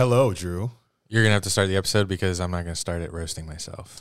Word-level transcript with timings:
Hello, 0.00 0.32
Drew. 0.32 0.70
You're 1.08 1.22
gonna 1.22 1.34
have 1.34 1.42
to 1.42 1.50
start 1.50 1.68
the 1.68 1.76
episode 1.76 2.08
because 2.08 2.40
I'm 2.40 2.50
not 2.50 2.64
gonna 2.64 2.74
start 2.74 3.02
it 3.02 3.12
roasting 3.12 3.44
myself. 3.44 4.00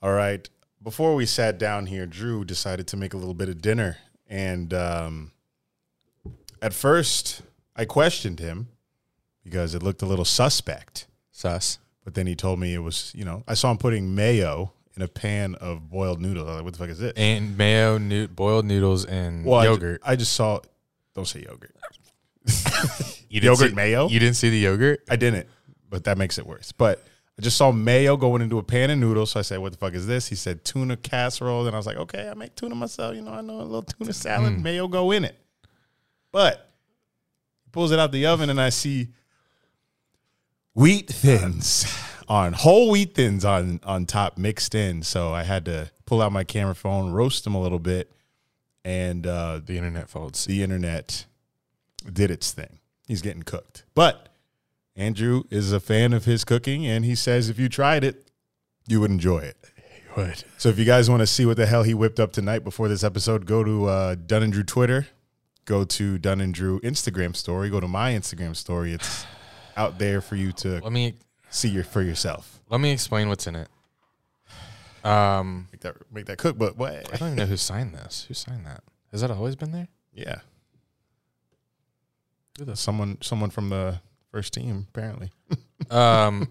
All 0.00 0.12
right. 0.12 0.48
Before 0.80 1.16
we 1.16 1.26
sat 1.26 1.58
down 1.58 1.86
here, 1.86 2.06
Drew 2.06 2.44
decided 2.44 2.86
to 2.86 2.96
make 2.96 3.14
a 3.14 3.16
little 3.16 3.34
bit 3.34 3.48
of 3.48 3.60
dinner. 3.60 3.96
And 4.28 4.72
um, 4.72 5.32
at 6.62 6.72
first, 6.72 7.42
I 7.74 7.84
questioned 7.84 8.38
him 8.38 8.68
because 9.42 9.74
it 9.74 9.82
looked 9.82 10.02
a 10.02 10.06
little 10.06 10.24
suspect. 10.24 11.08
Sus. 11.32 11.80
But 12.04 12.14
then 12.14 12.28
he 12.28 12.36
told 12.36 12.60
me 12.60 12.72
it 12.72 12.78
was, 12.78 13.10
you 13.12 13.24
know, 13.24 13.42
I 13.48 13.54
saw 13.54 13.72
him 13.72 13.78
putting 13.78 14.14
mayo 14.14 14.72
in 14.94 15.02
a 15.02 15.08
pan 15.08 15.56
of 15.56 15.90
boiled 15.90 16.20
noodles. 16.20 16.46
I 16.46 16.50
was 16.50 16.56
like, 16.58 16.64
what 16.64 16.72
the 16.74 16.78
fuck 16.78 16.90
is 16.90 17.00
this? 17.00 17.12
And 17.16 17.58
mayo, 17.58 17.98
no- 17.98 18.28
boiled 18.28 18.66
noodles, 18.66 19.04
and 19.04 19.44
Well, 19.44 19.58
I 19.58 19.64
ju- 19.64 19.70
yogurt. 19.72 20.00
I, 20.04 20.14
just 20.14 20.34
saw, 20.34 20.60
don't 21.12 21.26
say 21.26 21.42
yogurt. 21.42 21.74
You 23.28 23.40
Yogurt 23.40 23.70
see, 23.70 23.74
mayo? 23.74 24.08
You 24.08 24.20
didn't 24.20 24.36
see 24.36 24.48
the 24.50 24.58
yogurt? 24.58 25.02
I 25.10 25.16
didn't, 25.16 25.48
but 25.90 26.04
that 26.04 26.16
makes 26.18 26.38
it 26.38 26.46
worse. 26.46 26.70
But 26.70 27.02
I 27.36 27.42
just 27.42 27.56
saw 27.56 27.72
mayo 27.72 28.16
going 28.16 28.42
into 28.42 28.58
a 28.58 28.62
pan 28.62 28.90
of 28.90 28.98
noodles. 28.98 29.32
So 29.32 29.40
I 29.40 29.42
said, 29.42 29.58
"What 29.58 29.72
the 29.72 29.78
fuck 29.78 29.92
is 29.94 30.06
this?" 30.06 30.28
He 30.28 30.36
said, 30.36 30.64
"Tuna 30.64 30.96
casserole." 30.96 31.66
And 31.66 31.74
I 31.74 31.78
was 31.78 31.84
like, 31.86 31.96
"Okay, 31.96 32.28
I 32.28 32.34
make 32.34 32.54
tuna 32.54 32.76
myself. 32.76 33.16
You 33.16 33.22
know, 33.22 33.32
I 33.32 33.40
know 33.40 33.60
a 33.60 33.62
little 33.62 33.82
tuna 33.82 34.12
salad, 34.12 34.60
mayo 34.62 34.86
go 34.86 35.10
in 35.10 35.24
it." 35.24 35.36
But 36.30 36.70
he 37.64 37.70
pulls 37.72 37.90
it 37.90 37.98
out 37.98 38.12
the 38.12 38.26
oven, 38.26 38.50
and 38.50 38.60
I 38.60 38.68
see 38.68 39.08
wheat 40.74 41.08
thins 41.08 41.86
on 42.28 42.52
whole 42.52 42.90
wheat 42.90 43.16
thins 43.16 43.44
on 43.44 43.80
on 43.82 44.06
top 44.06 44.38
mixed 44.38 44.76
in. 44.76 45.02
So 45.02 45.32
I 45.32 45.42
had 45.42 45.64
to 45.64 45.90
pull 46.06 46.22
out 46.22 46.30
my 46.30 46.44
camera 46.44 46.76
phone, 46.76 47.10
roast 47.10 47.42
them 47.42 47.56
a 47.56 47.60
little 47.60 47.80
bit, 47.80 48.12
and 48.84 49.26
uh, 49.26 49.60
The 49.64 49.76
internet 49.76 50.08
folds. 50.08 50.44
the 50.44 50.62
internet 50.62 51.26
did 52.12 52.30
its 52.30 52.52
thing. 52.52 52.78
He's 53.06 53.22
getting 53.22 53.42
cooked. 53.42 53.84
But 53.94 54.28
Andrew 54.96 55.44
is 55.50 55.72
a 55.72 55.80
fan 55.80 56.12
of 56.12 56.24
his 56.24 56.44
cooking, 56.44 56.86
and 56.86 57.04
he 57.04 57.14
says 57.14 57.48
if 57.48 57.58
you 57.58 57.68
tried 57.68 58.04
it, 58.04 58.30
you 58.86 59.00
would 59.00 59.10
enjoy 59.10 59.38
it. 59.38 59.56
Would. 60.16 60.44
So 60.58 60.68
if 60.68 60.78
you 60.78 60.84
guys 60.84 61.10
want 61.10 61.20
to 61.20 61.26
see 61.26 61.44
what 61.44 61.56
the 61.56 61.66
hell 61.66 61.82
he 61.82 61.92
whipped 61.92 62.20
up 62.20 62.32
tonight 62.32 62.62
before 62.62 62.86
this 62.88 63.02
episode, 63.02 63.46
go 63.46 63.64
to 63.64 63.86
uh, 63.86 64.14
Dunn 64.14 64.44
and 64.44 64.52
Drew 64.52 64.62
Twitter, 64.62 65.08
go 65.64 65.84
to 65.84 66.18
Dunn 66.18 66.40
and 66.40 66.54
Drew 66.54 66.78
Instagram 66.80 67.34
story, 67.34 67.68
go 67.68 67.80
to 67.80 67.88
my 67.88 68.12
Instagram 68.12 68.54
story. 68.54 68.92
It's 68.92 69.26
out 69.76 69.98
there 69.98 70.20
for 70.20 70.36
you 70.36 70.52
to 70.52 70.78
Let 70.80 70.92
me 70.92 71.14
see 71.50 71.68
your 71.68 71.82
for 71.82 72.00
yourself. 72.00 72.60
let 72.70 72.80
me 72.80 72.92
explain 72.92 73.28
what's 73.28 73.46
in 73.48 73.56
it. 73.56 73.68
Um, 75.04 75.68
Make 75.72 75.80
that 75.82 75.96
make 76.12 76.26
that 76.26 76.38
cook, 76.38 76.56
but 76.56 76.80
I 76.80 77.02
don't 77.16 77.28
even 77.28 77.34
know 77.36 77.46
who 77.46 77.56
signed 77.56 77.92
this. 77.94 78.24
Who 78.28 78.34
signed 78.34 78.64
that? 78.66 78.82
Has 79.12 79.20
that 79.20 79.30
always 79.30 79.54
been 79.56 79.72
there? 79.72 79.88
Yeah, 80.14 80.36
someone 82.74 83.18
someone 83.20 83.50
from 83.50 83.68
the 83.68 84.00
first 84.30 84.52
team 84.54 84.86
apparently. 84.90 85.30
Um, 85.90 86.48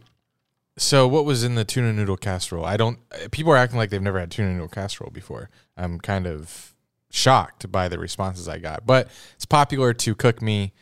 so 0.77 1.07
what 1.07 1.25
was 1.25 1.43
in 1.43 1.55
the 1.55 1.65
tuna 1.65 1.93
noodle 1.93 2.17
casserole? 2.17 2.65
I 2.65 2.77
don't. 2.77 2.99
People 3.31 3.51
are 3.53 3.57
acting 3.57 3.77
like 3.77 3.89
they've 3.89 4.01
never 4.01 4.19
had 4.19 4.31
tuna 4.31 4.51
noodle 4.51 4.67
casserole 4.67 5.11
before. 5.11 5.49
I'm 5.77 5.99
kind 5.99 6.27
of 6.27 6.73
shocked 7.11 7.71
by 7.71 7.87
the 7.87 7.99
responses 7.99 8.47
I 8.47 8.57
got, 8.57 8.85
but 8.85 9.07
it's 9.35 9.45
popular 9.45 9.93
to 9.93 10.15
cook 10.15 10.41
me, 10.41 10.73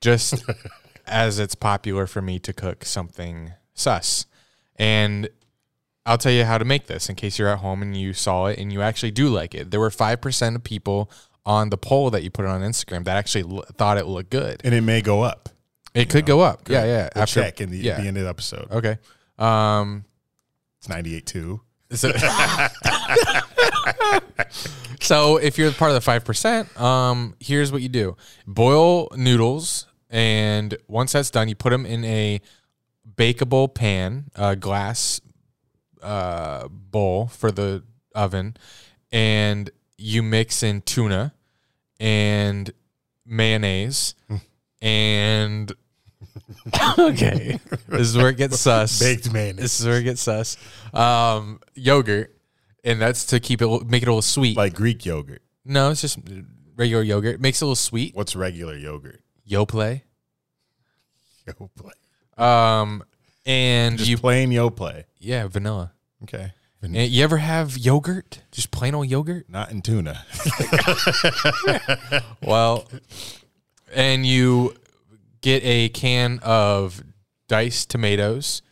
just 0.00 0.44
as 1.06 1.38
it's 1.38 1.54
popular 1.54 2.06
for 2.06 2.20
me 2.20 2.38
to 2.40 2.52
cook 2.52 2.84
something 2.84 3.52
sus. 3.74 4.26
And 4.76 5.28
I'll 6.04 6.18
tell 6.18 6.32
you 6.32 6.44
how 6.44 6.58
to 6.58 6.64
make 6.64 6.86
this 6.86 7.08
in 7.08 7.16
case 7.16 7.38
you're 7.38 7.48
at 7.48 7.58
home 7.58 7.82
and 7.82 7.96
you 7.96 8.12
saw 8.12 8.46
it 8.46 8.58
and 8.58 8.72
you 8.72 8.82
actually 8.82 9.10
do 9.10 9.28
like 9.28 9.54
it. 9.54 9.70
There 9.70 9.80
were 9.80 9.90
five 9.90 10.20
percent 10.20 10.56
of 10.56 10.64
people 10.64 11.10
on 11.46 11.70
the 11.70 11.78
poll 11.78 12.10
that 12.10 12.22
you 12.22 12.30
put 12.30 12.44
on 12.44 12.60
Instagram 12.62 13.04
that 13.04 13.16
actually 13.16 13.56
l- 13.56 13.64
thought 13.76 13.98
it 13.98 14.06
looked 14.06 14.30
good. 14.30 14.60
And 14.64 14.74
it 14.74 14.82
may 14.82 15.00
go 15.00 15.22
up. 15.22 15.48
It 15.94 16.10
could 16.10 16.26
go 16.26 16.40
up. 16.40 16.68
Yeah, 16.68 16.84
yeah. 16.84 17.08
We'll 17.16 17.26
check 17.26 17.60
in 17.60 17.70
the, 17.70 17.78
yeah. 17.78 18.00
the 18.00 18.06
end 18.06 18.16
of 18.18 18.24
the 18.24 18.28
episode. 18.28 18.70
Okay. 18.70 18.98
Um, 19.38 20.04
It's 20.78 20.88
ninety 20.88 21.16
eight 21.16 21.26
two. 21.26 21.62
So, 21.90 22.12
so 25.00 25.38
if 25.38 25.56
you're 25.56 25.72
part 25.72 25.90
of 25.90 25.94
the 25.94 26.02
five 26.02 26.24
percent, 26.24 26.78
um, 26.80 27.34
here's 27.40 27.72
what 27.72 27.82
you 27.82 27.88
do: 27.88 28.16
boil 28.46 29.08
noodles, 29.16 29.86
and 30.10 30.76
once 30.86 31.12
that's 31.12 31.30
done, 31.30 31.48
you 31.48 31.54
put 31.54 31.70
them 31.70 31.86
in 31.86 32.04
a 32.04 32.40
bakeable 33.16 33.72
pan, 33.72 34.26
a 34.34 34.54
glass 34.54 35.20
uh, 36.02 36.68
bowl 36.68 37.28
for 37.28 37.50
the 37.50 37.82
oven, 38.14 38.56
and 39.10 39.70
you 39.98 40.22
mix 40.22 40.62
in 40.62 40.80
tuna 40.82 41.34
and 42.00 42.70
mayonnaise 43.26 44.14
and 44.80 45.72
okay, 46.98 47.58
this 47.88 48.00
is 48.08 48.16
where 48.16 48.28
it 48.28 48.36
gets 48.36 48.60
sus. 48.60 48.98
Baked 49.00 49.32
mayonnaise. 49.32 49.62
This 49.62 49.80
is 49.80 49.86
where 49.86 49.98
it 49.98 50.04
gets 50.04 50.20
sus. 50.22 50.56
Um, 50.94 51.60
yogurt, 51.74 52.34
and 52.84 53.00
that's 53.00 53.26
to 53.26 53.40
keep 53.40 53.60
it 53.60 53.66
make 53.86 54.02
it 54.02 54.06
a 54.08 54.12
little 54.12 54.22
sweet. 54.22 54.56
Like 54.56 54.74
Greek 54.74 55.04
yogurt. 55.04 55.42
no, 55.64 55.90
it's 55.90 56.00
just 56.00 56.18
regular 56.76 57.02
yogurt. 57.02 57.40
Makes 57.40 57.60
it 57.60 57.64
a 57.64 57.66
little 57.66 57.76
sweet. 57.76 58.14
What's 58.14 58.36
regular 58.36 58.76
yogurt? 58.76 59.20
Yoplait. 59.48 60.02
Yoplait. 61.46 62.40
Um, 62.42 63.02
and 63.46 63.98
Just 63.98 64.10
you 64.10 64.16
plain 64.18 64.50
Yoplait. 64.50 65.04
yeah 65.18 65.46
vanilla. 65.48 65.92
Okay. 66.22 66.52
And 66.80 66.94
you 66.96 67.24
ever 67.24 67.38
have 67.38 67.76
yogurt? 67.76 68.42
Just 68.52 68.70
plain 68.70 68.94
old 68.94 69.08
yogurt? 69.08 69.48
Not 69.48 69.70
in 69.70 69.82
tuna. 69.82 70.24
Well, 72.42 72.88
and 73.94 74.24
you 74.24 74.74
get 75.40 75.62
a 75.64 75.88
can 75.90 76.38
of 76.42 77.02
diced 77.48 77.90
tomatoes, 77.90 78.62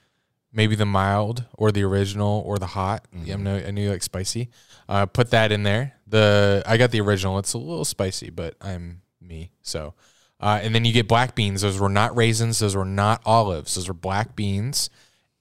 maybe 0.53 0.77
the 0.77 0.87
mild 0.87 1.45
or 1.55 1.73
the 1.73 1.83
original 1.83 2.43
or 2.47 2.59
the 2.59 2.67
hot. 2.67 3.05
Yeah, 3.13 3.35
I 3.35 3.37
know 3.39 3.57
I 3.57 3.71
knew 3.71 3.83
you 3.83 3.91
like 3.91 4.03
spicy. 4.03 4.49
Uh, 4.89 5.07
put 5.07 5.31
that 5.31 5.53
in 5.53 5.63
there. 5.63 5.95
The 6.07 6.63
I 6.65 6.77
got 6.77 6.91
the 6.91 7.01
original. 7.01 7.39
It's 7.39 7.53
a 7.53 7.59
little 7.59 7.85
spicy, 7.85 8.31
but 8.31 8.55
I'm 8.61 9.03
me. 9.21 9.51
So, 9.63 9.95
uh, 10.41 10.61
and 10.63 10.75
then 10.75 10.85
you 10.85 10.93
get 10.93 11.09
black 11.09 11.35
beans. 11.35 11.63
Those 11.63 11.79
were 11.79 11.89
not 11.89 12.17
raisins. 12.17 12.61
Those 12.61 12.77
were 12.77 12.85
not 12.85 13.21
olives. 13.27 13.75
Those 13.75 13.89
were 13.89 13.95
black 13.95 14.37
beans, 14.37 14.91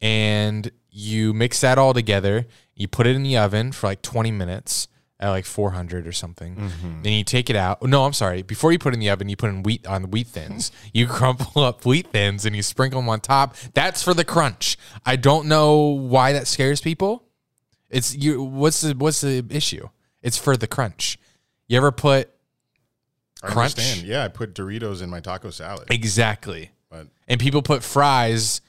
and 0.01 0.69
you 0.97 1.33
mix 1.33 1.59
that 1.61 1.77
all 1.77 1.93
together. 1.93 2.45
You 2.73 2.87
put 2.87 3.05
it 3.05 3.15
in 3.17 3.23
the 3.23 3.37
oven 3.37 3.73
for 3.73 3.87
like 3.87 4.01
20 4.01 4.31
minutes 4.31 4.87
at 5.19 5.29
like 5.29 5.43
400 5.45 6.07
or 6.07 6.11
something. 6.13 6.55
Mm-hmm. 6.55 7.01
Then 7.01 7.13
you 7.13 7.23
take 7.25 7.49
it 7.49 7.55
out. 7.57 7.83
No, 7.83 8.05
I'm 8.05 8.13
sorry. 8.13 8.41
Before 8.43 8.71
you 8.71 8.79
put 8.79 8.93
it 8.93 8.95
in 8.95 8.99
the 9.01 9.09
oven, 9.09 9.27
you 9.27 9.35
put 9.35 9.49
in 9.49 9.63
wheat 9.63 9.85
on 9.85 10.03
the 10.03 10.07
wheat 10.07 10.27
thins. 10.27 10.71
You 10.93 11.07
crumple 11.07 11.61
up 11.63 11.85
wheat 11.85 12.07
thins 12.11 12.45
and 12.45 12.55
you 12.55 12.61
sprinkle 12.63 13.01
them 13.01 13.09
on 13.09 13.19
top. 13.19 13.55
That's 13.73 14.01
for 14.01 14.13
the 14.13 14.23
crunch. 14.23 14.77
I 15.05 15.17
don't 15.17 15.47
know 15.47 15.79
why 15.81 16.31
that 16.33 16.47
scares 16.47 16.79
people. 16.79 17.23
It's 17.89 18.15
you. 18.15 18.41
What's 18.41 18.79
the 18.81 18.93
what's 18.93 19.19
the 19.21 19.45
issue? 19.49 19.89
It's 20.21 20.37
for 20.37 20.55
the 20.57 20.67
crunch. 20.67 21.17
You 21.67 21.77
ever 21.77 21.91
put 21.91 22.29
I 23.43 23.47
Crunch? 23.47 23.73
understand. 23.73 24.07
Yeah, 24.07 24.23
I 24.23 24.27
put 24.29 24.53
Doritos 24.55 25.01
in 25.01 25.09
my 25.09 25.19
taco 25.19 25.49
salad. 25.49 25.87
exactly? 25.91 26.71
But 26.89 27.07
And 27.27 27.39
people 27.39 27.61
put 27.61 27.83
fries 27.83 28.61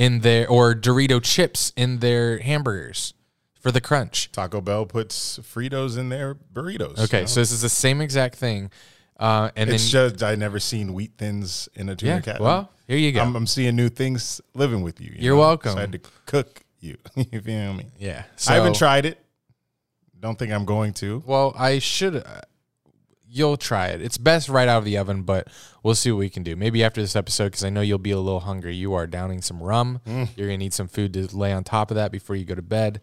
in 0.00 0.20
their 0.20 0.48
or 0.48 0.74
Dorito 0.74 1.22
chips 1.22 1.74
in 1.76 1.98
their 1.98 2.38
hamburgers 2.38 3.12
for 3.60 3.70
the 3.70 3.82
crunch. 3.82 4.32
Taco 4.32 4.62
Bell 4.62 4.86
puts 4.86 5.38
Fritos 5.40 5.98
in 5.98 6.08
their 6.08 6.34
burritos. 6.34 6.98
Okay, 6.98 7.18
you 7.18 7.22
know? 7.24 7.26
so 7.26 7.40
this 7.40 7.52
is 7.52 7.60
the 7.60 7.68
same 7.68 8.00
exact 8.00 8.36
thing. 8.36 8.70
Uh, 9.18 9.50
and 9.54 9.68
it's 9.68 9.92
then 9.92 10.08
just 10.08 10.22
I 10.22 10.36
never 10.36 10.58
seen 10.58 10.94
wheat 10.94 11.12
thins 11.18 11.68
in 11.74 11.90
a 11.90 11.94
tuna 11.94 12.14
yeah, 12.14 12.20
cat. 12.20 12.40
well, 12.40 12.72
here 12.88 12.96
you 12.96 13.12
go. 13.12 13.20
I'm, 13.20 13.36
I'm 13.36 13.46
seeing 13.46 13.76
new 13.76 13.90
things 13.90 14.40
living 14.54 14.80
with 14.80 15.02
you. 15.02 15.10
you 15.10 15.18
You're 15.18 15.34
know? 15.34 15.40
welcome. 15.40 15.72
So 15.72 15.76
I 15.78 15.82
had 15.82 15.92
to 15.92 16.00
cook 16.24 16.62
you. 16.80 16.96
you 17.14 17.42
feel 17.42 17.74
me? 17.74 17.84
yeah, 17.98 18.22
I 18.48 18.54
haven't 18.54 18.76
tried 18.76 19.04
it. 19.04 19.18
Don't 20.18 20.38
think 20.38 20.50
I'm 20.50 20.64
going 20.64 20.94
to. 20.94 21.22
Well, 21.26 21.54
I 21.58 21.78
should. 21.78 22.24
You'll 23.32 23.56
try 23.56 23.88
it. 23.88 24.02
It's 24.02 24.18
best 24.18 24.48
right 24.48 24.66
out 24.66 24.78
of 24.78 24.84
the 24.84 24.98
oven, 24.98 25.22
but 25.22 25.46
we'll 25.84 25.94
see 25.94 26.10
what 26.10 26.18
we 26.18 26.28
can 26.28 26.42
do. 26.42 26.56
Maybe 26.56 26.82
after 26.82 27.00
this 27.00 27.14
episode, 27.14 27.46
because 27.46 27.62
I 27.62 27.70
know 27.70 27.80
you'll 27.80 27.98
be 27.98 28.10
a 28.10 28.18
little 28.18 28.40
hungry. 28.40 28.74
You 28.74 28.94
are 28.94 29.06
downing 29.06 29.40
some 29.40 29.62
rum. 29.62 30.00
Mm. 30.06 30.28
You're 30.36 30.48
gonna 30.48 30.58
need 30.58 30.74
some 30.74 30.88
food 30.88 31.12
to 31.14 31.36
lay 31.36 31.52
on 31.52 31.62
top 31.62 31.92
of 31.92 31.94
that 31.94 32.10
before 32.10 32.34
you 32.34 32.44
go 32.44 32.56
to 32.56 32.62
bed. 32.62 33.00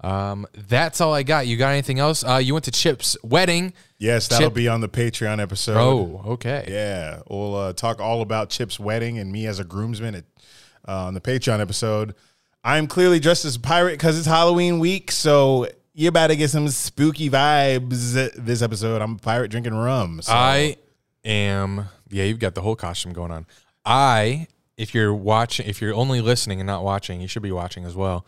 Um, 0.00 0.46
that's 0.54 1.00
all 1.00 1.12
I 1.14 1.22
got. 1.22 1.46
You 1.46 1.56
got 1.56 1.70
anything 1.70 1.98
else? 1.98 2.24
Uh, 2.24 2.36
you 2.36 2.52
went 2.52 2.64
to 2.66 2.70
Chip's 2.70 3.16
wedding. 3.22 3.72
Yes, 3.98 4.28
that'll 4.28 4.48
Chip- 4.48 4.54
be 4.54 4.68
on 4.68 4.80
the 4.80 4.88
Patreon 4.88 5.40
episode. 5.40 5.76
Oh, 5.76 6.22
okay. 6.32 6.66
Yeah, 6.68 7.20
we'll 7.28 7.54
uh, 7.54 7.72
talk 7.72 8.00
all 8.00 8.22
about 8.22 8.50
Chip's 8.50 8.78
wedding 8.78 9.18
and 9.18 9.32
me 9.32 9.46
as 9.46 9.58
a 9.58 9.64
groomsman 9.64 10.14
at, 10.14 10.24
uh, 10.86 11.06
on 11.06 11.14
the 11.14 11.20
Patreon 11.20 11.60
episode. 11.60 12.14
I'm 12.62 12.86
clearly 12.86 13.20
dressed 13.20 13.44
as 13.44 13.56
a 13.56 13.60
pirate 13.60 13.92
because 13.92 14.18
it's 14.18 14.26
Halloween 14.26 14.80
week, 14.80 15.10
so 15.10 15.68
you 15.96 16.08
about 16.08 16.26
to 16.26 16.36
get 16.36 16.50
some 16.50 16.68
spooky 16.68 17.30
vibes 17.30 18.12
this 18.36 18.60
episode. 18.60 19.00
I'm 19.00 19.14
a 19.14 19.18
pirate 19.18 19.48
drinking 19.48 19.74
rum. 19.74 20.20
So. 20.20 20.30
I 20.30 20.76
am. 21.24 21.86
Yeah, 22.10 22.24
you've 22.24 22.38
got 22.38 22.54
the 22.54 22.60
whole 22.60 22.76
costume 22.76 23.14
going 23.14 23.30
on. 23.30 23.46
I, 23.84 24.46
if 24.76 24.94
you're 24.94 25.14
watching, 25.14 25.66
if 25.66 25.80
you're 25.80 25.94
only 25.94 26.20
listening 26.20 26.60
and 26.60 26.66
not 26.66 26.84
watching, 26.84 27.22
you 27.22 27.28
should 27.28 27.42
be 27.42 27.50
watching 27.50 27.86
as 27.86 27.96
well. 27.96 28.26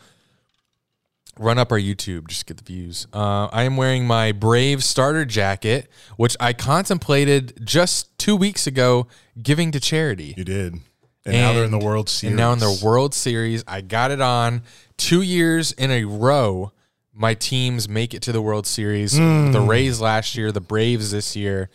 Run 1.39 1.59
up 1.59 1.71
our 1.71 1.79
YouTube, 1.79 2.29
just 2.29 2.47
get 2.47 2.57
the 2.57 2.65
views. 2.65 3.07
Uh, 3.13 3.49
I 3.53 3.65
am 3.65 3.77
wearing 3.77 4.07
my 4.07 4.33
Brave 4.33 4.83
starter 4.83 5.27
jacket, 5.27 5.91
which 6.17 6.37
I 6.41 6.55
contemplated 6.55 7.65
just 7.65 8.19
two 8.19 8.35
weeks 8.35 8.67
ago 8.67 9.09
giving 9.41 9.71
to 9.73 9.79
charity. 9.79 10.35
you 10.37 10.45
did. 10.45 10.81
And, 11.25 11.35
now 11.35 11.53
they're 11.53 11.65
in 11.65 11.71
the 11.71 11.79
World 11.79 12.09
Series. 12.09 12.33
And 12.33 12.39
now 12.39 12.53
in 12.55 12.61
the 12.61 12.81
World 12.83 13.15
Series, 13.15 13.63
I 13.69 13.83
got 13.83 14.11
it 14.11 14.23
on 14.23 14.63
two 14.97 15.21
years 15.21 15.73
in 15.73 15.91
a 15.91 16.05
row. 16.05 16.73
My 17.19 17.35
teams 17.35 17.89
make 17.89 18.15
it 18.15 18.23
to 18.23 18.33
the 18.33 18.41
World 18.41 18.67
Series. 18.67 19.17
Hmm. 19.17 19.51
The 19.51 19.61
Rays 19.61 20.01
last 20.01 20.37
year, 20.37 20.53
the 20.53 20.61
Braves 20.61 21.11
this 21.11 21.35
year. 21.35 21.69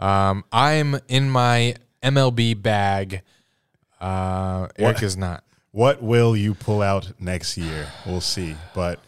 Um, 0.00 0.44
I'm 0.50 0.96
in 1.08 1.30
my 1.30 1.76
MLB 2.02 2.60
bag. 2.60 3.22
Uh, 4.00 4.68
Eric 4.76 5.02
is 5.02 5.16
not. 5.16 5.44
What 5.70 6.02
will 6.02 6.36
you 6.36 6.54
pull 6.54 6.82
out 6.82 7.12
next 7.20 7.56
year? 7.56 7.92
We'll 8.04 8.20
see. 8.20 8.56
But 8.74 8.98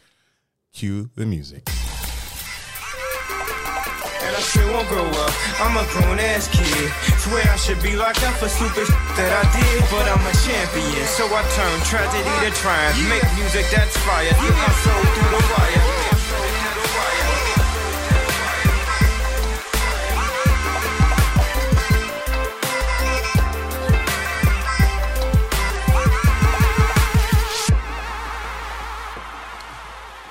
cue 0.73 1.11
the 1.17 1.27
music. 1.27 1.69
And 4.57 4.65
I 4.65 4.67
still 4.67 4.73
won't 4.73 4.89
grow 4.89 5.07
up. 5.07 5.33
I'm 5.61 5.77
a 5.77 5.85
grown 5.93 6.19
ass 6.19 6.49
kid. 6.49 6.91
Swear 7.21 7.45
I 7.47 7.57
should 7.57 7.83
be 7.83 7.95
locked 7.95 8.23
up 8.25 8.35
for 8.35 8.49
stupid 8.49 8.87
sh- 8.87 8.91
that 9.17 9.31
I 9.31 9.45
did, 9.55 9.81
but 9.91 10.07
I'm 10.11 10.23
a 10.27 10.35
champion. 10.43 11.07
So 11.07 11.27
I 11.31 11.43
turn 11.55 11.79
tragedy 11.87 12.27
to 12.27 12.51
triumph. 12.59 12.99
Make 13.09 13.23
music 13.39 13.67
that's 13.71 13.97
fire. 13.99 14.27
Get 14.27 14.41
my 14.41 14.73
soul 14.83 15.03
through 15.15 15.31
the 15.31 15.43
wire. 15.55 15.71
Get 15.71 16.03
my 16.03 16.19
soul 16.19 16.47
through 16.51 16.83
the 16.83 16.89
wire. 16.99 18.51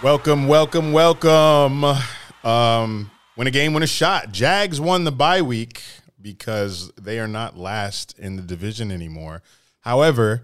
Welcome, 0.02 0.48
welcome, 0.48 0.92
welcome. 0.94 1.84
Um, 2.44 3.12
win 3.40 3.48
a 3.48 3.52
game, 3.52 3.74
win 3.74 3.82
a 3.82 3.88
shot. 3.88 4.34
Jags 4.34 4.82
won 4.82 5.06
the 5.06 5.14
bye 5.14 5.42
week 5.42 5.82
because 6.22 6.92
they 7.02 7.20
are 7.20 7.28
not 7.28 7.58
last 7.58 8.20
in 8.20 8.36
the 8.36 8.42
division 8.42 8.92
anymore. 8.92 9.42
However, 9.80 10.44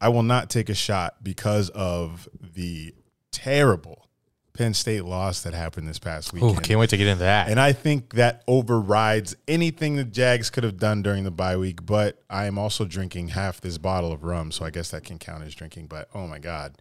I 0.00 0.08
will 0.08 0.22
not 0.22 0.48
take 0.48 0.70
a 0.70 0.74
shot 0.74 1.22
because 1.22 1.68
of 1.68 2.30
the 2.40 2.94
terrible 3.32 4.08
Penn 4.54 4.72
State 4.72 5.04
loss 5.04 5.42
that 5.42 5.52
happened 5.52 5.86
this 5.86 5.98
past 5.98 6.32
weekend. 6.32 6.62
can't 6.62 6.80
wait 6.80 6.88
to 6.88 6.96
get 6.96 7.06
into 7.06 7.20
that. 7.20 7.50
And 7.50 7.60
I 7.60 7.74
think 7.74 8.14
that 8.14 8.42
overrides 8.48 9.36
anything 9.46 9.96
the 9.96 10.04
Jags 10.04 10.48
could 10.48 10.64
have 10.64 10.78
done 10.78 11.02
during 11.02 11.24
the 11.24 11.30
bye 11.30 11.58
week. 11.58 11.84
But 11.84 12.22
I 12.30 12.46
am 12.46 12.56
also 12.56 12.86
drinking 12.86 13.28
half 13.28 13.60
this 13.60 13.76
bottle 13.76 14.10
of 14.10 14.24
rum, 14.24 14.52
so 14.52 14.64
I 14.64 14.70
guess 14.70 14.90
that 14.92 15.04
can 15.04 15.18
count 15.18 15.44
as 15.44 15.54
drinking. 15.54 15.88
But 15.88 16.08
oh 16.14 16.26
my 16.26 16.38
God, 16.38 16.80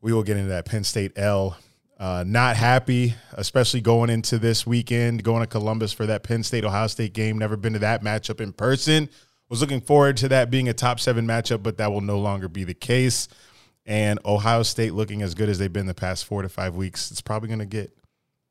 we 0.00 0.12
will 0.12 0.24
get 0.24 0.36
into 0.36 0.48
that 0.48 0.64
Penn 0.64 0.82
State 0.82 1.12
L. 1.14 1.58
Uh, 1.98 2.24
not 2.26 2.56
happy, 2.56 3.14
especially 3.32 3.80
going 3.80 4.10
into 4.10 4.38
this 4.38 4.66
weekend, 4.66 5.22
going 5.22 5.42
to 5.42 5.46
Columbus 5.46 5.92
for 5.92 6.06
that 6.06 6.24
Penn 6.24 6.42
State 6.42 6.64
Ohio 6.64 6.88
State 6.88 7.12
game. 7.12 7.38
Never 7.38 7.56
been 7.56 7.72
to 7.74 7.78
that 7.80 8.02
matchup 8.02 8.40
in 8.40 8.52
person. 8.52 9.08
Was 9.48 9.60
looking 9.60 9.80
forward 9.80 10.16
to 10.18 10.28
that 10.28 10.50
being 10.50 10.68
a 10.68 10.74
top 10.74 10.98
seven 10.98 11.26
matchup, 11.26 11.62
but 11.62 11.76
that 11.78 11.92
will 11.92 12.00
no 12.00 12.18
longer 12.18 12.48
be 12.48 12.64
the 12.64 12.74
case. 12.74 13.28
And 13.86 14.18
Ohio 14.24 14.62
State 14.64 14.94
looking 14.94 15.22
as 15.22 15.34
good 15.34 15.48
as 15.48 15.58
they've 15.58 15.72
been 15.72 15.86
the 15.86 15.94
past 15.94 16.24
four 16.24 16.42
to 16.42 16.48
five 16.48 16.74
weeks, 16.74 17.10
it's 17.10 17.20
probably 17.20 17.48
going 17.48 17.60
to 17.60 17.66
get 17.66 17.96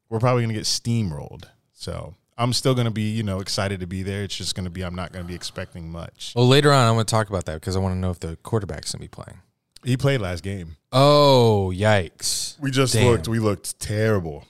we're 0.09 0.19
probably 0.19 0.43
going 0.43 0.53
to 0.53 0.59
get 0.59 0.65
steamrolled. 0.65 1.45
So 1.73 2.13
I'm 2.37 2.53
still 2.53 2.75
going 2.75 2.85
to 2.85 2.91
be, 2.91 3.09
you 3.09 3.23
know, 3.23 3.39
excited 3.39 3.79
to 3.79 3.87
be 3.87 4.03
there. 4.03 4.23
It's 4.23 4.35
just 4.35 4.55
going 4.55 4.65
to 4.65 4.69
be, 4.69 4.83
I'm 4.83 4.95
not 4.95 5.11
going 5.11 5.25
to 5.25 5.27
be 5.27 5.35
expecting 5.35 5.91
much. 5.91 6.33
well, 6.35 6.47
later 6.47 6.71
on, 6.71 6.87
I'm 6.87 6.93
going 6.95 7.05
to 7.05 7.11
talk 7.11 7.29
about 7.29 7.45
that 7.45 7.55
because 7.55 7.75
I 7.75 7.79
want 7.79 7.95
to 7.95 7.99
know 7.99 8.11
if 8.11 8.19
the 8.19 8.37
quarterback's 8.37 8.91
going 8.91 8.99
to 8.99 9.03
be 9.03 9.07
playing. 9.07 9.39
He 9.83 9.97
played 9.97 10.21
last 10.21 10.43
game. 10.43 10.77
Oh, 10.91 11.71
yikes. 11.73 12.59
We 12.59 12.71
just 12.71 12.93
Damn. 12.93 13.07
looked, 13.11 13.27
we 13.27 13.39
looked 13.39 13.79
terrible. 13.79 14.45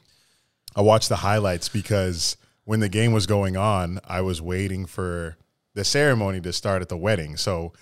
I 0.75 0.81
watched 0.81 1.09
the 1.09 1.17
highlights 1.17 1.69
because 1.69 2.37
when 2.65 2.79
the 2.79 2.89
game 2.89 3.11
was 3.13 3.25
going 3.27 3.57
on, 3.57 3.99
I 4.07 4.21
was 4.21 4.41
waiting 4.41 4.85
for 4.85 5.37
the 5.73 5.83
ceremony 5.83 6.39
to 6.41 6.53
start 6.53 6.81
at 6.81 6.89
the 6.89 6.97
wedding. 6.97 7.37
So 7.37 7.73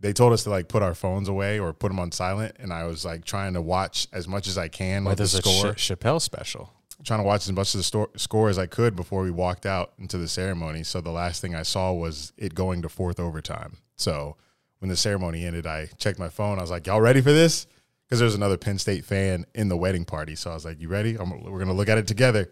they 0.00 0.12
told 0.12 0.32
us 0.32 0.42
to 0.44 0.50
like 0.50 0.68
put 0.68 0.82
our 0.82 0.94
phones 0.94 1.28
away 1.28 1.58
or 1.58 1.72
put 1.72 1.88
them 1.88 1.98
on 2.00 2.12
silent. 2.12 2.56
And 2.58 2.72
I 2.72 2.84
was 2.84 3.04
like 3.04 3.24
trying 3.24 3.54
to 3.54 3.60
watch 3.62 4.08
as 4.12 4.26
much 4.28 4.46
as 4.48 4.58
I 4.58 4.68
can 4.68 5.04
Well, 5.04 5.12
of 5.12 5.18
the 5.18 5.24
a 5.24 5.28
score. 5.28 5.72
Ch- 5.74 5.90
Chappelle 5.90 6.20
special. 6.20 6.72
trying 7.04 7.20
to 7.20 7.24
watch 7.24 7.46
as 7.48 7.52
much 7.52 7.74
of 7.74 7.78
the 7.78 7.84
sto- 7.84 8.10
score 8.16 8.48
as 8.48 8.58
I 8.58 8.66
could 8.66 8.96
before 8.96 9.22
we 9.22 9.30
walked 9.30 9.64
out 9.66 9.92
into 9.98 10.18
the 10.18 10.28
ceremony. 10.28 10.82
So 10.82 11.00
the 11.00 11.10
last 11.10 11.40
thing 11.40 11.54
I 11.54 11.62
saw 11.62 11.92
was 11.92 12.32
it 12.36 12.54
going 12.54 12.82
to 12.82 12.88
fourth 12.88 13.18
overtime. 13.20 13.78
So 13.96 14.36
when 14.78 14.88
the 14.88 14.96
ceremony 14.96 15.44
ended, 15.44 15.66
I 15.66 15.86
checked 15.98 16.18
my 16.18 16.28
phone. 16.28 16.58
I 16.58 16.62
was 16.62 16.70
like, 16.70 16.86
"Y'all 16.86 17.00
ready 17.00 17.20
for 17.20 17.32
this?" 17.32 17.66
Because 18.04 18.18
there 18.20 18.26
was 18.26 18.34
another 18.34 18.56
Penn 18.56 18.78
State 18.78 19.04
fan 19.04 19.46
in 19.54 19.68
the 19.68 19.76
wedding 19.76 20.04
party. 20.04 20.36
So 20.36 20.50
I 20.50 20.54
was 20.54 20.64
like, 20.64 20.80
"You 20.80 20.88
ready? 20.88 21.16
I'm, 21.18 21.42
we're 21.44 21.58
gonna 21.58 21.72
look 21.74 21.88
at 21.88 21.98
it 21.98 22.06
together." 22.06 22.50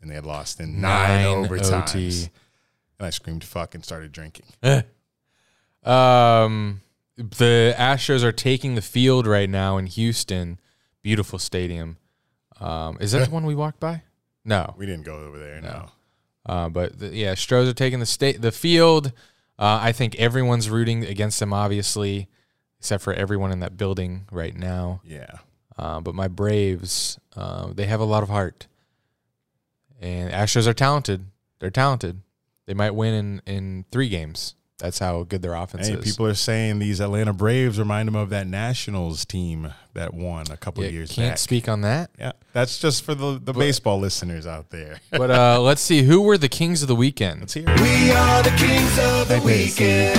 And 0.00 0.10
they 0.10 0.14
had 0.16 0.26
lost 0.26 0.60
in 0.60 0.80
nine, 0.80 1.24
Nine 1.24 1.48
overtimes. 1.48 2.24
OT. 2.24 2.30
And 2.98 3.06
I 3.06 3.10
screamed 3.10 3.44
"fuck" 3.44 3.74
and 3.74 3.84
started 3.84 4.12
drinking. 4.12 4.46
Um, 5.84 6.80
the 7.16 7.74
Astros 7.76 8.22
are 8.22 8.32
taking 8.32 8.74
the 8.76 8.82
field 8.82 9.26
right 9.26 9.50
now 9.50 9.78
in 9.78 9.86
Houston. 9.86 10.60
Beautiful 11.02 11.38
stadium. 11.38 11.96
Um, 12.60 12.98
is 13.00 13.12
that 13.12 13.24
the 13.28 13.30
one 13.34 13.44
we 13.46 13.54
walked 13.54 13.80
by? 13.80 14.02
No. 14.44 14.74
We 14.76 14.86
didn't 14.86 15.04
go 15.04 15.16
over 15.16 15.38
there. 15.38 15.60
No. 15.60 15.90
Uh, 16.46 16.68
but 16.68 16.98
the, 16.98 17.08
yeah, 17.08 17.34
Stros 17.34 17.68
are 17.68 17.72
taking 17.74 18.00
the 18.00 18.06
state 18.06 18.40
the 18.40 18.52
field. 18.52 19.12
Uh, 19.62 19.78
I 19.80 19.92
think 19.92 20.16
everyone's 20.16 20.68
rooting 20.68 21.04
against 21.04 21.38
them, 21.38 21.52
obviously, 21.52 22.26
except 22.80 23.04
for 23.04 23.14
everyone 23.14 23.52
in 23.52 23.60
that 23.60 23.76
building 23.76 24.26
right 24.32 24.56
now. 24.56 25.02
Yeah. 25.04 25.36
Uh, 25.78 26.00
but 26.00 26.16
my 26.16 26.26
Braves, 26.26 27.16
uh, 27.36 27.72
they 27.72 27.86
have 27.86 28.00
a 28.00 28.04
lot 28.04 28.24
of 28.24 28.28
heart, 28.28 28.66
and 30.00 30.32
Astros 30.32 30.66
are 30.66 30.74
talented. 30.74 31.26
They're 31.60 31.70
talented. 31.70 32.22
They 32.66 32.74
might 32.74 32.90
win 32.90 33.14
in 33.14 33.42
in 33.46 33.84
three 33.92 34.08
games. 34.08 34.56
That's 34.78 34.98
how 34.98 35.22
good 35.22 35.42
their 35.42 35.54
offense 35.54 35.86
Hey, 35.86 35.94
is. 35.94 36.04
people 36.04 36.26
are 36.26 36.34
saying 36.34 36.80
these 36.80 37.00
Atlanta 37.00 37.32
Braves 37.32 37.78
remind 37.78 38.08
them 38.08 38.16
of 38.16 38.30
that 38.30 38.48
Nationals 38.48 39.24
team 39.24 39.72
that 39.94 40.12
won 40.12 40.46
a 40.50 40.56
couple 40.56 40.82
Yeah, 40.82 40.88
of 40.88 40.94
years 40.94 41.12
can't 41.12 41.32
back. 41.32 41.38
speak 41.38 41.68
on 41.68 41.82
that. 41.82 42.10
Yeah, 42.18 42.32
that's 42.52 42.78
just 42.78 43.04
for 43.04 43.14
the, 43.14 43.38
the 43.42 43.52
baseball 43.52 44.00
listeners 44.00 44.44
out 44.46 44.70
there. 44.70 44.98
But 45.12 45.30
uh, 45.30 45.60
let's 45.60 45.82
see 45.82 46.02
who 46.02 46.22
were 46.22 46.36
the 46.36 46.48
kings 46.48 46.82
of 46.82 46.88
the 46.88 46.96
weekend. 46.96 47.40
Let's 47.40 47.54
hear 47.54 47.64
it. 47.68 47.80
We 47.80 48.10
are 48.10 48.42
the 48.42 48.50
kings 48.50 48.98
of 48.98 49.28
the 49.28 49.40
weekend. 49.44 50.18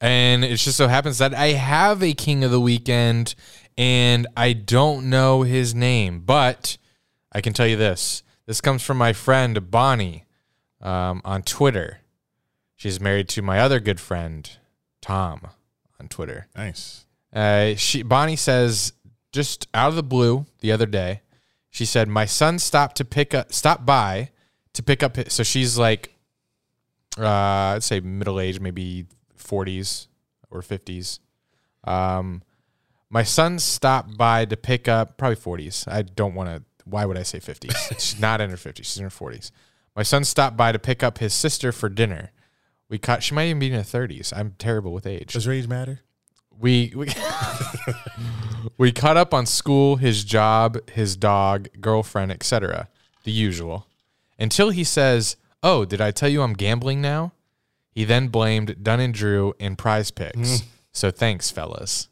And 0.00 0.44
it 0.44 0.56
just 0.58 0.76
so 0.76 0.86
happens 0.86 1.18
that 1.18 1.34
I 1.34 1.48
have 1.48 2.04
a 2.04 2.14
king 2.14 2.44
of 2.44 2.52
the 2.52 2.60
weekend 2.60 3.34
and 3.76 4.28
I 4.36 4.52
don't 4.52 5.10
know 5.10 5.42
his 5.42 5.74
name, 5.74 6.20
but 6.20 6.78
I 7.32 7.40
can 7.40 7.52
tell 7.52 7.66
you 7.66 7.76
this. 7.76 8.22
This 8.46 8.60
comes 8.60 8.82
from 8.84 8.96
my 8.96 9.12
friend 9.12 9.70
Bonnie 9.72 10.24
um, 10.80 11.20
on 11.24 11.42
Twitter. 11.42 12.00
She's 12.76 13.00
married 13.00 13.28
to 13.30 13.42
my 13.42 13.58
other 13.58 13.80
good 13.80 14.00
friend, 14.00 14.48
Tom, 15.00 15.48
on 16.00 16.08
Twitter. 16.08 16.46
Nice. 16.56 17.06
Uh, 17.32 17.74
she 17.74 18.02
Bonnie 18.02 18.36
says 18.36 18.92
just 19.32 19.68
out 19.74 19.88
of 19.88 19.96
the 19.96 20.02
blue 20.02 20.46
the 20.60 20.72
other 20.72 20.86
day, 20.86 21.22
she 21.70 21.84
said 21.84 22.08
my 22.08 22.24
son 22.24 22.58
stopped 22.58 22.96
to 22.96 23.04
pick 23.04 23.34
up 23.34 23.52
stopped 23.52 23.84
by 23.84 24.30
to 24.74 24.82
pick 24.82 25.02
up. 25.02 25.16
His, 25.16 25.32
so 25.32 25.42
she's 25.42 25.76
like, 25.76 26.14
uh, 27.18 27.74
I'd 27.74 27.82
say 27.82 28.00
middle 28.00 28.40
age, 28.40 28.60
maybe 28.60 29.06
forties 29.36 30.08
or 30.50 30.62
fifties. 30.62 31.20
Um, 31.84 32.42
my 33.10 33.22
son 33.22 33.58
stopped 33.58 34.16
by 34.16 34.44
to 34.44 34.56
pick 34.56 34.88
up 34.88 35.16
probably 35.18 35.36
forties. 35.36 35.84
I 35.86 36.02
don't 36.02 36.34
want 36.34 36.48
to. 36.48 36.62
Why 36.84 37.04
would 37.04 37.18
I 37.18 37.22
say 37.22 37.40
fifties? 37.40 37.76
she's 37.98 38.20
not 38.20 38.40
in 38.40 38.50
her 38.50 38.56
fifties. 38.56 38.86
She's 38.86 38.98
in 38.98 39.04
her 39.04 39.10
forties. 39.10 39.52
My 39.96 40.02
son 40.02 40.24
stopped 40.24 40.56
by 40.56 40.72
to 40.72 40.78
pick 40.78 41.02
up 41.02 41.18
his 41.18 41.34
sister 41.34 41.72
for 41.72 41.88
dinner. 41.88 42.30
We 42.88 42.98
caught. 42.98 43.22
She 43.22 43.34
might 43.34 43.46
even 43.46 43.58
be 43.58 43.66
in 43.68 43.74
her 43.74 43.82
thirties. 43.82 44.32
I'm 44.34 44.54
terrible 44.58 44.92
with 44.92 45.06
age 45.06 45.32
Does 45.32 45.46
age 45.46 45.68
matter? 45.68 46.00
we 46.58 46.92
we, 46.94 47.08
we 48.78 48.92
caught 48.92 49.16
up 49.16 49.32
on 49.32 49.46
school, 49.46 49.96
his 49.96 50.24
job, 50.24 50.78
his 50.90 51.16
dog, 51.16 51.68
girlfriend, 51.80 52.32
etc. 52.32 52.88
The 53.24 53.32
usual. 53.32 53.86
Until 54.38 54.70
he 54.70 54.84
says, 54.84 55.36
"Oh, 55.62 55.84
did 55.84 56.00
I 56.00 56.10
tell 56.10 56.28
you 56.28 56.42
I'm 56.42 56.54
gambling 56.54 57.00
now?" 57.00 57.32
He 57.90 58.04
then 58.04 58.28
blamed 58.28 58.82
Dunn 58.82 59.00
and 59.00 59.12
Drew 59.12 59.54
in 59.58 59.76
Prize 59.76 60.10
Picks. 60.10 60.36
Mm. 60.60 60.64
So 60.92 61.10
thanks, 61.10 61.50
fellas. 61.50 62.08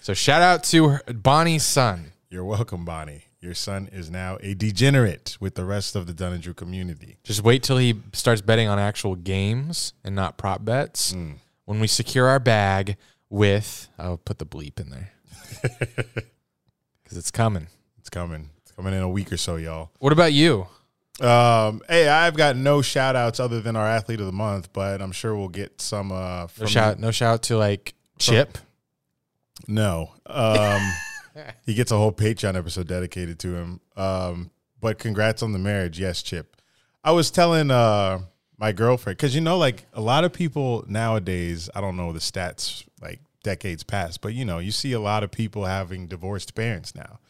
So 0.00 0.14
shout 0.14 0.42
out 0.42 0.64
to 0.64 0.88
her, 0.88 1.02
Bonnie's 1.12 1.64
son. 1.64 2.12
You're 2.30 2.44
welcome, 2.44 2.84
Bonnie. 2.84 3.24
Your 3.40 3.54
son 3.54 3.88
is 3.92 4.10
now 4.10 4.36
a 4.40 4.54
degenerate 4.54 5.36
with 5.38 5.54
the 5.54 5.64
rest 5.64 5.94
of 5.94 6.06
the 6.08 6.12
Dunn 6.12 6.32
and 6.32 6.42
Drew 6.42 6.54
community. 6.54 7.18
Just 7.22 7.42
wait 7.42 7.62
till 7.62 7.76
he 7.76 7.94
starts 8.12 8.40
betting 8.40 8.66
on 8.66 8.80
actual 8.80 9.14
games 9.14 9.92
and 10.02 10.16
not 10.16 10.36
prop 10.36 10.64
bets. 10.64 11.14
When 11.64 11.78
we 11.80 11.86
secure 11.86 12.26
our 12.26 12.40
bag 12.40 12.96
with, 13.30 13.88
I'll 13.96 14.16
put 14.16 14.38
the 14.38 14.46
bleep 14.46 14.80
in 14.80 14.90
there 14.90 15.12
because 17.04 17.16
it's 17.16 17.30
coming. 17.30 17.68
It's 17.98 18.10
coming. 18.10 18.50
It's 18.62 18.72
coming 18.72 18.92
in 18.92 19.02
a 19.02 19.08
week 19.08 19.30
or 19.32 19.36
so, 19.36 19.54
y'all. 19.56 19.90
What 20.00 20.12
about 20.12 20.32
you? 20.32 20.66
Um, 21.20 21.82
hey, 21.88 22.08
I've 22.08 22.36
got 22.36 22.56
no 22.56 22.80
shout 22.82 23.16
outs 23.16 23.38
other 23.38 23.60
than 23.60 23.76
our 23.76 23.86
athlete 23.86 24.20
of 24.20 24.26
the 24.26 24.32
month, 24.32 24.72
but 24.72 25.00
I'm 25.02 25.12
sure 25.12 25.36
we'll 25.36 25.48
get 25.48 25.80
some 25.80 26.10
uh 26.10 26.46
from 26.48 26.64
No 26.64 26.68
shout, 26.68 26.98
no 26.98 27.10
shout 27.10 27.42
to 27.44 27.56
like 27.58 27.94
Chip. 28.18 28.58
No. 29.66 30.12
Um 30.26 30.80
he 31.66 31.74
gets 31.74 31.90
a 31.90 31.96
whole 31.96 32.12
Patreon 32.12 32.56
episode 32.56 32.88
dedicated 32.88 33.38
to 33.40 33.54
him. 33.54 33.80
Um, 33.96 34.50
but 34.80 34.98
congrats 34.98 35.42
on 35.42 35.52
the 35.52 35.58
marriage. 35.58 35.98
Yes, 35.98 36.22
Chip. 36.22 36.56
I 37.02 37.12
was 37.12 37.30
telling 37.30 37.70
uh 37.70 38.20
my 38.58 38.72
girlfriend, 38.72 39.16
because 39.16 39.34
you 39.34 39.40
know, 39.40 39.56
like 39.56 39.86
a 39.94 40.00
lot 40.00 40.24
of 40.24 40.32
people 40.32 40.84
nowadays, 40.88 41.70
I 41.74 41.80
don't 41.80 41.96
know 41.96 42.12
the 42.12 42.18
stats 42.18 42.84
like 43.00 43.20
decades 43.44 43.84
past, 43.84 44.20
but 44.20 44.34
you 44.34 44.44
know, 44.44 44.58
you 44.58 44.72
see 44.72 44.92
a 44.92 45.00
lot 45.00 45.22
of 45.22 45.30
people 45.30 45.64
having 45.64 46.08
divorced 46.08 46.54
parents 46.54 46.94
now. 46.94 47.20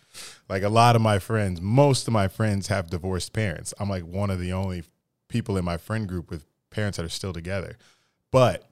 Like 0.48 0.62
a 0.62 0.68
lot 0.68 0.96
of 0.96 1.02
my 1.02 1.18
friends, 1.18 1.60
most 1.60 2.06
of 2.06 2.12
my 2.12 2.28
friends 2.28 2.68
have 2.68 2.90
divorced 2.90 3.32
parents. 3.32 3.74
I'm 3.78 3.90
like 3.90 4.04
one 4.04 4.30
of 4.30 4.40
the 4.40 4.52
only 4.52 4.84
people 5.28 5.56
in 5.58 5.64
my 5.64 5.76
friend 5.76 6.08
group 6.08 6.30
with 6.30 6.46
parents 6.70 6.96
that 6.96 7.04
are 7.04 7.10
still 7.10 7.34
together. 7.34 7.76
But 8.30 8.68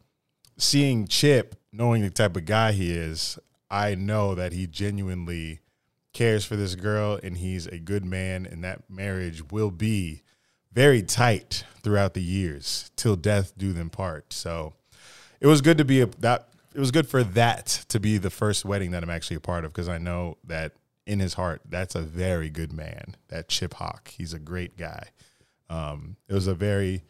seeing 0.56 1.06
Chip, 1.06 1.56
knowing 1.72 2.02
the 2.02 2.10
type 2.10 2.36
of 2.36 2.46
guy 2.46 2.72
he 2.72 2.90
is, 2.92 3.38
I 3.70 3.94
know 3.94 4.34
that 4.34 4.52
he 4.52 4.66
genuinely 4.66 5.60
cares 6.12 6.44
for 6.44 6.56
this 6.56 6.74
girl 6.74 7.18
and 7.22 7.36
he's 7.36 7.66
a 7.66 7.78
good 7.78 8.04
man 8.04 8.46
and 8.46 8.64
that 8.64 8.88
marriage 8.88 9.50
will 9.50 9.70
be 9.70 10.22
very 10.72 11.02
tight 11.02 11.64
throughout 11.82 12.14
the 12.14 12.22
years 12.22 12.90
till 12.96 13.16
death 13.16 13.52
do 13.56 13.72
them 13.72 13.90
part. 13.90 14.32
So 14.32 14.74
it 15.40 15.46
was 15.46 15.60
good 15.60 15.78
to 15.78 15.84
be 15.84 16.00
a 16.00 16.06
that 16.20 16.48
it 16.74 16.80
was 16.80 16.90
good 16.90 17.08
for 17.08 17.22
that 17.22 17.84
to 17.88 17.98
be 17.98 18.18
the 18.18 18.30
first 18.30 18.64
wedding 18.64 18.90
that 18.90 19.02
I'm 19.02 19.10
actually 19.10 19.36
a 19.36 19.40
part 19.40 19.64
of 19.64 19.72
because 19.72 19.88
I 19.88 19.98
know 19.98 20.36
that 20.44 20.72
in 21.06 21.20
his 21.20 21.34
heart 21.34 21.62
that's 21.68 21.94
a 21.94 22.02
very 22.02 22.50
good 22.50 22.72
man. 22.72 23.16
That 23.28 23.48
Chip 23.48 23.74
Hawk, 23.74 24.08
he's 24.08 24.32
a 24.32 24.38
great 24.38 24.76
guy. 24.76 25.08
Um, 25.68 26.16
it 26.28 26.34
was 26.34 26.46
a 26.46 26.54
very 26.54 27.02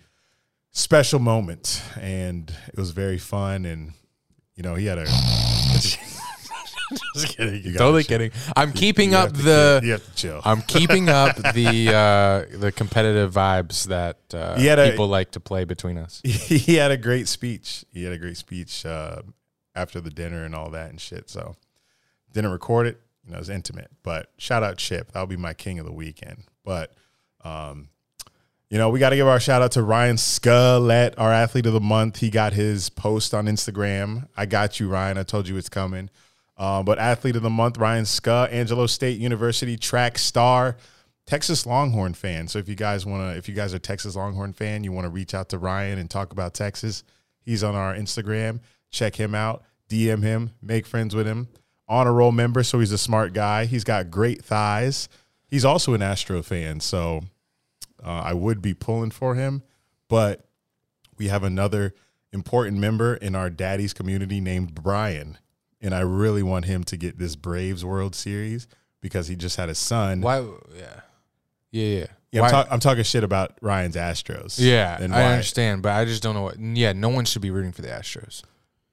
special 0.72 1.18
moment 1.18 1.82
and 2.00 2.50
it 2.68 2.76
was 2.76 2.90
very 2.90 3.18
fun 3.18 3.64
and 3.64 3.92
you 4.54 4.62
know 4.62 4.74
he 4.74 4.86
had 4.86 4.98
a 4.98 5.06
just 7.14 7.36
kidding 7.36 7.62
you 7.64 7.72
Totally 7.76 8.02
chill. 8.04 8.18
kidding. 8.18 8.30
I'm 8.56 8.72
keeping 8.72 9.12
You 9.12 9.16
up 9.18 9.32
the. 9.32 9.78
chill. 9.80 9.84
you 9.86 9.92
have 9.92 10.04
to 10.04 10.14
chill 10.14 10.40
I'm 10.44 10.62
keeping 10.62 11.08
up 11.08 11.36
the 11.54 11.88
uh, 12.52 12.58
the 12.58 12.72
competitive 12.72 13.32
vibes 13.32 13.86
that 13.86 14.18
uh, 14.34 14.56
a- 14.58 14.90
people 14.90 15.08
like 15.08 15.32
to 15.32 15.40
play 15.40 15.64
between 15.64 15.98
us. 15.98 16.20
he 16.24 16.76
had 16.76 16.90
a 16.90 16.96
great 16.96 17.28
speech 17.28 17.84
he 17.92 18.04
had 18.04 18.12
a 18.12 18.18
great 18.18 18.36
speech 18.36 18.84
uh, 18.86 19.22
after 19.74 20.00
the 20.00 20.10
dinner 20.10 20.44
and 20.44 20.54
all 20.54 20.70
that 20.70 20.90
and 20.90 21.00
shit 21.00 21.28
so 21.28 21.56
didn't 22.32 22.50
record 22.52 22.86
it 22.86 23.00
you 23.24 23.30
know 23.30 23.36
it 23.36 23.40
was 23.40 23.50
intimate 23.50 23.90
but 24.02 24.30
shout 24.38 24.62
out 24.62 24.76
chip 24.78 25.12
that'll 25.12 25.26
be 25.26 25.36
my 25.36 25.54
king 25.54 25.78
of 25.78 25.86
the 25.86 25.92
weekend 25.92 26.44
but 26.64 26.92
um 27.44 27.88
you 28.68 28.78
know, 28.78 28.88
we 28.90 28.98
got 28.98 29.10
to 29.10 29.16
give 29.16 29.28
our 29.28 29.38
shout 29.38 29.62
out 29.62 29.70
to 29.72 29.82
Ryan 29.84 30.16
Scullett, 30.16 31.14
our 31.18 31.32
athlete 31.32 31.66
of 31.66 31.72
the 31.72 31.80
month. 31.80 32.16
He 32.16 32.30
got 32.30 32.52
his 32.52 32.90
post 32.90 33.32
on 33.32 33.46
Instagram. 33.46 34.26
I 34.36 34.44
got 34.46 34.80
you, 34.80 34.88
Ryan. 34.88 35.18
I 35.18 35.22
told 35.22 35.46
you 35.46 35.56
it's 35.56 35.68
coming. 35.68 36.10
Uh, 36.56 36.82
but 36.82 36.98
athlete 36.98 37.36
of 37.36 37.42
the 37.42 37.50
month, 37.50 37.76
Ryan 37.76 38.06
Scull, 38.06 38.48
Angelo 38.50 38.86
State 38.86 39.18
University 39.18 39.76
track 39.76 40.16
star, 40.18 40.76
Texas 41.26 41.66
Longhorn 41.66 42.14
fan. 42.14 42.48
So 42.48 42.58
if 42.58 42.68
you 42.68 42.74
guys 42.74 43.04
want 43.04 43.22
to, 43.22 43.36
if 43.36 43.48
you 43.48 43.54
guys 43.54 43.74
are 43.74 43.78
Texas 43.78 44.16
Longhorn 44.16 44.52
fan, 44.52 44.84
you 44.84 44.92
want 44.92 45.04
to 45.04 45.10
reach 45.10 45.34
out 45.34 45.50
to 45.50 45.58
Ryan 45.58 45.98
and 45.98 46.08
talk 46.08 46.32
about 46.32 46.54
Texas. 46.54 47.04
He's 47.40 47.62
on 47.62 47.74
our 47.74 47.94
Instagram. 47.94 48.60
Check 48.90 49.16
him 49.16 49.34
out. 49.34 49.64
DM 49.88 50.22
him. 50.22 50.52
Make 50.62 50.86
friends 50.86 51.14
with 51.14 51.26
him. 51.26 51.48
Honor 51.88 52.12
roll 52.12 52.32
member, 52.32 52.62
so 52.62 52.80
he's 52.80 52.92
a 52.92 52.98
smart 52.98 53.32
guy. 53.32 53.66
He's 53.66 53.84
got 53.84 54.10
great 54.10 54.44
thighs. 54.44 55.08
He's 55.46 55.64
also 55.64 55.94
an 55.94 56.02
Astro 56.02 56.42
fan, 56.42 56.80
so 56.80 57.22
uh, 58.04 58.22
I 58.24 58.34
would 58.34 58.60
be 58.60 58.74
pulling 58.74 59.10
for 59.12 59.36
him, 59.36 59.62
but 60.08 60.44
we 61.16 61.28
have 61.28 61.44
another 61.44 61.94
important 62.32 62.78
member 62.78 63.14
in 63.14 63.36
our 63.36 63.48
daddy's 63.48 63.92
community 63.92 64.40
named 64.40 64.74
Brian, 64.74 65.38
and 65.80 65.94
I 65.94 66.00
really 66.00 66.42
want 66.42 66.64
him 66.64 66.84
to 66.84 66.96
get 66.96 67.18
this 67.18 67.36
Braves 67.36 67.84
World 67.84 68.14
Series 68.14 68.66
because 69.00 69.28
he 69.28 69.36
just 69.36 69.56
had 69.56 69.68
a 69.68 69.74
son. 69.74 70.20
Why? 70.20 70.38
Yeah, 70.76 71.00
yeah, 71.70 71.98
yeah. 71.98 72.06
Yeah, 72.32 72.42
I'm, 72.42 72.50
talk- 72.50 72.68
I'm 72.70 72.80
talking 72.80 73.04
shit 73.04 73.24
about 73.24 73.56
Ryan's 73.62 73.96
Astros. 73.96 74.58
yeah, 74.58 74.98
and 75.00 75.14
I 75.14 75.24
understand, 75.32 75.82
but 75.82 75.92
I 75.92 76.04
just 76.04 76.22
don't 76.22 76.34
know 76.34 76.42
what. 76.42 76.58
Yeah, 76.58 76.92
no 76.92 77.08
one 77.08 77.24
should 77.24 77.40
be 77.42 77.50
rooting 77.50 77.72
for 77.72 77.82
the 77.82 77.88
Astros. 77.88 78.42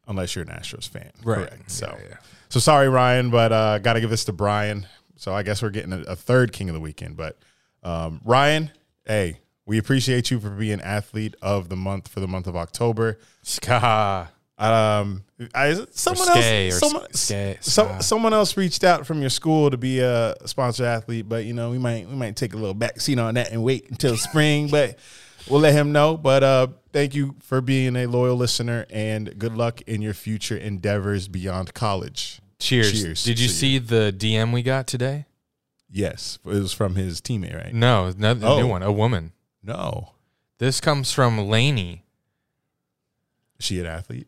unless 0.07 0.35
you're 0.35 0.43
an 0.43 0.49
Astros 0.51 0.87
fan, 0.87 1.11
Right. 1.23 1.47
Correct. 1.49 1.71
So, 1.71 1.87
Yeah, 1.99 2.07
yeah. 2.11 2.15
so 2.49 2.59
sorry, 2.59 2.87
Ryan, 2.89 3.29
but 3.31 3.51
uh, 3.51 3.79
got 3.79 3.93
to 3.93 4.01
give 4.01 4.09
this 4.09 4.25
to 4.25 4.33
Brian. 4.33 4.85
So 5.15 5.33
I 5.33 5.43
guess 5.43 5.61
we're 5.61 5.69
getting 5.71 5.93
a, 5.93 5.99
a 6.01 6.15
third 6.15 6.51
King 6.53 6.69
of 6.69 6.75
the 6.75 6.81
Weekend. 6.81 7.15
But 7.17 7.37
um, 7.83 8.21
Ryan, 8.23 8.69
hey, 9.05 9.39
we 9.65 9.77
appreciate 9.77 10.29
you 10.31 10.39
for 10.39 10.49
being 10.49 10.79
athlete 10.81 11.35
of 11.41 11.69
the 11.69 11.75
month 11.77 12.07
for 12.09 12.19
the 12.19 12.27
month 12.27 12.47
of 12.47 12.55
October. 12.55 13.17
Ska. 13.41 14.29
Um, 14.57 15.23
I 15.53 15.73
someone 15.91 16.27
skay 16.27 16.69
else, 16.69 16.79
someone, 16.79 17.13
skay, 17.13 17.57
so, 17.61 17.97
someone 17.99 18.33
else 18.33 18.57
reached 18.57 18.83
out 18.83 19.05
from 19.05 19.21
your 19.21 19.29
school 19.29 19.69
to 19.69 19.77
be 19.77 19.99
a 19.99 20.35
sponsored 20.45 20.85
athlete, 20.85 21.27
but 21.29 21.45
you 21.45 21.53
know 21.53 21.71
we 21.71 21.77
might 21.77 22.07
we 22.07 22.15
might 22.15 22.35
take 22.35 22.53
a 22.53 22.57
little 22.57 22.73
back 22.73 22.99
seat 23.01 23.19
on 23.19 23.35
that 23.35 23.51
and 23.51 23.63
wait 23.63 23.89
until 23.89 24.17
spring, 24.17 24.67
but 24.69 24.97
we'll 25.49 25.59
let 25.61 25.73
him 25.73 25.91
know. 25.91 26.17
But 26.17 26.43
uh, 26.43 26.67
thank 26.91 27.15
you 27.15 27.35
for 27.41 27.61
being 27.61 27.95
a 27.95 28.05
loyal 28.07 28.35
listener, 28.35 28.85
and 28.89 29.37
good 29.37 29.55
luck 29.55 29.81
in 29.81 30.01
your 30.01 30.13
future 30.13 30.57
endeavors 30.57 31.27
beyond 31.27 31.73
college. 31.73 32.39
Cheers. 32.59 32.91
Cheers 33.01 33.23
Did 33.25 33.39
you 33.39 33.49
see 33.49 33.77
the 33.77 34.15
DM 34.17 34.53
we 34.53 34.63
got 34.63 34.87
today? 34.87 35.25
Yes, 35.89 36.39
it 36.45 36.49
was 36.49 36.73
from 36.73 36.95
his 36.95 37.21
teammate, 37.21 37.55
right? 37.55 37.73
No, 37.73 38.11
no 38.17 38.33
the 38.33 38.47
Oh. 38.47 38.59
new 38.59 38.67
one. 38.67 38.81
A 38.81 38.91
woman. 38.91 39.33
No, 39.61 40.13
This 40.57 40.79
comes 40.81 41.11
from 41.11 41.37
Lainey. 41.37 42.03
is 43.59 43.65
she 43.65 43.79
an 43.79 43.85
athlete? 43.85 44.27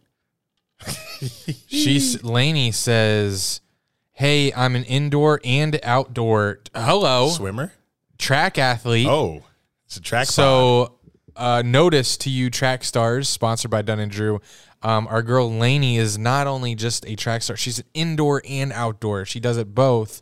She's 1.67 2.23
Lainey 2.23 2.71
says, 2.71 3.61
"Hey, 4.11 4.51
I'm 4.53 4.75
an 4.75 4.83
indoor 4.83 5.39
and 5.43 5.79
outdoor 5.83 6.59
hello 6.75 7.29
Swimmer? 7.29 7.73
track 8.17 8.57
athlete. 8.57 9.07
Oh, 9.07 9.43
it's 9.85 9.97
a 9.97 10.01
track. 10.01 10.27
pod. 10.27 10.33
so, 10.33 10.95
uh, 11.35 11.61
notice 11.65 12.17
to 12.17 12.29
you 12.29 12.49
track 12.49 12.83
stars, 12.83 13.27
sponsored 13.29 13.71
by 13.71 13.81
Dunn 13.81 13.99
and 13.99 14.11
Drew. 14.11 14.39
Um, 14.83 15.07
our 15.07 15.23
girl 15.23 15.51
Lainey 15.51 15.97
is 15.97 16.17
not 16.17 16.45
only 16.47 16.75
just 16.75 17.05
a 17.07 17.15
track 17.15 17.41
star; 17.41 17.55
she's 17.57 17.79
an 17.79 17.85
indoor 17.93 18.41
and 18.47 18.71
outdoor. 18.71 19.25
She 19.25 19.39
does 19.39 19.57
it 19.57 19.73
both. 19.73 20.21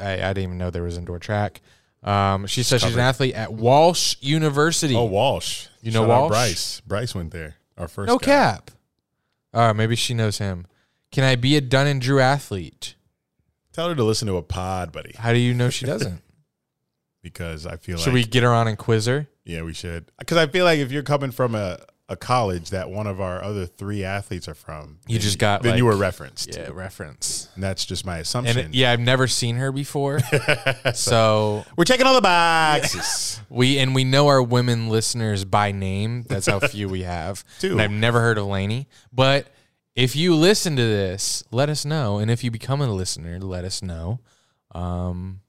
I, 0.00 0.12
I 0.14 0.16
didn't 0.32 0.38
even 0.44 0.58
know 0.58 0.70
there 0.70 0.82
was 0.82 0.96
indoor 0.96 1.18
track. 1.18 1.60
Um, 2.02 2.46
she 2.46 2.62
says 2.62 2.82
she's 2.82 2.94
an 2.94 3.00
athlete 3.00 3.34
at 3.34 3.52
Walsh 3.52 4.16
University. 4.20 4.94
oh 4.96 5.04
Walsh, 5.04 5.66
You 5.82 5.92
know 5.92 6.02
Shout 6.02 6.10
out 6.10 6.20
Walsh? 6.22 6.30
Bryce. 6.30 6.80
Bryce 6.86 7.14
went 7.14 7.30
there. 7.32 7.56
Our 7.76 7.86
first. 7.86 8.08
no 8.08 8.18
guy. 8.18 8.24
cap. 8.26 8.70
Uh, 9.52 9.72
maybe 9.74 9.96
she 9.96 10.14
knows 10.14 10.38
him. 10.38 10.66
Can 11.10 11.24
I 11.24 11.36
be 11.36 11.56
a 11.56 11.60
Dunn 11.60 11.86
and 11.86 12.00
Drew 12.00 12.20
athlete? 12.20 12.94
Tell 13.72 13.88
her 13.88 13.94
to 13.94 14.04
listen 14.04 14.28
to 14.28 14.36
a 14.36 14.42
pod, 14.42 14.92
buddy, 14.92 15.14
How 15.18 15.32
do 15.32 15.38
you 15.38 15.54
know 15.54 15.70
she 15.70 15.86
doesn't? 15.86 16.22
because 17.22 17.66
I 17.66 17.76
feel 17.76 17.96
like 17.96 18.04
Should 18.04 18.14
like 18.14 18.24
we 18.26 18.30
get 18.30 18.42
her 18.42 18.50
on 18.50 18.68
and 18.68 18.76
quiz 18.76 19.06
her? 19.06 19.28
Yeah, 19.44 19.62
we 19.62 19.72
should. 19.74 20.10
Because 20.18 20.36
I 20.36 20.46
feel 20.46 20.64
like 20.64 20.78
if 20.78 20.92
you're 20.92 21.02
coming 21.02 21.30
from 21.30 21.54
a, 21.54 21.78
a 22.12 22.16
college 22.16 22.70
that 22.70 22.90
one 22.90 23.06
of 23.06 23.20
our 23.20 23.42
other 23.42 23.66
three 23.66 24.04
athletes 24.04 24.46
are 24.46 24.54
from, 24.54 24.98
You 25.08 25.18
just 25.18 25.38
got, 25.38 25.62
then 25.62 25.76
you 25.78 25.84
were 25.84 25.96
referenced. 25.96 26.54
Yeah, 26.54 26.68
reference. 26.72 27.48
And 27.54 27.64
that's 27.64 27.84
just 27.84 28.04
my 28.06 28.18
And 28.18 28.22
assumption. 28.22 28.58
it, 28.58 28.74
yeah, 28.74 28.92
I've 28.92 29.00
never 29.00 29.26
seen 29.26 29.56
her 29.56 29.72
before. 29.72 30.20
so 30.94 31.64
We're 31.76 31.84
checking 31.84 32.06
all 32.06 32.14
the 32.14 32.20
boxes. 32.20 33.40
we 33.48 33.78
and 33.78 33.94
we 33.94 34.04
know 34.04 34.28
our 34.28 34.42
women 34.42 34.88
listeners 34.88 35.44
by 35.44 35.72
name. 35.72 36.22
That's 36.28 36.46
how 36.46 36.60
few 36.60 36.88
we 36.88 37.02
have. 37.02 37.44
Two. 37.58 37.72
And 37.72 37.80
I've 37.82 37.90
never 37.90 38.20
heard 38.20 38.38
of 38.38 38.46
Lainey. 38.46 38.88
But 39.12 39.48
if 39.94 40.14
you 40.14 40.34
listen 40.34 40.76
to 40.76 40.82
this, 40.82 41.42
let 41.50 41.68
us 41.68 41.84
know. 41.84 42.18
And 42.18 42.30
if 42.30 42.44
you 42.44 42.50
become 42.50 42.80
a 42.80 42.88
listener, 42.88 43.38
let 43.40 43.64
us 43.64 43.82
know. 43.82 44.20
Um, 44.74 45.40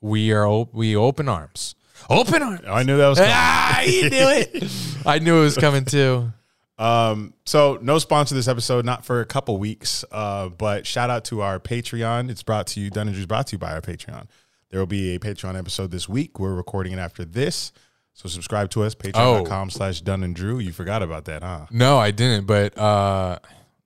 we 0.00 0.32
are 0.32 0.46
op- 0.46 0.74
we 0.74 0.94
open 0.94 1.28
arms. 1.28 1.74
Open 2.10 2.42
arms. 2.42 2.60
I 2.66 2.82
knew 2.82 2.96
that 2.96 3.08
was 3.08 3.18
coming. 3.18 3.32
Ah, 3.34 3.80
you 3.82 4.10
knew 4.10 4.28
it. 4.28 4.72
I 5.06 5.18
knew 5.18 5.38
it 5.38 5.42
was 5.42 5.56
coming 5.56 5.84
too. 5.84 6.32
Um, 6.78 7.34
so 7.44 7.78
no 7.82 7.98
sponsor 7.98 8.34
this 8.34 8.48
episode, 8.48 8.84
not 8.84 9.04
for 9.04 9.20
a 9.20 9.24
couple 9.26 9.58
weeks. 9.58 10.04
Uh, 10.10 10.48
but 10.48 10.86
shout 10.86 11.10
out 11.10 11.24
to 11.26 11.42
our 11.42 11.58
Patreon. 11.58 12.30
It's 12.30 12.42
brought 12.42 12.68
to 12.68 12.80
you, 12.80 12.90
Dunn 12.90 13.08
and 13.08 13.14
Drew's 13.14 13.26
brought 13.26 13.48
to 13.48 13.56
you 13.56 13.58
by 13.58 13.72
our 13.72 13.80
Patreon. 13.80 14.26
There 14.70 14.78
will 14.78 14.86
be 14.86 15.14
a 15.14 15.18
Patreon 15.18 15.58
episode 15.58 15.90
this 15.90 16.08
week. 16.08 16.38
We're 16.38 16.54
recording 16.54 16.92
it 16.92 16.98
after 16.98 17.24
this. 17.24 17.72
So 18.12 18.28
subscribe 18.28 18.70
to 18.70 18.82
us, 18.82 18.94
patreon.com 18.94 19.70
slash 19.70 20.00
Dunn 20.00 20.22
and 20.24 20.34
Drew. 20.34 20.58
You 20.58 20.72
forgot 20.72 21.02
about 21.02 21.24
that, 21.26 21.42
huh? 21.42 21.66
No, 21.70 21.98
I 21.98 22.10
didn't. 22.10 22.46
But 22.46 22.76
uh, 22.76 23.38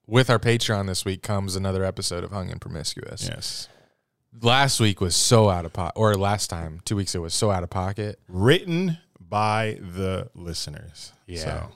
with 0.07 0.31
our 0.31 0.39
Patreon 0.39 0.87
this 0.87 1.05
week 1.05 1.23
comes 1.23 1.55
another 1.55 1.85
episode 1.85 2.25
of 2.25 2.33
Hung 2.33 2.51
and 2.51 2.61
Promiscuous. 2.61 3.29
Yes. 3.29 3.69
Last 4.41 4.81
week 4.81 5.01
was 5.01 5.15
so 5.15 5.51
out 5.51 5.65
of 5.67 5.73
pocket, 5.73 5.93
or 5.97 6.15
last 6.15 6.49
time, 6.49 6.81
two 6.85 6.97
weeks 6.97 7.15
ago, 7.15 7.23
was 7.23 7.35
so 7.35 7.51
out 7.51 7.63
of 7.63 7.71
pocket. 7.71 8.19
Written 8.29 8.99
by 9.21 9.79
the 9.81 10.31
listeners. 10.35 11.13
Yeah. 11.27 11.41
So, 11.41 11.69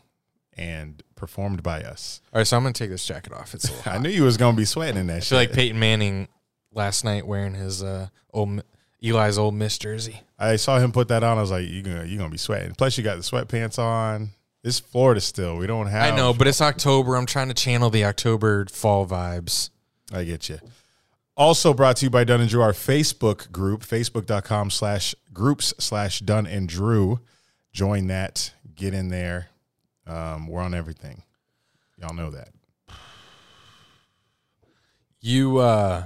and 0.56 1.02
performed 1.16 1.62
by 1.62 1.82
us. 1.82 2.20
All 2.32 2.38
right, 2.38 2.46
so 2.46 2.56
I'm 2.56 2.62
gonna 2.62 2.72
take 2.72 2.90
this 2.90 3.04
jacket 3.04 3.32
off. 3.32 3.54
It's. 3.54 3.86
I 3.86 3.98
knew 3.98 4.08
you 4.08 4.22
was 4.22 4.36
gonna 4.36 4.56
be 4.56 4.64
sweating 4.64 4.98
in 5.00 5.06
that 5.08 5.16
I 5.16 5.20
shit. 5.20 5.28
feel 5.28 5.38
like 5.38 5.52
Peyton 5.52 5.78
Manning 5.78 6.28
last 6.72 7.04
night 7.04 7.26
wearing 7.26 7.54
his 7.54 7.82
uh, 7.82 8.08
old 8.32 8.62
Eli's 9.02 9.38
Ole 9.38 9.52
Miss 9.52 9.76
jersey. 9.78 10.22
I 10.38 10.56
saw 10.56 10.78
him 10.78 10.92
put 10.92 11.08
that 11.08 11.22
on. 11.22 11.38
I 11.38 11.40
was 11.40 11.50
like, 11.50 11.66
"You 11.68 11.82
gonna 11.82 12.04
you 12.04 12.16
gonna 12.16 12.30
be 12.30 12.38
sweating." 12.38 12.74
Plus, 12.74 12.96
you 12.96 13.04
got 13.04 13.16
the 13.16 13.22
sweatpants 13.22 13.78
on. 13.78 14.30
It's 14.64 14.80
Florida 14.80 15.20
still. 15.20 15.56
We 15.56 15.66
don't 15.66 15.86
have. 15.86 16.12
I 16.12 16.16
know, 16.16 16.32
but 16.32 16.46
it's 16.46 16.60
October. 16.60 17.16
I'm 17.16 17.26
trying 17.26 17.48
to 17.48 17.54
channel 17.54 17.90
the 17.90 18.04
October 18.04 18.66
fall 18.66 19.06
vibes. 19.06 19.70
I 20.12 20.24
get 20.24 20.48
you. 20.48 20.58
Also 21.36 21.74
brought 21.74 21.96
to 21.98 22.06
you 22.06 22.10
by 22.10 22.24
Dunn 22.24 22.40
and 22.40 22.48
Drew, 22.48 22.62
our 22.62 22.72
Facebook 22.72 23.52
group, 23.52 23.82
facebook.com 23.82 24.70
slash 24.70 25.14
groups 25.34 25.74
slash 25.78 26.20
Dunn 26.20 26.46
and 26.46 26.66
Drew. 26.68 27.20
Join 27.72 28.06
that. 28.06 28.54
Get 28.74 28.94
in 28.94 29.08
there. 29.08 29.48
Um, 30.06 30.46
we're 30.46 30.62
on 30.62 30.72
everything. 30.74 31.22
Y'all 32.00 32.14
know 32.14 32.30
that. 32.30 32.48
You, 35.20 35.58
uh, 35.58 36.04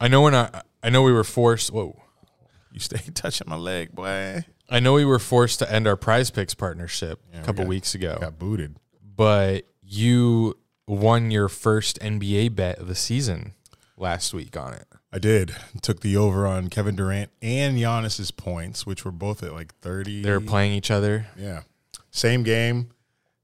I 0.00 0.08
know 0.08 0.22
we're 0.22 0.30
not. 0.30 0.66
I 0.82 0.90
know 0.90 1.02
we 1.02 1.12
were 1.12 1.24
forced. 1.24 1.72
Whoa. 1.72 2.00
You 2.72 2.80
stay 2.80 2.98
touching 3.14 3.48
my 3.48 3.56
leg, 3.56 3.92
boy. 3.92 4.44
I 4.68 4.80
know 4.80 4.94
we 4.94 5.04
were 5.04 5.18
forced 5.18 5.58
to 5.60 5.70
end 5.72 5.86
our 5.86 5.96
Prize 5.96 6.30
Picks 6.30 6.54
partnership 6.54 7.20
Yeah, 7.30 7.36
a 7.38 7.40
we 7.40 7.46
couple 7.46 7.64
got- 7.64 7.68
weeks 7.68 7.94
ago, 7.94 8.16
Got 8.20 8.38
booted. 8.38 8.76
but 9.16 9.66
you 9.82 10.56
won 10.88 11.30
your 11.30 11.48
first 11.48 12.00
NBA 12.00 12.56
bet 12.56 12.78
of 12.78 12.88
the 12.88 12.94
season 12.94 13.52
last 14.02 14.34
week 14.34 14.56
on 14.56 14.74
it. 14.74 14.86
I 15.10 15.18
did. 15.18 15.54
Took 15.80 16.00
the 16.00 16.16
over 16.16 16.46
on 16.46 16.68
Kevin 16.68 16.96
Durant 16.96 17.30
and 17.40 17.78
Giannis's 17.78 18.30
points, 18.30 18.84
which 18.84 19.04
were 19.04 19.12
both 19.12 19.42
at 19.42 19.52
like 19.54 19.74
30. 19.76 20.22
They 20.22 20.30
were 20.30 20.40
playing 20.40 20.72
each 20.72 20.90
other. 20.90 21.26
Yeah. 21.38 21.62
Same 22.10 22.42
game. 22.42 22.90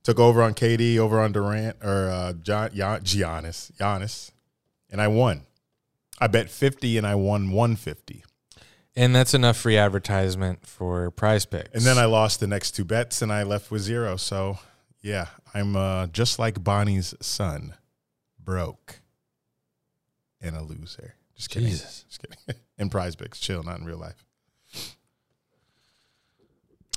Took 0.03 0.19
over 0.19 0.43
on 0.43 0.55
KD, 0.55 0.99
over 0.99 1.21
on 1.21 1.33
Durant 1.33 1.77
or 1.83 2.11
uh, 2.11 2.33
John, 2.35 2.71
Gian, 2.75 3.01
Giannis, 3.03 3.73
Giannis, 3.73 4.33
and 4.91 5.01
I 5.01 5.09
won. 5.09 5.43
I 6.19 6.27
bet 6.27 6.51
50 6.51 6.99
and 6.99 7.07
I 7.07 7.15
won 7.15 7.51
150. 7.51 8.25
And 8.97 9.15
that's 9.15 9.35
enough 9.35 9.57
free 9.57 9.77
advertisement 9.77 10.67
for 10.67 11.11
prize 11.13 11.47
picks. 11.47 11.71
And 11.73 11.83
then 11.83 11.99
I 11.99 12.07
lost 12.07 12.41
the 12.41 12.47
next 12.49 12.73
two 12.73 12.85
bets 12.85 13.23
and 13.23 13.33
I 13.33 13.45
left 13.45 13.71
with 13.71 13.83
zero. 13.83 14.17
So, 14.17 14.59
yeah, 15.01 15.27
I'm 15.55 15.77
uh, 15.77 16.09
just 16.09 16.39
like 16.39 16.65
Bonnie's 16.65 17.15
son, 17.21 17.75
broke 18.43 19.01
and 20.41 20.57
a 20.57 20.63
loser. 20.63 21.15
Just 21.37 21.51
kidding. 21.51 21.69
Jesus. 21.69 22.05
Just 22.09 22.23
kidding. 22.23 22.61
in 22.79 22.91
prize 22.91 23.17
picks, 23.17 23.41
chill, 23.41 23.63
not 23.63 23.79
in 23.79 23.85
real 23.85 23.99
life. 23.99 24.25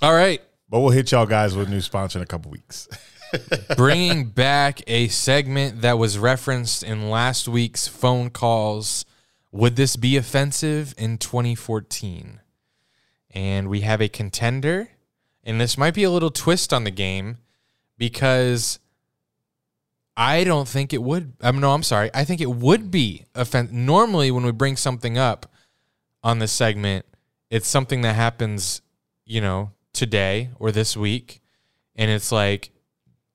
All 0.01 0.13
right. 0.13 0.41
But 0.69 0.79
we'll 0.79 0.91
hit 0.91 1.11
y'all 1.11 1.25
guys 1.25 1.55
with 1.55 1.67
a 1.67 1.71
new 1.71 1.81
sponsor 1.81 2.17
in 2.17 2.23
a 2.23 2.27
couple 2.27 2.49
weeks. 2.49 2.87
Bringing 3.77 4.25
back 4.25 4.81
a 4.87 5.09
segment 5.09 5.81
that 5.81 5.97
was 5.97 6.17
referenced 6.17 6.81
in 6.81 7.09
last 7.09 7.47
week's 7.47 7.87
phone 7.87 8.29
calls. 8.29 9.05
Would 9.51 9.75
this 9.75 9.95
be 9.95 10.17
offensive 10.17 10.93
in 10.97 11.17
2014? 11.17 12.39
And 13.31 13.69
we 13.69 13.81
have 13.81 14.01
a 14.01 14.07
contender. 14.07 14.89
And 15.43 15.59
this 15.59 15.77
might 15.77 15.93
be 15.93 16.03
a 16.03 16.09
little 16.09 16.31
twist 16.31 16.73
on 16.73 16.83
the 16.83 16.91
game 16.91 17.37
because 17.97 18.79
I 20.21 20.43
don't 20.43 20.67
think 20.67 20.93
it 20.93 21.01
would. 21.01 21.33
I'm 21.41 21.59
no, 21.59 21.71
I'm 21.71 21.81
sorry. 21.81 22.11
I 22.13 22.25
think 22.25 22.41
it 22.41 22.51
would 22.51 22.91
be 22.91 23.25
offensive. 23.33 23.73
Normally, 23.73 24.29
when 24.29 24.45
we 24.45 24.51
bring 24.51 24.77
something 24.77 25.17
up 25.17 25.51
on 26.23 26.37
this 26.37 26.51
segment, 26.51 27.07
it's 27.49 27.67
something 27.67 28.01
that 28.01 28.15
happens, 28.15 28.83
you 29.25 29.41
know, 29.41 29.71
today 29.93 30.51
or 30.59 30.71
this 30.71 30.95
week, 30.95 31.41
and 31.95 32.11
it's 32.11 32.31
like, 32.31 32.69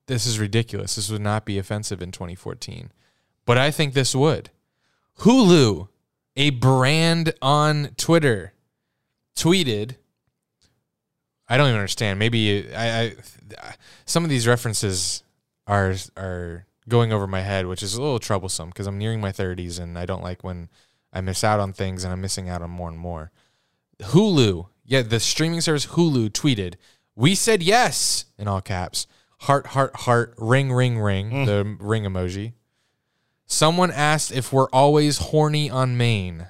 this 0.05 0.25
is 0.25 0.39
ridiculous. 0.39 0.95
This 0.95 1.11
would 1.11 1.21
not 1.21 1.43
be 1.43 1.57
offensive 1.57 2.01
in 2.01 2.13
2014, 2.13 2.89
but 3.45 3.57
I 3.57 3.69
think 3.69 3.93
this 3.93 4.15
would. 4.15 4.49
Hulu, 5.19 5.89
a 6.37 6.51
brand 6.51 7.33
on 7.41 7.89
Twitter, 7.97 8.53
tweeted. 9.35 9.95
I 11.49 11.57
don't 11.57 11.67
even 11.67 11.79
understand. 11.79 12.17
Maybe 12.17 12.73
I, 12.73 13.01
I 13.01 13.15
some 14.05 14.23
of 14.23 14.29
these 14.29 14.47
references 14.47 15.21
are 15.67 15.93
are 16.15 16.66
going 16.87 17.11
over 17.11 17.27
my 17.27 17.41
head, 17.41 17.67
which 17.67 17.83
is 17.83 17.95
a 17.95 18.01
little 18.01 18.19
troublesome 18.19 18.69
because 18.69 18.87
I'm 18.87 18.97
nearing 18.97 19.19
my 19.19 19.31
30s 19.31 19.79
and 19.79 19.97
I 19.97 20.05
don't 20.05 20.23
like 20.23 20.43
when 20.43 20.69
I 21.11 21.21
miss 21.21 21.43
out 21.43 21.59
on 21.59 21.73
things 21.73 22.03
and 22.03 22.13
I'm 22.13 22.21
missing 22.21 22.49
out 22.49 22.61
on 22.61 22.69
more 22.69 22.89
and 22.89 22.97
more. 22.97 23.31
Hulu, 23.99 24.67
yeah, 24.85 25.01
the 25.01 25.19
streaming 25.19 25.61
service 25.61 25.87
Hulu 25.87 26.29
tweeted, 26.29 26.75
"We 27.15 27.35
said 27.35 27.63
yes" 27.63 28.25
in 28.37 28.47
all 28.47 28.61
caps. 28.61 29.07
Heart, 29.41 29.67
heart, 29.67 29.95
heart, 29.95 30.33
ring, 30.37 30.71
ring, 30.71 30.99
ring. 30.99 31.31
Mm. 31.31 31.45
The 31.45 31.77
ring 31.79 32.03
emoji. 32.03 32.53
Someone 33.45 33.91
asked 33.91 34.31
if 34.31 34.51
we're 34.51 34.69
always 34.69 35.17
horny 35.17 35.69
on 35.69 35.97
main, 35.97 36.47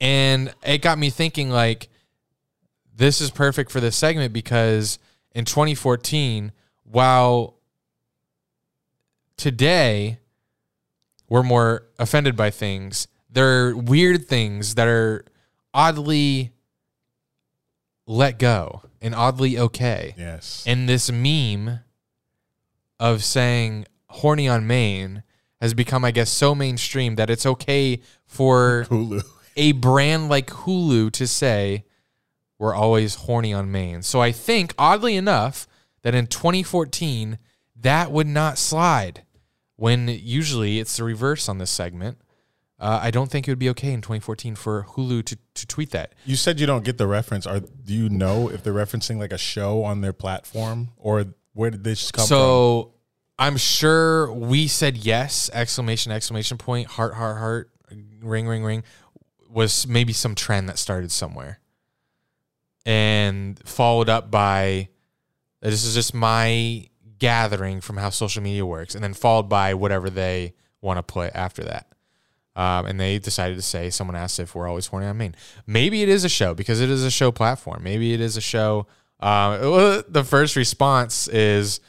and 0.00 0.54
it 0.62 0.78
got 0.78 0.98
me 0.98 1.10
thinking. 1.10 1.50
Like, 1.50 1.88
this 2.94 3.20
is 3.20 3.30
perfect 3.30 3.70
for 3.70 3.80
this 3.80 3.96
segment 3.96 4.32
because 4.32 4.98
in 5.32 5.44
2014, 5.44 6.52
while 6.84 7.59
today 9.40 10.18
we're 11.28 11.42
more 11.42 11.86
offended 11.98 12.36
by 12.36 12.50
things, 12.50 13.08
there 13.30 13.68
are 13.68 13.76
weird 13.76 14.28
things 14.28 14.74
that 14.74 14.86
are 14.86 15.24
oddly 15.72 16.52
let 18.06 18.38
go 18.38 18.82
and 19.00 19.14
oddly 19.14 19.58
okay. 19.58 20.14
Yes. 20.18 20.62
And 20.66 20.88
this 20.88 21.10
meme 21.10 21.80
of 22.98 23.24
saying 23.24 23.86
horny 24.08 24.46
on 24.46 24.66
main 24.66 25.22
has 25.60 25.72
become, 25.72 26.04
I 26.04 26.10
guess, 26.10 26.30
so 26.30 26.54
mainstream 26.54 27.14
that 27.14 27.30
it's 27.30 27.46
okay 27.46 28.00
for 28.26 28.86
Hulu. 28.90 29.22
a 29.56 29.72
brand 29.72 30.28
like 30.28 30.48
Hulu 30.48 31.12
to 31.12 31.26
say 31.26 31.84
we're 32.58 32.74
always 32.74 33.14
horny 33.14 33.54
on 33.54 33.72
main. 33.72 34.02
So 34.02 34.20
I 34.20 34.32
think, 34.32 34.74
oddly 34.76 35.16
enough, 35.16 35.66
that 36.02 36.14
in 36.14 36.26
2014 36.26 37.38
that 37.76 38.10
would 38.10 38.26
not 38.26 38.58
slide. 38.58 39.22
When 39.80 40.08
usually 40.08 40.78
it's 40.78 40.98
the 40.98 41.04
reverse 41.04 41.48
on 41.48 41.56
this 41.56 41.70
segment. 41.70 42.18
Uh, 42.78 43.00
I 43.02 43.10
don't 43.10 43.30
think 43.30 43.48
it 43.48 43.50
would 43.50 43.58
be 43.58 43.70
okay 43.70 43.94
in 43.94 44.02
2014 44.02 44.54
for 44.54 44.84
Hulu 44.84 45.24
to, 45.24 45.38
to 45.54 45.66
tweet 45.66 45.90
that. 45.92 46.14
You 46.26 46.36
said 46.36 46.60
you 46.60 46.66
don't 46.66 46.84
get 46.84 46.98
the 46.98 47.06
reference. 47.06 47.46
Are 47.46 47.60
do 47.60 47.94
you 47.94 48.10
know 48.10 48.50
if 48.50 48.62
they're 48.62 48.74
referencing 48.74 49.16
like 49.18 49.32
a 49.32 49.38
show 49.38 49.82
on 49.84 50.02
their 50.02 50.12
platform 50.12 50.90
or 50.98 51.24
where 51.54 51.70
did 51.70 51.82
this 51.82 52.10
come 52.10 52.24
from? 52.24 52.28
so 52.28 52.94
I'm 53.38 53.56
sure 53.56 54.30
we 54.30 54.68
said 54.68 54.98
yes! 54.98 55.48
Exclamation! 55.54 56.12
Exclamation 56.12 56.58
point! 56.58 56.86
Heart! 56.86 57.14
Heart! 57.14 57.38
Heart! 57.38 57.70
Ring! 58.20 58.46
Ring! 58.46 58.62
Ring! 58.62 58.82
Was 59.48 59.86
maybe 59.86 60.12
some 60.12 60.34
trend 60.34 60.68
that 60.68 60.78
started 60.78 61.10
somewhere, 61.10 61.58
and 62.84 63.58
followed 63.66 64.10
up 64.10 64.30
by 64.30 64.90
this 65.62 65.84
is 65.84 65.94
just 65.94 66.12
my 66.12 66.89
gathering 67.20 67.80
from 67.80 67.98
how 67.98 68.10
social 68.10 68.42
media 68.42 68.66
works, 68.66 68.96
and 68.96 69.04
then 69.04 69.14
followed 69.14 69.48
by 69.48 69.74
whatever 69.74 70.10
they 70.10 70.54
want 70.80 70.98
to 70.98 71.02
put 71.02 71.30
after 71.34 71.62
that. 71.62 71.86
Um, 72.56 72.86
and 72.86 72.98
they 72.98 73.18
decided 73.18 73.54
to 73.56 73.62
say 73.62 73.90
someone 73.90 74.16
asked 74.16 74.40
if 74.40 74.54
we're 74.54 74.66
always 74.68 74.88
horny 74.88 75.06
on 75.06 75.16
main. 75.16 75.36
Maybe 75.66 76.02
it 76.02 76.08
is 76.08 76.24
a 76.24 76.28
show 76.28 76.52
because 76.52 76.80
it 76.80 76.90
is 76.90 77.04
a 77.04 77.10
show 77.10 77.30
platform. 77.30 77.84
Maybe 77.84 78.12
it 78.12 78.20
is 78.20 78.36
a 78.36 78.40
show. 78.40 78.86
Uh, 79.20 80.00
the 80.08 80.24
first 80.24 80.56
response 80.56 81.28
is 81.28 81.80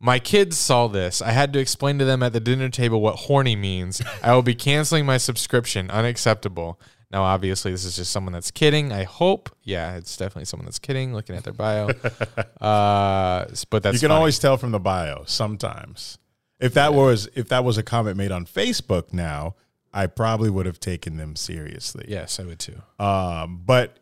my 0.00 0.18
kids 0.18 0.56
saw 0.56 0.86
this. 0.86 1.20
I 1.20 1.32
had 1.32 1.52
to 1.52 1.58
explain 1.58 1.98
to 1.98 2.06
them 2.06 2.22
at 2.22 2.32
the 2.32 2.40
dinner 2.40 2.70
table 2.70 3.02
what 3.02 3.16
horny 3.16 3.54
means. 3.54 4.00
I 4.22 4.34
will 4.34 4.42
be 4.42 4.54
canceling 4.54 5.04
my 5.04 5.18
subscription. 5.18 5.90
Unacceptable. 5.90 6.80
Now, 7.14 7.22
obviously, 7.22 7.70
this 7.70 7.84
is 7.84 7.94
just 7.94 8.10
someone 8.10 8.32
that's 8.32 8.50
kidding. 8.50 8.90
I 8.90 9.04
hope. 9.04 9.48
Yeah, 9.62 9.94
it's 9.94 10.16
definitely 10.16 10.46
someone 10.46 10.64
that's 10.64 10.80
kidding. 10.80 11.14
Looking 11.14 11.36
at 11.36 11.44
their 11.44 11.52
bio, 11.52 11.86
uh, 12.60 13.46
but 13.70 13.84
that's 13.84 13.94
you 13.94 14.00
can 14.00 14.08
fine. 14.08 14.10
always 14.10 14.36
tell 14.40 14.56
from 14.56 14.72
the 14.72 14.80
bio 14.80 15.22
sometimes. 15.24 16.18
If 16.58 16.74
that 16.74 16.92
was 16.92 17.28
if 17.36 17.48
that 17.50 17.62
was 17.62 17.78
a 17.78 17.84
comment 17.84 18.16
made 18.16 18.32
on 18.32 18.46
Facebook 18.46 19.12
now, 19.12 19.54
I 19.92 20.08
probably 20.08 20.50
would 20.50 20.66
have 20.66 20.80
taken 20.80 21.16
them 21.16 21.36
seriously. 21.36 22.04
yes, 22.08 22.40
I 22.40 22.46
would 22.46 22.58
too. 22.58 22.82
Um, 22.98 23.62
but 23.64 24.00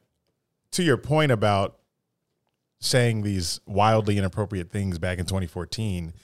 to 0.70 0.83
your 0.83 0.96
point 0.96 1.33
about 1.33 1.81
saying 2.81 3.25
these 3.25 3.61
wildly 3.66 4.16
inappropriate 4.16 4.70
things 4.70 4.98
back 4.98 5.18
in 5.18 5.27
2014, 5.27 6.14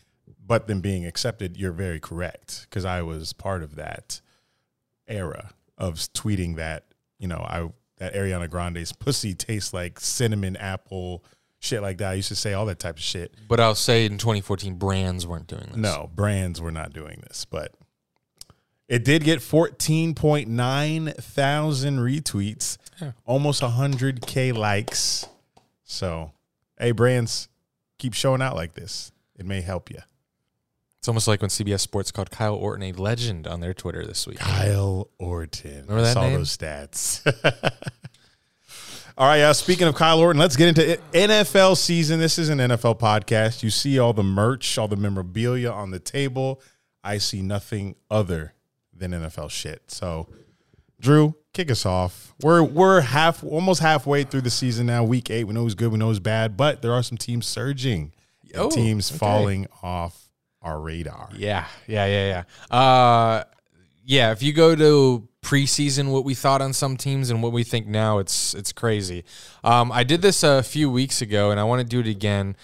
but 0.47 0.69
them 0.69 0.81
being 0.81 1.05
accepted, 1.05 1.59
you're 1.59 1.71
very 1.71 2.01
correct 2.01 2.63
because 2.63 2.87
I 2.87 3.03
was 3.03 3.35
part 3.35 3.63
of 3.63 3.77
that 3.77 4.23
era 5.07 5.51
of 5.79 5.95
tweeting 6.13 6.57
that 6.57 6.85
you 7.19 7.29
know 7.29 7.39
I 7.39 7.69
that 7.99 8.15
Ariana 8.15 8.49
Grande's 8.51 8.93
pussy 8.93 9.35
tastes 9.35 9.73
like 9.73 9.99
cinnamon 10.01 10.57
apple 10.57 11.25
shit 11.61 11.83
like 11.83 11.99
that. 11.99 12.11
I 12.11 12.15
used 12.15 12.29
to 12.29 12.37
say 12.37 12.53
all 12.53 12.67
that 12.67 12.79
type 12.79 12.97
of 12.97 13.03
shit. 13.03 13.35
But 13.49 13.59
I'll 13.59 13.75
say 13.75 14.05
in 14.07 14.19
2014, 14.19 14.75
brands 14.77 15.27
weren't 15.27 15.49
doing 15.49 15.65
this. 15.67 15.77
No, 15.77 16.09
brands 16.15 16.61
were 16.61 16.71
not 16.71 16.93
doing 16.93 17.21
this, 17.27 17.45
but 17.45 17.73
it 18.89 19.05
did 19.05 19.25
get 19.25 19.41
14.9 19.41 21.15
thousand 21.17 21.99
retweets, 21.99 22.79
Yeah. 23.01 23.13
almost 23.25 23.63
100K 23.63 24.53
likes. 24.55 25.27
So, 25.85 26.33
hey, 26.79 26.93
brands, 26.93 27.49
keep 27.99 28.15
showing 28.15 28.41
out 28.43 28.55
like 28.55 28.75
this. 28.75 29.11
It 29.37 29.45
may 29.47 29.61
help 29.61 29.91
you. 29.91 29.99
It's 30.99 31.07
almost 31.07 31.29
like 31.29 31.41
when 31.41 31.51
CBS 31.51 31.81
Sports 31.81 32.11
called 32.11 32.31
Kyle 32.31 32.57
Orton 32.57 32.83
a 32.83 32.93
legend 32.93 33.47
on 33.47 33.61
their 33.61 33.73
Twitter 33.73 34.05
this 34.05 34.27
week. 34.27 34.39
Kyle 34.39 35.09
Orton. 35.19 35.83
Remember 35.83 36.03
that 36.03 36.11
I 36.11 36.13
saw 36.13 36.23
name? 36.23 36.35
those 36.35 36.57
stats. 36.57 37.25
all 39.17 39.29
right, 39.29 39.41
uh, 39.41 39.53
speaking 39.53 39.87
of 39.87 39.95
Kyle 39.95 40.19
Orton, 40.19 40.41
let's 40.41 40.57
get 40.57 40.69
into 40.69 40.91
it. 40.91 41.13
NFL 41.13 41.77
season. 41.77 42.19
This 42.19 42.37
is 42.37 42.49
an 42.49 42.59
NFL 42.59 42.99
podcast. 42.99 43.63
You 43.63 43.71
see 43.71 43.99
all 44.01 44.13
the 44.13 44.25
merch, 44.25 44.77
all 44.77 44.89
the 44.89 44.97
memorabilia 44.97 45.71
on 45.71 45.93
the 45.93 46.01
table. 46.01 46.61
I 47.05 47.19
see 47.19 47.43
nothing 47.43 47.95
other 48.11 48.55
than 48.93 49.13
NFL 49.13 49.51
shit. 49.53 49.83
So, 49.93 50.27
Drew, 51.01 51.37
kick 51.53 51.71
us 51.71 51.87
off. 51.87 52.35
We're 52.43 52.65
we're 52.65 53.03
half 53.03 53.45
almost 53.45 53.81
halfway 53.81 54.25
through 54.25 54.41
the 54.41 54.51
season 54.51 54.87
now. 54.87 55.05
Week 55.05 55.31
eight. 55.31 55.45
We 55.45 55.55
know 55.55 55.63
who's 55.63 55.77
good. 55.77 55.93
We 55.93 55.99
know 55.99 56.09
who's 56.09 56.19
bad. 56.19 56.57
But 56.57 56.83
there 56.83 56.93
are 56.93 57.05
some 57.05 57.19
teams 57.19 57.47
surging. 57.47 58.13
Oh, 58.57 58.69
teams 58.69 59.11
okay. 59.11 59.19
falling 59.19 59.67
off 59.83 60.28
our 60.63 60.81
radar. 60.81 61.29
Yeah, 61.37 61.67
yeah, 61.87 62.07
yeah, 62.07 62.45
yeah. 62.71 62.77
Uh, 62.77 63.45
yeah. 64.05 64.33
If 64.33 64.43
you 64.43 64.53
go 64.53 64.75
to 64.75 65.29
preseason, 65.43 66.11
what 66.11 66.25
we 66.25 66.35
thought 66.35 66.61
on 66.61 66.73
some 66.73 66.97
teams 66.97 67.31
and 67.31 67.43
what 67.43 67.53
we 67.53 67.65
think 67.65 67.87
now, 67.87 68.19
it's 68.19 68.55
it's 68.55 68.73
crazy. 68.73 69.25
Um, 69.65 69.93
I 69.93 70.05
did 70.05 70.23
this 70.23 70.43
a 70.43 70.63
few 70.63 70.91
weeks 70.91 71.23
ago, 71.23 71.51
and 71.51 71.61
I 71.61 71.65
want 71.65 71.81
to 71.81 71.87
do 71.87 72.01
it 72.01 72.07
again. 72.07 72.57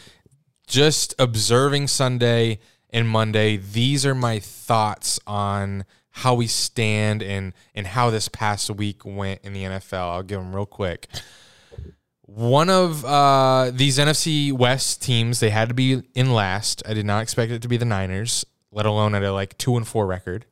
Just 0.66 1.14
observing 1.18 1.88
Sunday 1.88 2.58
and 2.90 3.08
Monday. 3.08 3.56
These 3.56 4.06
are 4.06 4.14
my 4.14 4.38
thoughts 4.38 5.20
on 5.26 5.84
how 6.10 6.34
we 6.34 6.46
stand 6.46 7.22
and 7.22 7.52
and 7.74 7.86
how 7.86 8.10
this 8.10 8.28
past 8.28 8.70
week 8.70 9.04
went 9.04 9.40
in 9.42 9.52
the 9.52 9.64
NFL. 9.64 10.12
I'll 10.12 10.22
give 10.22 10.38
them 10.38 10.54
real 10.54 10.66
quick. 10.66 11.08
One 12.26 12.70
of 12.70 13.04
uh, 13.04 13.70
these 13.72 13.98
NFC 13.98 14.50
West 14.50 15.02
teams, 15.02 15.40
they 15.40 15.50
had 15.50 15.68
to 15.68 15.74
be 15.74 16.02
in 16.14 16.32
last. 16.32 16.82
I 16.88 16.94
did 16.94 17.04
not 17.04 17.22
expect 17.22 17.52
it 17.52 17.60
to 17.62 17.68
be 17.68 17.76
the 17.76 17.84
Niners, 17.84 18.46
let 18.72 18.86
alone 18.86 19.14
at 19.14 19.22
a 19.22 19.30
like 19.32 19.58
two 19.58 19.76
and 19.76 19.86
four 19.86 20.06
record. 20.06 20.46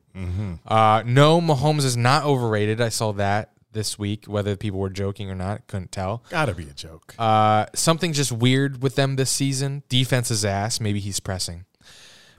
Uh, 0.67 1.01
no, 1.05 1.41
Mahomes 1.41 1.83
is 1.83 1.97
not 1.97 2.25
overrated. 2.25 2.79
I 2.79 2.89
saw 2.89 3.11
that 3.13 3.53
this 3.71 3.97
week. 3.97 4.25
Whether 4.25 4.55
people 4.55 4.79
were 4.79 4.91
joking 4.91 5.31
or 5.31 5.35
not, 5.35 5.65
couldn't 5.65 5.91
tell. 5.91 6.23
Gotta 6.29 6.53
be 6.53 6.63
a 6.69 6.73
joke. 6.73 7.15
Uh, 7.17 7.65
something 7.73 8.13
just 8.13 8.31
weird 8.31 8.83
with 8.83 8.93
them 8.95 9.15
this 9.15 9.31
season. 9.31 9.81
Defense 9.89 10.29
is 10.29 10.45
ass. 10.45 10.79
Maybe 10.79 10.99
he's 10.99 11.19
pressing. 11.19 11.65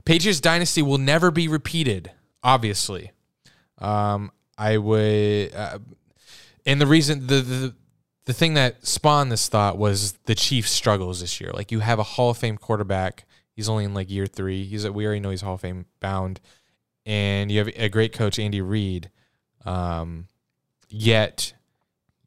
Patriots 0.05 0.39
dynasty 0.39 0.81
will 0.81 0.97
never 0.97 1.29
be 1.31 1.49
repeated. 1.49 2.11
Obviously, 2.41 3.11
um, 3.79 4.31
I 4.57 4.77
would. 4.77 5.53
Uh, 5.53 5.79
and 6.65 6.79
the 6.79 6.87
reason 6.87 7.27
the, 7.27 7.41
the 7.41 7.75
the 8.25 8.33
thing 8.33 8.55
that 8.55 8.85
spawned 8.85 9.31
this 9.31 9.47
thought 9.47 9.77
was 9.77 10.13
the 10.25 10.35
Chiefs' 10.35 10.71
struggles 10.71 11.21
this 11.21 11.39
year. 11.39 11.51
Like 11.53 11.71
you 11.71 11.79
have 11.79 11.99
a 11.99 12.03
Hall 12.03 12.31
of 12.31 12.37
Fame 12.37 12.57
quarterback. 12.57 13.25
He's 13.55 13.69
only 13.69 13.85
in 13.85 13.93
like 13.93 14.09
year 14.09 14.25
three. 14.25 14.65
He's 14.65 14.87
we 14.89 15.05
already 15.05 15.19
know 15.19 15.29
he's 15.29 15.41
Hall 15.41 15.55
of 15.55 15.61
Fame 15.61 15.85
bound, 15.99 16.41
and 17.05 17.51
you 17.51 17.59
have 17.59 17.69
a 17.75 17.87
great 17.87 18.13
coach 18.13 18.39
Andy 18.39 18.61
Reid. 18.61 19.11
Um, 19.63 20.27
yet 20.89 21.53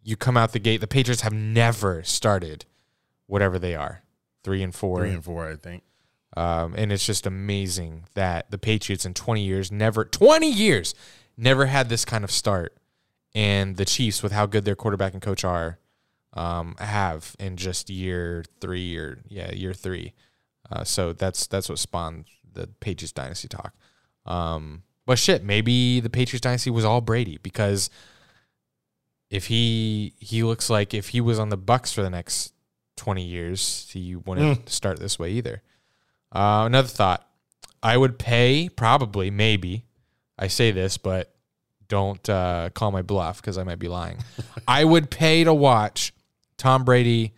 you 0.03 0.17
come 0.17 0.37
out 0.37 0.53
the 0.53 0.61
gate. 0.61 0.81
The 0.81 0.87
Patriots 0.87 1.23
have 1.23 1.33
never 1.33 2.03
started 2.05 2.65
whatever 3.27 3.59
they 3.59 3.75
are, 3.75 4.03
three 4.45 4.63
and 4.63 4.75
four. 4.75 5.01
Three 5.01 5.11
and 5.11 5.25
four, 5.25 5.51
I 5.51 5.57
think. 5.57 5.83
Um, 6.37 6.75
and 6.77 6.93
it's 6.93 7.05
just 7.05 7.27
amazing 7.27 8.05
that 8.15 8.51
the 8.51 8.59
Patriots 8.59 9.05
in 9.05 9.15
20 9.15 9.43
years 9.43 9.73
never 9.73 10.05
20 10.05 10.49
years 10.49 10.95
never 11.37 11.67
had 11.67 11.89
this 11.89 12.05
kind 12.05 12.23
of 12.23 12.31
start, 12.31 12.77
and 13.35 13.77
the 13.77 13.85
Chiefs 13.85 14.23
with 14.23 14.31
how 14.31 14.47
good 14.47 14.65
their 14.65 14.77
quarterback 14.77 15.13
and 15.13 15.23
coach 15.23 15.43
are 15.43 15.79
um, 16.35 16.75
have 16.79 17.35
in 17.39 17.57
just 17.57 17.91
year 17.91 18.45
three 18.61 18.97
or 18.97 19.21
yeah 19.29 19.53
year 19.53 19.73
three. 19.75 20.15
Uh, 20.71 20.85
so 20.85 21.13
that's 21.13 21.47
that's 21.47 21.69
what 21.69 21.79
spawned 21.79 22.27
the 22.53 22.69
Patriots 22.81 23.13
dynasty 23.13 23.49
talk. 23.49 23.75
Um, 24.27 24.83
but 25.07 25.19
shit, 25.19 25.43
maybe 25.43 26.01
the 26.01 26.11
Patriots 26.11 26.43
dynasty 26.43 26.71
was 26.71 26.85
all 26.85 27.01
Brady 27.01 27.39
because 27.43 27.89
if 29.31 29.47
he 29.47 30.15
he 30.19 30.43
looks 30.43 30.69
like 30.69 30.95
if 30.95 31.09
he 31.09 31.21
was 31.21 31.39
on 31.39 31.49
the 31.49 31.59
Bucs 31.59 31.93
for 31.93 32.03
the 32.03 32.11
next 32.11 32.53
20 32.97 33.23
years, 33.23 33.89
he 33.93 34.17
wouldn't 34.17 34.69
start 34.69 34.99
this 34.99 35.19
way 35.19 35.31
either. 35.31 35.63
Uh, 36.35 36.65
another 36.67 36.89
thought. 36.89 37.25
I 37.83 37.97
would 37.97 38.19
pay 38.19 38.69
probably, 38.69 39.31
maybe. 39.31 39.85
I 40.39 40.49
say 40.49 40.73
this, 40.73 40.99
but 40.99 41.33
don't 41.89 42.29
uh, 42.29 42.71
call 42.75 42.91
my 42.91 43.03
bluff 43.03 43.41
because 43.41 43.57
I 43.57 43.65
might 43.65 43.79
be 43.79 43.89
lying. 43.89 44.19
I 44.69 44.85
would 44.85 45.11
pay 45.11 45.45
to 45.45 45.55
watch 45.55 46.13
Tom 46.59 46.85
Brady 46.85 47.33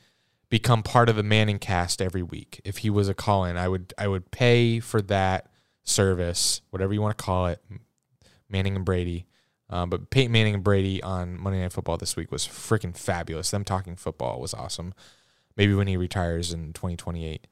become 0.49 0.83
part 0.83 1.09
of 1.09 1.15
the 1.15 1.23
Manning 1.23 1.59
cast 1.59 2.03
every 2.03 2.23
week. 2.23 2.61
If 2.65 2.79
he 2.79 2.91
was 2.91 3.09
a 3.09 3.15
call-in, 3.15 3.57
I 3.57 3.69
would 3.69 3.95
I 3.97 4.09
would 4.09 4.31
pay 4.31 4.81
for 4.81 5.01
that 5.03 5.47
service, 5.85 6.63
whatever 6.71 6.93
you 6.93 7.01
want 7.01 7.17
to 7.17 7.25
call 7.25 7.47
it, 7.47 7.63
Manning 8.49 8.77
and 8.77 8.85
Brady. 8.85 9.27
Um, 9.69 9.89
but 9.89 10.11
Peyton 10.11 10.33
Manning 10.33 10.55
and 10.55 10.65
Brady 10.65 11.01
on 11.03 11.41
Monday 11.41 11.61
Night 11.61 11.73
Football 11.73 11.97
this 11.97 12.17
week 12.17 12.33
was 12.33 12.47
freaking 12.47 12.97
fabulous. 12.97 13.51
Them 13.51 13.63
talking 13.63 13.95
football 13.95 14.41
was 14.41 14.53
awesome. 14.53 14.95
Maybe 15.57 15.75
when 15.75 15.87
he 15.87 15.97
retires 15.97 16.53
in 16.53 16.73
2028. 16.73 17.47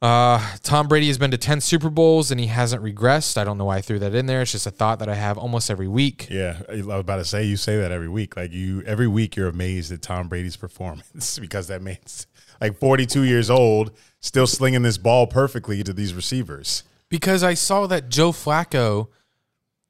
Uh, 0.00 0.40
Tom 0.62 0.86
Brady 0.86 1.08
has 1.08 1.18
been 1.18 1.32
to 1.32 1.38
10 1.38 1.60
Super 1.60 1.90
Bowls 1.90 2.30
and 2.30 2.38
he 2.38 2.46
hasn't 2.46 2.82
regressed. 2.84 3.36
I 3.36 3.42
don't 3.42 3.58
know 3.58 3.64
why 3.64 3.78
I 3.78 3.80
threw 3.80 3.98
that 3.98 4.14
in 4.14 4.26
there. 4.26 4.42
It's 4.42 4.52
just 4.52 4.66
a 4.66 4.70
thought 4.70 5.00
that 5.00 5.08
I 5.08 5.16
have 5.16 5.36
almost 5.36 5.70
every 5.70 5.88
week. 5.88 6.28
Yeah, 6.30 6.60
I 6.68 6.76
was 6.76 6.86
about 6.86 7.16
to 7.16 7.24
say 7.24 7.44
you 7.44 7.56
say 7.56 7.78
that 7.78 7.90
every 7.90 8.08
week. 8.08 8.36
Like 8.36 8.52
you, 8.52 8.82
every 8.82 9.08
week 9.08 9.34
you're 9.34 9.48
amazed 9.48 9.90
at 9.90 10.02
Tom 10.02 10.28
Brady's 10.28 10.56
performance 10.56 11.38
because 11.40 11.66
that 11.66 11.82
man's 11.82 12.28
like 12.60 12.78
42 12.78 13.24
years 13.24 13.50
old, 13.50 13.90
still 14.20 14.46
slinging 14.46 14.82
this 14.82 14.98
ball 14.98 15.26
perfectly 15.26 15.82
to 15.82 15.92
these 15.92 16.14
receivers. 16.14 16.84
Because 17.08 17.42
I 17.42 17.54
saw 17.54 17.88
that 17.88 18.08
Joe 18.08 18.30
Flacco 18.30 19.08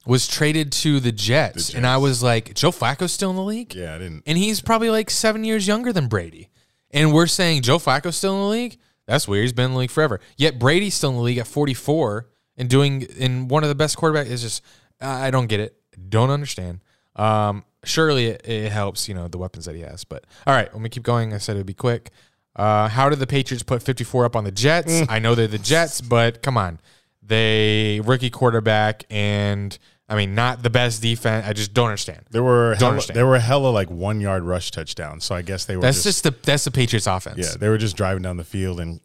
was 0.06 0.26
traded 0.26 0.72
to 0.72 1.00
the 1.00 1.12
Jets, 1.12 1.68
The 1.68 1.76
and 1.76 1.86
I 1.86 1.98
was 1.98 2.22
like, 2.22 2.54
Joe 2.54 2.70
Flacco's 2.70 3.12
still 3.12 3.28
in 3.28 3.36
the 3.36 3.42
league? 3.42 3.74
Yeah, 3.74 3.94
I 3.94 3.98
didn't. 3.98 4.22
And 4.26 4.38
he's 4.38 4.62
probably 4.62 4.88
like 4.88 5.10
seven 5.10 5.44
years 5.44 5.66
younger 5.66 5.92
than 5.92 6.06
Brady. 6.08 6.48
And 6.92 7.12
we're 7.12 7.26
saying 7.26 7.60
Joe 7.60 7.78
Flacco's 7.78 8.16
still 8.16 8.32
in 8.34 8.40
the 8.40 8.48
league? 8.48 8.78
That's 9.08 9.26
weird. 9.26 9.42
He's 9.42 9.54
been 9.54 9.64
in 9.64 9.72
the 9.72 9.78
league 9.78 9.90
forever. 9.90 10.20
Yet 10.36 10.58
Brady's 10.58 10.94
still 10.94 11.10
in 11.10 11.16
the 11.16 11.22
league 11.22 11.38
at 11.38 11.46
44 11.46 12.28
and 12.58 12.68
doing 12.68 13.02
in 13.02 13.48
one 13.48 13.62
of 13.64 13.70
the 13.70 13.74
best 13.74 13.96
quarterbacks. 13.96 14.26
Is 14.26 14.42
just 14.42 14.62
I 15.00 15.30
don't 15.30 15.46
get 15.46 15.60
it. 15.60 15.76
Don't 16.08 16.30
understand. 16.30 16.80
Um, 17.16 17.64
surely 17.84 18.26
it, 18.26 18.46
it 18.46 18.70
helps, 18.70 19.08
you 19.08 19.14
know, 19.14 19.26
the 19.26 19.38
weapons 19.38 19.64
that 19.64 19.74
he 19.74 19.80
has. 19.80 20.04
But 20.04 20.26
all 20.46 20.54
right, 20.54 20.70
let 20.72 20.82
me 20.82 20.90
keep 20.90 21.02
going. 21.04 21.32
I 21.32 21.38
said 21.38 21.56
it'd 21.56 21.66
be 21.66 21.74
quick. 21.74 22.10
Uh, 22.54 22.88
how 22.88 23.08
did 23.08 23.18
the 23.18 23.26
Patriots 23.26 23.62
put 23.62 23.82
54 23.82 24.26
up 24.26 24.36
on 24.36 24.44
the 24.44 24.52
Jets? 24.52 25.02
I 25.08 25.18
know 25.20 25.34
they're 25.34 25.46
the 25.46 25.58
Jets, 25.58 26.02
but 26.02 26.42
come 26.42 26.58
on. 26.58 26.78
They 27.22 28.00
rookie 28.04 28.30
quarterback 28.30 29.04
and 29.10 29.76
I 30.08 30.16
mean 30.16 30.34
not 30.34 30.62
the 30.62 30.70
best 30.70 31.02
defense. 31.02 31.46
I 31.46 31.52
just 31.52 31.74
don't 31.74 31.86
understand. 31.88 32.24
There 32.30 32.42
were 32.42 32.74
hella, 32.76 32.90
understand. 32.92 33.16
there 33.16 33.26
were 33.26 33.38
hella 33.38 33.68
like 33.68 33.90
one 33.90 34.20
yard 34.20 34.42
rush 34.42 34.70
touchdowns. 34.70 35.24
So 35.24 35.34
I 35.34 35.42
guess 35.42 35.66
they 35.66 35.76
were. 35.76 35.82
That's 35.82 36.02
just, 36.02 36.24
just 36.24 36.40
the 36.42 36.46
that's 36.46 36.64
the 36.64 36.70
Patriots 36.70 37.06
offense. 37.06 37.38
yeah. 37.38 37.56
They 37.58 37.68
were 37.68 37.78
just 37.78 37.96
driving 37.96 38.22
down 38.22 38.36
the 38.36 38.44
field 38.44 38.80
and. 38.80 39.00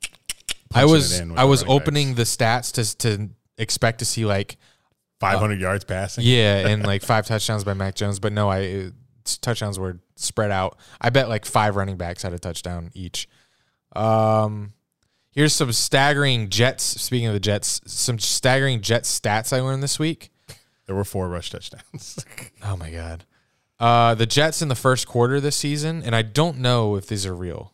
I 0.75 0.85
was 0.85 1.19
it 1.19 1.27
I 1.35 1.43
was 1.43 1.61
running 1.61 1.77
backs. 1.77 1.87
opening 1.87 2.15
the 2.15 2.23
stats 2.23 2.71
to 2.73 2.97
to 2.97 3.29
expect 3.59 3.99
to 3.99 4.05
see 4.05 4.25
like 4.25 4.57
500 5.19 5.59
yards 5.61 5.83
passing. 5.83 6.23
yeah 6.25 6.67
and 6.67 6.83
like 6.83 7.03
five 7.03 7.27
touchdowns 7.27 7.63
by 7.63 7.73
Mac 7.75 7.93
Jones, 7.95 8.19
but 8.19 8.33
no, 8.33 8.49
I 8.49 8.59
it's- 8.59 9.37
touchdowns 9.37 9.77
were 9.77 9.99
spread 10.15 10.51
out. 10.51 10.77
I 10.99 11.09
bet 11.11 11.29
like 11.29 11.45
five 11.45 11.75
running 11.75 11.97
backs 11.97 12.23
had 12.23 12.33
a 12.33 12.39
touchdown 12.39 12.89
each. 12.93 13.27
Um, 13.95 14.73
here's 15.31 15.53
some 15.53 15.71
staggering 15.71 16.49
Jets. 16.49 16.83
Speaking 16.83 17.27
of 17.27 17.33
the 17.33 17.39
Jets, 17.39 17.81
some 17.85 18.19
staggering 18.19 18.81
Jets 18.81 19.19
stats 19.19 19.53
I 19.55 19.61
learned 19.61 19.83
this 19.83 19.99
week. 19.99 20.31
There 20.85 20.95
were 20.95 21.03
four 21.05 21.27
rush 21.29 21.49
touchdowns. 21.49 22.23
Oh 22.63 22.77
my 22.77 22.89
god. 22.91 23.25
Uh, 23.79 24.15
the 24.15 24.25
Jets 24.25 24.61
in 24.61 24.67
the 24.69 24.75
first 24.75 25.07
quarter 25.07 25.39
this 25.41 25.55
season, 25.57 26.01
and 26.03 26.15
I 26.15 26.21
don't 26.21 26.59
know 26.59 26.95
if 26.95 27.07
these 27.07 27.25
are 27.25 27.35
real. 27.35 27.73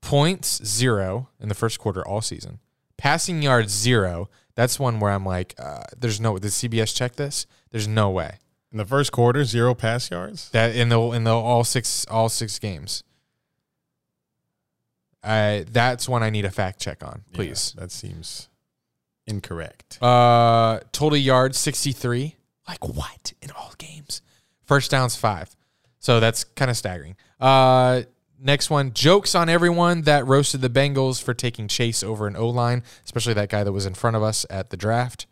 Points 0.00 0.64
zero 0.64 1.28
in 1.40 1.48
the 1.48 1.54
first 1.54 1.78
quarter 1.78 2.06
all 2.06 2.20
season. 2.20 2.58
Passing 2.96 3.42
yards 3.42 3.72
zero. 3.72 4.28
That's 4.56 4.78
one 4.78 5.00
where 5.00 5.10
I'm 5.12 5.24
like, 5.26 5.54
uh, 5.58 5.84
there's 5.96 6.20
no. 6.20 6.38
Did 6.38 6.50
CBS 6.50 6.94
check 6.94 7.16
this? 7.16 7.46
There's 7.70 7.88
no 7.88 8.10
way 8.10 8.38
In 8.72 8.78
the 8.78 8.84
first 8.84 9.12
quarter, 9.12 9.44
zero 9.44 9.74
pass 9.74 10.10
yards. 10.10 10.50
that 10.50 10.74
in 10.76 10.88
the 10.90 11.00
in 11.12 11.24
the 11.24 11.32
all 11.34 11.64
six 11.64 12.04
all 12.06 12.28
six 12.28 12.58
games. 12.58 13.02
I 15.22 15.64
that's 15.70 16.08
one 16.08 16.22
I 16.22 16.30
need 16.30 16.44
a 16.44 16.50
fact 16.50 16.80
check 16.80 17.02
on, 17.02 17.22
please. 17.32 17.72
Yeah, 17.76 17.82
that 17.82 17.92
seems 17.92 18.48
incorrect. 19.26 20.02
Uh, 20.02 20.80
total 20.92 21.16
yards 21.16 21.58
63. 21.58 22.36
Like 22.68 22.86
what 22.86 23.32
in 23.42 23.50
all 23.52 23.72
games? 23.78 24.22
First 24.64 24.90
downs 24.90 25.16
five. 25.16 25.54
So 25.98 26.20
that's 26.20 26.44
kind 26.44 26.70
of 26.70 26.76
staggering. 26.76 27.16
Uh, 27.40 28.02
next 28.40 28.70
one. 28.70 28.92
Jokes 28.92 29.34
on 29.34 29.48
everyone 29.48 30.02
that 30.02 30.26
roasted 30.26 30.60
the 30.60 30.68
Bengals 30.70 31.22
for 31.22 31.34
taking 31.34 31.68
Chase 31.68 32.02
over 32.02 32.26
an 32.26 32.36
O 32.36 32.48
line, 32.48 32.82
especially 33.04 33.34
that 33.34 33.48
guy 33.48 33.64
that 33.64 33.72
was 33.72 33.86
in 33.86 33.94
front 33.94 34.16
of 34.16 34.22
us 34.22 34.44
at 34.50 34.70
the 34.70 34.76
draft. 34.76 35.26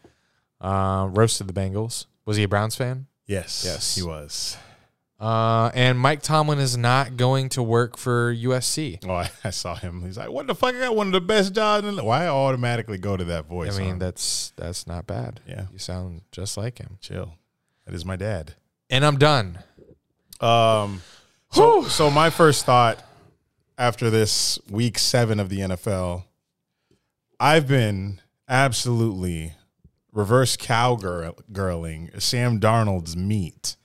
Uh, 0.61 1.09
roasted 1.11 1.47
the 1.47 1.53
Bengals. 1.53 2.07
Was 2.25 2.37
he 2.37 2.43
a 2.45 2.49
Browns 2.49 2.77
fan? 2.77 3.07
Yes, 3.27 3.65
Yes. 3.67 3.97
he 3.97 4.03
was. 4.03 4.57
Uh, 5.23 5.71
and 5.75 6.01
Mike 6.01 6.21
Tomlin 6.21 6.59
is 6.59 6.77
not 6.77 7.17
going 7.17 7.49
to 7.51 7.63
work 7.63 7.97
for 7.97 8.35
USC. 8.35 8.99
Oh, 9.07 9.15
I, 9.15 9.31
I 9.45 9.51
saw 9.51 9.77
him. 9.77 10.03
He's 10.03 10.19
like, 10.19 10.31
"What 10.31 10.49
the 10.49 10.55
fuck? 10.57 10.75
I 10.75 10.81
got 10.81 10.97
one 10.97 11.07
of 11.07 11.13
the 11.13 11.21
best 11.21 11.55
jobs." 11.55 11.87
In 11.87 11.95
the-" 11.95 12.03
Why 12.03 12.25
I 12.25 12.29
automatically 12.29 12.99
go 12.99 13.17
to 13.17 13.23
that 13.27 13.47
voice? 13.47 13.79
I 13.79 13.83
mean, 13.83 13.93
huh? 13.93 13.99
that's 14.01 14.53
that's 14.57 14.85
not 14.89 15.07
bad. 15.07 15.41
Yeah. 15.47 15.67
you 15.73 15.79
sound 15.79 16.23
just 16.33 16.57
like 16.57 16.79
him. 16.79 16.99
chill. 17.01 17.35
That 17.87 17.95
is 17.95 18.05
my 18.05 18.17
dad. 18.17 18.55
And 18.91 19.07
I'm 19.07 19.17
done. 19.17 19.61
Um, 20.41 21.03
so, 21.53 21.85
so 21.85 22.11
my 22.11 22.29
first 22.29 22.67
thought 22.67 23.05
after 23.79 24.11
this 24.11 24.59
week 24.69 24.99
seven 24.99 25.39
of 25.39 25.51
the 25.51 25.61
NFL, 25.61 26.25
I've 27.39 27.69
been 27.69 28.21
absolutely 28.49 29.53
reverse 30.13 30.57
cowgirling 30.57 32.11
Sam 32.19 32.59
Darnold's 32.59 33.17
meat 33.17 33.77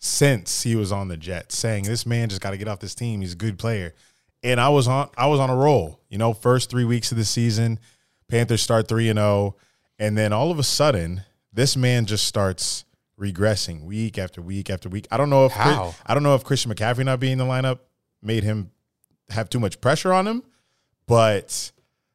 since 0.00 0.62
he 0.62 0.74
was 0.74 0.90
on 0.90 1.08
the 1.08 1.16
Jets, 1.16 1.56
saying 1.56 1.84
this 1.84 2.06
man 2.06 2.30
just 2.30 2.40
got 2.40 2.50
to 2.50 2.56
get 2.56 2.66
off 2.66 2.80
this 2.80 2.94
team. 2.94 3.20
He's 3.20 3.34
a 3.34 3.36
good 3.36 3.58
player, 3.58 3.94
and 4.42 4.58
I 4.58 4.70
was 4.70 4.88
on 4.88 5.10
I 5.16 5.26
was 5.26 5.38
on 5.38 5.50
a 5.50 5.54
roll. 5.54 6.00
You 6.08 6.18
know, 6.18 6.32
first 6.32 6.70
three 6.70 6.84
weeks 6.84 7.12
of 7.12 7.18
the 7.18 7.24
season, 7.24 7.78
Panthers 8.28 8.62
start 8.62 8.88
three 8.88 9.08
and 9.08 9.18
zero, 9.18 9.56
and 9.98 10.16
then 10.18 10.32
all 10.32 10.50
of 10.50 10.58
a 10.58 10.62
sudden, 10.62 11.22
this 11.52 11.76
man 11.76 12.06
just 12.06 12.24
starts 12.24 12.84
regressing 13.18 13.84
week 13.84 14.16
after 14.16 14.40
week 14.40 14.70
after 14.70 14.88
week. 14.88 15.06
I 15.10 15.18
don't 15.18 15.30
know 15.30 15.44
if 15.44 15.52
How? 15.52 15.94
I 16.06 16.14
don't 16.14 16.22
know 16.22 16.34
if 16.34 16.44
Christian 16.44 16.72
McCaffrey 16.72 17.04
not 17.04 17.20
being 17.20 17.32
in 17.32 17.38
the 17.38 17.44
lineup 17.44 17.80
made 18.22 18.42
him 18.42 18.70
have 19.28 19.50
too 19.50 19.60
much 19.60 19.80
pressure 19.82 20.12
on 20.12 20.26
him, 20.26 20.42
but 21.06 21.72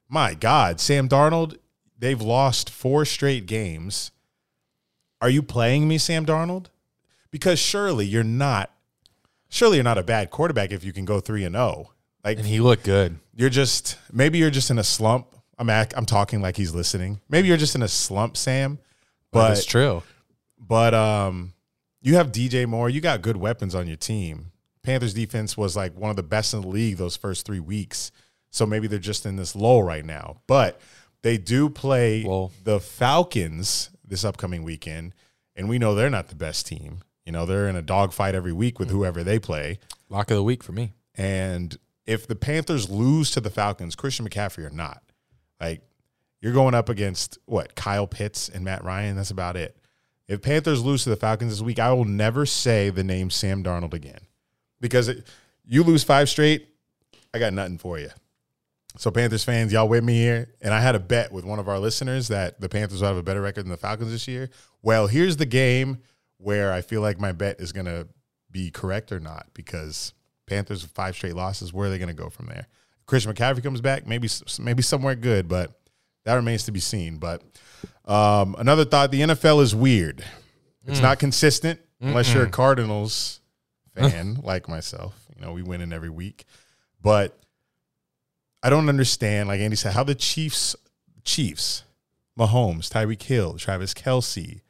my 0.09 0.33
God, 0.33 0.79
Sam 0.79 1.07
Darnold, 1.07 1.59
they've 1.97 2.21
lost 2.21 2.71
four 2.71 3.05
straight 3.05 3.45
games. 3.45 4.11
Are 5.21 5.29
you 5.29 5.43
playing 5.43 5.87
me, 5.87 5.99
Sam 5.99 6.25
Darnold? 6.25 6.67
Because 7.35 7.59
surely 7.59 8.05
you're 8.05 8.23
not. 8.23 8.71
Surely 9.49 9.75
you're 9.75 9.83
not 9.83 9.97
a 9.97 10.03
bad 10.03 10.29
quarterback 10.29 10.71
if 10.71 10.85
you 10.85 10.93
can 10.93 11.03
go 11.03 11.19
three 11.19 11.43
and 11.43 11.53
zero. 11.53 11.91
Like 12.23 12.37
And 12.37 12.47
he 12.47 12.61
looked 12.61 12.85
good. 12.85 13.19
you're 13.35 13.49
just 13.49 13.97
maybe 14.09 14.37
you're 14.37 14.49
just 14.49 14.71
in 14.71 14.79
a 14.79 14.85
slump. 14.85 15.27
I'm 15.57 15.69
ac 15.69 15.89
I'm 15.97 16.05
talking 16.05 16.41
like 16.41 16.55
he's 16.55 16.73
listening. 16.73 17.19
Maybe 17.27 17.49
you're 17.49 17.57
just 17.57 17.75
in 17.75 17.81
a 17.81 17.89
slump, 17.89 18.37
Sam. 18.37 18.79
But 19.33 19.51
it's 19.51 19.65
true. 19.65 20.01
but 20.57 20.93
um, 20.93 21.51
you 22.01 22.15
have 22.15 22.31
DJ 22.31 22.65
Moore. 22.67 22.89
You 22.89 23.01
got 23.01 23.21
good 23.21 23.35
weapons 23.35 23.75
on 23.75 23.85
your 23.85 23.97
team. 23.97 24.53
Panthers 24.81 25.13
defense 25.13 25.57
was 25.57 25.75
like 25.75 25.93
one 25.97 26.09
of 26.09 26.15
the 26.15 26.23
best 26.23 26.53
in 26.53 26.61
the 26.61 26.67
league 26.69 26.95
those 26.95 27.17
first 27.17 27.45
three 27.45 27.59
weeks. 27.59 28.13
So 28.49 28.65
maybe 28.65 28.87
they're 28.87 28.97
just 28.97 29.25
in 29.25 29.35
this 29.35 29.57
lull 29.57 29.83
right 29.83 30.05
now. 30.05 30.37
But 30.47 30.79
they 31.21 31.37
do 31.37 31.69
play 31.69 32.23
Lull. 32.23 32.53
the 32.63 32.79
Falcons 32.79 33.89
this 34.07 34.23
upcoming 34.23 34.63
weekend, 34.63 35.13
and 35.53 35.67
we 35.67 35.77
know 35.79 35.95
they're 35.95 36.09
not 36.09 36.29
the 36.29 36.35
best 36.35 36.65
team. 36.65 36.99
You 37.25 37.31
know, 37.31 37.45
they're 37.45 37.67
in 37.67 37.75
a 37.75 37.81
dogfight 37.81 38.35
every 38.35 38.53
week 38.53 38.79
with 38.79 38.89
mm. 38.89 38.91
whoever 38.91 39.23
they 39.23 39.39
play. 39.39 39.79
Lock 40.09 40.29
of 40.31 40.37
the 40.37 40.43
week 40.43 40.63
for 40.63 40.71
me. 40.71 40.93
And 41.15 41.75
if 42.05 42.27
the 42.27 42.35
Panthers 42.35 42.89
lose 42.89 43.31
to 43.31 43.41
the 43.41 43.49
Falcons, 43.49 43.95
Christian 43.95 44.27
McCaffrey 44.27 44.65
or 44.65 44.69
not, 44.69 45.01
like 45.59 45.81
you're 46.41 46.53
going 46.53 46.75
up 46.75 46.89
against 46.89 47.39
what 47.45 47.75
Kyle 47.75 48.07
Pitts 48.07 48.49
and 48.49 48.63
Matt 48.63 48.83
Ryan. 48.83 49.15
That's 49.15 49.31
about 49.31 49.55
it. 49.55 49.75
If 50.27 50.41
Panthers 50.41 50.83
lose 50.83 51.03
to 51.03 51.09
the 51.09 51.15
Falcons 51.15 51.51
this 51.51 51.61
week, 51.61 51.79
I 51.79 51.91
will 51.93 52.05
never 52.05 52.45
say 52.45 52.89
the 52.89 53.03
name 53.03 53.29
Sam 53.29 53.63
Darnold 53.63 53.93
again 53.93 54.19
because 54.79 55.07
it, 55.07 55.25
you 55.65 55.83
lose 55.83 56.03
five 56.03 56.29
straight. 56.29 56.67
I 57.33 57.39
got 57.39 57.53
nothing 57.53 57.77
for 57.77 57.99
you. 57.99 58.09
So 58.97 59.11
Panthers 59.11 59.43
fans, 59.43 59.73
y'all 59.73 59.89
with 59.89 60.03
me 60.03 60.13
here, 60.13 60.53
and 60.61 60.73
I 60.73 60.79
had 60.79 60.95
a 60.95 60.99
bet 60.99 61.31
with 61.31 61.43
one 61.43 61.59
of 61.59 61.67
our 61.67 61.79
listeners 61.79 62.29
that 62.29 62.61
the 62.61 62.69
Panthers 62.69 63.01
will 63.01 63.09
have 63.09 63.17
a 63.17 63.23
better 63.23 63.41
record 63.41 63.63
than 63.63 63.71
the 63.71 63.77
Falcons 63.77 64.11
this 64.11 64.27
year. 64.27 64.49
Well, 64.81 65.07
here's 65.07 65.37
the 65.37 65.45
game 65.45 65.97
where 66.37 66.71
I 66.71 66.81
feel 66.81 67.01
like 67.01 67.19
my 67.19 67.31
bet 67.31 67.59
is 67.59 67.71
going 67.71 67.85
to 67.85 68.07
be 68.51 68.71
correct 68.71 69.11
or 69.11 69.19
not 69.19 69.47
because 69.53 70.13
Panthers 70.47 70.83
with 70.83 70.91
five 70.91 71.15
straight 71.15 71.35
losses. 71.35 71.73
Where 71.73 71.87
are 71.87 71.89
they 71.89 71.97
going 71.97 72.07
to 72.07 72.13
go 72.13 72.29
from 72.29 72.47
there? 72.47 72.67
Christian 73.05 73.33
McCaffrey 73.33 73.63
comes 73.63 73.81
back, 73.81 74.07
maybe 74.07 74.29
maybe 74.59 74.81
somewhere 74.81 75.15
good, 75.15 75.47
but 75.47 75.79
that 76.23 76.35
remains 76.35 76.63
to 76.63 76.71
be 76.71 76.79
seen. 76.79 77.17
But 77.17 77.43
um, 78.05 78.55
another 78.57 78.85
thought: 78.85 79.11
the 79.11 79.21
NFL 79.21 79.61
is 79.61 79.75
weird. 79.75 80.23
It's 80.87 81.01
not 81.01 81.17
consistent 81.17 81.79
unless 81.99 82.31
you're 82.31 82.43
a 82.43 82.49
Cardinals 82.49 83.41
fan 83.95 84.39
like 84.43 84.69
myself. 84.69 85.15
You 85.35 85.41
know, 85.41 85.51
we 85.51 85.63
win 85.63 85.81
in 85.81 85.91
every 85.91 86.11
week, 86.11 86.45
but 87.01 87.39
I 88.61 88.69
don't 88.69 88.89
understand. 88.89 89.47
Like 89.47 89.59
Andy 89.59 89.75
said, 89.75 89.93
how 89.93 90.03
the 90.03 90.15
Chiefs, 90.15 90.75
Chiefs, 91.23 91.83
Mahomes, 92.37 92.89
Tyreek 92.89 93.21
Hill, 93.23 93.57
Travis 93.57 93.93
Kelce, 93.93 94.61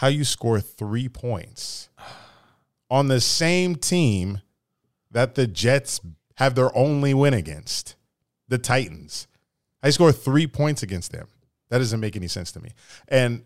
how 0.00 0.06
you 0.06 0.24
score 0.24 0.60
three 0.60 1.10
points 1.10 1.90
on 2.90 3.08
the 3.08 3.20
same 3.20 3.76
team 3.76 4.40
that 5.10 5.34
the 5.34 5.46
Jets 5.46 6.00
have 6.36 6.54
their 6.54 6.74
only 6.74 7.12
win 7.12 7.34
against, 7.34 7.96
the 8.48 8.56
Titans. 8.56 9.28
I 9.82 9.90
score 9.90 10.10
three 10.10 10.46
points 10.46 10.82
against 10.82 11.12
them. 11.12 11.28
That 11.68 11.78
doesn't 11.78 12.00
make 12.00 12.16
any 12.16 12.28
sense 12.28 12.50
to 12.52 12.60
me. 12.60 12.70
And 13.08 13.44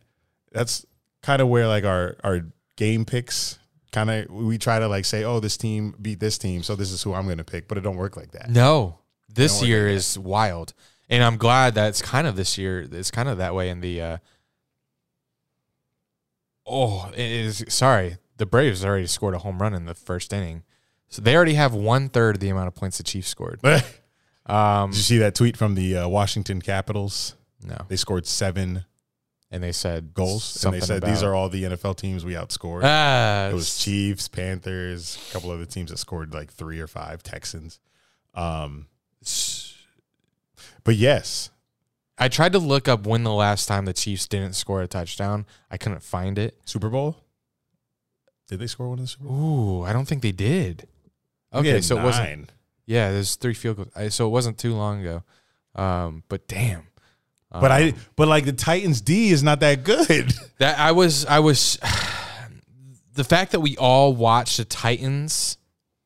that's 0.52 0.86
kind 1.22 1.42
of 1.42 1.48
where 1.48 1.66
like 1.66 1.82
our 1.84 2.16
our 2.22 2.42
game 2.76 3.04
picks 3.04 3.58
kind 3.90 4.08
of 4.08 4.30
we 4.30 4.56
try 4.56 4.78
to 4.78 4.86
like 4.86 5.06
say, 5.06 5.24
oh, 5.24 5.40
this 5.40 5.56
team 5.56 5.96
beat 6.00 6.20
this 6.20 6.38
team, 6.38 6.62
so 6.62 6.76
this 6.76 6.92
is 6.92 7.02
who 7.02 7.14
I'm 7.14 7.24
going 7.24 7.38
to 7.38 7.44
pick, 7.44 7.66
but 7.66 7.78
it 7.78 7.80
don't 7.80 7.96
work 7.96 8.16
like 8.16 8.30
that. 8.30 8.48
No, 8.48 9.00
this 9.28 9.60
year 9.60 9.88
like 9.88 9.96
is 9.96 10.16
wild, 10.16 10.72
and 11.08 11.24
I'm 11.24 11.36
glad 11.36 11.74
that 11.74 11.88
it's 11.88 12.00
kind 12.00 12.28
of 12.28 12.36
this 12.36 12.56
year. 12.58 12.86
It's 12.92 13.10
kind 13.10 13.28
of 13.28 13.38
that 13.38 13.56
way 13.56 13.70
in 13.70 13.80
the. 13.80 14.00
Uh, 14.00 14.16
oh, 16.66 17.10
it 17.12 17.18
is 17.20 17.64
sorry. 17.68 18.18
The 18.36 18.46
Braves 18.46 18.84
already 18.84 19.06
scored 19.06 19.34
a 19.34 19.38
home 19.38 19.60
run 19.60 19.74
in 19.74 19.86
the 19.86 19.94
first 19.94 20.32
inning, 20.32 20.64
so 21.08 21.22
they 21.22 21.36
already 21.36 21.54
have 21.54 21.72
one 21.74 22.08
third 22.08 22.36
of 22.36 22.40
the 22.40 22.48
amount 22.48 22.68
of 22.68 22.74
points 22.74 22.98
the 22.98 23.04
Chiefs 23.04 23.28
scored. 23.28 23.60
Did 23.62 23.82
Um, 24.46 24.90
you 24.90 24.96
see 24.98 25.18
that 25.18 25.34
tweet 25.34 25.56
from 25.56 25.74
the 25.74 25.98
uh, 25.98 26.08
Washington 26.08 26.60
Capitals? 26.60 27.34
no, 27.64 27.76
They 27.88 27.96
scored 27.96 28.26
seven 28.26 28.84
and 29.50 29.62
they 29.62 29.70
said 29.72 30.14
goals, 30.14 30.64
and 30.64 30.74
they 30.74 30.80
said 30.80 31.02
these 31.02 31.22
are 31.22 31.32
all 31.34 31.48
the 31.48 31.62
NFL 31.62 31.96
teams 31.96 32.24
we 32.24 32.32
outscored. 32.32 32.80
Ah, 32.82 33.48
It 33.50 33.54
was 33.54 33.78
Chiefs, 33.78 34.26
Panthers, 34.26 35.16
a 35.30 35.32
couple 35.32 35.50
other 35.52 35.64
teams 35.64 35.90
that 35.92 35.98
scored 35.98 36.34
like 36.34 36.52
three 36.52 36.80
or 36.80 36.88
five. 36.88 37.22
Texans. 37.22 37.78
Um, 38.34 38.88
but 40.82 40.96
yes, 40.96 41.50
I 42.16 42.28
tried 42.28 42.52
to 42.52 42.58
look 42.58 42.86
up 42.88 43.06
when 43.06 43.24
the 43.24 43.32
last 43.32 43.66
time 43.66 43.86
the 43.86 43.92
Chiefs 43.92 44.28
didn't 44.28 44.52
score 44.54 44.82
a 44.82 44.86
touchdown. 44.86 45.46
I 45.70 45.76
couldn't 45.76 46.02
find 46.02 46.38
it. 46.38 46.56
Super 46.64 46.88
Bowl. 46.88 47.16
Did 48.48 48.60
they 48.60 48.66
score 48.66 48.88
one 48.88 48.98
in 48.98 49.04
the 49.04 49.08
Super 49.08 49.24
Bowl? 49.24 49.80
Ooh, 49.80 49.82
I 49.82 49.92
don't 49.92 50.06
think 50.06 50.22
they 50.22 50.32
did. 50.32 50.86
Okay, 51.52 51.80
so 51.80 51.98
it 51.98 52.02
wasn't. 52.02 52.52
Yeah, 52.86 53.10
there's 53.10 53.36
three 53.36 53.54
field 53.54 53.76
goals. 53.76 53.88
I, 53.96 54.08
so 54.08 54.26
it 54.26 54.30
wasn't 54.30 54.58
too 54.58 54.74
long 54.74 55.00
ago. 55.00 55.22
Um, 55.74 56.22
but 56.28 56.46
damn. 56.46 56.86
But 57.50 57.70
I, 57.70 57.88
Um, 57.90 57.94
but 58.16 58.28
like 58.28 58.44
the 58.44 58.52
Titans 58.52 59.00
D 59.00 59.30
is 59.30 59.42
not 59.42 59.60
that 59.60 59.84
good. 59.84 60.32
that 60.58 60.78
I 60.78 60.92
was 60.92 61.24
I 61.26 61.38
was 61.38 61.78
the 63.14 63.24
fact 63.24 63.52
that 63.52 63.60
we 63.60 63.76
all 63.76 64.12
watched 64.14 64.56
the 64.56 64.64
Titans 64.64 65.56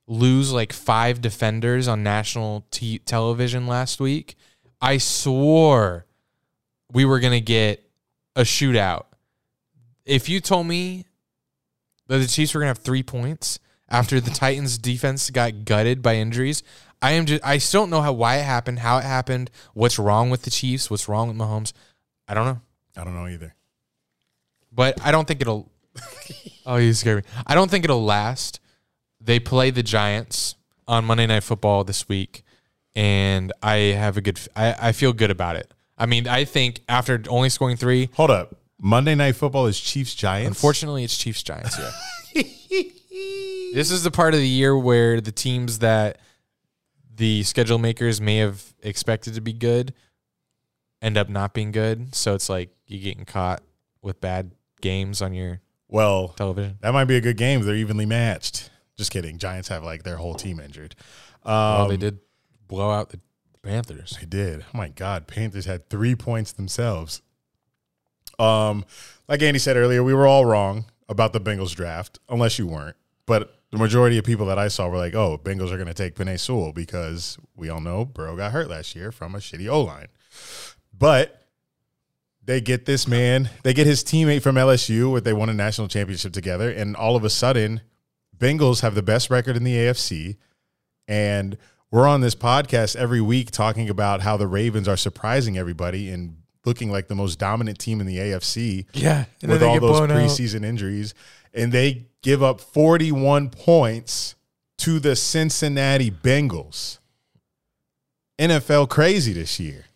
lose 0.06 0.52
like 0.52 0.72
five 0.72 1.20
defenders 1.20 1.88
on 1.88 2.02
national 2.02 2.66
t- 2.70 2.98
television 3.00 3.66
last 3.66 3.98
week. 4.00 4.36
I 4.80 4.98
swore 4.98 6.06
we 6.92 7.04
were 7.04 7.20
gonna 7.20 7.40
get 7.40 7.84
a 8.36 8.42
shootout. 8.42 9.04
If 10.04 10.28
you 10.28 10.40
told 10.40 10.66
me 10.66 11.06
that 12.06 12.18
the 12.18 12.26
Chiefs 12.26 12.54
were 12.54 12.60
gonna 12.60 12.68
have 12.68 12.78
three 12.78 13.02
points 13.02 13.58
after 13.88 14.20
the 14.20 14.30
Titans 14.30 14.78
defense 14.78 15.30
got 15.30 15.64
gutted 15.64 16.02
by 16.02 16.16
injuries, 16.16 16.62
I 17.00 17.12
am 17.12 17.26
just 17.26 17.44
I 17.44 17.58
still 17.58 17.82
don't 17.82 17.90
know 17.90 18.02
how 18.02 18.12
why 18.12 18.36
it 18.36 18.44
happened, 18.44 18.80
how 18.80 18.98
it 18.98 19.04
happened, 19.04 19.50
what's 19.74 19.98
wrong 19.98 20.30
with 20.30 20.42
the 20.42 20.50
Chiefs, 20.50 20.90
what's 20.90 21.08
wrong 21.08 21.28
with 21.28 21.36
Mahomes. 21.36 21.72
I 22.26 22.34
don't 22.34 22.46
know. 22.46 22.60
I 22.96 23.04
don't 23.04 23.14
know 23.14 23.28
either. 23.28 23.54
But 24.72 25.04
I 25.04 25.10
don't 25.12 25.26
think 25.26 25.40
it'll. 25.40 25.70
oh, 26.66 26.76
you 26.76 26.92
scared 26.92 27.24
me. 27.24 27.30
I 27.46 27.54
don't 27.54 27.70
think 27.70 27.84
it'll 27.84 28.04
last. 28.04 28.60
They 29.20 29.40
play 29.40 29.70
the 29.70 29.82
Giants 29.82 30.54
on 30.86 31.04
Monday 31.04 31.26
Night 31.26 31.42
Football 31.42 31.84
this 31.84 32.08
week, 32.08 32.42
and 32.98 33.52
I 33.62 33.76
have 33.96 34.16
a 34.16 34.20
good. 34.20 34.40
I, 34.56 34.88
I 34.88 34.92
feel 34.92 35.12
good 35.12 35.30
about 35.30 35.54
it. 35.56 35.72
I 35.96 36.06
mean, 36.06 36.26
I 36.26 36.44
think 36.44 36.80
after 36.88 37.22
only 37.28 37.48
scoring 37.48 37.76
three, 37.76 38.10
Hold 38.14 38.30
up. 38.30 38.56
Monday 38.80 39.14
Night 39.14 39.36
Football 39.36 39.66
is 39.66 39.78
Chiefs 39.80 40.14
Giants. 40.14 40.48
unfortunately, 40.48 41.04
it's 41.04 41.16
Chiefs 41.16 41.42
Giants. 41.42 41.78
Yeah. 41.78 42.42
this 43.72 43.90
is 43.90 44.02
the 44.02 44.10
part 44.10 44.34
of 44.34 44.40
the 44.40 44.48
year 44.48 44.76
where 44.76 45.20
the 45.20 45.32
teams 45.32 45.78
that 45.80 46.18
the 47.16 47.42
schedule 47.44 47.78
makers 47.78 48.20
may 48.20 48.38
have 48.38 48.62
expected 48.82 49.34
to 49.34 49.40
be 49.40 49.52
good 49.52 49.92
end 51.02 51.16
up 51.16 51.28
not 51.28 51.54
being 51.54 51.70
good. 51.72 52.14
So 52.14 52.34
it's 52.34 52.48
like 52.48 52.70
you're 52.86 53.02
getting 53.02 53.24
caught 53.24 53.62
with 54.02 54.20
bad 54.20 54.52
games 54.80 55.20
on 55.22 55.34
your 55.34 55.60
Well, 55.88 56.28
television. 56.36 56.78
that 56.80 56.92
might 56.92 57.04
be 57.06 57.16
a 57.16 57.20
good 57.20 57.36
game. 57.36 57.62
They're 57.62 57.74
evenly 57.74 58.06
matched. 58.06 58.70
Just 58.96 59.10
kidding. 59.10 59.38
Giants 59.38 59.68
have 59.68 59.82
like 59.84 60.02
their 60.04 60.16
whole 60.16 60.34
team 60.34 60.58
injured. 60.60 60.94
Um, 61.44 61.52
well, 61.54 61.88
they 61.88 61.96
did 61.96 62.18
blow 62.68 62.90
out 62.90 63.10
the 63.10 63.20
Panthers. 63.62 64.16
They 64.20 64.26
did. 64.26 64.64
Oh 64.72 64.78
my 64.78 64.88
God. 64.88 65.26
Panthers 65.26 65.66
had 65.66 65.88
three 65.88 66.14
points 66.14 66.52
themselves. 66.52 67.22
Um, 68.38 68.84
like 69.28 69.42
Andy 69.42 69.58
said 69.58 69.76
earlier, 69.76 70.02
we 70.02 70.14
were 70.14 70.26
all 70.26 70.44
wrong 70.44 70.84
about 71.08 71.32
the 71.32 71.40
Bengals 71.40 71.74
draft, 71.74 72.18
unless 72.28 72.58
you 72.58 72.66
weren't. 72.66 72.96
But 73.26 73.54
the 73.70 73.78
majority 73.78 74.16
of 74.16 74.24
people 74.24 74.46
that 74.46 74.58
I 74.58 74.68
saw 74.68 74.88
were 74.88 74.96
like, 74.96 75.14
oh, 75.14 75.38
Bengals 75.38 75.72
are 75.72 75.76
going 75.76 75.88
to 75.88 75.94
take 75.94 76.14
Penei 76.14 76.38
Sewell 76.38 76.72
because 76.72 77.36
we 77.56 77.68
all 77.68 77.80
know 77.80 78.04
Burrow 78.04 78.36
got 78.36 78.52
hurt 78.52 78.70
last 78.70 78.94
year 78.94 79.12
from 79.12 79.34
a 79.34 79.38
shitty 79.38 79.68
O 79.68 79.82
line. 79.82 80.08
But 80.96 81.46
they 82.44 82.60
get 82.60 82.86
this 82.86 83.06
man, 83.06 83.50
they 83.62 83.74
get 83.74 83.86
his 83.86 84.02
teammate 84.02 84.42
from 84.42 84.56
LSU, 84.56 85.10
where 85.10 85.20
they 85.20 85.34
won 85.34 85.50
a 85.50 85.54
national 85.54 85.88
championship 85.88 86.32
together, 86.32 86.70
and 86.70 86.96
all 86.96 87.14
of 87.14 87.24
a 87.24 87.30
sudden, 87.30 87.82
Bengals 88.36 88.80
have 88.80 88.94
the 88.94 89.02
best 89.02 89.28
record 89.28 89.56
in 89.56 89.64
the 89.64 89.74
AFC. 89.74 90.36
And 91.06 91.58
we're 91.90 92.06
on 92.06 92.20
this 92.20 92.34
podcast 92.34 92.96
every 92.96 93.20
week 93.20 93.50
talking 93.50 93.88
about 93.88 94.20
how 94.20 94.36
the 94.36 94.46
Ravens 94.46 94.88
are 94.88 94.96
surprising 94.96 95.56
everybody 95.56 96.10
and 96.10 96.36
looking 96.64 96.90
like 96.90 97.08
the 97.08 97.14
most 97.14 97.38
dominant 97.38 97.78
team 97.78 98.00
in 98.00 98.06
the 98.06 98.16
AFC 98.18 98.84
Yeah, 98.92 99.24
and 99.42 99.50
with 99.50 99.62
all 99.62 99.80
those 99.80 99.98
blown 99.98 100.10
out. 100.10 100.18
preseason 100.18 100.64
injuries, 100.64 101.14
and 101.54 101.72
they 101.72 102.06
give 102.22 102.42
up 102.42 102.60
41 102.60 103.48
points 103.50 104.34
to 104.78 105.00
the 105.00 105.16
Cincinnati 105.16 106.10
Bengals. 106.10 106.98
NFL 108.38 108.88
crazy 108.88 109.32
this 109.32 109.58
year. 109.58 109.86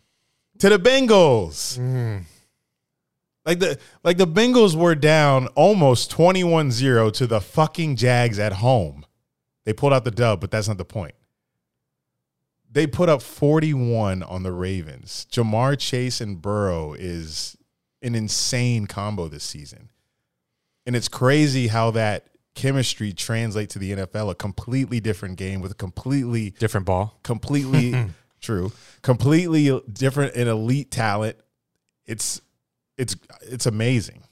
To 0.59 0.69
the 0.69 0.77
Bengals. 0.79 1.77
Mm. 1.77 2.23
Like 3.45 3.59
the 3.59 3.77
like 4.03 4.17
the 4.17 4.27
Bengals 4.27 4.75
were 4.75 4.95
down 4.95 5.47
almost 5.47 6.11
21-0 6.11 7.11
to 7.13 7.27
the 7.27 7.41
fucking 7.41 7.97
Jags 7.97 8.39
at 8.39 8.53
home. 8.53 9.05
They 9.65 9.73
pulled 9.73 9.93
out 9.93 10.05
the 10.05 10.11
dub, 10.11 10.39
but 10.41 10.49
that's 10.51 10.67
not 10.67 10.77
the 10.77 10.85
point. 10.85 11.13
They 12.73 12.87
put 12.87 13.07
up 13.07 13.21
41 13.21 14.23
on 14.23 14.41
the 14.43 14.51
Ravens. 14.51 15.27
Ja'Marr 15.31 15.77
Chase 15.77 16.19
and 16.19 16.41
Burrow 16.41 16.93
is 16.93 17.55
an 18.01 18.15
insane 18.15 18.87
combo 18.87 19.27
this 19.27 19.43
season. 19.43 19.91
And 20.85 20.95
it's 20.95 21.07
crazy 21.07 21.67
how 21.67 21.91
that 21.91 22.27
chemistry 22.55 23.13
translates 23.13 23.73
to 23.73 23.79
the 23.79 23.91
NFL, 23.93 24.31
a 24.31 24.35
completely 24.35 24.99
different 24.99 25.37
game 25.37 25.61
with 25.61 25.71
a 25.71 25.75
completely 25.75 26.49
Different 26.51 26.85
ball. 26.85 27.19
completely 27.23 27.93
true, 28.41 28.71
completely 29.01 29.79
different 29.91 30.35
and 30.35 30.49
elite 30.49 30.91
talent. 30.91 31.37
It's 32.05 32.41
it's 32.97 33.15
it's 33.43 33.65
amazing. 33.65 34.23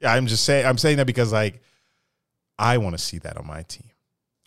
Yeah, 0.00 0.12
I'm 0.12 0.26
just 0.26 0.44
saying 0.44 0.66
I'm 0.66 0.78
saying 0.78 0.98
that 0.98 1.06
because 1.06 1.32
like 1.32 1.60
I 2.58 2.78
want 2.78 2.96
to 2.96 3.02
see 3.02 3.18
that 3.18 3.36
on 3.36 3.46
my 3.46 3.62
team. 3.62 3.90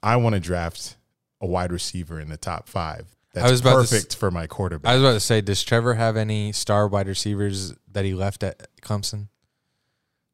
I 0.02 0.15
want 0.17 0.34
to 0.34 0.39
draft 0.39 0.96
a 1.41 1.48
wide 1.48 1.72
receiver 1.72 2.19
in 2.19 2.30
the 2.30 2.38
top 2.38 2.67
five. 2.69 3.12
That's 3.34 3.50
was 3.50 3.62
about 3.62 3.84
to 3.84 3.89
perfect 3.89 4.15
for 4.15 4.30
my 4.30 4.46
quarterback. 4.46 4.91
I 4.91 4.96
was 4.96 5.04
about 5.04 5.13
to 5.13 5.19
say, 5.19 5.41
does 5.41 5.63
Trevor 5.63 5.96
have 5.96 6.15
any 6.15 6.52
star 6.52 6.88
wide 6.88 7.08
receivers 7.08 7.74
that 7.91 8.06
he 8.06 8.13
left 8.13 8.43
at 8.43 8.67
Clemson? 8.82 9.28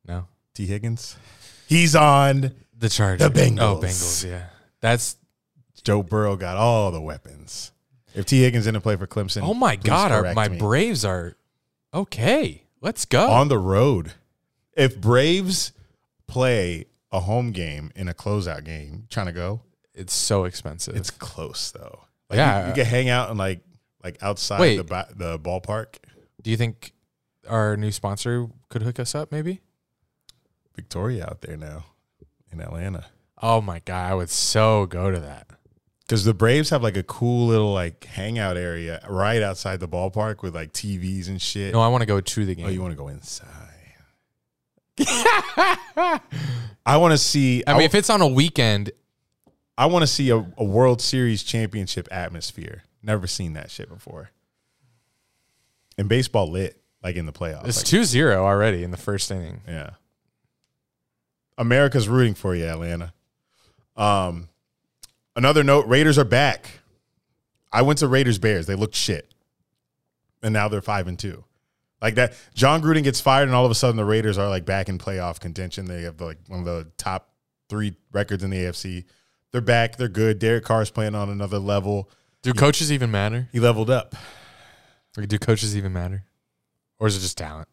No. 0.05 0.27
Tee 0.53 0.65
Higgins. 0.65 1.15
He's 1.67 1.95
on. 1.95 2.51
The 2.77 2.89
Chargers. 2.89 3.31
The 3.31 3.41
oh, 3.41 3.45
Bengals. 3.45 3.61
Oh, 3.61 3.79
Bengals. 3.81 4.29
Yeah, 4.29 4.45
that's. 4.81 5.15
Joe 5.83 6.03
Burrow 6.03 6.35
got 6.35 6.57
all 6.57 6.91
the 6.91 6.99
weapons. 6.99 7.71
If 8.13 8.25
Tee 8.25 8.41
Higgins 8.41 8.65
didn't 8.65 8.81
play 8.81 8.97
for 8.97 9.07
Clemson, 9.07 9.41
Oh 9.43 9.53
my 9.53 9.75
God! 9.77 10.11
Our, 10.11 10.33
my 10.33 10.49
me. 10.49 10.57
Braves 10.57 11.05
are 11.05 11.37
okay. 11.93 12.63
Let's 12.81 13.05
go. 13.05 13.29
on 13.29 13.47
the 13.47 13.57
road. 13.57 14.13
If 14.75 14.99
Braves 14.99 15.71
play 16.27 16.85
a 17.11 17.21
home 17.21 17.51
game 17.51 17.91
in 17.95 18.07
a 18.07 18.13
closeout 18.13 18.63
game, 18.63 19.05
trying 19.09 19.27
to 19.27 19.31
go, 19.31 19.61
it's 19.93 20.13
so 20.13 20.43
expensive. 20.45 20.95
it's 20.95 21.11
close 21.11 21.71
though. 21.71 22.01
Like 22.29 22.37
Yeah. 22.37 22.61
you, 22.63 22.67
you 22.69 22.73
can 22.75 22.85
hang 22.85 23.09
out 23.09 23.29
and 23.29 23.37
like 23.39 23.61
like 24.03 24.17
outside 24.21 24.59
Wait. 24.59 24.77
the 24.77 24.83
ba- 24.83 25.09
the 25.15 25.39
ballpark. 25.39 25.95
Do 26.41 26.51
you 26.51 26.57
think 26.57 26.93
our 27.47 27.75
new 27.75 27.91
sponsor 27.91 28.47
could 28.69 28.81
hook 28.83 28.99
us 28.99 29.13
up? 29.15 29.31
Maybe. 29.31 29.61
Victoria 30.75 31.25
out 31.25 31.41
there 31.41 31.57
now 31.57 31.85
in 32.51 32.61
Atlanta 32.61 33.05
Oh 33.41 33.61
my 33.61 33.79
God! 33.79 34.11
I 34.11 34.15
would 34.15 34.29
so 34.29 34.85
go 34.85 35.11
to 35.11 35.19
that. 35.19 35.47
because 36.05 36.23
the 36.25 36.33
Braves 36.33 36.69
have 36.71 36.83
like 36.83 36.97
a 36.97 37.03
cool 37.03 37.47
little 37.47 37.73
like 37.73 38.03
hangout 38.05 38.57
area 38.57 39.01
right 39.09 39.41
outside 39.41 39.79
the 39.79 39.87
ballpark 39.87 40.41
with 40.41 40.55
like 40.55 40.73
TVs 40.73 41.27
and 41.29 41.41
shit. 41.41 41.73
No, 41.73 41.79
I 41.79 41.87
want 41.87 42.01
to 42.01 42.05
go 42.05 42.19
to 42.19 42.45
the 42.45 42.51
oh, 42.51 42.55
game. 42.55 42.65
oh, 42.65 42.69
you 42.69 42.81
want 42.81 42.91
to 42.91 42.97
go 42.97 43.07
inside? 43.07 43.47
I 46.85 46.97
want 46.97 47.11
to 47.13 47.17
see. 47.17 47.63
I 47.65 47.73
mean, 47.73 47.83
if 47.83 47.95
it's 47.95 48.09
on 48.09 48.21
a 48.21 48.27
weekend, 48.27 48.91
I 49.79 49.85
want 49.85 50.03
to 50.03 50.07
see 50.07 50.29
a, 50.29 50.45
a 50.57 50.63
World 50.63 51.01
Series 51.01 51.41
championship 51.41 52.09
atmosphere. 52.11 52.83
Never 53.01 53.27
seen 53.27 53.53
that 53.53 53.71
shit 53.71 53.87
before. 53.87 54.29
And 55.97 56.09
baseball 56.09 56.51
lit 56.51 56.81
like 57.01 57.15
in 57.15 57.25
the 57.25 57.31
playoffs. 57.31 57.65
it's 57.65 57.93
Like, 57.93 58.01
2-0 58.01 58.35
already 58.35 58.83
in 58.83 58.91
the 58.91 58.97
first 58.97 59.31
inning. 59.31 59.61
yeah. 59.65 59.91
America's 61.57 62.09
rooting 62.09 62.33
for 62.33 62.53
you, 62.53 62.65
Atlanta. 62.65 63.13
Um, 63.95 64.49
another 65.35 65.63
note: 65.63 65.87
Raiders 65.87 66.17
are 66.17 66.25
back. 66.25 66.79
I 67.71 67.81
went 67.81 67.99
to 67.99 68.07
Raiders 68.07 68.37
Bears. 68.37 68.65
They 68.65 68.75
looked 68.75 68.95
shit, 68.95 69.33
and 70.41 70.53
now 70.53 70.67
they're 70.67 70.81
five 70.81 71.07
and 71.07 71.19
two. 71.19 71.43
Like 72.01 72.15
that, 72.15 72.33
Jon 72.53 72.81
Gruden 72.81 73.03
gets 73.03 73.19
fired, 73.19 73.49
and 73.49 73.55
all 73.55 73.65
of 73.65 73.71
a 73.71 73.75
sudden 73.75 73.97
the 73.97 74.05
Raiders 74.05 74.37
are 74.37 74.47
like 74.47 74.65
back 74.65 74.87
in 74.87 74.97
playoff 74.97 75.41
contention. 75.41 75.85
They 75.85 76.03
have 76.03 76.21
like 76.21 76.37
one 76.47 76.61
of 76.61 76.65
the 76.65 76.87
top 76.97 77.29
three 77.67 77.95
records 78.13 78.43
in 78.43 78.49
the 78.51 78.57
AFC. 78.57 79.03
They're 79.51 79.61
back. 79.61 79.97
They're 79.97 80.07
good. 80.07 80.39
Derek 80.39 80.63
Carr's 80.63 80.91
playing 80.91 81.15
on 81.15 81.29
another 81.29 81.57
level. 81.59 82.09
Do 82.41 82.53
coaches 82.53 82.91
even 82.91 83.11
matter? 83.11 83.49
He 83.51 83.59
leveled 83.59 83.89
up. 83.89 84.15
Do 85.15 85.39
coaches 85.39 85.75
even 85.75 85.91
matter? 85.91 86.23
Or 86.99 87.07
is 87.07 87.17
it 87.17 87.21
just 87.21 87.37
talent? 87.37 87.67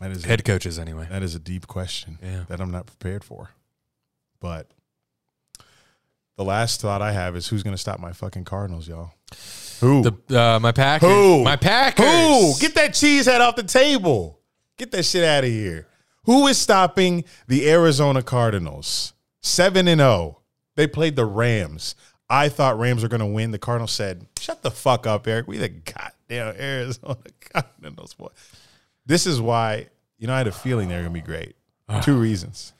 That 0.00 0.12
is 0.12 0.24
a, 0.24 0.28
Head 0.28 0.44
coaches, 0.44 0.78
anyway. 0.78 1.08
that 1.10 1.22
is 1.22 1.34
a 1.34 1.40
deep 1.40 1.66
question 1.66 2.18
Yeah. 2.22 2.44
that 2.48 2.60
I'm 2.60 2.70
not 2.70 2.86
prepared 2.86 3.24
for. 3.24 3.50
But 4.40 4.68
the 6.36 6.44
last 6.44 6.80
thought 6.80 7.02
I 7.02 7.10
have 7.12 7.34
is 7.34 7.48
who's 7.48 7.64
going 7.64 7.74
to 7.74 7.80
stop 7.80 7.98
my 7.98 8.12
fucking 8.12 8.44
Cardinals, 8.44 8.86
y'all? 8.86 9.10
Who? 9.80 10.02
The 10.28 10.40
uh, 10.40 10.60
my 10.60 10.70
Packers. 10.70 11.08
Who? 11.08 11.42
My 11.42 11.56
Packers. 11.56 12.04
Who? 12.06 12.54
Get 12.60 12.76
that 12.76 12.94
cheese 12.94 13.26
head 13.26 13.40
off 13.40 13.56
the 13.56 13.64
table. 13.64 14.38
Get 14.76 14.92
that 14.92 15.04
shit 15.04 15.24
out 15.24 15.42
of 15.42 15.50
here. 15.50 15.87
Who 16.28 16.46
is 16.46 16.58
stopping 16.58 17.24
the 17.46 17.70
Arizona 17.70 18.22
Cardinals? 18.22 19.14
7 19.40 19.88
and 19.88 19.98
0. 19.98 20.42
They 20.76 20.86
played 20.86 21.16
the 21.16 21.24
Rams. 21.24 21.94
I 22.28 22.50
thought 22.50 22.78
Rams 22.78 23.02
were 23.02 23.08
going 23.08 23.20
to 23.20 23.26
win. 23.26 23.50
The 23.50 23.58
Cardinals 23.58 23.92
said, 23.92 24.26
"Shut 24.38 24.60
the 24.60 24.70
fuck 24.70 25.06
up, 25.06 25.26
Eric. 25.26 25.48
We 25.48 25.56
the 25.56 25.70
goddamn 25.70 26.54
Arizona 26.60 27.16
Cardinals, 27.40 28.12
boy." 28.12 28.28
This 29.06 29.26
is 29.26 29.40
why, 29.40 29.88
you 30.18 30.26
know, 30.26 30.34
I 30.34 30.36
had 30.36 30.46
a 30.46 30.52
feeling 30.52 30.90
they're 30.90 31.00
going 31.00 31.14
to 31.14 31.18
be 31.18 31.24
great. 31.24 31.56
Two 32.02 32.18
reasons. 32.18 32.74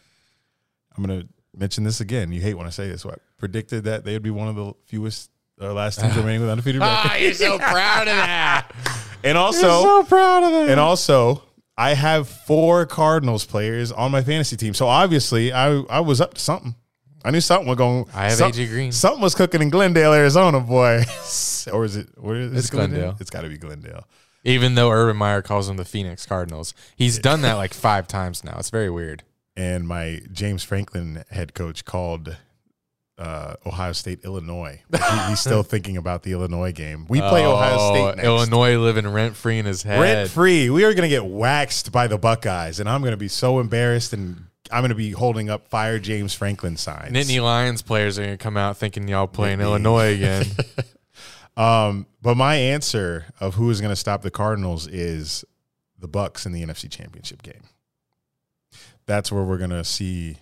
I'm 0.95 1.03
going 1.03 1.23
to 1.23 1.29
mention 1.57 1.85
this 1.85 2.03
again. 2.03 2.31
You 2.33 2.43
hate 2.43 2.53
when 2.53 2.67
I 2.67 2.71
say 2.71 2.87
this. 2.87 3.03
What? 3.03 3.21
Predicted 3.39 3.85
that 3.85 4.05
they 4.05 4.13
would 4.13 4.23
be 4.23 4.31
one 4.31 4.49
of 4.49 4.57
the 4.57 4.75
fewest 4.85 5.31
uh, 5.59 5.73
last 5.73 6.01
teams 6.01 6.15
remaining 6.19 6.43
with 6.43 6.51
undefeated 6.51 6.83
record. 6.83 7.11
Ah, 7.13 7.17
you're 7.17 7.33
so 7.33 7.59
proud 7.59 8.09
of 8.09 8.15
that. 8.17 8.73
And 9.25 9.37
also, 9.37 9.83
so 9.83 10.05
proud 10.05 10.45
of 10.45 10.53
that. 10.53 10.69
and 10.71 10.79
also, 10.79 11.43
I 11.79 11.95
have 11.95 12.29
four 12.29 12.85
Cardinals 12.87 13.45
players 13.47 13.93
on 13.93 14.11
my 14.11 14.23
fantasy 14.23 14.57
team. 14.57 14.75
So 14.75 14.89
obviously, 14.89 15.53
I 15.53 15.79
I 15.83 16.01
was 16.01 16.21
up 16.21 16.35
to 16.35 16.41
something. 16.41 16.75
I 17.25 17.31
knew 17.31 17.41
something 17.41 17.69
was 17.69 17.77
going. 17.79 18.07
I 18.15 18.25
have 18.25 18.33
some- 18.35 18.53
AJ 18.53 18.69
Green. 18.69 18.93
Something 18.93 19.21
was 19.23 19.35
cooking 19.35 19.63
in 19.63 19.71
Glendale, 19.71 20.13
Arizona, 20.13 20.61
boy. 20.61 21.05
or 21.73 21.85
is 21.85 21.97
it? 21.97 22.09
Where 22.17 22.37
is 22.37 22.53
It's 22.53 22.69
it 22.69 22.71
Glendale? 22.73 22.99
Glendale. 23.01 23.17
It's 23.21 23.31
got 23.31 23.43
to 23.43 23.49
be 23.49 23.59
Glendale. 23.59 24.07
Even 24.45 24.75
though 24.77 24.91
Urban 24.91 25.17
Meyer 25.17 25.43
calls 25.43 25.67
them 25.69 25.77
the 25.77 25.85
Phoenix 25.85 26.25
Cardinals, 26.27 26.75
he's 26.97 27.19
done 27.19 27.43
that 27.43 27.55
like 27.55 27.75
five 27.75 28.07
times 28.09 28.45
now. 28.45 28.57
It's 28.59 28.71
very 28.71 28.91
weird. 28.91 29.23
And 29.57 29.87
my 29.89 30.21
James 30.33 30.63
Franklin 30.63 31.25
head 31.31 31.55
coach 31.55 31.85
called 31.85 32.37
uh, 33.19 33.55
Ohio 33.67 33.93
State, 33.93 34.25
Illinois. 34.25 34.81
He- 34.93 35.29
he's 35.29 35.41
still 35.41 35.63
thinking 35.65 35.97
about 35.97 36.23
the 36.23 36.33
Illinois 36.33 36.73
game. 36.73 37.07
We 37.09 37.21
play 37.21 37.45
Ohio 37.45 37.77
Oh, 37.79 37.93
State 37.93 38.17
next. 38.17 38.27
Illinois 38.27 38.77
living 38.79 39.07
rent 39.09 39.35
free 39.37 39.59
in 39.59 39.67
his 39.67 39.83
head. 39.83 40.01
rent 40.01 40.31
free. 40.31 40.71
We 40.71 40.85
are 40.85 40.93
going 40.95 41.03
to 41.03 41.09
get 41.09 41.25
waxed 41.25 41.91
by 41.93 42.07
the 42.07 42.19
Buckeyes, 42.19 42.79
and 42.81 42.89
I'm 42.89 43.01
going 43.01 43.11
to 43.13 43.17
be 43.17 43.29
so 43.29 43.59
embarrassed, 43.61 44.13
and 44.13 44.45
I'm 44.71 44.83
going 44.83 44.91
to 44.91 44.95
be 44.95 45.11
holding 45.11 45.51
up 45.51 45.69
"Fire 45.69 45.99
James 45.99 46.33
Franklin" 46.35 46.77
signs. 46.77 47.13
Nittany 47.13 47.43
Lions 47.43 47.83
players 47.83 48.19
are 48.19 48.25
gonna 48.25 48.37
come 48.37 48.57
out 48.57 48.77
thinking 48.77 49.09
y'all 49.09 49.27
playing 49.27 49.61
Illinois 49.61 50.15
again. 50.15 50.47
Um, 51.57 52.07
but 52.23 52.37
my 52.37 52.55
answer 52.55 53.27
of 53.41 53.57
who 53.57 53.69
is 53.71 53.81
going 53.81 53.91
to 53.91 53.97
stop 53.97 54.23
the 54.23 54.31
Cardinals 54.31 54.87
is 54.87 55.45
the 55.99 56.09
Bucs 56.09 56.47
in 56.47 56.53
the 56.53 56.63
NFC 56.65 56.89
Championship 56.89 57.43
game. 57.43 57.63
That's 59.07 59.33
where 59.33 59.43
we're 59.43 59.59
going 59.59 59.71
to 59.71 59.83
see. 59.83 60.39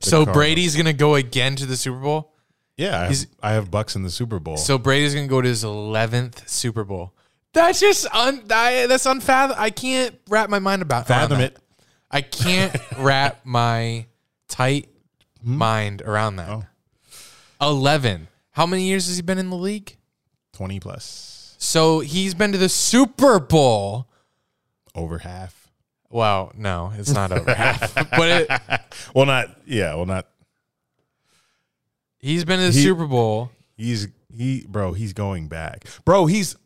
So 0.00 0.18
Cardinals. 0.18 0.34
Brady's 0.36 0.76
gonna 0.76 0.92
go 0.92 1.14
again 1.14 1.56
to 1.56 1.66
the 1.66 1.76
Super 1.76 1.98
Bowl. 1.98 2.32
Yeah, 2.76 2.96
I 2.96 3.00
have, 3.02 3.08
He's- 3.08 3.26
I 3.42 3.52
have 3.52 3.70
Bucs 3.70 3.96
in 3.96 4.02
the 4.02 4.10
Super 4.10 4.38
Bowl. 4.38 4.56
So 4.56 4.76
Brady's 4.78 5.14
gonna 5.14 5.26
go 5.26 5.40
to 5.40 5.48
his 5.48 5.64
eleventh 5.64 6.48
Super 6.48 6.84
Bowl. 6.84 7.12
That's 7.52 7.80
just 7.80 8.06
un. 8.12 8.42
I, 8.50 8.86
that's 8.86 9.06
unfathom. 9.06 9.54
I 9.56 9.70
can't 9.70 10.14
wrap 10.28 10.50
my 10.50 10.58
mind 10.58 10.82
about 10.82 11.08
around 11.08 11.20
fathom 11.28 11.38
that. 11.38 11.52
it. 11.52 11.58
I 12.10 12.20
can't 12.20 12.76
wrap 12.98 13.40
my 13.44 14.06
tight 14.48 14.88
hmm? 15.42 15.56
mind 15.56 16.02
around 16.02 16.36
that. 16.36 16.48
Oh. 16.50 16.64
Eleven. 17.60 18.28
How 18.50 18.66
many 18.66 18.84
years 18.84 19.06
has 19.06 19.16
he 19.16 19.22
been 19.22 19.38
in 19.38 19.48
the 19.50 19.56
league? 19.56 19.96
Twenty 20.52 20.80
plus, 20.80 21.54
So 21.58 22.00
he's 22.00 22.34
been 22.34 22.52
to 22.52 22.58
the 22.58 22.68
Super 22.68 23.38
Bowl. 23.40 24.08
over 24.94 25.18
half. 25.18 25.55
Well, 26.16 26.50
no, 26.56 26.92
it's 26.96 27.12
not 27.12 27.30
over 27.30 27.52
half, 27.54 27.94
but 28.10 28.28
it, 28.50 28.80
Well, 29.14 29.26
not 29.26 29.48
yeah. 29.66 29.94
Well, 29.94 30.06
not 30.06 30.26
he's 32.18 32.44
been 32.46 32.58
to 32.58 32.66
the 32.66 32.72
He- 32.72 32.82
Super 32.82 33.06
Bowl. 33.06 33.50
he's 33.76 34.08
he, 34.34 34.64
bro. 34.66 34.92
He's 34.94 35.12
going 35.12 35.48
back, 35.48 35.84
bro. 36.06 36.24
He's 36.24 36.56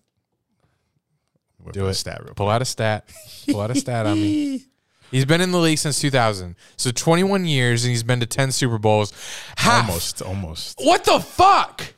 Whip 1.58 1.72
Do 1.74 1.80
the 1.82 1.88
it. 1.88 1.94
Stat 1.94 2.22
real 2.24 2.34
Pull 2.34 2.48
out 2.48 2.62
a 2.62 2.64
stat. 2.64 3.08
Pull 3.50 3.60
out 3.60 3.70
a 3.72 3.74
stat 3.74 4.06
on 4.06 4.14
me. 4.14 4.66
He's 5.10 5.24
been 5.24 5.40
in 5.40 5.50
the 5.50 5.58
league 5.58 5.78
since 5.78 6.00
2000. 6.00 6.54
So 6.76 6.92
21 6.92 7.44
years 7.44 7.82
and 7.82 7.90
he's 7.90 8.04
been 8.04 8.20
to 8.20 8.26
10 8.26 8.52
Super 8.52 8.78
Bowls. 8.78 9.12
Half. 9.56 9.88
Almost, 9.88 10.22
almost. 10.22 10.78
What 10.80 11.02
the 11.04 11.18
fuck? 11.18 11.94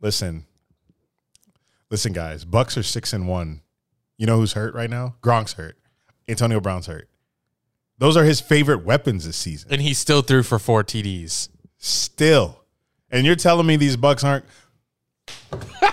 Listen, 0.00 0.46
Listen, 1.90 2.12
guys, 2.12 2.44
Bucs 2.44 2.76
are 2.78 2.84
six 2.84 3.12
and 3.12 3.26
one. 3.26 3.62
You 4.16 4.26
know 4.26 4.36
who's 4.36 4.52
hurt 4.52 4.74
right 4.76 4.88
now? 4.88 5.16
Gronk's 5.22 5.54
hurt. 5.54 5.76
Antonio 6.28 6.60
Brown's 6.60 6.86
hurt. 6.86 7.08
Those 7.98 8.16
are 8.16 8.24
his 8.24 8.40
favorite 8.40 8.84
weapons 8.84 9.24
this 9.24 9.36
season. 9.36 9.72
And 9.72 9.80
he 9.80 9.94
still 9.94 10.22
threw 10.22 10.42
for 10.42 10.58
four 10.58 10.84
TDs. 10.84 11.48
Still. 11.78 12.62
And 13.10 13.24
you're 13.24 13.36
telling 13.36 13.66
me 13.66 13.76
these 13.76 13.96
Bucs 13.96 14.24
aren't 14.24 14.44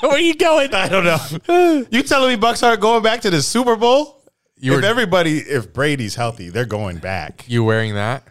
Where 0.00 0.12
are 0.12 0.18
you 0.18 0.34
going? 0.34 0.74
I 0.74 0.88
don't 0.88 1.04
know. 1.04 1.86
you 1.90 2.02
telling 2.02 2.34
me 2.34 2.40
Bucs 2.40 2.66
aren't 2.66 2.80
going 2.80 3.02
back 3.02 3.20
to 3.22 3.30
the 3.30 3.42
Super 3.42 3.76
Bowl? 3.76 4.22
You 4.56 4.74
if 4.74 4.82
were 4.82 4.86
everybody, 4.86 5.38
if 5.38 5.72
Brady's 5.72 6.14
healthy, 6.14 6.50
they're 6.50 6.64
going 6.66 6.98
back. 6.98 7.44
you 7.48 7.64
wearing 7.64 7.94
that 7.94 8.26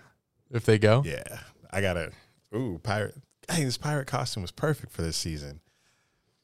if 0.51 0.65
they 0.65 0.77
go? 0.77 1.03
Yeah, 1.05 1.39
I 1.71 1.81
gotta. 1.81 2.11
Ooh, 2.55 2.79
pirate. 2.83 3.15
Hey, 3.49 3.63
this 3.63 3.77
pirate 3.77 4.07
costume 4.07 4.41
was 4.41 4.51
perfect 4.51 4.91
for 4.91 5.01
this 5.01 5.17
season. 5.17 5.59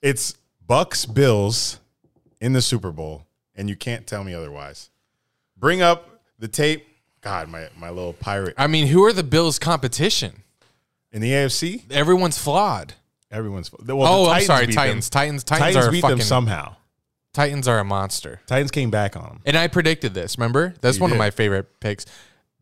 It's 0.01 0.35
Bucs 0.67 1.11
Bills 1.11 1.79
in 2.39 2.53
the 2.53 2.61
Super 2.61 2.91
Bowl, 2.91 3.25
and 3.55 3.69
you 3.69 3.75
can't 3.75 4.05
tell 4.05 4.23
me 4.23 4.33
otherwise. 4.33 4.89
Bring 5.57 5.81
up 5.81 6.21
the 6.39 6.47
tape. 6.47 6.87
God, 7.21 7.49
my 7.49 7.69
my 7.77 7.89
little 7.89 8.13
pirate 8.13 8.53
I 8.57 8.67
mean, 8.67 8.87
who 8.87 9.03
are 9.03 9.13
the 9.13 9.23
Bills' 9.23 9.57
competition? 9.57 10.43
in 11.15 11.21
the 11.21 11.31
AFC. 11.31 11.89
Everyone's 11.89 12.37
flawed. 12.37 12.93
Everyone's. 13.31 13.71
Well, 13.71 14.03
oh, 14.03 14.29
I'm 14.29 14.43
sorry, 14.43 14.67
Titans. 14.67 15.09
Titans. 15.09 15.43
Titans. 15.43 15.73
Titans 15.73 15.87
are 15.87 15.91
beat 15.91 16.01
fucking. 16.01 16.17
them 16.17 16.25
somehow. 16.25 16.75
Titans 17.33 17.67
are 17.67 17.79
a 17.79 17.83
monster. 17.83 18.41
Titans 18.47 18.71
came 18.71 18.91
back 18.91 19.15
on 19.15 19.23
them. 19.23 19.41
And 19.45 19.57
I 19.57 19.67
predicted 19.67 20.13
this. 20.13 20.37
Remember, 20.37 20.75
that's 20.81 20.97
You 20.97 21.03
one 21.03 21.11
of 21.11 21.17
my 21.17 21.31
favorite 21.31 21.79
picks. 21.79 22.05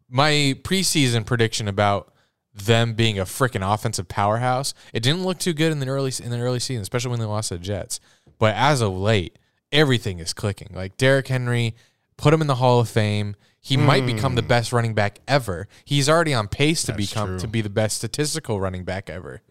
My 0.09 0.55
preseason 0.61 1.25
prediction 1.25 1.67
about 1.67 2.13
them 2.53 2.93
being 2.93 3.17
a 3.17 3.25
freaking 3.25 3.67
offensive 3.67 4.07
powerhouse. 4.07 4.73
It 4.93 5.01
didn't 5.01 5.23
look 5.23 5.39
too 5.39 5.53
good 5.53 5.71
in 5.71 5.79
the 5.79 5.87
early 5.87 6.11
in 6.23 6.29
the 6.29 6.39
early 6.39 6.59
season, 6.59 6.83
especially 6.83 7.11
when 7.11 7.19
they 7.19 7.25
lost 7.25 7.49
to 7.49 7.57
the 7.57 7.63
Jets. 7.63 7.99
But 8.37 8.55
as 8.55 8.81
of 8.81 8.93
late, 8.93 9.37
everything 9.73 10.19
is 10.19 10.31
clicking. 10.33 10.69
Like 10.73 10.95
Derrick 10.95 11.27
Henry, 11.27 11.75
put 12.15 12.33
him 12.33 12.39
in 12.41 12.47
the 12.47 12.55
Hall 12.55 12.79
of 12.79 12.87
Fame. 12.87 13.35
He 13.59 13.75
might 13.77 14.05
become 14.05 14.35
the 14.35 14.41
best 14.41 14.73
running 14.73 14.93
back 14.93 15.19
ever. 15.27 15.67
He's 15.85 16.09
already 16.09 16.33
on 16.33 16.47
pace 16.49 16.83
to 16.83 16.91
Hmm. 16.93 16.97
That's 16.97 17.09
become 17.09 17.29
true. 17.29 17.39
to 17.39 17.47
be 17.47 17.61
the 17.61 17.69
best 17.69 17.97
statistical 17.97 18.59
running 18.59 18.83
back 18.83 19.09
ever. 19.09 19.41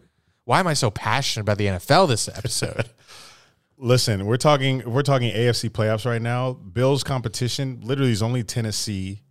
Why 0.45 0.59
am 0.59 0.67
I 0.67 0.73
so 0.73 0.91
passionate 0.91 1.41
about 1.43 1.57
the 1.57 1.65
NFL 1.67 2.07
this 2.07 2.27
episode? 2.27 2.89
Listen, 3.77 4.25
we're 4.27 4.37
talking 4.37 4.83
we're 4.89 5.01
talking 5.01 5.33
AFC 5.33 5.69
playoffs 5.69 6.05
right 6.05 6.21
now. 6.21 6.53
Bills 6.53 7.03
competition 7.03 7.79
literally 7.83 8.11
is 8.11 8.21
only 8.21 8.43
Tennessee 8.43 9.21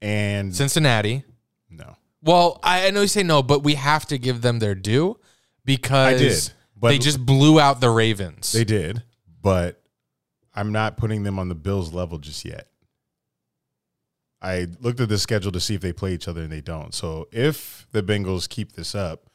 and 0.00 0.54
Cincinnati. 0.56 1.24
no. 1.70 1.96
Well, 2.22 2.58
I 2.62 2.86
I 2.86 2.90
know 2.90 3.02
you 3.02 3.08
say 3.08 3.22
no, 3.22 3.42
but 3.42 3.62
we 3.62 3.74
have 3.74 4.06
to 4.06 4.16
give 4.18 4.40
them 4.40 4.60
their 4.60 4.74
due 4.74 5.18
because 5.64 6.14
I 6.14 6.16
did, 6.18 6.52
but- 6.80 6.88
they 6.88 6.98
just 6.98 7.24
blew 7.24 7.60
out 7.60 7.80
the 7.80 7.90
Ravens. 7.90 8.50
They 8.52 8.64
did, 8.64 9.02
but 9.42 9.81
I'm 10.54 10.72
not 10.72 10.96
putting 10.96 11.22
them 11.22 11.38
on 11.38 11.48
the 11.48 11.54
Bills 11.54 11.92
level 11.92 12.18
just 12.18 12.44
yet. 12.44 12.68
I 14.40 14.66
looked 14.80 15.00
at 15.00 15.08
the 15.08 15.18
schedule 15.18 15.52
to 15.52 15.60
see 15.60 15.74
if 15.74 15.80
they 15.80 15.92
play 15.92 16.14
each 16.14 16.26
other 16.26 16.42
and 16.42 16.50
they 16.50 16.60
don't. 16.60 16.92
So 16.94 17.28
if 17.30 17.86
the 17.92 18.02
Bengals 18.02 18.48
keep 18.48 18.72
this 18.72 18.94
up, 18.94 19.30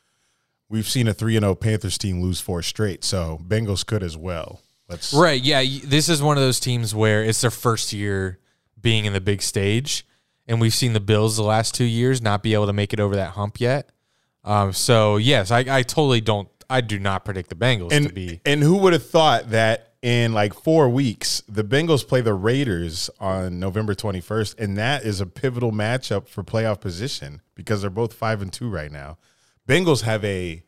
we've 0.69 0.87
seen 0.87 1.07
a 1.07 1.13
3 1.13 1.37
and 1.37 1.43
0 1.43 1.55
Panthers 1.55 1.97
team 1.97 2.21
lose 2.21 2.41
four 2.41 2.61
straight. 2.61 3.03
So 3.03 3.39
Bengals 3.47 3.85
could 3.85 4.03
as 4.03 4.17
well. 4.17 4.61
Let's 4.89 5.13
right? 5.13 5.41
Yeah, 5.41 5.63
this 5.83 6.07
is 6.07 6.21
one 6.21 6.37
of 6.37 6.43
those 6.43 6.59
teams 6.59 6.95
where 6.95 7.23
it's 7.23 7.41
their 7.41 7.51
first 7.51 7.91
year 7.91 8.39
being 8.79 9.05
in 9.05 9.13
the 9.13 9.19
big 9.19 9.41
stage, 9.41 10.05
and 10.47 10.61
we've 10.61 10.73
seen 10.73 10.93
the 10.93 11.01
Bills 11.01 11.35
the 11.35 11.43
last 11.43 11.75
two 11.75 11.83
years 11.83 12.21
not 12.21 12.41
be 12.41 12.53
able 12.53 12.67
to 12.67 12.73
make 12.73 12.93
it 12.93 12.99
over 12.99 13.15
that 13.15 13.31
hump 13.31 13.59
yet. 13.59 13.89
Um, 14.45 14.71
so 14.71 15.17
yes, 15.17 15.51
I, 15.51 15.59
I 15.67 15.83
totally 15.83 16.21
don't. 16.21 16.47
I 16.69 16.81
do 16.81 16.99
not 16.99 17.25
predict 17.25 17.49
the 17.49 17.55
Bengals 17.55 17.89
to 17.89 18.13
be. 18.13 18.41
and 18.45 18.61
who 18.61 18.77
would 18.77 18.93
have 18.93 19.05
thought 19.05 19.51
that 19.51 19.86
in 20.01 20.33
like 20.33 20.53
four 20.53 20.89
weeks 20.89 21.41
the 21.47 21.63
Bengals 21.63 22.07
play 22.07 22.21
the 22.21 22.33
Raiders 22.33 23.09
on 23.19 23.59
November 23.59 23.95
21st, 23.95 24.59
and 24.59 24.77
that 24.77 25.03
is 25.03 25.19
a 25.21 25.25
pivotal 25.25 25.71
matchup 25.71 26.27
for 26.27 26.43
playoff 26.43 26.79
position 26.79 27.41
because 27.55 27.81
they're 27.81 27.89
both 27.89 28.13
five 28.13 28.41
and 28.41 28.51
two 28.53 28.69
right 28.69 28.91
now. 28.91 29.17
Bengals 29.67 30.01
have 30.03 30.23
a 30.23 30.63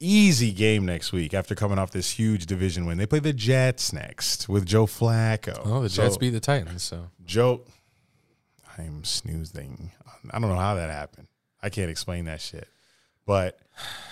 easy 0.00 0.50
game 0.52 0.86
next 0.86 1.12
week 1.12 1.34
after 1.34 1.54
coming 1.54 1.78
off 1.78 1.90
this 1.90 2.10
huge 2.12 2.46
division 2.46 2.86
win. 2.86 2.96
They 2.98 3.06
play 3.06 3.18
the 3.18 3.34
Jets 3.34 3.92
next 3.92 4.48
with 4.48 4.64
Joe 4.64 4.86
Flacco. 4.86 5.60
Oh, 5.64 5.82
the 5.82 5.88
Jets 5.88 6.14
So, 6.14 6.20
beat 6.20 6.30
the 6.30 6.40
Titans. 6.40 6.82
So 6.82 7.08
Joe. 7.24 7.62
I'm 8.78 9.04
snoozing. 9.04 9.90
I 10.30 10.38
don't 10.38 10.48
know 10.48 10.56
how 10.56 10.74
that 10.76 10.90
happened. 10.90 11.26
I 11.62 11.68
can't 11.68 11.90
explain 11.90 12.24
that 12.24 12.40
shit. 12.40 12.66
But 13.26 13.58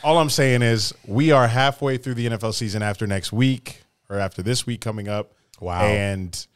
all 0.02 0.18
I'm 0.18 0.30
saying 0.30 0.62
is 0.62 0.94
we 1.06 1.30
are 1.32 1.48
halfway 1.48 1.96
through 1.98 2.14
the 2.14 2.26
NFL 2.26 2.54
season 2.54 2.82
after 2.82 3.06
next 3.06 3.32
week 3.32 3.82
or 4.08 4.16
after 4.18 4.42
this 4.42 4.66
week 4.66 4.80
coming 4.80 5.08
up. 5.08 5.32
Wow. 5.60 5.82
And 5.82 6.46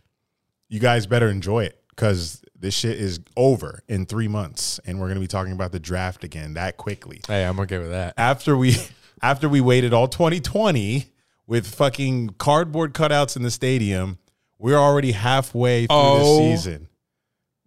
you 0.68 0.78
guys 0.80 1.06
better 1.06 1.28
enjoy 1.28 1.64
it 1.64 1.78
because 1.90 2.42
this 2.58 2.74
shit 2.74 2.98
is 2.98 3.20
over 3.36 3.82
in 3.88 4.06
three 4.06 4.28
months. 4.28 4.78
And 4.86 5.00
we're 5.00 5.06
going 5.08 5.16
to 5.16 5.20
be 5.20 5.26
talking 5.26 5.52
about 5.52 5.72
the 5.72 5.80
draft 5.80 6.22
again 6.24 6.54
that 6.54 6.76
quickly 6.76 7.20
hey, 7.26 7.44
I'm 7.44 7.58
okay 7.60 7.78
with 7.78 7.90
that. 7.90 8.14
after 8.16 8.56
we 8.56 8.76
after 9.22 9.48
we 9.48 9.60
waited 9.60 9.92
all 9.92 10.08
2020 10.08 11.06
with 11.46 11.66
fucking 11.66 12.30
cardboard 12.38 12.94
cutouts 12.94 13.36
in 13.36 13.42
the 13.42 13.50
stadium, 13.50 14.18
we're 14.58 14.78
already 14.78 15.10
halfway 15.12 15.86
through 15.86 15.96
Oh. 15.96 16.38
the 16.50 16.56
season. 16.56 16.88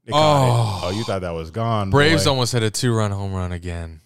Caught. 0.09 0.13
Oh. 0.15 0.81
oh, 0.86 0.89
you 0.91 1.03
thought 1.03 1.21
that 1.21 1.33
was 1.33 1.51
gone. 1.51 1.89
Braves 1.89 2.23
boy. 2.25 2.29
almost 2.29 2.53
had 2.53 2.63
a 2.63 2.69
two 2.69 2.93
run 2.93 3.11
home 3.11 3.33
run 3.33 3.51
again. 3.51 4.01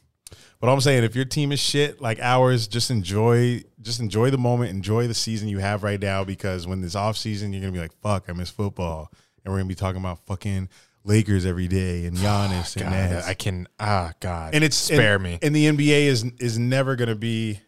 But 0.59 0.69
I'm 0.69 0.81
saying 0.81 1.05
if 1.05 1.15
your 1.15 1.25
team 1.25 1.51
is 1.51 1.59
shit 1.59 2.01
like 2.01 2.19
ours, 2.19 2.67
just 2.67 2.91
enjoy 2.91 3.63
just 3.81 3.99
enjoy 3.99 4.29
the 4.29 4.37
moment, 4.37 4.71
enjoy 4.71 5.07
the 5.07 5.13
season 5.13 5.47
you 5.47 5.59
have 5.59 5.83
right 5.83 5.99
now 5.99 6.23
because 6.23 6.67
when 6.67 6.81
this 6.81 6.95
off 6.95 7.15
season, 7.15 7.53
you're 7.53 7.61
gonna 7.61 7.71
be 7.71 7.79
like, 7.79 7.93
fuck, 8.01 8.25
I 8.29 8.33
miss 8.33 8.49
football. 8.49 9.11
And 9.43 9.53
we're 9.53 9.59
gonna 9.59 9.69
be 9.69 9.75
talking 9.75 10.01
about 10.01 10.25
fucking 10.25 10.69
Lakers 11.03 11.45
every 11.45 11.67
day 11.67 12.05
and 12.05 12.15
Giannis 12.15 12.75
and 12.75 12.85
God, 12.85 12.91
Nets. 12.91 13.27
I 13.27 13.33
can. 13.33 13.67
Ah, 13.79 14.13
God. 14.19 14.53
and 14.53 14.63
it's 14.63 14.75
spare 14.75 15.15
and, 15.15 15.23
me. 15.23 15.39
And 15.41 15.55
the 15.55 15.65
NBA 15.65 16.05
is 16.05 16.23
is 16.39 16.59
never 16.59 16.95
going 16.95 17.09
to 17.09 17.15
be 17.15 17.59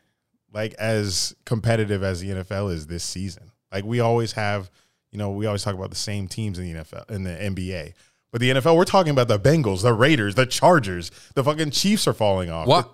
like 0.54 0.74
as 0.74 1.36
competitive 1.46 2.04
as 2.04 2.22
the 2.22 2.30
NFL 2.30 2.74
is 2.74 2.88
this 2.88 3.04
season. 3.04 3.52
Like 3.72 3.86
we 3.86 4.02
always 4.02 4.34
have, 4.34 4.70
you 5.12 5.18
know, 5.18 5.32
we 5.32 5.46
always 5.46 5.64
talk 5.64 5.76
about 5.76 5.90
the 5.90 5.96
same 5.96 6.28
teams 6.28 6.60
in 6.60 6.72
the 6.72 6.80
NFL 6.82 7.10
in 7.10 7.24
the 7.24 7.32
NBA. 7.32 7.94
But 8.32 8.40
the 8.42 8.50
NFL, 8.52 8.78
we're 8.78 8.86
talking 8.86 9.12
about 9.12 9.28
the 9.28 9.40
Bengals, 9.40 9.82
the 9.82 9.94
Raiders, 9.94 10.36
the 10.36 10.46
Chargers, 10.46 11.12
the 11.36 11.44
fucking 11.44 11.72
Chiefs 11.72 12.08
are 12.08 12.14
falling 12.14 12.50
off. 12.50 12.66
What? 12.68 12.92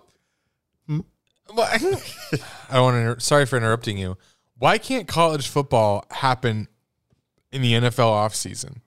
Hmm? 0.87 1.01
Well, 1.55 1.69
I 1.71 1.77
don't 1.77 2.83
want 2.83 2.95
to. 2.95 2.99
Inter- 2.99 3.19
sorry 3.19 3.45
for 3.45 3.55
interrupting 3.57 3.97
you. 3.97 4.17
Why 4.57 4.77
can't 4.79 5.07
college 5.07 5.47
football 5.47 6.05
happen 6.09 6.67
in 7.51 7.61
the 7.61 7.73
NFL 7.73 8.11
offseason? 8.11 8.77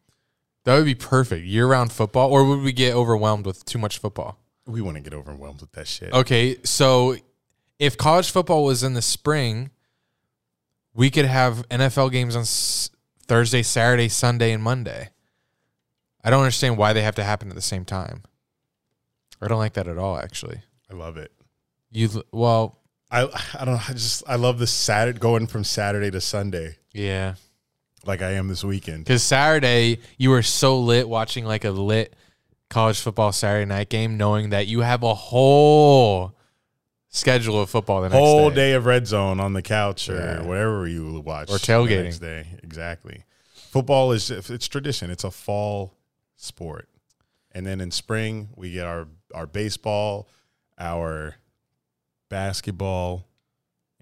That 0.65 0.77
would 0.77 0.85
be 0.85 0.95
perfect. 0.97 1.47
Year 1.47 1.67
round 1.69 1.93
football, 1.93 2.31
or 2.31 2.45
would 2.45 2.61
we 2.61 2.73
get 2.73 2.95
overwhelmed 2.95 3.47
with 3.47 3.65
too 3.65 3.79
much 3.79 3.99
football? 3.99 4.39
We 4.67 4.81
wouldn't 4.83 5.05
get 5.05 5.15
overwhelmed 5.15 5.61
with 5.61 5.73
that 5.73 5.87
shit. 5.87 6.13
Okay, 6.13 6.57
so 6.65 7.17
if 7.79 7.97
college 7.97 8.31
football 8.31 8.65
was 8.65 8.83
in 8.83 8.93
the 8.95 9.03
spring, 9.03 9.71
we 10.93 11.11
could 11.11 11.25
have 11.25 11.67
NFL 11.69 12.11
games 12.13 12.35
on 12.37 12.43
s- 12.43 12.91
Thursday, 13.27 13.63
Saturday, 13.63 14.09
Sunday, 14.09 14.53
and 14.53 14.63
Monday. 14.63 15.09
I 16.23 16.31
don't 16.31 16.41
understand 16.41 16.77
why 16.77 16.93
they 16.93 17.03
have 17.03 17.15
to 17.17 17.25
happen 17.25 17.49
at 17.49 17.55
the 17.55 17.61
same 17.63 17.85
time. 17.85 18.23
I 19.41 19.49
don't 19.49 19.59
like 19.59 19.73
that 19.75 19.89
at 19.89 19.97
all. 19.99 20.19
Actually, 20.19 20.61
I 20.91 20.95
love 20.95 21.17
it. 21.17 21.33
you 21.91 22.23
well, 22.33 22.79
I 23.11 23.23
I 23.59 23.65
don't 23.65 23.75
know. 23.75 23.81
I 23.89 23.93
just 23.93 24.23
I 24.29 24.37
love 24.37 24.59
the 24.59 24.67
Saturday 24.67 25.19
going 25.19 25.47
from 25.47 25.65
Saturday 25.65 26.11
to 26.11 26.21
Sunday 26.21 26.77
yeah. 26.93 27.35
like 28.05 28.21
I 28.23 28.33
am 28.33 28.49
this 28.49 28.63
weekend. 28.63 29.05
Because 29.05 29.23
Saturday, 29.23 29.99
you 30.19 30.31
were 30.31 30.43
so 30.43 30.79
lit 30.79 31.09
watching 31.09 31.45
like 31.47 31.65
a 31.65 31.71
lit 31.71 32.15
college 32.69 33.01
football 33.01 33.33
Saturday 33.33 33.65
night 33.67 33.89
game, 33.89 34.17
knowing 34.19 34.51
that 34.51 34.67
you 34.67 34.81
have 34.81 35.03
a 35.03 35.15
whole 35.15 36.37
schedule 37.09 37.61
of 37.61 37.71
football 37.71 38.03
the 38.03 38.09
next 38.11 38.15
day. 38.15 38.21
whole 38.21 38.51
day. 38.51 38.55
day 38.57 38.73
of 38.75 38.85
red 38.87 39.07
zone 39.07 39.41
on 39.41 39.53
the 39.55 39.63
couch 39.63 40.09
or 40.09 40.17
Yeah. 40.17 40.43
whatever 40.43 40.87
you 40.87 41.21
watch 41.21 41.51
Or 41.51 41.57
tailgating. 41.57 41.89
the 41.97 42.03
next 42.05 42.19
day. 42.19 42.47
Exactly. 42.63 43.25
Football 43.55 44.13
is 44.13 44.31
it's 44.31 44.69
tradition. 44.69 45.11
It's 45.11 45.25
a 45.25 45.31
fall 45.31 45.95
sport, 46.43 46.89
and 47.53 47.67
then 47.67 47.81
in 47.81 47.91
spring 47.91 48.51
we 48.57 48.73
get 48.73 48.87
our 48.87 49.09
our 49.35 49.47
baseball, 49.47 50.29
our 50.79 51.37
basketball, 52.29 53.27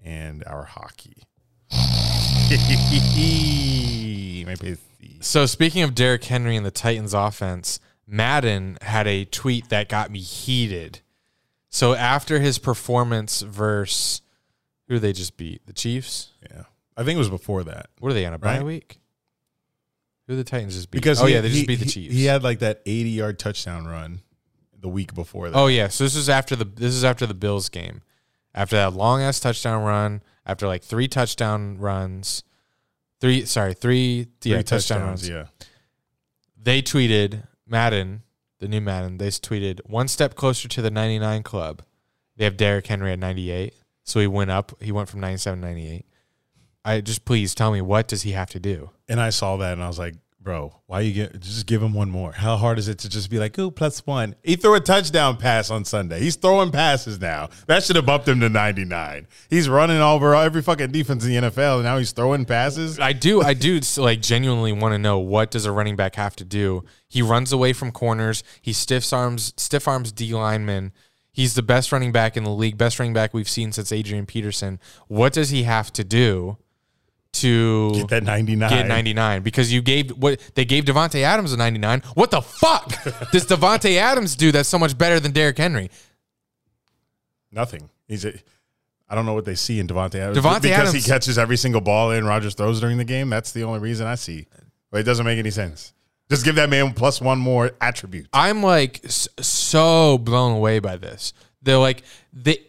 and 0.03 0.43
our 0.45 0.63
hockey. 0.65 1.23
So 5.21 5.45
speaking 5.45 5.83
of 5.83 5.95
Derrick 5.95 6.23
Henry 6.23 6.55
and 6.55 6.65
the 6.65 6.71
Titans 6.71 7.13
offense, 7.13 7.79
Madden 8.07 8.77
had 8.81 9.07
a 9.07 9.25
tweet 9.25 9.69
that 9.69 9.89
got 9.89 10.11
me 10.11 10.19
heated. 10.19 11.01
So 11.69 11.93
after 11.93 12.39
his 12.39 12.57
performance 12.57 13.41
versus 13.41 14.21
who 14.87 14.97
they 14.97 15.13
just 15.13 15.37
beat? 15.37 15.65
The 15.67 15.73
Chiefs? 15.73 16.31
yeah, 16.49 16.63
I 16.97 17.03
think 17.03 17.15
it 17.15 17.19
was 17.19 17.29
before 17.29 17.63
that 17.65 17.87
What 17.99 18.09
are 18.09 18.13
they 18.13 18.25
on 18.25 18.33
a 18.33 18.39
bye 18.39 18.57
Right. 18.57 18.65
week? 18.65 18.98
Who 20.29 20.35
the 20.35 20.43
Titans 20.43 20.75
just 20.75 20.91
beat? 20.91 20.99
because 20.99 21.19
oh 21.19 21.25
he- 21.25 21.33
yeah, 21.33 21.41
they 21.41 21.49
just 21.49 21.61
he- 21.61 21.65
beat 21.65 21.79
the 21.79 21.85
Chiefs. 21.85 22.13
He 22.13 22.25
had 22.25 22.43
like 22.43 22.59
that 22.59 22.83
eighty 22.85 23.09
yard 23.09 23.39
touchdown 23.39 23.87
run 23.87 24.21
the 24.79 24.87
week 24.87 25.15
before 25.15 25.49
that. 25.49 25.57
Oh 25.57 25.65
yeah, 25.65 25.87
so 25.87 26.03
this 26.03 26.15
is 26.15 26.29
after 26.29 26.55
the 26.55 26.65
this 26.65 26.93
is 26.93 27.03
after 27.03 27.25
the 27.25 27.33
Bills 27.33 27.67
game. 27.67 28.03
After 28.53 28.75
that 28.75 28.93
long 28.93 29.23
ass 29.23 29.39
touchdown 29.39 29.83
run, 29.83 30.21
after 30.45 30.67
like 30.67 30.83
three 30.83 31.07
touchdown 31.07 31.79
runs, 31.79 32.43
three 33.19 33.43
sorry 33.45 33.73
three 33.73 34.27
yeah 34.43 34.57
Three 34.57 34.63
touchdown 34.63 34.99
touchdowns, 34.99 35.29
runs. 35.29 35.29
Yeah. 35.29 35.65
They 36.61 36.83
tweeted 36.83 37.47
Madden, 37.65 38.21
the 38.59 38.67
new 38.67 38.81
Madden. 38.81 39.17
They 39.17 39.29
tweeted 39.29 39.79
one 39.85 40.07
step 40.07 40.35
closer 40.35 40.67
to 40.67 40.81
the 40.81 40.91
99 40.91 41.41
club. 41.41 41.81
They 42.37 42.43
have 42.43 42.55
Derrick 42.57 42.85
Henry 42.85 43.11
at 43.13 43.19
98, 43.19 43.73
so 44.03 44.19
he 44.19 44.27
went 44.27 44.51
up. 44.51 44.73
He 44.81 44.91
went 44.91 45.09
from 45.09 45.21
97 45.21 45.61
to 45.61 45.67
98. 45.67 46.05
I 46.85 47.01
just 47.01 47.25
please 47.25 47.53
tell 47.53 47.71
me 47.71 47.81
what 47.81 48.07
does 48.07 48.23
he 48.23 48.31
have 48.31 48.49
to 48.51 48.59
do? 48.59 48.91
And 49.07 49.19
I 49.19 49.29
saw 49.29 49.57
that 49.57 49.73
and 49.73 49.83
I 49.83 49.87
was 49.87 49.99
like, 49.99 50.15
bro, 50.41 50.73
why 50.87 51.01
you 51.01 51.13
get 51.13 51.39
just 51.39 51.65
give 51.65 51.83
him 51.83 51.93
one 51.93 52.09
more? 52.09 52.31
How 52.31 52.55
hard 52.55 52.79
is 52.79 52.87
it 52.87 52.99
to 52.99 53.09
just 53.09 53.29
be 53.29 53.37
like, 53.37 53.57
ooh, 53.59 53.69
plus 53.69 54.05
one? 54.05 54.35
He 54.43 54.55
threw 54.55 54.75
a 54.75 54.79
touchdown 54.79 55.37
pass 55.37 55.69
on 55.69 55.85
Sunday. 55.85 56.19
He's 56.19 56.35
throwing 56.37 56.71
passes 56.71 57.19
now. 57.19 57.49
That 57.67 57.83
should 57.83 57.97
have 57.97 58.05
bumped 58.05 58.27
him 58.27 58.39
to 58.39 58.49
99. 58.49 59.27
He's 59.49 59.67
running 59.67 59.99
over 59.99 60.33
every 60.33 60.61
fucking 60.61 60.91
defense 60.91 61.25
in 61.25 61.29
the 61.29 61.49
NFL 61.49 61.75
and 61.75 61.83
now 61.83 61.97
he's 61.97 62.13
throwing 62.13 62.45
passes. 62.45 62.99
I 62.99 63.13
do, 63.13 63.41
I 63.41 63.53
do 63.53 63.79
like 63.97 64.21
genuinely 64.21 64.71
want 64.71 64.93
to 64.93 64.99
know 64.99 65.19
what 65.19 65.51
does 65.51 65.65
a 65.65 65.71
running 65.71 65.95
back 65.95 66.15
have 66.15 66.35
to 66.37 66.45
do. 66.45 66.83
He 67.07 67.21
runs 67.21 67.51
away 67.51 67.73
from 67.73 67.91
corners. 67.91 68.43
He 68.61 68.73
stiff 68.73 69.11
arms, 69.13 69.53
stiff 69.57 69.87
arms 69.87 70.11
D 70.11 70.33
linemen. 70.33 70.93
He's 71.31 71.53
the 71.53 71.61
best 71.61 71.91
running 71.91 72.11
back 72.11 72.35
in 72.35 72.43
the 72.43 72.49
league, 72.49 72.77
best 72.77 72.99
running 72.99 73.13
back 73.13 73.33
we've 73.33 73.47
seen 73.47 73.71
since 73.71 73.91
Adrian 73.91 74.25
Peterson. 74.25 74.79
What 75.07 75.33
does 75.33 75.51
he 75.51 75.63
have 75.63 75.93
to 75.93 76.03
do 76.03 76.57
to 77.33 77.91
Get 77.93 78.07
that 78.09 78.23
99. 78.23 78.69
get 78.69 78.87
99 78.87 79.41
because 79.43 79.71
you 79.71 79.81
gave 79.81 80.11
what 80.11 80.39
they 80.55 80.65
gave 80.65 80.85
Davante 80.85 81.21
Adams 81.21 81.53
a 81.53 81.57
99. 81.57 82.01
What 82.15 82.31
the 82.31 82.41
fuck 82.41 82.87
does 83.31 83.45
Davante 83.45 83.97
Adams 83.97 84.35
do 84.35 84.51
that's 84.51 84.69
so 84.69 84.79
much 84.79 84.97
better 84.97 85.19
than 85.19 85.31
Derrick 85.31 85.57
Henry? 85.57 85.89
Nothing. 87.51 87.89
He's 88.07 88.25
a. 88.25 88.33
I 89.11 89.15
don't 89.15 89.25
know 89.25 89.33
what 89.33 89.45
they 89.45 89.55
see 89.55 89.79
in 89.79 89.87
Davante 89.87 90.15
Adams. 90.15 90.37
Davante 90.37 90.63
because 90.63 90.93
he 90.93 91.01
catches 91.01 91.37
every 91.37 91.57
single 91.57 91.81
ball 91.81 92.11
in 92.11 92.25
Rodgers 92.25 92.53
throws 92.53 92.79
during 92.79 92.97
the 92.97 93.05
game. 93.05 93.29
That's 93.29 93.51
the 93.51 93.63
only 93.63 93.79
reason 93.79 94.05
I 94.05 94.15
see. 94.15 94.47
But 94.91 95.01
it 95.01 95.03
doesn't 95.03 95.25
make 95.25 95.39
any 95.39 95.51
sense. 95.51 95.93
Just 96.29 96.45
give 96.45 96.55
that 96.55 96.69
man 96.69 96.93
plus 96.93 97.19
one 97.19 97.39
more 97.39 97.71
attribute. 97.81 98.27
I'm 98.33 98.61
like 98.61 99.01
so 99.07 100.19
blown 100.19 100.55
away 100.55 100.77
by 100.79 100.97
this. 100.97 101.33
They're 101.63 101.77
like 101.77 102.03
they 102.31 102.59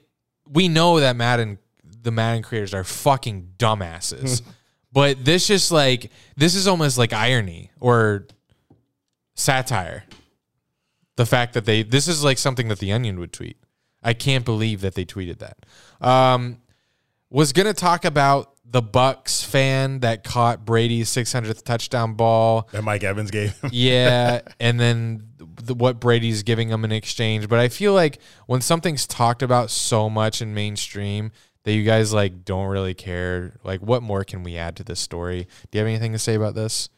we 0.49 0.69
know 0.69 1.01
that 1.01 1.15
Madden 1.17 1.59
the 2.03 2.11
Madden 2.11 2.43
creators 2.43 2.75
are 2.75 2.85
fucking 2.85 3.55
dumbasses. 3.59 4.43
but 4.93 5.25
this 5.25 5.47
just 5.47 5.71
like 5.73 6.11
this 6.37 6.55
is 6.55 6.67
almost 6.67 6.99
like 6.99 7.13
irony 7.13 7.71
or 7.81 8.27
satire. 9.35 10.05
The 11.17 11.27
fact 11.27 11.55
that 11.55 11.65
they 11.65 11.83
this 11.83 12.09
is 12.09 12.25
like 12.25 12.39
something 12.39 12.69
that 12.69 12.79
the 12.79 12.93
Onion 12.93 13.19
would 13.21 13.33
tweet. 13.33 13.57
I 14.03 14.15
can't 14.15 14.45
believe 14.45 14.81
that 14.81 14.95
they 14.95 15.05
tweeted 15.05 15.39
that. 15.39 15.59
Um 16.07 16.59
was 17.29 17.53
going 17.53 17.67
to 17.67 17.75
talk 17.75 18.05
about 18.05 18.55
the 18.65 18.83
Bucs 18.83 19.45
fan 19.45 20.01
that 20.01 20.25
caught 20.25 20.65
Brady's 20.65 21.09
600th 21.11 21.65
touchdown 21.65 22.15
ball 22.15 22.69
That 22.73 22.83
Mike 22.83 23.05
Evans 23.05 23.31
gave 23.31 23.57
him. 23.61 23.71
yeah, 23.73 24.41
and 24.61 24.79
then 24.81 25.29
the, 25.39 25.75
what 25.75 26.01
Brady's 26.01 26.43
giving 26.43 26.69
him 26.71 26.85
in 26.85 26.93
exchange. 26.93 27.49
But 27.49 27.59
I 27.59 27.69
feel 27.69 27.93
like 27.93 28.19
when 28.47 28.61
something's 28.61 29.07
talked 29.07 29.43
about 29.43 29.71
so 29.71 30.09
much 30.11 30.41
in 30.43 30.55
mainstream 30.55 31.33
that 31.65 31.73
you 31.73 31.83
guys 31.85 32.13
like 32.13 32.45
don't 32.45 32.67
really 32.69 32.95
care, 32.95 33.55
like 33.65 33.81
what 33.81 34.03
more 34.03 34.25
can 34.25 34.43
we 34.43 34.57
add 34.57 34.77
to 34.77 34.85
this 34.85 35.01
story? 35.01 35.47
Do 35.71 35.79
you 35.79 35.81
have 35.81 35.89
anything 35.89 36.13
to 36.13 36.19
say 36.19 36.35
about 36.35 36.55
this? 36.55 36.89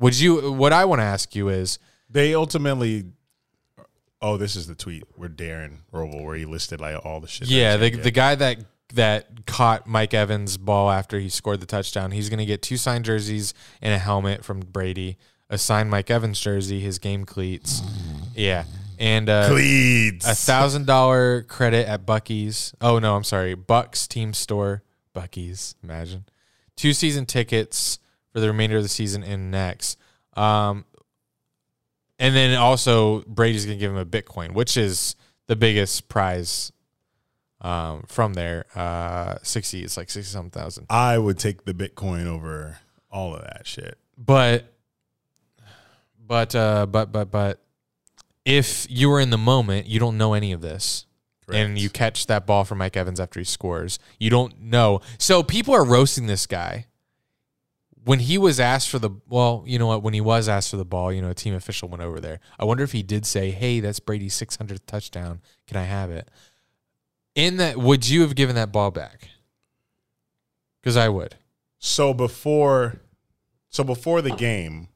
Would 0.00 0.18
you? 0.18 0.52
What 0.52 0.72
I 0.72 0.84
want 0.84 1.00
to 1.00 1.04
ask 1.04 1.34
you 1.34 1.48
is, 1.48 1.78
They 2.10 2.34
ultimately. 2.34 3.04
Oh, 4.20 4.36
this 4.36 4.56
is 4.56 4.66
the 4.66 4.74
tweet 4.74 5.04
where 5.14 5.28
Darren 5.28 5.78
Rovell, 5.92 6.24
where 6.24 6.36
he 6.36 6.44
listed 6.44 6.80
like 6.80 6.96
all 7.04 7.20
the 7.20 7.28
shit. 7.28 7.48
yeah, 7.48 7.76
the 7.76 7.90
the 7.90 8.10
guy 8.10 8.34
that 8.34 8.58
that 8.94 9.46
caught 9.46 9.86
Mike 9.86 10.14
Evans' 10.14 10.56
ball 10.56 10.90
after 10.90 11.18
he 11.20 11.28
scored 11.28 11.60
the 11.60 11.66
touchdown, 11.66 12.10
he's 12.10 12.28
gonna 12.28 12.46
get 12.46 12.62
two 12.62 12.76
signed 12.76 13.04
jerseys 13.04 13.54
and 13.82 13.92
a 13.94 13.98
helmet 13.98 14.44
from 14.44 14.60
Brady. 14.60 15.18
A 15.50 15.56
signed 15.56 15.88
Mike 15.90 16.10
Evans 16.10 16.38
jersey, 16.40 16.80
his 16.80 16.98
game 16.98 17.24
cleats. 17.24 17.80
Yeah, 18.34 18.64
and 18.98 19.28
uh, 19.28 19.48
a 19.50 20.10
thousand 20.34 20.86
dollar 20.86 21.42
credit 21.42 21.88
at 21.88 22.04
Bucky's. 22.04 22.74
Oh 22.80 22.98
no, 22.98 23.16
I'm 23.16 23.24
sorry, 23.24 23.54
Bucs 23.56 24.06
team 24.06 24.32
store. 24.32 24.82
Bucky's, 25.12 25.74
imagine 25.82 26.24
two 26.76 26.92
season 26.92 27.26
tickets 27.26 27.98
for 28.32 28.40
the 28.40 28.46
remainder 28.46 28.76
of 28.76 28.82
the 28.82 28.88
season 28.88 29.22
and 29.22 29.50
next. 29.50 29.98
Um, 30.34 30.84
and 32.18 32.34
then 32.34 32.56
also 32.56 33.22
Brady's 33.22 33.64
gonna 33.64 33.78
give 33.78 33.90
him 33.90 33.98
a 33.98 34.06
Bitcoin, 34.06 34.52
which 34.52 34.76
is 34.76 35.16
the 35.46 35.56
biggest 35.56 36.08
prize. 36.08 36.72
Um, 37.60 38.04
from 38.06 38.34
there, 38.34 38.66
uh, 38.76 39.38
sixty. 39.42 39.82
It's 39.82 39.96
like 39.96 40.10
sixty 40.10 40.30
something 40.30 40.50
thousand. 40.52 40.86
I 40.90 41.18
would 41.18 41.40
take 41.40 41.64
the 41.64 41.74
Bitcoin 41.74 42.26
over 42.26 42.78
all 43.10 43.34
of 43.34 43.42
that 43.42 43.66
shit. 43.66 43.98
But, 44.16 44.72
but, 46.24 46.54
uh, 46.54 46.86
but, 46.86 47.10
but, 47.10 47.32
but, 47.32 47.60
if 48.48 48.86
you 48.88 49.10
were 49.10 49.20
in 49.20 49.28
the 49.28 49.36
moment, 49.38 49.86
you 49.86 50.00
don't 50.00 50.16
know 50.16 50.32
any 50.32 50.52
of 50.52 50.62
this. 50.62 51.04
and 51.50 51.78
you 51.78 51.88
catch 51.88 52.26
that 52.26 52.46
ball 52.46 52.62
from 52.64 52.76
Mike 52.78 52.94
Evans 52.96 53.18
after 53.20 53.40
he 53.40 53.44
scores. 53.44 53.98
You 54.18 54.28
don't 54.28 54.60
know. 54.60 55.00
So 55.18 55.42
people 55.42 55.74
are 55.74 55.84
roasting 55.84 56.26
this 56.26 56.46
guy. 56.46 56.86
When 58.04 58.18
he 58.20 58.36
was 58.38 58.60
asked 58.60 58.90
for 58.90 58.98
the 58.98 59.10
well, 59.28 59.64
you 59.66 59.78
know 59.78 59.86
what? 59.86 60.02
When 60.02 60.12
he 60.14 60.20
was 60.20 60.46
asked 60.48 60.70
for 60.70 60.76
the 60.76 60.84
ball, 60.84 61.10
you 61.12 61.22
know, 61.22 61.30
a 61.30 61.34
team 61.34 61.54
official 61.54 61.88
went 61.88 62.02
over 62.02 62.20
there. 62.20 62.40
I 62.58 62.64
wonder 62.66 62.82
if 62.84 62.92
he 62.92 63.02
did 63.02 63.24
say, 63.26 63.50
"Hey, 63.50 63.80
that's 63.80 63.98
Brady's 64.00 64.34
600th 64.34 64.84
touchdown. 64.86 65.40
Can 65.66 65.76
I 65.78 65.84
have 65.84 66.10
it?" 66.10 66.30
In 67.34 67.56
that, 67.58 67.76
would 67.78 68.08
you 68.08 68.20
have 68.22 68.34
given 68.34 68.54
that 68.56 68.70
ball 68.72 68.90
back? 68.90 69.28
Because 70.82 70.96
I 70.98 71.08
would. 71.08 71.36
So 71.78 72.12
before, 72.14 73.00
so 73.70 73.84
before 73.84 74.20
the 74.22 74.32
game, 74.34 74.88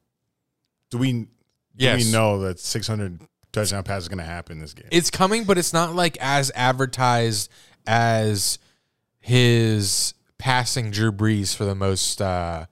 do 0.91 0.99
we 0.99 1.13
do 1.13 1.29
Yes. 1.77 2.05
we 2.05 2.13
know 2.13 2.39
that 2.41 2.59
600 2.61 3.21
touchdown 3.53 3.83
pass 3.85 4.03
is 4.03 4.09
going 4.09 4.19
to 4.19 4.25
happen 4.25 4.59
this 4.59 4.75
game? 4.75 4.89
It's 4.91 5.11
coming, 5.11 5.45
but 5.45 5.59
it's 5.59 5.73
not 5.73 5.95
like 5.95 6.17
as 6.21 6.51
advertised 6.55 7.51
as 7.87 8.59
his 9.21 10.15
passing 10.39 10.91
Drew 10.91 11.13
Brees 11.13 11.55
for 11.55 11.65
the 11.65 11.75
most. 11.75 12.21
uh 12.21 12.67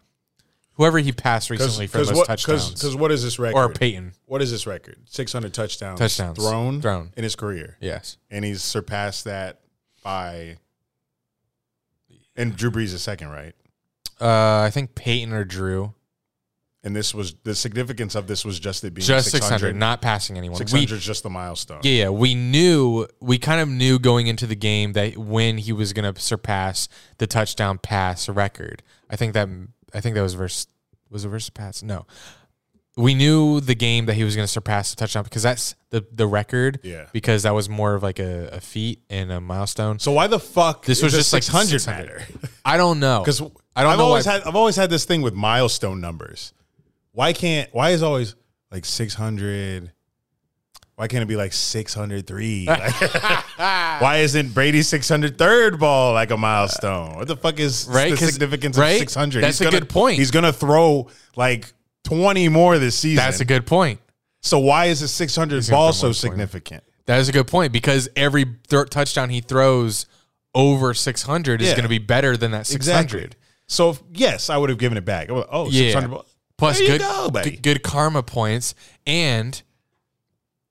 Whoever 0.74 0.98
he 0.98 1.12
passed 1.12 1.50
recently 1.50 1.86
for 1.86 1.98
the 1.98 2.04
most 2.06 2.16
what, 2.16 2.26
touchdowns. 2.26 2.70
Because 2.70 2.96
what 2.96 3.12
is 3.12 3.22
this 3.22 3.38
record? 3.38 3.58
or 3.58 3.68
Peyton. 3.68 4.12
What 4.24 4.40
is 4.40 4.50
this 4.50 4.66
record? 4.66 4.96
600 5.04 5.52
touchdowns, 5.52 5.98
Touchdowns. 5.98 6.38
thrown, 6.38 6.80
Thrown. 6.80 7.12
in 7.18 7.22
his 7.22 7.36
career. 7.36 7.76
Yes. 7.82 8.16
And 8.30 8.46
he's 8.46 8.62
surpassed 8.62 9.24
that 9.26 9.60
by. 10.02 10.56
And 12.34 12.56
Drew 12.56 12.70
Brees 12.70 12.94
is 12.94 13.02
second, 13.02 13.28
right? 13.28 13.52
Uh, 14.18 14.62
I 14.62 14.70
think 14.70 14.94
Peyton 14.94 15.34
or 15.34 15.44
Drew. 15.44 15.92
And 16.82 16.96
this 16.96 17.14
was 17.14 17.34
the 17.44 17.54
significance 17.54 18.14
of 18.14 18.26
this 18.26 18.42
was 18.42 18.58
just 18.58 18.82
it 18.84 18.94
being 18.94 19.04
Just 19.04 19.30
600. 19.32 19.50
600, 19.58 19.76
not 19.76 20.00
passing 20.00 20.38
anyone. 20.38 20.56
600 20.56 20.90
is 20.96 21.04
just 21.04 21.22
the 21.22 21.28
milestone. 21.28 21.80
yeah, 21.82 22.04
yeah, 22.04 22.08
we 22.08 22.34
knew, 22.34 23.06
we 23.20 23.36
kind 23.38 23.60
of 23.60 23.68
knew 23.68 23.98
going 23.98 24.28
into 24.28 24.46
the 24.46 24.56
game 24.56 24.94
that 24.94 25.18
when 25.18 25.58
he 25.58 25.72
was 25.74 25.92
going 25.92 26.10
to 26.14 26.18
surpass 26.20 26.88
the 27.18 27.26
touchdown 27.26 27.76
pass 27.76 28.30
record. 28.30 28.82
I 29.10 29.16
think 29.16 29.34
that, 29.34 29.46
I 29.92 30.00
think 30.00 30.14
that 30.14 30.22
was 30.22 30.32
versus, 30.32 30.68
was 31.10 31.26
it 31.26 31.28
versus 31.28 31.50
pass? 31.50 31.82
No. 31.82 32.06
We 32.96 33.14
knew 33.14 33.60
the 33.60 33.74
game 33.74 34.06
that 34.06 34.14
he 34.14 34.24
was 34.24 34.34
going 34.34 34.44
to 34.46 34.50
surpass 34.52 34.88
the 34.90 34.96
touchdown 34.96 35.24
because 35.24 35.42
that's 35.42 35.74
the, 35.90 36.04
the 36.12 36.26
record. 36.26 36.80
Yeah. 36.82 37.06
Because 37.12 37.42
that 37.44 37.54
was 37.54 37.68
more 37.68 37.94
of 37.94 38.02
like 38.02 38.18
a, 38.18 38.48
a 38.52 38.60
feat 38.60 39.02
and 39.10 39.30
a 39.30 39.40
milestone. 39.40 39.98
So 39.98 40.12
why 40.12 40.28
the 40.28 40.40
fuck 40.40 40.86
This 40.86 41.02
was 41.02 41.12
just 41.12 41.32
like 41.32 41.42
600 41.42 41.68
600. 41.68 42.06
matter? 42.08 42.24
I 42.64 42.78
don't 42.78 43.00
know. 43.00 43.20
Because 43.24 43.42
I 43.76 43.82
don't 43.82 43.92
I've 43.92 43.98
know 43.98 44.04
always 44.06 44.26
why- 44.26 44.32
had 44.32 44.42
I've 44.44 44.56
always 44.56 44.76
had 44.76 44.88
this 44.90 45.04
thing 45.04 45.20
with 45.22 45.34
milestone 45.34 46.00
numbers. 46.00 46.52
Why 47.12 47.32
can't 47.32 47.68
why 47.72 47.90
is 47.90 48.02
always 48.02 48.34
like 48.70 48.84
six 48.84 49.14
hundred? 49.14 49.92
Why 50.96 51.08
can't 51.08 51.22
it 51.22 51.26
be 51.26 51.36
like 51.36 51.52
six 51.52 51.94
hundred 51.94 52.26
three? 52.26 52.66
why 53.56 54.18
isn't 54.22 54.52
Brady's 54.54 54.88
six 54.88 55.08
hundred 55.08 55.38
third 55.38 55.78
ball 55.80 56.12
like 56.12 56.30
a 56.30 56.36
milestone? 56.36 57.16
What 57.16 57.28
the 57.28 57.36
fuck 57.36 57.58
is 57.58 57.86
Right, 57.90 58.10
the 58.10 58.16
significance 58.16 58.76
right? 58.78 58.92
of 58.92 58.98
six 58.98 59.14
hundred? 59.14 59.42
That's 59.42 59.60
a 59.60 59.70
good 59.70 59.88
point. 59.88 60.18
He's 60.18 60.30
gonna 60.30 60.52
throw 60.52 61.08
like 61.36 61.72
twenty 62.04 62.48
more 62.48 62.78
this 62.78 62.96
season. 62.96 63.16
That's 63.16 63.40
a 63.40 63.44
good 63.44 63.66
point. 63.66 64.00
So 64.42 64.58
why 64.58 64.86
is 64.86 65.00
the 65.00 65.08
six 65.08 65.34
hundred 65.34 65.62
gonna 65.64 65.72
ball 65.76 65.92
so 65.92 66.12
significant? 66.12 66.84
That 67.06 67.18
is 67.18 67.28
a 67.28 67.32
good 67.32 67.48
point 67.48 67.72
because 67.72 68.08
every 68.14 68.44
th- 68.68 68.90
touchdown 68.90 69.30
he 69.30 69.40
throws 69.40 70.06
over 70.54 70.94
600 70.94 71.60
is 71.62 71.70
going 71.72 71.82
to 71.82 71.88
be 71.88 71.98
better 71.98 72.36
than 72.36 72.52
that 72.52 72.66
600. 72.68 73.34
So 73.66 73.90
if- 73.90 74.02
yes, 74.12 74.48
I 74.50 74.56
would 74.56 74.68
have 74.70 74.78
given 74.78 74.96
it 74.96 75.04
back. 75.04 75.28
Would- 75.28 75.46
Oh, 75.50 75.68
Yeah. 75.68 75.92
600 75.92 76.08
ball. 76.08 76.26
Plus 76.60 76.78
good, 76.78 77.00
go, 77.00 77.30
good 77.30 77.62
good 77.62 77.82
karma 77.82 78.22
points 78.22 78.74
and 79.06 79.60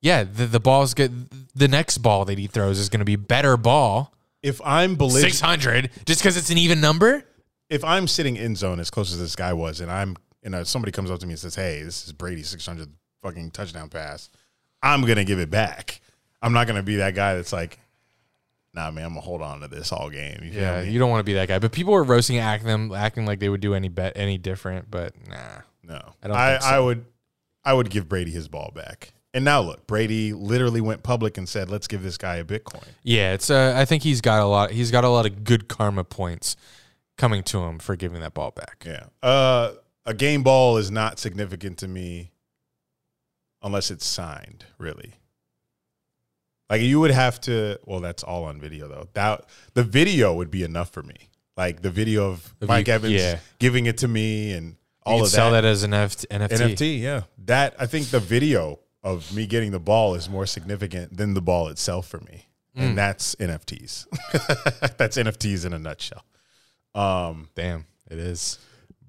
yeah, 0.01 0.23
the 0.23 0.45
the 0.45 0.59
ball's 0.59 0.93
good. 0.93 1.29
The 1.53 1.67
next 1.67 1.97
ball 1.97 2.23
that 2.25 2.37
he 2.37 2.47
throws 2.47 2.79
is 2.79 2.87
going 2.87 2.99
to 2.99 3.05
be 3.05 3.17
better 3.17 3.57
ball. 3.57 4.13
If 4.41 4.61
I'm 4.63 4.95
belligerent, 4.95 5.33
600 5.33 5.91
just 6.05 6.21
because 6.21 6.37
it's 6.37 6.49
an 6.49 6.57
even 6.57 6.79
number? 6.79 7.25
if 7.69 7.83
I'm 7.83 8.07
sitting 8.07 8.35
in 8.35 8.55
zone 8.55 8.79
as 8.79 8.89
close 8.89 9.13
as 9.13 9.19
this 9.19 9.35
guy 9.35 9.53
was, 9.53 9.79
and 9.79 9.91
I'm, 9.91 10.15
you 10.43 10.47
uh, 10.47 10.49
know, 10.49 10.63
somebody 10.63 10.91
comes 10.91 11.11
up 11.11 11.19
to 11.19 11.27
me 11.27 11.33
and 11.33 11.39
says, 11.39 11.55
"Hey, 11.55 11.83
this 11.83 12.05
is 12.05 12.13
Brady's 12.13 12.49
600 12.49 12.89
fucking 13.21 13.51
touchdown 13.51 13.89
pass," 13.89 14.29
I'm 14.81 15.01
gonna 15.01 15.23
give 15.23 15.39
it 15.39 15.51
back. 15.51 16.01
I'm 16.41 16.53
not 16.53 16.67
gonna 16.67 16.83
be 16.83 16.95
that 16.97 17.15
guy 17.15 17.35
that's 17.35 17.53
like, 17.53 17.77
nah, 18.73 18.89
man, 18.91 19.05
I'm 19.05 19.11
gonna 19.11 19.21
hold 19.21 19.41
on 19.41 19.59
to 19.61 19.67
this 19.67 19.91
all 19.91 20.09
game. 20.09 20.39
You 20.43 20.51
Yeah, 20.51 20.81
me? 20.81 20.89
you 20.89 20.99
don't 20.99 21.09
want 21.09 21.19
to 21.19 21.25
be 21.25 21.33
that 21.33 21.47
guy. 21.47 21.59
But 21.59 21.71
people 21.71 21.93
were 21.93 22.03
roasting 22.03 22.39
acting 22.39 22.67
them, 22.67 22.91
acting 22.91 23.25
like 23.25 23.39
they 23.39 23.49
would 23.49 23.61
do 23.61 23.73
any 23.73 23.89
bet 23.89 24.13
any 24.15 24.37
different. 24.37 24.89
But 24.89 25.13
nah, 25.27 25.61
no, 25.89 26.13
I 26.23 26.27
don't 26.27 26.37
I, 26.37 26.59
so. 26.59 26.67
I 26.67 26.79
would, 26.79 27.05
I 27.65 27.73
would 27.73 27.89
give 27.89 28.07
Brady 28.07 28.31
his 28.31 28.47
ball 28.47 28.71
back. 28.73 29.11
And 29.33 29.43
now 29.45 29.61
look, 29.61 29.85
Brady 29.85 30.33
literally 30.33 30.81
went 30.81 31.03
public 31.03 31.37
and 31.37 31.47
said, 31.47 31.69
"Let's 31.69 31.87
give 31.87 32.01
this 32.01 32.17
guy 32.17 32.37
a 32.37 32.43
Bitcoin." 32.43 32.87
yeah, 33.03 33.33
it's. 33.33 33.49
Uh, 33.49 33.73
I 33.75 33.85
think 33.85 34.01
he's 34.03 34.21
got 34.21 34.39
a 34.41 34.45
lot. 34.45 34.71
He's 34.71 34.89
got 34.91 35.03
a 35.03 35.09
lot 35.09 35.25
of 35.25 35.43
good 35.43 35.67
karma 35.67 36.03
points 36.03 36.55
coming 37.17 37.43
to 37.43 37.59
him 37.59 37.77
for 37.79 37.95
giving 37.95 38.21
that 38.21 38.33
ball 38.33 38.51
back. 38.51 38.83
Yeah. 38.87 39.05
Uh, 39.21 39.73
a 40.05 40.13
game 40.13 40.41
ball 40.41 40.77
is 40.77 40.89
not 40.89 41.19
significant 41.19 41.77
to 41.79 41.87
me 41.87 42.31
unless 43.61 43.91
it's 43.91 44.05
signed, 44.05 44.65
really. 44.77 45.13
Like 46.69 46.81
you 46.81 46.99
would 46.99 47.11
have 47.11 47.39
to 47.41 47.79
well, 47.85 47.99
that's 47.99 48.23
all 48.23 48.45
on 48.45 48.59
video 48.59 48.87
though. 48.87 49.09
That 49.13 49.45
the 49.73 49.83
video 49.83 50.33
would 50.33 50.49
be 50.51 50.63
enough 50.63 50.91
for 50.91 51.03
me. 51.03 51.29
Like 51.57 51.81
the 51.81 51.91
video 51.91 52.29
of 52.31 52.55
Of 52.61 52.67
Mike 52.67 52.87
you- 52.87 52.93
Evans 52.93 53.13
yeah. 53.13 53.39
giving 53.59 53.85
it 53.85 53.97
to 53.99 54.07
me 54.07 54.53
and 54.53 54.75
all 55.05 55.21
of 55.21 55.27
sell 55.27 55.51
that. 55.51 55.61
that 55.61 55.67
as 55.67 55.83
an 55.83 55.91
NFT. 55.91 56.25
NFT. 56.27 56.49
NFT, 56.49 57.01
yeah. 57.01 57.21
That 57.45 57.75
I 57.79 57.85
think 57.85 58.07
the 58.07 58.19
video 58.19 58.79
of 59.03 59.33
me 59.33 59.45
getting 59.45 59.71
the 59.71 59.79
ball 59.79 60.15
is 60.15 60.29
more 60.29 60.45
significant 60.45 61.15
than 61.15 61.33
the 61.33 61.41
ball 61.41 61.67
itself 61.67 62.07
for 62.07 62.19
me. 62.21 62.47
Mm. 62.77 62.81
And 62.81 62.97
that's 62.97 63.35
NFTs. 63.35 64.07
that's 64.97 65.17
NFTs 65.17 65.65
in 65.65 65.73
a 65.73 65.79
nutshell. 65.79 66.23
Um, 66.93 67.49
Damn, 67.55 67.85
it 68.09 68.19
is. 68.19 68.59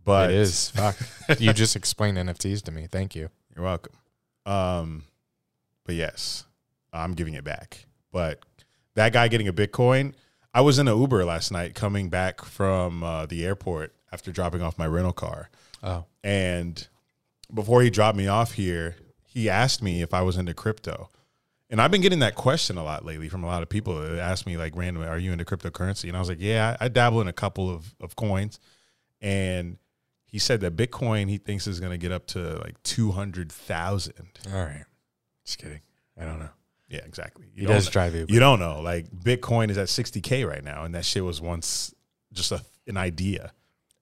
but 0.05 0.31
it 0.31 0.37
is. 0.37 0.71
Fuck. 0.71 0.97
you 1.39 1.53
just 1.53 1.77
explained 1.77 2.19
NFTs 2.19 2.63
to 2.63 2.73
me. 2.73 2.87
Thank 2.91 3.15
you. 3.15 3.31
You're 3.55 3.65
welcome. 3.65 3.93
Um, 4.47 5.05
but 5.85 5.95
yes, 5.95 6.45
I'm 6.93 7.15
giving 7.15 7.35
it 7.35 7.45
back. 7.45 7.87
But 8.13 8.41
that 8.95 9.13
guy 9.13 9.29
getting 9.29 9.49
a 9.49 9.53
Bitcoin, 9.53 10.15
I 10.53 10.61
was 10.63 10.79
in 10.79 10.89
an 10.89 10.99
Uber 10.99 11.25
last 11.25 11.51
night 11.51 11.75
coming 11.75 12.09
back 12.11 12.45
from 12.45 13.03
uh, 13.03 13.27
the 13.27 13.45
airport 13.45 13.95
after 14.13 14.33
dropping 14.33 14.63
off 14.63 14.79
my 14.79 14.87
rental 14.87 15.13
car. 15.13 15.49
Oh, 15.83 16.05
And 16.25 16.87
before 17.53 17.83
he 17.83 17.91
dropped 17.91 18.17
me 18.19 18.27
off 18.27 18.53
here, 18.53 18.97
he 19.25 19.49
asked 19.49 19.83
me 19.83 20.03
if 20.03 20.13
I 20.13 20.23
was 20.23 20.37
into 20.37 20.55
crypto. 20.55 21.09
And 21.71 21.81
I've 21.81 21.91
been 21.93 22.01
getting 22.01 22.19
that 22.19 22.35
question 22.35 22.77
a 22.77 22.83
lot 22.85 23.05
lately 23.05 23.29
from 23.29 23.45
a 23.45 23.47
lot 23.47 23.63
of 23.63 23.69
people 23.69 23.95
that 24.01 24.19
ask 24.19 24.45
me 24.45 24.57
like 24.57 24.75
randomly, 24.77 25.09
are 25.09 25.19
you 25.19 25.31
into 25.33 25.45
cryptocurrency? 25.45 26.09
And 26.09 26.17
I 26.17 26.19
was 26.21 26.29
like, 26.29 26.41
yeah, 26.41 26.77
I, 26.81 26.87
I 26.87 26.89
dabble 26.89 27.21
in 27.21 27.29
a 27.29 27.33
couple 27.33 27.71
of, 27.71 27.95
of 28.01 28.17
coins. 28.17 28.59
And 29.21 29.79
he 30.27 30.39
said 30.41 30.61
that 30.63 30.77
Bitcoin 30.77 31.29
he 31.29 31.39
thinks 31.39 31.67
is 31.69 31.79
going 31.79 31.93
to 31.93 31.99
get 31.99 32.11
up 32.11 32.27
to 32.29 32.59
like 32.59 32.81
200,000. 32.83 34.15
all 34.53 34.59
right. 34.65 34.85
Just 35.45 35.59
kidding. 35.59 35.81
I 36.21 36.25
don't 36.25 36.39
know. 36.41 36.49
Yeah, 36.89 37.01
exactly. 37.07 37.47
You 37.55 37.61
He 37.63 37.67
don't 37.67 37.77
does 37.77 37.87
know- 37.87 37.93
drive 37.93 38.15
Uber. 38.17 38.33
You 38.33 38.41
don't 38.41 38.59
know. 38.59 38.81
Like 38.81 39.09
Bitcoin 39.11 39.71
is 39.71 39.79
at 39.79 39.87
60K 39.89 40.47
right 40.49 40.63
now. 40.65 40.85
And 40.85 40.95
that 40.95 41.05
shit 41.05 41.25
was 41.25 41.41
once 41.41 41.95
just 42.33 42.51
a, 42.53 42.63
an 42.89 42.97
idea. 42.97 43.53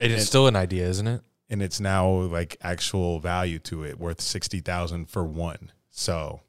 It 0.01 0.11
is 0.11 0.19
and- 0.21 0.27
still 0.27 0.47
an 0.47 0.57
idea, 0.57 0.87
isn't 0.89 1.07
it? 1.07 1.23
and 1.51 1.63
it's 1.63 1.81
now 1.81 2.07
like 2.07 2.59
actual 2.61 3.21
value 3.21 3.59
to 3.59 3.83
it 3.83 3.99
worth 3.99 4.21
60,000 4.21 5.09
for 5.09 5.25
one. 5.25 5.73
So 5.91 6.41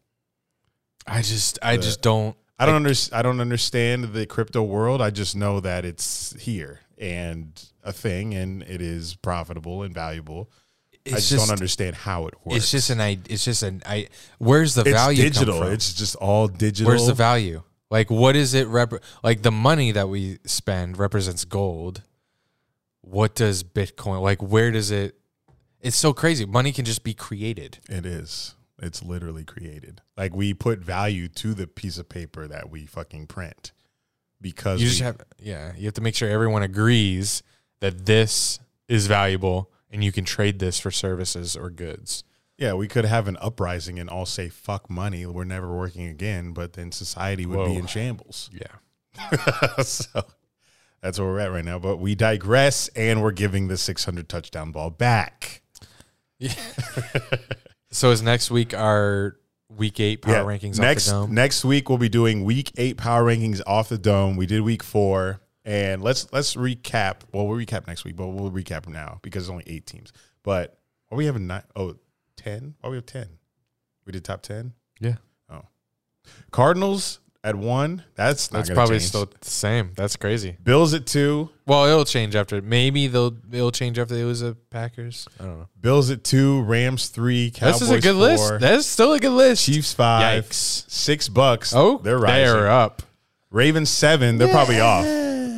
I 1.07 1.21
just, 1.21 1.57
I 1.61 1.77
The- 1.77 1.83
just 1.83 2.01
don't. 2.01 2.35
I 2.61 2.65
don't 2.65 2.75
under, 2.75 2.93
I 3.13 3.21
don't 3.21 3.39
understand 3.39 4.11
the 4.11 4.25
crypto 4.25 4.61
world. 4.61 5.01
I 5.01 5.09
just 5.11 5.33
know 5.37 5.61
that 5.61 5.85
it's 5.85 6.35
here 6.41 6.81
and 6.97 7.49
a 7.85 7.93
thing 7.93 8.33
and 8.33 8.61
it 8.63 8.81
is 8.81 9.15
profitable 9.15 9.83
and 9.83 9.93
valuable. 9.93 10.51
I 10.93 10.97
It's 11.15 11.29
just, 11.29 11.47
don't 11.47 11.53
understand 11.53 11.95
how 11.95 12.27
it 12.27 12.33
works. 12.43 12.57
It's 12.57 12.71
just 12.71 12.89
an 12.89 12.99
I. 12.99 13.17
It's 13.29 13.45
just 13.45 13.63
an 13.63 13.81
I. 13.85 14.09
Where's 14.39 14.73
the 14.75 14.81
it's 14.81 14.89
value 14.91 15.23
come 15.23 15.31
digital. 15.31 15.59
from? 15.59 15.71
It's 15.71 15.93
just 15.93 16.17
all 16.17 16.49
digital. 16.49 16.89
Where's 16.91 17.07
the 17.07 17.13
value? 17.13 17.63
Like, 17.89 18.11
what 18.11 18.35
is 18.35 18.53
it? 18.53 18.67
Rep- 18.67 19.01
like 19.23 19.41
the 19.43 19.51
money 19.51 19.93
that 19.93 20.09
we 20.09 20.39
spend 20.45 20.97
represents 20.99 21.45
gold. 21.45 22.03
What 23.09 23.35
does 23.35 23.63
Bitcoin 23.63 24.21
like? 24.21 24.41
Where 24.41 24.71
does 24.71 24.91
it? 24.91 25.15
It's 25.81 25.97
so 25.97 26.13
crazy. 26.13 26.45
Money 26.45 26.71
can 26.71 26.85
just 26.85 27.03
be 27.03 27.13
created. 27.13 27.79
It 27.89 28.05
is. 28.05 28.55
It's 28.81 29.03
literally 29.03 29.43
created. 29.43 30.01
Like 30.15 30.33
we 30.35 30.53
put 30.53 30.79
value 30.79 31.27
to 31.29 31.53
the 31.53 31.67
piece 31.67 31.97
of 31.97 32.07
paper 32.09 32.47
that 32.47 32.69
we 32.69 32.85
fucking 32.85 33.27
print 33.27 33.71
because 34.41 34.81
You 34.81 34.87
just 34.87 35.01
we- 35.01 35.05
have, 35.05 35.21
yeah. 35.39 35.73
You 35.77 35.85
have 35.85 35.93
to 35.95 36.01
make 36.01 36.15
sure 36.15 36.29
everyone 36.29 36.63
agrees 36.63 37.43
that 37.81 38.05
this 38.05 38.59
is 38.87 39.07
valuable 39.07 39.71
and 39.89 40.03
you 40.03 40.11
can 40.11 40.23
trade 40.25 40.59
this 40.59 40.79
for 40.79 40.91
services 40.91 41.55
or 41.55 41.69
goods. 41.69 42.23
Yeah, 42.57 42.73
we 42.73 42.87
could 42.89 43.05
have 43.05 43.27
an 43.29 43.37
uprising 43.39 43.99
and 43.99 44.09
all 44.09 44.25
say 44.25 44.49
"fuck 44.49 44.89
money." 44.89 45.25
We're 45.25 45.45
never 45.45 45.73
working 45.73 46.07
again, 46.07 46.51
but 46.51 46.73
then 46.73 46.91
society 46.91 47.45
would 47.45 47.65
be 47.65 47.75
in 47.77 47.87
shambles. 47.87 48.49
Yeah. 48.53 49.77
so 49.81 50.25
that's 51.01 51.19
where 51.19 51.27
we're 51.27 51.39
at 51.39 51.51
right 51.51 51.65
now. 51.65 51.79
But 51.79 51.97
we 51.97 52.15
digress, 52.15 52.87
and 52.89 53.21
we're 53.21 53.31
giving 53.31 53.67
the 53.67 53.77
600 53.77 54.27
touchdown 54.29 54.71
ball 54.71 54.89
back. 54.89 55.61
Yeah. 56.37 56.53
So 57.91 58.11
is 58.11 58.21
next 58.21 58.51
week 58.51 58.75
our 58.75 59.35
week 59.75 59.99
eight 59.99 60.21
power 60.21 60.45
rankings 60.45 60.79
next 60.79 61.07
off 61.09 61.13
the 61.21 61.25
dome? 61.27 61.33
next 61.33 61.65
week 61.65 61.89
we'll 61.89 61.97
be 61.97 62.07
doing 62.07 62.43
week 62.43 62.71
eight 62.77 62.97
power 62.97 63.23
rankings 63.23 63.61
off 63.65 63.89
the 63.89 63.97
dome. 63.97 64.35
We 64.35 64.45
did 64.45 64.61
week 64.61 64.83
four, 64.83 65.41
and 65.65 66.03
let's 66.03 66.31
let's 66.31 66.55
recap. 66.55 67.21
Well, 67.33 67.47
we'll 67.47 67.57
recap 67.57 67.87
next 67.87 68.05
week, 68.05 68.15
but 68.15 68.27
we'll 68.27 68.51
recap 68.51 68.87
now 68.87 69.17
because 69.23 69.45
it's 69.45 69.49
only 69.49 69.63
eight 69.65 69.87
teams. 69.87 70.13
But 70.43 70.77
are 71.09 71.17
we 71.17 71.25
having 71.25 71.47
nine? 71.47 71.63
Oh, 71.75 71.95
10? 72.37 72.75
Why 72.81 72.89
we 72.91 72.97
have 72.97 73.07
ten? 73.07 73.27
We 74.05 74.11
did 74.11 74.23
top 74.23 74.43
ten. 74.43 74.73
yeah. 74.99 75.15
Oh. 75.49 75.63
Cardinals 76.51 77.19
at 77.43 77.55
one. 77.55 78.03
That's 78.15 78.51
not 78.51 78.59
That's 78.59 78.69
probably 78.71 78.95
change. 78.97 79.07
still 79.09 79.25
the 79.25 79.49
same. 79.49 79.91
That's 79.95 80.15
crazy. 80.15 80.57
Bills 80.63 80.93
at 80.93 81.05
two. 81.05 81.49
Well, 81.65 81.85
it'll 81.85 82.05
change 82.05 82.35
after. 82.35 82.61
Maybe 82.61 83.07
they'll 83.07 83.35
it'll 83.51 83.71
change 83.71 83.97
after 83.99 84.15
they 84.15 84.23
lose 84.23 84.41
the 84.41 84.55
Packers. 84.69 85.27
I 85.39 85.43
don't 85.43 85.59
know. 85.59 85.67
Bills 85.79 86.09
at 86.11 86.23
two. 86.23 86.61
Rams 86.63 87.07
three. 87.09 87.51
Cowboys 87.51 87.79
this 87.79 87.89
is 87.89 87.91
a 87.91 88.01
good 88.01 88.15
four, 88.15 88.51
list. 88.51 88.59
That's 88.59 88.85
still 88.85 89.13
a 89.13 89.19
good 89.19 89.31
list. 89.31 89.65
Chiefs 89.65 89.93
five. 89.93 90.45
Yikes. 90.45 90.89
Six 90.89 91.29
Bucs. 91.29 91.73
Oh, 91.75 91.97
they're 91.99 92.19
rising. 92.19 92.45
They're 92.55 92.69
up. 92.69 93.03
Ravens 93.51 93.89
seven. 93.89 94.37
They're 94.37 94.49
probably 94.49 94.79
off. 94.79 95.05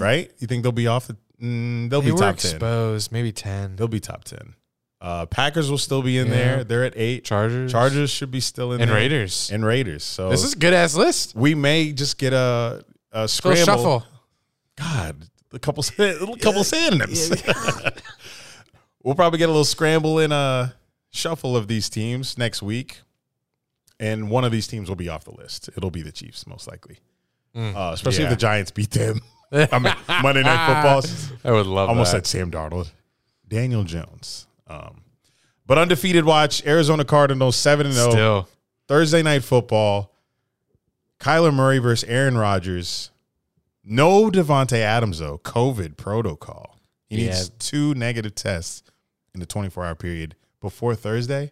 Right? 0.01 0.31
You 0.39 0.47
think 0.47 0.63
they'll 0.63 0.71
be 0.71 0.87
off? 0.87 1.07
The, 1.07 1.15
mm, 1.41 1.89
they'll 1.89 2.01
They 2.01 2.07
be 2.07 2.11
were 2.13 2.17
top 2.17 2.37
ten. 2.37 2.51
exposed. 2.51 3.11
Maybe 3.11 3.31
ten. 3.31 3.75
They'll 3.75 3.87
be 3.87 3.99
top 3.99 4.23
ten. 4.23 4.55
Uh, 5.01 5.25
Packers 5.25 5.71
will 5.71 5.79
still 5.79 6.03
be 6.03 6.19
in 6.19 6.27
Yeah. 6.27 6.33
there. 6.33 6.63
They're 6.63 6.83
at 6.83 6.93
eight. 6.95 7.23
Chargers. 7.25 7.71
Chargers 7.71 8.11
should 8.11 8.29
be 8.29 8.39
still 8.39 8.71
in 8.71 8.77
there. 8.77 8.83
and 8.83 8.91
there. 8.91 8.97
Raiders. 8.97 9.49
and 9.51 9.65
Raiders. 9.65 10.03
So 10.03 10.29
this 10.29 10.43
is 10.43 10.53
a 10.53 10.57
good 10.57 10.73
ass 10.75 10.95
list. 10.95 11.35
we 11.35 11.55
may 11.55 11.91
just 11.91 12.19
get 12.19 12.33
a 12.33 12.85
a 13.11 13.27
scramble. 13.27 13.65
shuffle. 13.65 14.05
God, 14.77 15.27
a 15.51 15.59
couple 15.59 15.83
a 15.97 16.37
couple 16.37 16.63
synonyms. 16.63 17.29
we'll 19.03 19.15
probably 19.15 19.39
get 19.39 19.45
a 19.45 19.51
little 19.51 19.65
scramble 19.65 20.19
in 20.19 20.31
a 20.31 20.75
shuffle 21.09 21.57
of 21.57 21.67
these 21.67 21.89
teams 21.89 22.37
next 22.37 22.61
week, 22.61 23.01
and 23.99 24.29
one 24.29 24.43
of 24.45 24.51
these 24.51 24.67
teams 24.67 24.87
will 24.87 24.95
be 24.95 25.09
off 25.09 25.23
the 25.23 25.33
list. 25.35 25.69
It'll 25.75 25.91
be 25.91 26.01
the 26.03 26.11
Chiefs, 26.11 26.45
most 26.47 26.67
likely, 26.67 26.99
uh, 27.55 27.91
especially 27.93 28.23
yeah. 28.23 28.29
if 28.29 28.37
the 28.37 28.39
Giants 28.41 28.71
beat 28.71 28.91
them. 28.91 29.21
I 29.51 29.79
mean, 29.79 29.93
Monday 30.21 30.43
Night 30.43 30.67
Football. 30.67 31.39
I 31.43 31.51
would 31.51 31.65
love 31.65 31.89
Almost 31.89 32.11
that. 32.13 32.25
said 32.25 32.39
Sam 32.39 32.51
Darnold, 32.51 32.91
Daniel 33.47 33.83
Jones. 33.83 34.47
Um, 34.71 35.01
but 35.65 35.77
undefeated 35.77 36.25
watch 36.25 36.65
Arizona 36.65 37.03
Cardinals 37.05 37.55
seven 37.55 37.85
and 37.85 37.95
zero. 37.95 38.47
Thursday 38.87 39.21
night 39.23 39.43
football. 39.43 40.11
Kyler 41.19 41.53
Murray 41.53 41.77
versus 41.79 42.07
Aaron 42.09 42.37
Rodgers. 42.37 43.11
No 43.83 44.29
Davante 44.29 44.77
Adams 44.77 45.19
though. 45.19 45.37
COVID 45.39 45.97
protocol. 45.97 46.77
He 47.09 47.17
needs 47.17 47.49
two 47.49 47.93
negative 47.95 48.35
tests 48.35 48.83
in 49.33 49.39
the 49.39 49.45
24 49.45 49.85
hour 49.85 49.95
period 49.95 50.35
before 50.61 50.95
Thursday. 50.95 51.51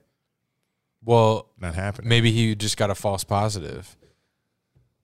well, 1.03 1.49
Not 1.59 1.75
happening. 1.75 2.07
maybe 2.09 2.31
he 2.31 2.55
just 2.55 2.77
got 2.77 2.89
a 2.89 2.95
false 2.95 3.23
positive. 3.23 3.95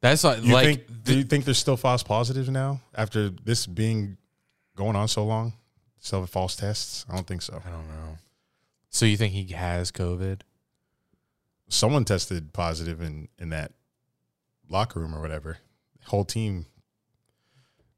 That's 0.01 0.24
like, 0.24 0.43
You 0.43 0.53
like 0.53 0.66
think? 0.66 1.03
do 1.03 1.18
you 1.18 1.24
think 1.24 1.45
there's 1.45 1.57
still 1.57 1.78
false 1.78 2.03
positives 2.03 2.49
now 2.49 2.80
after 2.93 3.30
this 3.30 3.66
being 3.66 4.18
going 4.76 4.95
on 4.95 5.07
so 5.07 5.26
long? 5.26 5.53
Still 6.06 6.20
have 6.20 6.30
false 6.30 6.56
tests? 6.56 7.03
I 7.10 7.16
don't 7.16 7.26
think 7.26 7.41
so. 7.41 7.64
I 7.66 7.72
don't 7.72 7.88
know. 7.88 8.20
So 8.91 9.08
you 9.08 9.18
think 9.18 9.34
he 9.34 9.53
has 9.53 9.91
COVID? 9.91 10.41
Someone 11.68 12.06
tested 12.06 12.53
positive 12.53 13.01
in 13.01 13.28
in 13.39 13.49
that 13.49 13.72
locker 14.70 14.99
room 14.99 15.16
or 15.16 15.20
whatever. 15.20 15.58
Whole 16.06 16.24
team. 16.24 16.68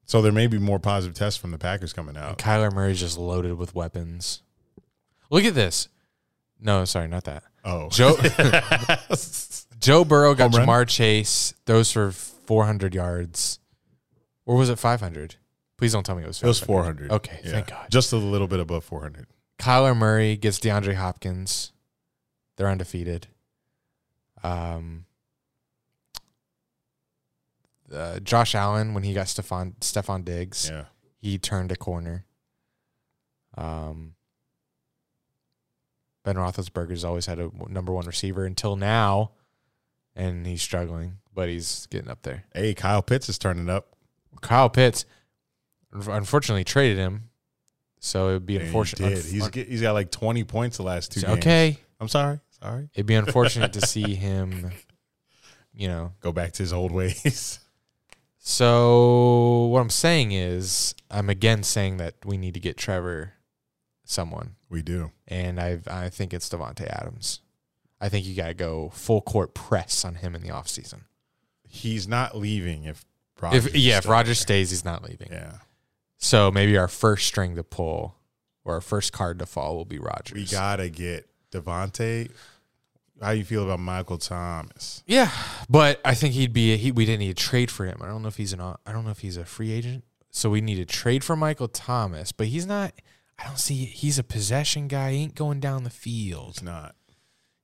So 0.05 0.21
there 0.21 0.31
may 0.31 0.47
be 0.47 0.57
more 0.57 0.79
positive 0.79 1.17
tests 1.17 1.37
from 1.37 1.51
the 1.51 1.57
Packers 1.57 1.91
coming 1.91 2.15
And 2.15 2.23
out. 2.23 2.37
Kyler 2.37 2.71
Murray's 2.71 3.01
just 3.01 3.17
loaded 3.17 3.57
with 3.57 3.75
weapons. 3.75 4.41
Look 5.29 5.43
at 5.43 5.53
this. 5.53 5.89
No, 6.61 6.85
sorry, 6.85 7.09
not 7.09 7.25
that. 7.25 7.43
Oh, 7.65 7.89
Joe 7.89 8.15
Joe 9.81 10.05
Burrow 10.05 10.33
got 10.33 10.53
Home 10.53 10.61
run? 10.65 10.67
Ja'Marr 10.69 10.87
Chase 10.87 11.53
throws 11.65 11.91
for 11.91 12.13
400 12.13 12.95
yards, 12.95 13.59
or 14.45 14.55
was 14.55 14.69
it 14.69 14.79
500? 14.79 15.35
Please 15.77 15.93
don't 15.93 16.03
tell 16.05 16.15
me 16.15 16.23
it 16.23 16.27
was. 16.27 16.41
It 16.41 16.47
was 16.47 16.59
400. 16.59 17.11
Okay, 17.11 17.39
Yeah. 17.43 17.51
thank 17.51 17.67
God. 17.67 17.87
Just 17.91 18.11
a 18.11 18.17
little 18.17 18.47
bit 18.47 18.59
above 18.59 18.83
400. 18.83 19.27
Kyler 19.59 19.95
Murray 19.95 20.35
gets 20.35 20.59
DeAndre 20.59 20.95
Hopkins. 20.95 21.71
They're 22.55 22.67
undefeated. 22.69 23.27
Um, 24.43 25.05
uh, 27.91 28.19
Josh 28.19 28.53
Allen 28.55 28.93
when 28.93 29.03
he 29.03 29.13
got 29.13 29.27
Stefon 29.27 29.75
Stefon 29.79 30.25
Diggs, 30.25 30.69
Yeah. 30.69 30.85
he 31.19 31.37
turned 31.37 31.71
a 31.71 31.75
corner. 31.75 32.25
Um, 33.55 34.15
Ben 36.23 36.35
Roethlisberger's 36.35 37.03
always 37.03 37.25
had 37.27 37.39
a 37.39 37.49
number 37.69 37.93
one 37.93 38.05
receiver 38.05 38.45
until 38.45 38.75
now, 38.75 39.31
and 40.15 40.45
he's 40.45 40.61
struggling, 40.61 41.19
but 41.33 41.47
he's 41.49 41.85
getting 41.87 42.09
up 42.09 42.23
there. 42.23 42.43
Hey, 42.53 42.73
Kyle 42.73 43.01
Pitts 43.01 43.29
is 43.29 43.37
turning 43.37 43.69
up. 43.69 43.95
Kyle 44.41 44.69
Pitts, 44.69 45.05
unfortunately, 46.07 46.63
traded 46.63 46.97
him, 46.97 47.29
so 47.99 48.29
it 48.29 48.33
would 48.33 48.45
be 48.45 48.53
Yeah, 48.53 48.59
he 48.59 48.65
unfortunate. 48.67 49.09
did. 49.15 49.25
He's 49.25 49.47
get, 49.49 49.67
he's 49.67 49.81
got 49.81 49.93
like 49.93 50.11
20 50.11 50.43
points 50.43 50.77
the 50.77 50.83
last 50.83 51.11
two 51.11 51.21
games. 51.21 51.37
okay. 51.39 51.77
I'm 51.99 52.07
sorry. 52.07 52.39
Sorry. 52.61 52.89
It'd 52.93 53.05
be 53.05 53.15
unfortunate 53.15 53.73
to 53.73 53.85
see 53.85 54.15
him, 54.15 54.71
you 55.73 55.87
know. 55.87 56.13
Go 56.21 56.31
back 56.31 56.53
to 56.53 56.63
his 56.63 56.73
old 56.73 56.91
ways. 56.91 57.59
So 58.39 59.65
what 59.71 59.81
I'm 59.81 59.89
saying 59.89 60.31
is, 60.31 60.95
I'm 61.11 61.29
again 61.29 61.63
saying 61.63 61.97
that 61.97 62.15
we 62.25 62.37
need 62.37 62.53
to 62.53 62.59
get 62.59 62.77
Trevor 62.77 63.33
someone, 64.05 64.55
We 64.69 64.81
do. 64.81 65.11
and 65.27 65.59
I 65.59 65.79
I 65.87 66.09
think 66.09 66.33
it's 66.33 66.47
Davante 66.49 66.87
Adams. 66.87 67.41
I 67.99 68.09
think 68.09 68.25
you 68.25 68.35
got 68.35 68.47
to 68.47 68.53
go 68.53 68.89
full 68.93 69.21
court 69.21 69.53
press 69.53 70.05
on 70.05 70.15
him 70.15 70.33
in 70.35 70.41
the 70.43 70.49
offseason. 70.49 71.01
He's 71.67 72.07
not 72.07 72.37
leaving 72.37 72.85
if 72.85 73.03
Rodgers 73.41 73.65
If 73.67 73.75
yeah, 73.75 73.97
if 73.97 74.03
still 74.03 74.13
Roger 74.13 74.33
stays, 74.35 74.69
he's 74.69 74.85
not 74.85 75.03
leaving. 75.03 75.27
Yeah. 75.31 75.53
So 76.17 76.51
maybe 76.51 76.77
our 76.77 76.87
first 76.87 77.27
string 77.27 77.55
to 77.55 77.63
pull, 77.63 78.15
or 78.65 78.75
our 78.75 78.81
first 78.81 79.13
card 79.13 79.39
to 79.39 79.45
fall, 79.45 79.75
will 79.75 79.85
be 79.85 79.99
Rodgers. 79.99 80.33
We 80.35 80.45
got 80.45 80.77
to 80.77 80.89
get 80.89 81.27
Davante. 81.51 82.31
How 83.21 83.31
you 83.31 83.43
feel 83.43 83.63
about 83.63 83.79
Michael 83.79 84.17
Thomas? 84.19 85.03
Yeah, 85.07 85.31
but 85.69 85.99
I 86.05 86.13
think 86.13 86.33
he'd 86.35 86.53
be. 86.53 86.77
He, 86.77 86.91
we 86.91 87.05
didn't 87.05 87.19
need 87.19 87.35
to 87.35 87.43
trade 87.43 87.71
for 87.71 87.85
him. 87.85 87.97
I 88.01 88.07
don't 88.07 88.21
know 88.21 88.27
if 88.27 88.37
he's 88.37 88.53
an. 88.53 88.61
I 88.61 88.75
don't 88.91 89.05
know 89.05 89.11
if 89.11 89.19
he's 89.19 89.37
a 89.37 89.45
free 89.45 89.71
agent. 89.71 90.03
So 90.29 90.49
we 90.51 90.61
need 90.61 90.75
to 90.75 90.85
trade 90.85 91.23
for 91.23 91.35
Michael 91.35 91.67
Thomas, 91.67 92.31
but 92.31 92.47
he's 92.47 92.67
not. 92.67 92.93
I 93.39 93.45
don't 93.47 93.57
see. 93.59 93.85
He's 93.85 94.19
a 94.19 94.23
possession 94.23 94.87
guy. 94.87 95.11
He 95.13 95.17
ain't 95.23 95.35
going 95.35 95.59
down 95.59 95.83
the 95.83 95.89
field 95.89 96.49
It's 96.49 96.61
not. 96.63 96.95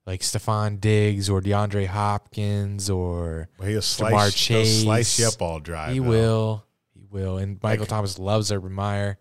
like 0.08 0.22
Stefon 0.22 0.80
Diggs 0.82 1.30
or 1.30 1.40
DeAndre 1.42 1.86
Hopkins 1.88 2.90
or 2.90 3.50
But 3.60 3.68
he'll 3.68 3.82
Jamar 3.82 4.32
slice, 4.32 4.48
he'll 4.48 4.66
slice 4.66 5.20
you 5.20 5.28
up 5.28 5.42
all 5.42 5.60
drive. 5.60 5.94
he 5.94 6.00
though. 6.00 6.08
will. 6.10 6.66
Will. 7.14 7.38
And 7.38 7.62
Michael 7.62 7.86
Thomas 7.86 8.20
loves 8.20 8.52
Urban 8.52 8.74
Meyer. 8.74 9.18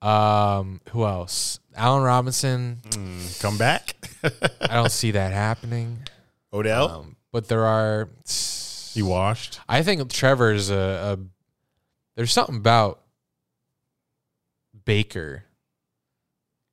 Um, 0.00 0.80
who 0.90 1.04
else? 1.04 1.58
Allen 1.74 2.02
Robinson. 2.02 2.78
Mm, 2.90 3.40
come 3.40 3.58
back. 3.58 3.96
I 4.60 4.74
don't 4.74 4.92
see 4.92 5.12
that 5.12 5.32
happening. 5.32 6.00
Odell. 6.52 6.88
Um, 6.88 7.16
but 7.32 7.48
there 7.48 7.64
are. 7.64 8.08
he 8.94 9.02
washed. 9.02 9.60
I 9.68 9.82
think 9.82 10.08
Trevor's 10.10 10.70
a, 10.70 10.74
a 10.76 11.18
there's 12.16 12.32
something 12.32 12.56
about 12.56 13.00
Baker. 14.84 15.44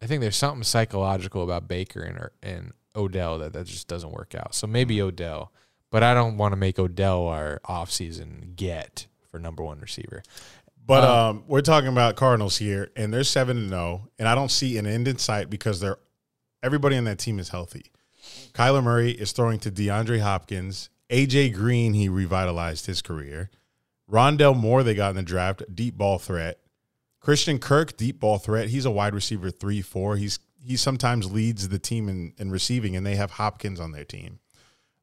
I 0.01 0.07
think 0.07 0.21
there's 0.21 0.35
something 0.35 0.63
psychological 0.63 1.43
about 1.43 1.67
Baker 1.67 2.01
and 2.01 2.29
and 2.41 2.73
Odell 2.95 3.39
that 3.39 3.53
that 3.53 3.65
just 3.67 3.87
doesn't 3.87 4.11
work 4.11 4.35
out. 4.35 4.55
So 4.55 4.67
maybe 4.67 5.01
Odell, 5.01 5.51
but 5.91 6.03
I 6.03 6.13
don't 6.13 6.37
want 6.37 6.51
to 6.53 6.57
make 6.57 6.79
Odell 6.79 7.27
our 7.27 7.59
offseason 7.65 8.55
get 8.55 9.07
for 9.35 9.39
number 9.39 9.63
one 9.63 9.79
receiver. 9.79 10.23
But 10.87 11.03
Um, 11.03 11.09
um, 11.11 11.43
we're 11.47 11.61
talking 11.61 11.89
about 11.89 12.15
Cardinals 12.15 12.57
here, 12.57 12.89
and 12.95 13.13
they're 13.13 13.25
seven 13.25 13.57
and 13.57 13.69
zero, 13.69 14.07
and 14.17 14.29
I 14.29 14.35
don't 14.35 14.51
see 14.51 14.77
an 14.77 14.85
end 14.85 15.09
in 15.09 15.17
sight 15.17 15.49
because 15.49 15.81
they're 15.81 15.97
everybody 16.63 16.95
on 16.95 17.03
that 17.03 17.19
team 17.19 17.37
is 17.37 17.49
healthy. 17.49 17.91
Kyler 18.53 18.81
Murray 18.81 19.11
is 19.11 19.33
throwing 19.33 19.59
to 19.59 19.71
DeAndre 19.71 20.21
Hopkins. 20.21 20.89
AJ 21.09 21.53
Green, 21.53 21.93
he 21.93 22.07
revitalized 22.07 22.85
his 22.85 23.01
career. 23.01 23.49
Rondale 24.09 24.55
Moore, 24.55 24.83
they 24.83 24.95
got 24.95 25.09
in 25.09 25.15
the 25.17 25.23
draft, 25.23 25.63
deep 25.73 25.97
ball 25.97 26.17
threat. 26.17 26.59
Christian 27.19 27.59
Kirk, 27.59 27.97
deep 27.97 28.21
ball 28.21 28.37
threat. 28.37 28.69
He's 28.69 28.85
a 28.85 28.91
wide 28.91 29.13
receiver 29.13 29.51
three, 29.51 29.81
four. 29.81 30.15
He's 30.15 30.39
he 30.63 30.77
sometimes 30.77 31.29
leads 31.29 31.67
the 31.67 31.79
team 31.79 32.07
in, 32.07 32.33
in 32.37 32.51
receiving, 32.51 32.95
and 32.95 33.05
they 33.05 33.15
have 33.15 33.31
Hopkins 33.31 33.81
on 33.81 33.91
their 33.91 34.05
team. 34.05 34.39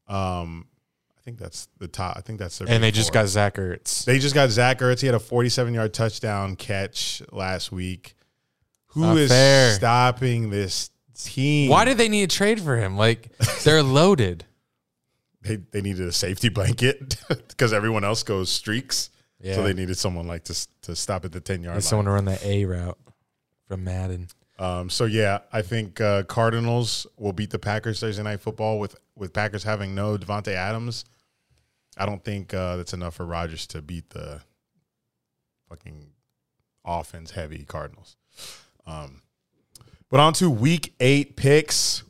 Um, 0.08 0.68
I 1.22 1.24
think 1.24 1.38
that's 1.38 1.68
the 1.78 1.86
top. 1.86 2.16
I 2.16 2.20
think 2.20 2.40
that's 2.40 2.58
their 2.58 2.68
And 2.68 2.82
they 2.82 2.90
just 2.90 3.12
four. 3.12 3.22
got 3.22 3.28
Zach 3.28 3.54
Ertz. 3.54 4.04
They 4.04 4.18
just 4.18 4.34
got 4.34 4.50
Zach 4.50 4.80
Ertz. 4.80 5.00
He 5.00 5.06
had 5.06 5.14
a 5.14 5.20
47 5.20 5.72
yard 5.72 5.94
touchdown 5.94 6.56
catch 6.56 7.22
last 7.30 7.70
week. 7.70 8.14
Who 8.88 9.02
Not 9.02 9.16
is 9.18 9.30
fair. 9.30 9.72
stopping 9.74 10.50
this 10.50 10.90
team? 11.16 11.70
Why 11.70 11.84
did 11.84 11.96
they 11.96 12.08
need 12.08 12.28
to 12.28 12.36
trade 12.36 12.60
for 12.60 12.76
him? 12.76 12.96
Like 12.96 13.28
they're 13.62 13.82
loaded. 13.84 14.46
they, 15.42 15.56
they 15.70 15.80
needed 15.80 16.08
a 16.08 16.12
safety 16.12 16.48
blanket 16.48 17.16
because 17.28 17.72
everyone 17.72 18.02
else 18.02 18.24
goes 18.24 18.50
streaks. 18.50 19.10
Yeah. 19.40 19.54
So 19.54 19.62
they 19.62 19.74
needed 19.74 19.96
someone 19.96 20.26
like 20.26 20.42
to 20.44 20.66
to 20.82 20.96
stop 20.96 21.24
at 21.24 21.30
the 21.30 21.40
10 21.40 21.62
yard 21.62 21.76
line. 21.76 21.82
Someone 21.82 22.06
to 22.06 22.10
run 22.10 22.24
the 22.24 22.38
A 22.44 22.64
route 22.64 22.98
from 23.68 23.84
Madden. 23.84 24.26
Um, 24.58 24.90
so 24.90 25.04
yeah, 25.04 25.38
I 25.52 25.62
think 25.62 26.00
uh, 26.00 26.24
Cardinals 26.24 27.06
will 27.16 27.32
beat 27.32 27.50
the 27.50 27.58
Packers 27.60 28.00
Thursday 28.00 28.24
night 28.24 28.40
football 28.40 28.80
with 28.80 28.96
with 29.16 29.32
Packers 29.32 29.62
having 29.62 29.94
no 29.94 30.16
Davante 30.18 30.48
Adams. 30.54 31.04
I 31.96 32.06
don't 32.06 32.24
think 32.24 32.54
uh, 32.54 32.76
that's 32.76 32.92
enough 32.92 33.14
for 33.14 33.26
Rodgers 33.26 33.66
to 33.68 33.82
beat 33.82 34.10
the 34.10 34.40
fucking 35.68 36.06
offense 36.84 37.30
heavy 37.32 37.64
Cardinals. 37.64 38.16
Um, 38.86 39.22
but 40.10 40.20
on 40.20 40.32
to 40.34 40.50
week 40.50 40.94
eight 41.00 41.36
picks. 41.36 42.02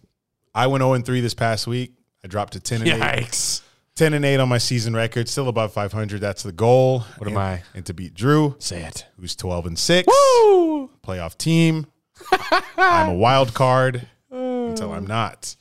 I 0.55 0.67
went 0.67 0.83
0 0.83 0.99
3 1.01 1.21
this 1.21 1.35
past 1.35 1.67
week. 1.67 1.95
I 2.25 2.29
dropped 2.29 2.53
to 2.55 2.61
10 2.61 2.83
and 2.83 2.91
8. 2.91 3.01
Yikes. 3.01 3.63
10 3.97 4.15
and 4.15 4.25
8 4.25 4.39
on 4.41 4.49
my 4.49 4.59
season 4.59 4.95
record, 4.95 5.29
still 5.29 5.49
above 5.49 5.73
500. 5.73 6.21
That's 6.21 6.43
the 6.43 6.53
goal. 6.53 7.01
What 7.19 7.29
am 7.31 7.37
I? 7.37 7.63
And 7.75 7.85
to 7.87 7.95
beat 7.95 8.15
Drew, 8.15 8.57
Say 8.59 8.83
it. 8.83 9.07
who's 9.19 9.37
12 9.37 9.67
and 9.67 9.79
6 9.79 10.07
Woo! 10.09 10.89
playoff 11.07 11.37
team. 11.37 11.87
I'm 12.79 13.11
a 13.11 13.15
wild 13.15 13.53
card 13.55 14.07
until 14.31 14.93
I'm 14.93 15.07
not. 15.07 15.55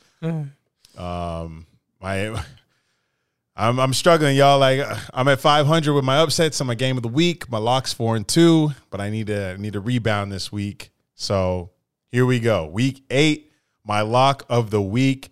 Um, 0.97 1.65
my 2.01 2.41
I'm 3.55 3.79
I'm 3.79 3.93
struggling, 3.93 4.35
y'all. 4.35 4.59
Like 4.59 4.81
I'm 5.13 5.27
at 5.27 5.39
500 5.39 5.93
with 5.93 6.05
my 6.05 6.17
upsets 6.17 6.61
on 6.61 6.67
my 6.67 6.75
game 6.75 6.97
of 6.97 7.03
the 7.03 7.09
week. 7.09 7.49
My 7.49 7.57
locks 7.57 7.93
four 7.93 8.15
and 8.15 8.27
two, 8.27 8.71
but 8.89 9.01
I 9.01 9.09
need 9.09 9.27
to 9.27 9.57
need 9.57 9.73
to 9.73 9.79
rebound 9.79 10.31
this 10.31 10.51
week. 10.51 10.91
So 11.15 11.71
here 12.11 12.25
we 12.25 12.39
go. 12.39 12.65
Week 12.65 13.03
eight, 13.09 13.51
my 13.85 14.01
lock 14.01 14.45
of 14.49 14.69
the 14.69 14.81
week: 14.81 15.29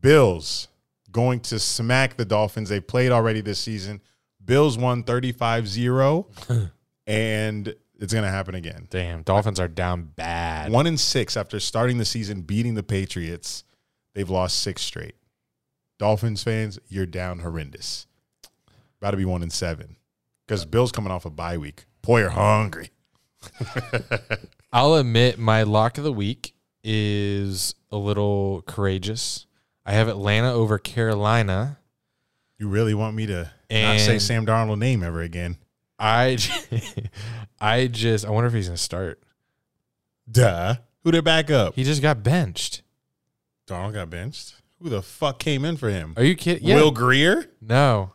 Bills 0.00 0.68
going 1.12 1.40
to 1.40 1.58
smack 1.58 2.16
the 2.16 2.24
Dolphins. 2.24 2.68
They 2.68 2.80
played 2.80 3.12
already 3.12 3.40
this 3.40 3.58
season. 3.58 4.00
Bills 4.44 4.78
won 4.78 5.02
35-0, 5.02 6.70
and 7.06 7.74
it's 7.98 8.14
gonna 8.14 8.30
happen 8.30 8.54
again. 8.54 8.86
Damn, 8.88 9.22
Dolphins 9.22 9.60
are 9.60 9.68
down 9.68 10.04
bad. 10.16 10.72
One 10.72 10.86
in 10.86 10.96
six 10.96 11.36
after 11.36 11.60
starting 11.60 11.98
the 11.98 12.06
season, 12.06 12.42
beating 12.42 12.74
the 12.74 12.82
Patriots. 12.82 13.64
They've 14.14 14.28
lost 14.28 14.60
six 14.60 14.80
straight. 14.80 15.14
Dolphins 15.98 16.42
fans, 16.42 16.78
you're 16.88 17.06
down 17.06 17.40
horrendous. 17.40 18.06
About 19.00 19.12
to 19.12 19.16
be 19.16 19.24
one 19.24 19.42
in 19.42 19.50
seven 19.50 19.96
because 20.46 20.64
Bill's 20.64 20.92
coming 20.92 21.12
off 21.12 21.24
a 21.24 21.30
bye 21.30 21.58
week. 21.58 21.86
Boy, 22.02 22.20
you're 22.20 22.30
hungry. 22.30 22.90
I'll 24.72 24.94
admit 24.94 25.38
my 25.38 25.62
lock 25.62 25.98
of 25.98 26.04
the 26.04 26.12
week 26.12 26.54
is 26.82 27.74
a 27.90 27.96
little 27.96 28.62
courageous. 28.66 29.46
I 29.84 29.92
have 29.92 30.08
Atlanta 30.08 30.52
over 30.52 30.78
Carolina. 30.78 31.78
You 32.58 32.68
really 32.68 32.94
want 32.94 33.14
me 33.14 33.26
to 33.26 33.50
not 33.70 34.00
say 34.00 34.18
Sam 34.18 34.44
Darnold 34.46 34.78
name 34.78 35.02
ever 35.02 35.20
again? 35.20 35.58
I, 35.98 36.38
I 37.60 37.86
just 37.86 38.24
I 38.24 38.30
wonder 38.30 38.48
if 38.48 38.54
he's 38.54 38.68
gonna 38.68 38.76
start. 38.76 39.20
Duh. 40.30 40.76
Who 41.04 41.10
did 41.12 41.24
back 41.24 41.50
up? 41.50 41.74
He 41.74 41.84
just 41.84 42.02
got 42.02 42.22
benched. 42.22 42.82
Darnold 43.66 43.94
got 43.94 44.10
benched. 44.10 44.57
Who 44.80 44.88
the 44.88 45.02
fuck 45.02 45.38
came 45.38 45.64
in 45.64 45.76
for 45.76 45.88
him? 45.88 46.14
Are 46.16 46.24
you 46.24 46.36
kidding? 46.36 46.66
Yeah. 46.66 46.76
Will 46.76 46.90
Grier? 46.90 47.46
no, 47.60 48.12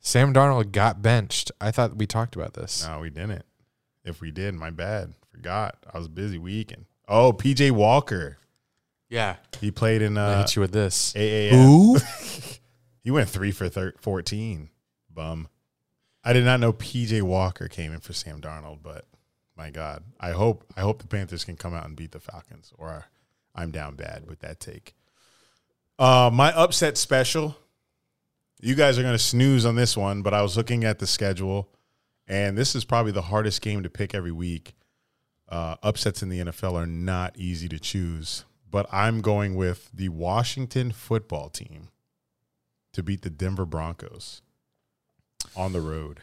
Sam 0.00 0.32
Darnold 0.34 0.72
got 0.72 1.02
benched. 1.02 1.52
I 1.60 1.70
thought 1.70 1.96
we 1.96 2.06
talked 2.06 2.34
about 2.34 2.54
this. 2.54 2.86
No, 2.86 3.00
we 3.00 3.10
didn't. 3.10 3.44
If 4.04 4.20
we 4.20 4.30
did, 4.30 4.54
my 4.54 4.70
bad. 4.70 5.14
Forgot. 5.30 5.76
I 5.92 5.98
was 5.98 6.08
busy 6.08 6.38
weekend. 6.38 6.86
Oh, 7.06 7.32
PJ 7.32 7.70
Walker. 7.72 8.38
Yeah, 9.08 9.36
He 9.60 9.70
played 9.72 10.02
in 10.02 10.16
I 10.16 10.34
uh, 10.34 10.38
hit 10.42 10.54
you 10.56 10.62
with 10.62 10.72
this. 10.72 11.12
AAF. 11.14 11.50
Who? 11.50 11.98
He 13.02 13.10
went 13.10 13.30
three 13.30 13.50
for 13.50 13.68
thir- 13.70 13.94
14. 14.00 14.68
Bum. 15.12 15.48
I 16.22 16.34
did 16.34 16.44
not 16.44 16.60
know 16.60 16.72
PJ 16.74 17.22
Walker 17.22 17.66
came 17.66 17.94
in 17.94 18.00
for 18.00 18.12
Sam 18.12 18.42
Darnold, 18.42 18.80
but 18.82 19.06
my 19.56 19.70
God, 19.70 20.04
I 20.20 20.32
hope 20.32 20.64
I 20.76 20.82
hope 20.82 21.00
the 21.00 21.08
Panthers 21.08 21.42
can 21.44 21.56
come 21.56 21.72
out 21.74 21.86
and 21.86 21.96
beat 21.96 22.12
the 22.12 22.20
Falcons, 22.20 22.72
or 22.76 23.06
I'm 23.54 23.70
down 23.70 23.96
bad 23.96 24.26
with 24.28 24.40
that 24.40 24.60
take. 24.60 24.94
Uh, 26.00 26.30
my 26.32 26.50
upset 26.54 26.96
special. 26.96 27.56
You 28.62 28.74
guys 28.74 28.98
are 28.98 29.02
going 29.02 29.14
to 29.14 29.18
snooze 29.18 29.64
on 29.66 29.76
this 29.76 29.96
one, 29.96 30.22
but 30.22 30.32
I 30.34 30.40
was 30.42 30.56
looking 30.56 30.82
at 30.84 30.98
the 30.98 31.06
schedule, 31.06 31.68
and 32.26 32.56
this 32.58 32.74
is 32.74 32.84
probably 32.84 33.12
the 33.12 33.22
hardest 33.22 33.60
game 33.62 33.82
to 33.82 33.90
pick 33.90 34.14
every 34.14 34.32
week. 34.32 34.74
Uh, 35.48 35.76
upsets 35.82 36.22
in 36.22 36.28
the 36.30 36.40
NFL 36.40 36.72
are 36.74 36.86
not 36.86 37.36
easy 37.36 37.68
to 37.68 37.78
choose, 37.78 38.44
but 38.70 38.86
I'm 38.90 39.20
going 39.20 39.56
with 39.56 39.90
the 39.92 40.08
Washington 40.08 40.90
football 40.90 41.48
team 41.50 41.88
to 42.92 43.02
beat 43.02 43.22
the 43.22 43.30
Denver 43.30 43.66
Broncos. 43.66 44.42
on 45.56 45.72
the 45.72 45.80
road. 45.80 46.20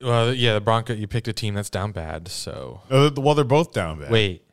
Well, 0.00 0.32
yeah, 0.32 0.54
the 0.54 0.60
Bronco. 0.60 0.94
You 0.94 1.06
picked 1.06 1.28
a 1.28 1.32
team 1.32 1.54
that's 1.54 1.68
down 1.70 1.92
bad. 1.92 2.28
So 2.28 2.80
Uh, 2.90 3.10
well, 3.16 3.34
they're 3.34 3.44
both 3.44 3.72
down 3.72 3.98
bad. 4.00 4.10
wait. 4.10 4.44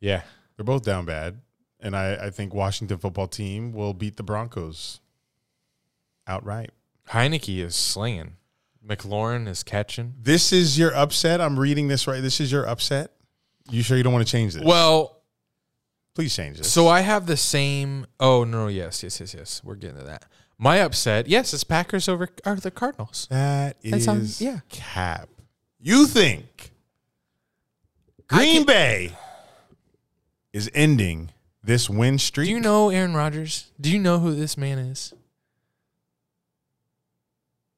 Yeah. 0.00 0.22
They're 0.56 0.64
both 0.64 0.84
down 0.84 1.04
bad. 1.04 1.40
And 1.80 1.96
I, 1.96 2.14
I 2.26 2.30
think 2.30 2.52
Washington 2.54 2.98
football 2.98 3.28
team 3.28 3.72
will 3.72 3.94
beat 3.94 4.16
the 4.16 4.22
Broncos 4.22 5.00
outright. 6.26 6.70
Heineke 7.10 7.58
is 7.64 7.76
slinging. 7.76 8.36
McLaurin 8.86 9.46
is 9.46 9.62
catching. 9.62 10.14
This 10.20 10.52
is 10.52 10.78
your 10.78 10.94
upset. 10.94 11.40
I'm 11.40 11.58
reading 11.58 11.88
this 11.88 12.06
right. 12.06 12.20
This 12.22 12.40
is 12.40 12.50
your 12.50 12.66
upset. 12.66 13.12
You 13.70 13.82
sure 13.82 13.96
you 13.96 14.02
don't 14.02 14.12
want 14.12 14.26
to 14.26 14.30
change 14.30 14.54
this? 14.54 14.64
Well, 14.64 15.20
please 16.14 16.34
change 16.34 16.58
this. 16.58 16.72
so 16.72 16.88
I 16.88 17.00
have 17.00 17.26
the 17.26 17.36
same. 17.36 18.06
Oh 18.18 18.44
no! 18.44 18.66
Yes, 18.68 19.02
yes, 19.02 19.20
yes, 19.20 19.34
yes. 19.34 19.60
We're 19.62 19.74
getting 19.74 19.98
to 19.98 20.04
that. 20.04 20.24
My 20.56 20.78
upset. 20.80 21.28
Yes, 21.28 21.52
it's 21.54 21.64
Packers 21.64 22.08
over 22.08 22.28
are 22.44 22.56
the 22.56 22.70
Cardinals. 22.70 23.28
that 23.30 23.76
is 23.82 24.08
on- 24.08 24.26
yeah. 24.38 24.60
cap. 24.70 25.28
You 25.80 26.06
think 26.06 26.72
Green 28.26 28.64
Bay 28.64 29.12
is 30.52 30.70
ending 30.74 31.30
this 31.62 31.88
win 31.90 32.18
streak? 32.18 32.46
Do 32.46 32.52
you 32.52 32.60
know 32.60 32.90
Aaron 32.90 33.14
Rodgers? 33.14 33.70
Do 33.80 33.90
you 33.90 33.98
know 33.98 34.18
who 34.18 34.34
this 34.34 34.56
man 34.56 34.78
is? 34.78 35.12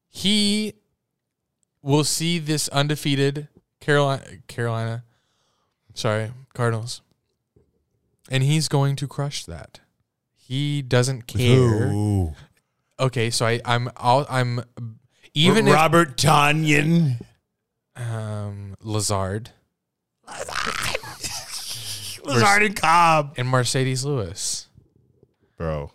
He 0.09 0.73
will 1.81 2.03
see 2.03 2.37
this 2.39 2.67
undefeated 2.69 3.47
Carolina 3.79 4.23
Carolina 4.47 5.03
sorry, 5.93 6.31
Cardinals. 6.53 7.01
And 8.29 8.43
he's 8.43 8.67
going 8.67 8.95
to 8.97 9.07
crush 9.07 9.45
that. 9.45 9.79
He 10.33 10.81
doesn't 10.81 11.27
care. 11.27 11.91
Ooh. 11.91 12.33
Okay, 12.99 13.29
so 13.29 13.45
I 13.45 13.61
I'm 13.65 13.89
I'll, 13.97 14.25
I'm 14.29 14.63
even 15.33 15.67
if 15.67 15.73
Robert 15.73 16.17
Tonyan. 16.17 17.19
um 17.95 18.75
Lazard 18.81 19.51
Lazard 20.27 21.00
and 22.25 22.75
Cobb. 22.75 23.33
and 23.37 23.47
Marcedes 23.47 24.05
Lewis 24.05 24.67
Bro, 25.57 25.91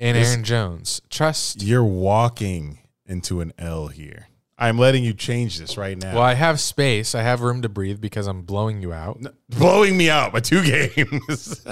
and 0.00 0.16
This- 0.16 0.28
Aaron 0.28 0.44
Jones. 0.44 1.00
Trust 1.10 1.62
you're 1.62 1.84
walking 1.84 2.78
into 3.06 3.40
an 3.40 3.52
L 3.58 3.88
here. 3.88 4.28
I'm 4.58 4.78
letting 4.78 5.02
you 5.02 5.12
change 5.12 5.58
this 5.58 5.76
right 5.76 5.98
now. 5.98 6.14
Well, 6.14 6.22
I 6.22 6.34
have 6.34 6.60
space. 6.60 7.14
I 7.16 7.22
have 7.22 7.40
room 7.40 7.62
to 7.62 7.68
breathe 7.68 8.00
because 8.00 8.28
I'm 8.28 8.42
blowing 8.42 8.80
you 8.80 8.92
out. 8.92 9.20
Blowing 9.48 9.96
me 9.96 10.08
out 10.08 10.32
by 10.32 10.38
two 10.40 10.62
games. 10.94 11.66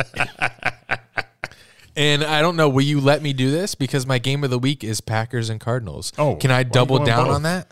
And 1.97 2.25
I 2.25 2.41
don't 2.41 2.57
know, 2.57 2.69
will 2.69 2.83
you 2.85 3.01
let 3.01 3.21
me 3.23 3.33
do 3.33 3.51
this? 3.51 3.75
Because 3.75 4.07
my 4.07 4.19
game 4.19 4.43
of 4.45 4.51
the 4.51 4.59
week 4.59 4.83
is 4.83 5.01
Packers 5.01 5.51
and 5.51 5.61
Cardinals. 5.61 6.13
Oh, 6.19 6.37
Can 6.37 6.51
I 6.51 6.63
double 6.63 6.99
down 7.05 7.27
both? 7.27 7.35
on 7.37 7.43
that? 7.43 7.71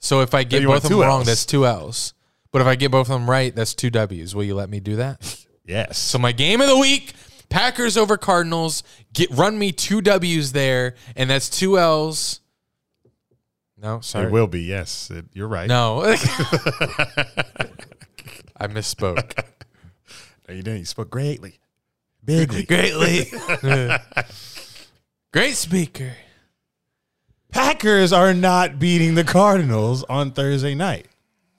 So 0.00 0.20
if 0.20 0.34
I 0.34 0.44
get 0.44 0.64
both 0.64 0.76
of 0.76 0.82
them 0.82 0.90
two 0.90 1.00
wrong, 1.02 1.20
Ls. 1.20 1.26
that's 1.26 1.46
two 1.46 1.66
L's. 1.66 2.12
But 2.54 2.60
if 2.60 2.68
I 2.68 2.76
get 2.76 2.92
both 2.92 3.08
of 3.08 3.14
them 3.14 3.28
right, 3.28 3.52
that's 3.52 3.74
two 3.74 3.90
W's. 3.90 4.32
Will 4.32 4.44
you 4.44 4.54
let 4.54 4.70
me 4.70 4.78
do 4.78 4.94
that? 4.94 5.44
yes. 5.64 5.98
So 5.98 6.20
my 6.20 6.30
game 6.30 6.60
of 6.60 6.68
the 6.68 6.78
week, 6.78 7.12
Packers 7.48 7.96
over 7.96 8.16
Cardinals. 8.16 8.84
Get 9.12 9.28
run 9.32 9.58
me 9.58 9.72
two 9.72 10.00
W's 10.00 10.52
there, 10.52 10.94
and 11.16 11.28
that's 11.28 11.50
two 11.50 11.80
L's. 11.80 12.42
No, 13.76 13.98
sorry. 14.02 14.26
it 14.26 14.30
will 14.30 14.46
be. 14.46 14.60
Yes, 14.60 15.10
it, 15.10 15.24
you're 15.32 15.48
right. 15.48 15.66
No. 15.68 16.02
I 16.04 16.14
misspoke. 18.68 19.36
No, 20.48 20.54
you 20.54 20.62
didn't. 20.62 20.78
You 20.78 20.84
spoke 20.84 21.10
greatly. 21.10 21.58
Bigly. 22.24 22.68
Greatly. 22.68 23.32
Great 25.32 25.56
speaker. 25.56 26.12
Packers 27.50 28.12
are 28.12 28.32
not 28.32 28.78
beating 28.78 29.16
the 29.16 29.24
Cardinals 29.24 30.04
on 30.04 30.30
Thursday 30.30 30.76
night 30.76 31.08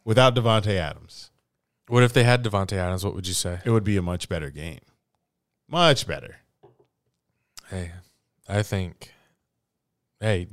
without 0.05 0.35
Davante 0.35 0.75
Adams. 0.77 1.31
What 1.87 2.03
if 2.03 2.13
they 2.13 2.23
had 2.23 2.43
Davante 2.43 2.73
Adams? 2.73 3.03
What 3.03 3.13
would 3.15 3.27
you 3.27 3.33
say? 3.33 3.59
It 3.65 3.69
would 3.71 3.83
be 3.83 3.97
a 3.97 4.01
much 4.01 4.29
better 4.29 4.49
game. 4.49 4.79
Much 5.67 6.07
better. 6.07 6.37
Hey, 7.69 7.91
I 8.47 8.63
think. 8.63 9.11
Hey, 10.19 10.47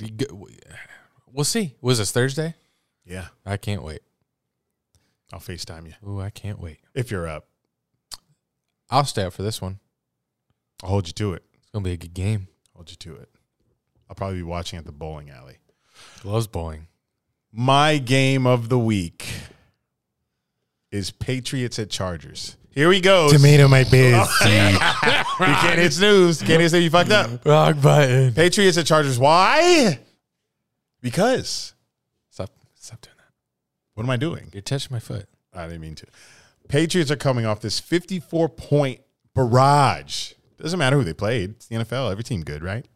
we'll 1.30 1.44
see. 1.44 1.76
Was 1.80 1.98
this 1.98 2.10
Thursday? 2.10 2.54
Yeah. 3.04 3.28
I 3.46 3.56
can't 3.56 3.82
wait. 3.82 4.00
I'll 5.32 5.40
FaceTime 5.40 5.86
you 5.86 5.94
Ooh, 6.10 6.20
I 6.20 6.30
can't 6.30 6.60
wait. 6.60 6.80
if 6.94 7.10
you're 7.10 7.26
up. 7.28 7.46
I'll 8.90 9.04
stay 9.04 9.24
up 9.24 9.32
for 9.32 9.42
this 9.42 9.62
one. 9.62 9.78
I'll 10.82 10.90
hold 10.90 11.06
you 11.06 11.12
to 11.14 11.32
it. 11.34 11.44
It's 11.54 11.70
gonna 11.70 11.84
be 11.84 11.92
a 11.92 11.96
good 11.96 12.12
game. 12.12 12.48
Hold 12.74 12.90
you 12.90 12.96
to 12.96 13.16
it. 13.16 13.30
I'll 14.10 14.14
probably 14.16 14.36
be 14.38 14.42
watching 14.42 14.78
at 14.78 14.84
the 14.84 14.92
bowling 14.92 15.30
alley. 15.30 15.56
Loves 16.24 16.46
bowling. 16.46 16.88
My 17.54 17.98
game 17.98 18.46
of 18.46 18.70
the 18.70 18.78
week 18.78 19.28
is 20.90 21.10
Patriots 21.10 21.78
at 21.78 21.90
Chargers. 21.90 22.56
Here 22.70 22.88
we 22.88 23.02
go. 23.02 23.30
Tomato 23.30 23.68
my 23.68 23.84
biz. 23.84 24.14
you 24.40 24.48
can't 24.48 25.78
hit 25.78 25.92
snooze. 25.92 26.38
Can't 26.40 26.62
hit 26.62 26.70
snooze. 26.70 26.84
You 26.84 26.88
fucked 26.88 27.10
up. 27.10 27.44
Wrong 27.44 27.78
button. 27.78 28.32
Patriots 28.32 28.78
at 28.78 28.86
Chargers. 28.86 29.18
Why? 29.18 29.98
Because. 31.02 31.74
Stop. 32.30 32.48
Stop 32.74 33.02
doing 33.02 33.16
that. 33.18 33.32
What 33.92 34.04
am 34.04 34.10
I 34.10 34.16
doing? 34.16 34.48
You're 34.54 34.62
touching 34.62 34.94
my 34.94 35.00
foot. 35.00 35.28
I 35.52 35.66
didn't 35.66 35.82
mean 35.82 35.94
to. 35.96 36.06
Patriots 36.68 37.10
are 37.10 37.16
coming 37.16 37.44
off 37.44 37.60
this 37.60 37.78
54 37.78 38.48
point 38.48 39.00
barrage. 39.34 40.32
Doesn't 40.56 40.78
matter 40.78 40.96
who 40.96 41.04
they 41.04 41.12
played. 41.12 41.50
It's 41.50 41.66
the 41.66 41.76
NFL. 41.76 42.10
Every 42.10 42.24
team 42.24 42.42
good, 42.42 42.62
right? 42.62 42.86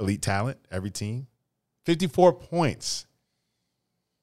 Elite 0.00 0.22
talent, 0.22 0.58
every 0.72 0.90
team. 0.90 1.28
54 1.84 2.32
points. 2.32 3.06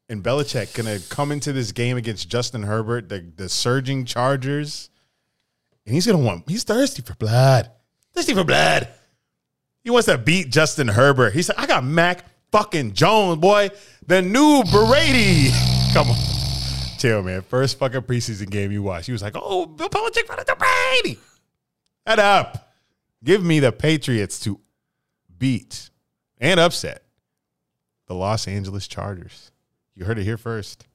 And 0.10 0.24
Belichick 0.24 0.74
gonna 0.74 1.00
come 1.10 1.32
into 1.32 1.54
this 1.54 1.72
game 1.72 1.96
against 1.96 2.30
Justin 2.30 2.64
Herbert, 2.64 3.10
the, 3.10 3.26
the 3.36 3.48
surging 3.48 4.06
Chargers. 4.06 4.90
And 5.86 5.94
he's 5.94 6.08
gonna 6.08 6.18
want 6.18 6.50
he's 6.50 6.64
thirsty 6.64 7.04
for 7.04 7.14
blood. 7.16 7.72
Thirsty 8.14 8.34
for 8.34 8.44
blood. 8.44 8.88
He 9.84 9.92
wants 9.92 10.08
to 10.08 10.18
beat 10.18 10.50
Justin 10.50 10.88
Herbert. 10.88 11.34
He 11.34 11.42
said, 11.42 11.56
I 11.58 11.66
got 11.66 11.84
Mac 11.84 12.26
fucking 12.52 12.94
Jones, 12.94 13.40
boy. 13.40 13.70
The 14.06 14.22
new 14.22 14.64
Brady. 14.72 15.52
Come 15.94 16.10
on. 16.10 16.18
Chill, 16.98 17.24
man. 17.24 17.42
First 17.42 17.80
fucking 17.80 18.02
preseason 18.02 18.50
game 18.50 18.72
you 18.72 18.84
watched. 18.84 19.06
He 19.06 19.12
was 19.12 19.22
like, 19.22 19.34
oh, 19.36 19.66
Bill 19.66 19.90
Belichick 19.90 20.26
for 20.26 20.36
the 20.36 20.56
Brady. 20.58 21.18
Head 22.06 22.20
up. 22.20 22.74
Give 23.24 23.44
me 23.44 23.60
the 23.60 23.72
Patriots 23.72 24.40
to 24.42 24.60
beat 25.38 25.90
and 26.40 26.60
upset 26.60 27.04
the 28.08 28.16
Los 28.16 28.48
Angeles 28.48 28.88
Chargers. 28.88 29.52
You 30.00 30.06
heard 30.06 30.18
it 30.18 30.24
here 30.24 30.38
first. 30.38 30.88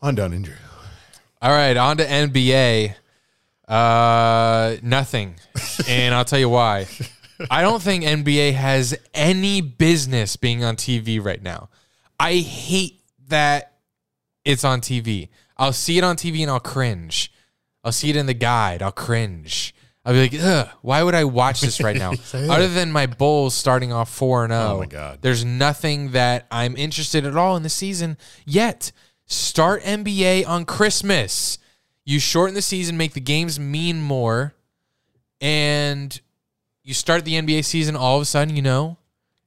On 0.00 0.14
Dunn 0.14 0.32
and 0.32 0.44
Drew. 0.44 0.54
All 1.42 1.50
right, 1.50 1.76
on 1.76 1.96
to 1.96 2.06
NBA. 2.06 2.94
Uh, 3.66 4.76
nothing, 4.84 5.34
and 5.88 6.14
I'll 6.14 6.24
tell 6.24 6.38
you 6.38 6.48
why. 6.48 6.86
I 7.50 7.62
don't 7.62 7.82
think 7.82 8.04
NBA 8.04 8.54
has 8.54 8.96
any 9.12 9.62
business 9.62 10.36
being 10.36 10.62
on 10.62 10.76
TV 10.76 11.22
right 11.22 11.42
now. 11.42 11.68
I 12.20 12.34
hate 12.34 13.00
that 13.26 13.72
it's 14.44 14.62
on 14.62 14.80
TV. 14.80 15.28
I'll 15.56 15.72
see 15.72 15.98
it 15.98 16.04
on 16.04 16.14
TV 16.14 16.42
and 16.42 16.52
I'll 16.52 16.60
cringe. 16.60 17.32
I'll 17.82 17.90
see 17.90 18.10
it 18.10 18.16
in 18.16 18.26
the 18.26 18.34
guide. 18.34 18.80
I'll 18.80 18.92
cringe. 18.92 19.74
I'll 20.06 20.12
be 20.12 20.20
like, 20.20 20.40
Ugh, 20.40 20.68
why 20.82 21.02
would 21.02 21.16
I 21.16 21.24
watch 21.24 21.60
this 21.60 21.80
right 21.80 21.96
now? 21.96 22.12
Other 22.32 22.68
than 22.68 22.92
my 22.92 23.06
Bulls 23.06 23.56
starting 23.56 23.92
off 23.92 24.08
4 24.08 24.44
and 24.44 24.52
0. 24.52 24.62
Oh 24.62 24.78
my 24.78 24.86
God. 24.86 25.18
There's 25.20 25.44
nothing 25.44 26.12
that 26.12 26.46
I'm 26.48 26.76
interested 26.76 27.26
at 27.26 27.36
all 27.36 27.56
in 27.56 27.64
the 27.64 27.68
season 27.68 28.16
yet. 28.46 28.92
Start 29.26 29.82
NBA 29.82 30.46
on 30.46 30.64
Christmas. 30.64 31.58
You 32.04 32.20
shorten 32.20 32.54
the 32.54 32.62
season, 32.62 32.96
make 32.96 33.14
the 33.14 33.20
games 33.20 33.58
mean 33.58 34.00
more, 34.00 34.54
and 35.40 36.20
you 36.84 36.94
start 36.94 37.24
the 37.24 37.34
NBA 37.34 37.64
season. 37.64 37.96
All 37.96 38.14
of 38.14 38.22
a 38.22 38.26
sudden, 38.26 38.54
you 38.54 38.62
know, 38.62 38.98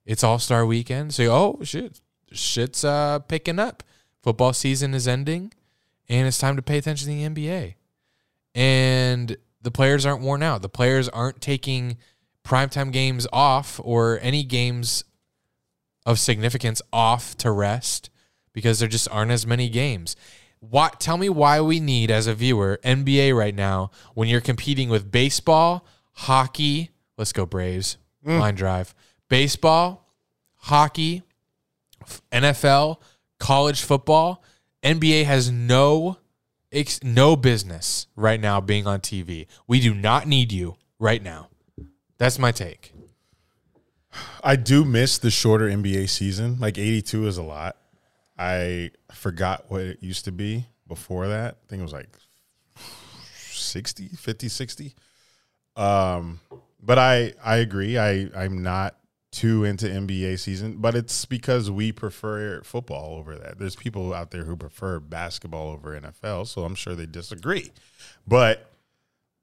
it's 0.06 0.26
All 0.26 0.40
Star 0.40 0.66
Weekend. 0.66 1.14
So, 1.14 1.24
oh 1.32 1.60
shit, 1.64 2.02
shit's 2.34 2.84
uh, 2.84 3.20
picking 3.20 3.60
up. 3.60 3.82
Football 4.22 4.52
season 4.52 4.94
is 4.94 5.08
ending, 5.08 5.54
and 6.10 6.28
it's 6.28 6.38
time 6.38 6.58
to 6.58 6.62
pay 6.62 6.78
attention 6.78 7.08
to 7.08 7.14
the 7.14 7.46
NBA. 7.46 7.76
And 8.54 9.38
the 9.62 9.72
players 9.72 10.06
aren't 10.06 10.22
worn 10.22 10.44
out. 10.44 10.62
The 10.62 10.70
players 10.70 11.10
aren't 11.10 11.42
taking 11.42 11.98
primetime 12.44 12.92
games 12.92 13.28
off 13.32 13.80
or 13.84 14.20
any 14.22 14.44
games 14.44 15.04
of 16.06 16.20
significance 16.20 16.82
off 16.92 17.36
to 17.38 17.52
rest 17.52 18.10
because 18.54 18.80
there 18.80 18.88
just 18.88 19.08
aren't 19.12 19.32
as 19.32 19.46
many 19.46 19.70
games. 19.70 20.16
What 20.60 21.00
tell 21.00 21.18
me 21.18 21.30
why 21.30 21.62
we 21.62 21.80
need 21.80 22.12
as 22.12 22.28
a 22.28 22.34
viewer 22.34 22.80
NBA 22.84 23.36
right 23.36 23.56
now 23.56 23.92
when 24.14 24.28
you're 24.28 24.42
competing 24.42 24.90
with 24.90 25.12
baseball, 25.12 25.86
hockey, 26.14 26.90
let's 27.18 27.32
go 27.32 27.46
Braves, 27.46 27.98
mm. 28.26 28.40
line 28.40 28.56
drive. 28.56 28.94
Baseball, 29.30 30.12
hockey, 30.56 31.22
NFL, 32.32 32.98
college 33.40 33.82
football, 33.84 34.44
NBA 34.84 35.26
has 35.26 35.52
no 35.52 36.18
ex- 36.72 37.04
no 37.04 37.36
business 37.36 38.08
right 38.16 38.40
now 38.40 38.62
being 38.62 38.88
on 38.88 39.00
TV. 39.00 39.48
We 39.68 39.80
do 39.80 39.94
not 39.94 40.28
need 40.28 40.52
you 40.52 40.78
right 41.00 41.22
now. 41.22 41.50
That's 42.18 42.40
my 42.40 42.52
take. 42.52 42.94
I 44.44 44.56
do 44.56 44.84
miss 44.84 45.18
the 45.18 45.30
shorter 45.30 45.70
NBA 45.70 46.10
season. 46.10 46.60
Like 46.60 46.78
82 46.78 47.28
is 47.28 47.38
a 47.38 47.44
lot. 47.44 47.78
I 48.38 48.92
forgot 49.14 49.66
what 49.70 49.82
it 49.82 50.02
used 50.02 50.26
to 50.26 50.32
be 50.32 50.66
before 50.88 51.28
that. 51.28 51.58
I 51.64 51.66
think 51.70 51.80
it 51.82 51.84
was 51.84 51.94
like 51.94 52.10
60, 53.36 54.08
50, 54.10 54.48
60. 54.48 54.96
Um, 55.76 56.40
but 56.82 56.98
I 56.98 57.34
I 57.44 57.58
agree. 57.58 57.98
I 57.98 58.30
I'm 58.36 58.64
not 58.64 58.96
too 59.32 59.64
into 59.64 59.86
NBA 59.86 60.40
season, 60.40 60.78
but 60.78 60.96
it's 60.96 61.26
because 61.26 61.70
we 61.70 61.92
prefer 61.92 62.62
football 62.64 63.16
over 63.18 63.36
that. 63.36 63.60
There's 63.60 63.76
people 63.76 64.14
out 64.14 64.32
there 64.32 64.44
who 64.44 64.56
prefer 64.56 65.00
basketball 65.00 65.70
over 65.72 66.00
NFL, 66.00 66.48
so 66.48 66.64
I'm 66.64 66.74
sure 66.76 66.96
they 66.96 67.06
disagree. 67.06 67.72
But 68.28 68.72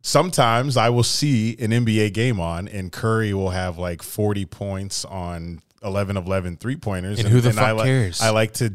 sometimes 0.02 0.76
I 0.76 0.88
will 0.90 1.02
see 1.02 1.56
an 1.58 1.70
NBA 1.70 2.12
game 2.14 2.40
on 2.40 2.68
and 2.68 2.90
Curry 2.92 3.34
will 3.34 3.50
have 3.50 3.78
like 3.78 4.02
40 4.02 4.44
points 4.46 5.04
on 5.04 5.60
11 5.82 6.16
of 6.16 6.26
11 6.26 6.56
three 6.56 6.76
pointers. 6.76 7.18
And 7.18 7.28
who 7.28 7.40
the 7.40 7.50
I 7.50 7.52
fuck 7.52 7.76
li- 7.78 7.84
cares? 7.84 8.20
I 8.20 8.30
like 8.30 8.54
to 8.54 8.74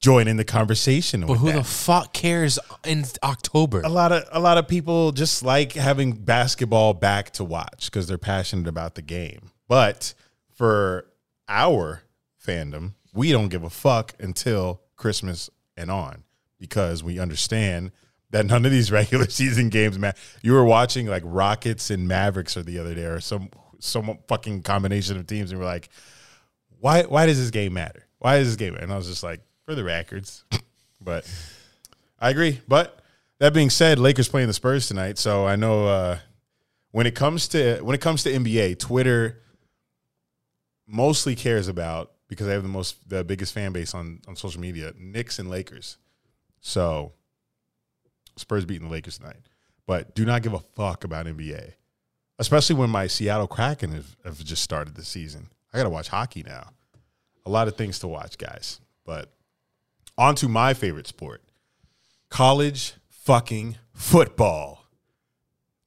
join 0.00 0.28
in 0.28 0.36
the 0.38 0.44
conversation 0.44 1.26
But 1.26 1.34
who 1.34 1.46
that. 1.46 1.56
the 1.58 1.64
fuck 1.64 2.12
cares 2.12 2.58
in 2.84 3.04
October? 3.22 3.80
a 3.82 3.88
lot 3.88 4.12
of 4.12 4.24
a 4.32 4.40
lot 4.40 4.56
of 4.58 4.66
people 4.68 5.12
just 5.12 5.42
like 5.42 5.72
having 5.72 6.12
basketball 6.12 6.94
back 6.94 7.30
to 7.32 7.44
watch 7.44 7.86
because 7.86 8.06
they're 8.06 8.18
passionate 8.18 8.66
about 8.68 8.94
the 8.94 9.02
game. 9.02 9.50
But 9.68 10.14
for 10.60 11.06
our 11.48 12.02
fandom, 12.46 12.92
we 13.14 13.32
don't 13.32 13.48
give 13.48 13.62
a 13.62 13.70
fuck 13.70 14.12
until 14.20 14.82
Christmas 14.94 15.48
and 15.74 15.90
on 15.90 16.24
because 16.58 17.02
we 17.02 17.18
understand 17.18 17.92
that 18.28 18.44
none 18.44 18.66
of 18.66 18.70
these 18.70 18.92
regular 19.00 19.26
season 19.30 19.70
games 19.70 19.98
matter. 19.98 20.18
you 20.42 20.52
were 20.52 20.66
watching 20.66 21.06
like 21.06 21.22
rockets 21.24 21.88
and 21.88 22.06
mavericks 22.06 22.58
or 22.58 22.62
the 22.62 22.78
other 22.78 22.94
day 22.94 23.06
or 23.06 23.20
some 23.20 23.48
some 23.78 24.18
fucking 24.28 24.60
combination 24.60 25.16
of 25.16 25.26
teams 25.26 25.50
and 25.50 25.58
we're 25.58 25.64
like 25.64 25.88
why 26.78 27.04
why 27.04 27.24
does 27.24 27.38
this 27.38 27.50
game 27.50 27.72
matter 27.72 28.04
why 28.18 28.36
does 28.36 28.48
this 28.48 28.56
game 28.56 28.74
matter? 28.74 28.84
and 28.84 28.92
i 28.92 28.96
was 28.98 29.06
just 29.06 29.22
like 29.22 29.40
for 29.64 29.74
the 29.74 29.82
records 29.82 30.44
but 31.00 31.26
i 32.18 32.28
agree 32.28 32.60
but 32.68 33.00
that 33.38 33.54
being 33.54 33.70
said 33.70 33.98
lakers 33.98 34.28
playing 34.28 34.46
the 34.46 34.52
spurs 34.52 34.86
tonight 34.86 35.16
so 35.16 35.46
i 35.46 35.56
know 35.56 35.86
uh 35.86 36.18
when 36.90 37.06
it 37.06 37.14
comes 37.14 37.48
to 37.48 37.80
when 37.80 37.94
it 37.94 38.00
comes 38.02 38.22
to 38.24 38.30
nba 38.30 38.78
twitter 38.78 39.40
mostly 40.90 41.34
cares 41.34 41.68
about 41.68 42.12
because 42.28 42.46
they 42.46 42.52
have 42.52 42.62
the 42.62 42.68
most 42.68 43.08
the 43.08 43.24
biggest 43.24 43.54
fan 43.54 43.72
base 43.72 43.94
on 43.94 44.20
on 44.28 44.36
social 44.36 44.60
media 44.60 44.92
Knicks 44.98 45.38
and 45.38 45.48
Lakers. 45.48 45.96
So 46.60 47.12
Spurs 48.36 48.64
beating 48.64 48.88
the 48.88 48.92
Lakers 48.92 49.18
tonight. 49.18 49.40
But 49.86 50.14
do 50.14 50.24
not 50.24 50.42
give 50.42 50.52
a 50.52 50.60
fuck 50.60 51.04
about 51.04 51.26
NBA. 51.26 51.72
Especially 52.38 52.76
when 52.76 52.90
my 52.90 53.06
Seattle 53.06 53.46
Kraken 53.48 53.92
have, 53.92 54.16
have 54.24 54.38
just 54.44 54.62
started 54.62 54.94
the 54.94 55.04
season. 55.04 55.48
I 55.72 55.78
got 55.78 55.84
to 55.84 55.90
watch 55.90 56.08
hockey 56.08 56.42
now. 56.42 56.70
A 57.44 57.50
lot 57.50 57.68
of 57.68 57.76
things 57.76 57.98
to 57.98 58.08
watch, 58.08 58.38
guys. 58.38 58.80
But 59.04 59.32
on 60.16 60.34
to 60.36 60.48
my 60.48 60.74
favorite 60.74 61.06
sport 61.06 61.42
college 62.28 62.94
fucking 63.08 63.76
football. 63.92 64.84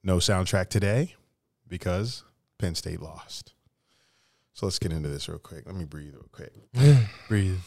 No 0.02 0.18
soundtrack 0.18 0.68
today 0.68 1.14
because 1.66 2.24
Penn 2.58 2.74
State 2.74 3.00
lost. 3.00 3.53
So 4.54 4.66
let's 4.66 4.78
get 4.78 4.92
into 4.92 5.08
this 5.08 5.28
real 5.28 5.38
quick. 5.38 5.66
Let 5.66 5.74
me 5.74 5.84
breathe 5.84 6.14
real 6.14 6.28
quick. 6.30 6.52
Breathe. 7.28 7.58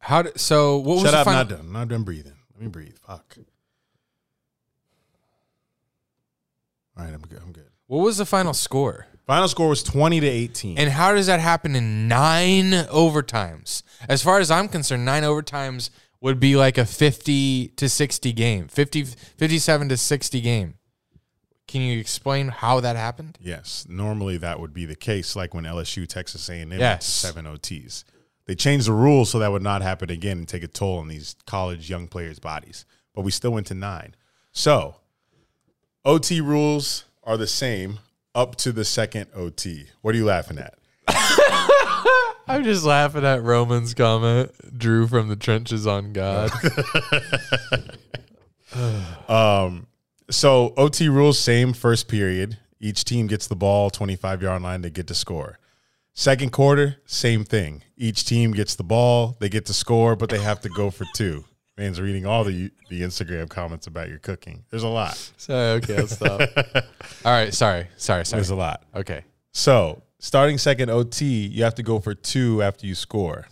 How 0.00 0.22
did, 0.22 0.40
so 0.40 0.78
what 0.78 0.94
was 0.94 1.02
Shut 1.04 1.12
the 1.12 1.18
up, 1.18 1.24
final, 1.26 1.38
not 1.38 1.48
done. 1.48 1.60
I'm 1.60 1.72
not 1.72 1.88
done 1.88 2.02
breathing. 2.02 2.34
Let 2.54 2.62
me 2.62 2.68
breathe. 2.68 2.96
Fuck. 3.06 3.36
All 6.98 7.04
right, 7.04 7.14
I'm 7.14 7.22
good. 7.22 7.40
I'm 7.40 7.52
good. 7.52 7.68
what 7.86 7.98
was 7.98 8.18
the 8.18 8.26
final 8.26 8.52
score? 8.52 9.06
Final 9.26 9.46
score 9.46 9.68
was 9.68 9.84
20 9.84 10.18
to 10.18 10.26
18. 10.26 10.76
And 10.76 10.90
how 10.90 11.14
does 11.14 11.26
that 11.28 11.38
happen 11.38 11.76
in 11.76 12.08
nine 12.08 12.72
overtimes? 12.72 13.84
As 14.08 14.24
far 14.24 14.40
as 14.40 14.50
I'm 14.50 14.66
concerned, 14.66 15.04
nine 15.04 15.22
overtimes 15.22 15.90
would 16.20 16.40
be 16.40 16.56
like 16.56 16.78
a 16.78 16.84
50 16.84 17.68
to 17.68 17.88
60 17.88 18.32
game, 18.32 18.66
50, 18.66 19.04
57 19.04 19.88
to 19.88 19.96
60 19.96 20.40
game. 20.40 20.74
Can 21.70 21.82
you 21.82 22.00
explain 22.00 22.48
how 22.48 22.80
that 22.80 22.96
happened? 22.96 23.38
yes, 23.40 23.86
normally 23.88 24.36
that 24.38 24.58
would 24.58 24.74
be 24.74 24.84
the 24.86 24.96
case 24.96 25.36
like 25.36 25.54
when 25.54 25.62
LSU 25.64 26.04
Texas 26.08 26.48
A&M 26.48 26.72
Yes. 26.72 27.06
7 27.06 27.44
OTs. 27.46 28.02
They 28.46 28.56
changed 28.56 28.88
the 28.88 28.92
rules 28.92 29.30
so 29.30 29.38
that 29.38 29.52
would 29.52 29.62
not 29.62 29.80
happen 29.80 30.10
again 30.10 30.38
and 30.38 30.48
take 30.48 30.64
a 30.64 30.66
toll 30.66 30.98
on 30.98 31.06
these 31.06 31.36
college 31.46 31.88
young 31.88 32.08
players' 32.08 32.40
bodies. 32.40 32.84
But 33.14 33.22
we 33.22 33.30
still 33.30 33.52
went 33.52 33.68
to 33.68 33.74
9. 33.74 34.16
So, 34.50 34.96
OT 36.04 36.40
rules 36.40 37.04
are 37.22 37.36
the 37.36 37.46
same 37.46 38.00
up 38.34 38.56
to 38.56 38.72
the 38.72 38.84
second 38.84 39.28
OT. 39.32 39.86
What 40.00 40.16
are 40.16 40.18
you 40.18 40.24
laughing 40.24 40.58
at? 40.58 40.74
I'm 42.48 42.64
just 42.64 42.84
laughing 42.84 43.24
at 43.24 43.44
Roman's 43.44 43.94
comment, 43.94 44.50
Drew 44.76 45.06
from 45.06 45.28
the 45.28 45.36
trenches 45.36 45.86
on 45.86 46.12
God. 46.12 46.50
Um, 49.28 49.86
So 50.30 50.72
OT 50.76 51.08
rules 51.08 51.38
same 51.38 51.72
first 51.72 52.08
period. 52.08 52.58
Each 52.78 53.04
team 53.04 53.26
gets 53.26 53.46
the 53.46 53.56
ball 53.56 53.90
25 53.90 54.42
yard 54.42 54.62
line. 54.62 54.82
They 54.82 54.90
get 54.90 55.06
to 55.08 55.14
score. 55.14 55.58
Second 56.14 56.50
quarter, 56.52 56.96
same 57.06 57.44
thing. 57.44 57.82
Each 57.96 58.24
team 58.24 58.52
gets 58.52 58.74
the 58.74 58.82
ball. 58.82 59.36
They 59.40 59.48
get 59.48 59.66
to 59.66 59.74
score, 59.74 60.16
but 60.16 60.28
they 60.30 60.38
have 60.38 60.60
to 60.62 60.68
go 60.68 60.90
for 60.90 61.06
two. 61.14 61.44
Man's 61.76 62.00
reading 62.00 62.26
all 62.26 62.44
the 62.44 62.70
the 62.90 63.02
Instagram 63.02 63.48
comments 63.48 63.86
about 63.86 64.08
your 64.08 64.18
cooking. 64.18 64.64
There's 64.70 64.82
a 64.82 64.88
lot. 64.88 65.16
Sorry, 65.36 65.70
okay, 65.82 65.96
I'll 65.96 66.06
stop. 66.08 66.40
All 67.24 67.32
right, 67.32 67.54
sorry, 67.54 67.86
sorry, 67.96 68.26
sorry. 68.26 68.38
There's 68.40 68.50
a 68.50 68.56
lot. 68.56 68.82
Okay. 68.94 69.24
So 69.52 70.02
starting 70.18 70.58
second 70.58 70.90
OT, 70.90 71.24
you 71.24 71.64
have 71.64 71.74
to 71.76 71.82
go 71.82 71.98
for 71.98 72.12
two 72.14 72.62
after 72.62 72.86
you 72.86 72.94
score. 72.94 73.46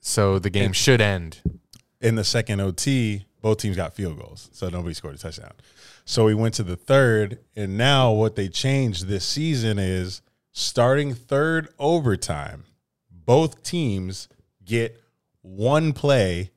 So 0.00 0.38
the 0.38 0.50
game 0.50 0.72
should 0.72 1.00
end. 1.00 1.40
in 2.00 2.16
the 2.16 2.24
second 2.24 2.60
OT, 2.60 3.24
both 3.40 3.58
teams 3.58 3.76
got 3.76 3.94
field 3.94 4.18
goals, 4.18 4.48
so 4.52 4.68
nobody 4.68 4.94
scored 4.94 5.14
a 5.14 5.18
touchdown. 5.18 5.52
So 6.04 6.24
we 6.24 6.34
went 6.34 6.54
to 6.54 6.62
the 6.62 6.76
third, 6.76 7.38
and 7.54 7.76
now 7.78 8.12
what 8.12 8.34
they 8.36 8.48
changed 8.48 9.06
this 9.06 9.24
season 9.24 9.78
is 9.78 10.22
starting 10.52 11.14
third 11.14 11.68
overtime, 11.78 12.64
both 13.10 13.62
teams 13.62 14.28
get 14.64 15.00
one 15.42 15.92
play 15.92 16.50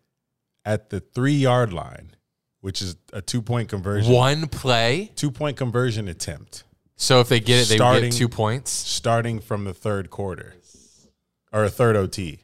at 0.65 0.89
the 0.89 0.99
three 0.99 1.34
yard 1.34 1.73
line, 1.73 2.15
which 2.61 2.82
is 2.82 2.95
a 3.13 3.21
two 3.21 3.41
point 3.41 3.69
conversion. 3.69 4.11
One 4.13 4.47
play. 4.47 5.11
Two 5.15 5.32
point 5.32 5.57
conversion 5.57 6.07
attempt 6.07 6.63
So 6.95 7.19
if 7.19 7.29
they 7.29 7.39
get 7.39 7.61
it, 7.61 7.67
they 7.69 7.75
Starting- 7.75 8.09
get 8.11 8.17
two 8.17 8.29
points. 8.29 8.71
starting 8.71 9.39
from 9.39 9.65
the 9.65 9.73
third 9.73 10.09
quarter 10.09 10.55
or 11.51 11.63
a 11.65 11.69
third 11.69 11.95
OT. 11.95 12.39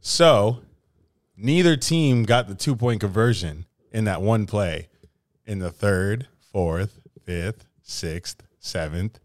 So 0.00 0.60
neither 1.38 1.76
team 1.76 2.24
got 2.24 2.48
the 2.48 2.54
two 2.54 2.74
point 2.76 3.00
conversion 3.00 3.66
in 3.92 4.04
that 4.04 4.20
one 4.20 4.46
play 4.46 4.88
in 5.46 5.58
the 5.60 5.70
third, 5.70 6.26
fourth, 6.52 6.98
fifth, 7.24 7.64
sixth, 7.82 8.42
seventh. 8.58 9.18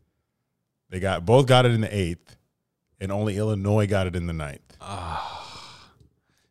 They 0.90 1.00
got 1.00 1.26
both 1.26 1.48
got 1.48 1.66
it 1.66 1.72
in 1.72 1.82
the 1.82 1.96
eighth, 1.96 2.36
and 3.00 3.12
only 3.12 3.38
Illinois 3.38 3.88
got 3.88 4.08
it 4.08 4.16
in 4.16 4.28
the 4.28 4.34
ninth. 4.34 4.78
Ah. 4.80 5.90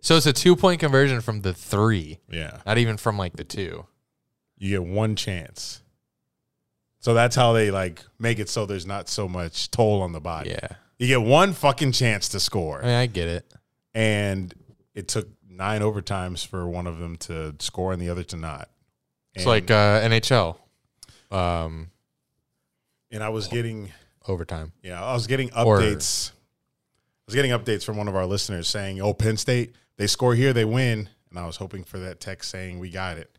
So 0.01 0.17
it's 0.17 0.27
a 0.27 0.33
two 0.33 0.57
point 0.57 0.81
conversion 0.81 1.21
from 1.21 1.43
the 1.43 1.55
three, 1.55 2.19
Yeah. 2.29 2.59
not 2.67 2.77
even 2.79 2.97
from 2.97 3.17
like 3.17 3.37
the 3.37 3.45
two. 3.45 3.87
You 4.59 4.71
get 4.71 4.85
one 4.85 5.15
chance. 5.17 5.81
So 6.99 7.15
that's 7.15 7.35
how 7.37 7.53
they 7.53 7.71
like 7.71 8.03
make 8.19 8.39
it 8.39 8.49
so 8.49 8.67
there's 8.67 8.87
not 8.87 9.09
so 9.09 9.29
much 9.29 9.71
toll 9.71 10.03
on 10.03 10.13
the 10.13 10.21
body. 10.21 10.51
Yeah. 10.51 10.69
You 10.99 11.07
get 11.09 11.23
one 11.23 11.53
fucking 11.53 11.93
chance 11.93 12.29
to 12.31 12.41
score. 12.41 12.81
I 12.81 12.87
mean, 12.87 12.95
I 12.95 13.07
get 13.07 13.29
it. 13.29 13.55
and 13.95 14.53
it 14.95 15.09
took 15.09 15.29
nine 15.53 15.81
overtimes 15.83 16.47
for 16.47 16.67
one 16.67 16.87
of 16.87 16.99
them 16.99 17.17
to 17.17 17.55
score 17.59 17.93
and 17.93 18.01
the 18.01 18.09
other 18.11 18.25
to 18.25 18.37
not. 18.37 18.69
It's 19.35 19.45
And- 19.45 19.51
like 19.51 19.71
uh, 19.71 20.01
NHL 20.03 20.57
um, 21.31 21.91
and 23.11 23.23
I 23.23 23.29
was 23.31 23.49
getting, 23.49 23.93
overtime. 24.29 24.73
yeah, 24.83 25.03
I 25.03 25.13
was 25.15 25.27
getting 25.27 25.53
Or- 25.55 25.79
updates. 25.81 26.31
I 26.31 27.25
was 27.27 27.35
getting 27.35 27.51
updates 27.53 27.85
from 27.85 27.97
one 27.97 28.09
of 28.09 28.17
our 28.17 28.27
listeners 28.27 28.69
saying, 28.69 29.01
"Oh, 29.01 29.15
Penn 29.15 29.37
State, 29.37 29.75
they 29.97 30.07
score 30.07 30.35
here, 30.35 30.53
they 30.53 30.65
win," 30.65 31.09
and 31.31 31.39
I 31.39 31.47
was 31.47 31.57
hoping 31.57 31.85
for 31.85 31.99
that 32.01 32.21
text 32.21 32.51
saying, 32.51 32.79
"We 32.79 32.91
got 32.91 33.17
it." 33.17 33.31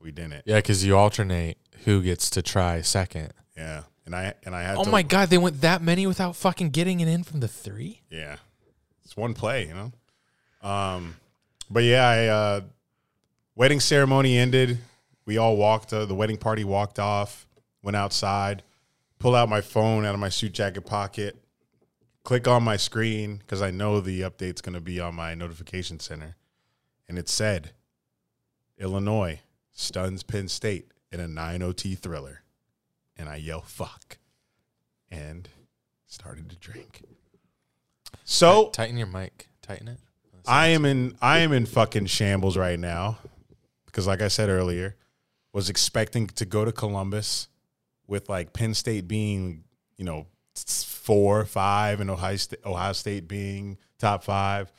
We 0.00 0.10
didn't. 0.12 0.42
Yeah, 0.44 0.56
because 0.56 0.84
you 0.84 0.96
alternate 0.96 1.58
who 1.84 2.02
gets 2.02 2.30
to 2.30 2.42
try 2.42 2.80
second. 2.82 3.32
Yeah, 3.56 3.84
and 4.04 4.14
I 4.14 4.34
and 4.44 4.54
I 4.54 4.62
had. 4.62 4.76
Oh 4.76 4.84
to, 4.84 4.90
my 4.90 5.02
God, 5.02 5.30
they 5.30 5.38
went 5.38 5.62
that 5.62 5.82
many 5.82 6.06
without 6.06 6.36
fucking 6.36 6.70
getting 6.70 7.00
it 7.00 7.08
in 7.08 7.24
from 7.24 7.40
the 7.40 7.48
three? 7.48 8.02
Yeah, 8.10 8.36
it's 9.04 9.16
one 9.16 9.34
play, 9.34 9.66
you 9.66 9.74
know. 9.74 9.92
Um, 10.68 11.16
but 11.70 11.82
yeah, 11.84 12.08
I 12.08 12.26
uh, 12.26 12.60
wedding 13.54 13.80
ceremony 13.80 14.38
ended. 14.38 14.78
We 15.24 15.38
all 15.38 15.56
walked. 15.56 15.92
Uh, 15.92 16.06
the 16.06 16.14
wedding 16.14 16.36
party 16.36 16.64
walked 16.64 16.98
off. 16.98 17.46
Went 17.82 17.96
outside. 17.96 18.62
Pulled 19.18 19.34
out 19.34 19.48
my 19.48 19.60
phone 19.60 20.04
out 20.04 20.14
of 20.14 20.20
my 20.20 20.28
suit 20.28 20.52
jacket 20.52 20.82
pocket. 20.82 21.36
Click 22.22 22.46
on 22.48 22.62
my 22.62 22.76
screen 22.76 23.38
because 23.38 23.62
I 23.62 23.70
know 23.70 24.00
the 24.00 24.22
update's 24.22 24.60
going 24.60 24.74
to 24.74 24.80
be 24.80 25.00
on 25.00 25.14
my 25.14 25.34
notification 25.34 26.00
center, 26.00 26.36
and 27.08 27.18
it 27.18 27.28
said, 27.28 27.70
"Illinois 28.78 29.40
stuns 29.72 30.22
Penn 30.22 30.48
State 30.48 30.90
in 31.12 31.20
a 31.20 31.28
9 31.28 31.62
OT 31.62 31.94
thriller," 31.94 32.42
and 33.16 33.28
I 33.28 33.36
yell, 33.36 33.62
"Fuck!" 33.62 34.18
and 35.08 35.48
started 36.06 36.50
to 36.50 36.56
drink. 36.56 37.02
So 38.24 38.70
Tighten 38.70 38.96
your 38.96 39.06
mic. 39.06 39.48
Tighten 39.62 39.88
it. 39.88 39.98
I 40.46 40.68
am 40.68 40.84
in 40.84 41.16
I 41.20 41.38
am 41.38 41.52
in 41.52 41.66
fucking 41.66 42.06
shambles 42.06 42.56
right 42.56 42.78
now 42.78 43.18
because 43.86 44.06
like 44.06 44.22
I 44.22 44.28
said 44.28 44.48
earlier, 44.48 44.96
was 45.52 45.68
expecting 45.70 46.26
to 46.28 46.44
go 46.44 46.64
to 46.64 46.72
Columbus 46.72 47.48
with 48.06 48.28
like 48.28 48.52
Penn 48.52 48.74
State 48.74 49.08
being, 49.08 49.64
you 49.96 50.04
know, 50.04 50.26
s- 50.56 50.84
four, 50.84 51.44
five, 51.44 52.00
and 52.00 52.10
Ohio 52.10 52.36
State, 52.36 52.60
Ohio 52.64 52.92
State 52.92 53.26
being 53.28 53.78
top 53.98 54.22
five. 54.24 54.70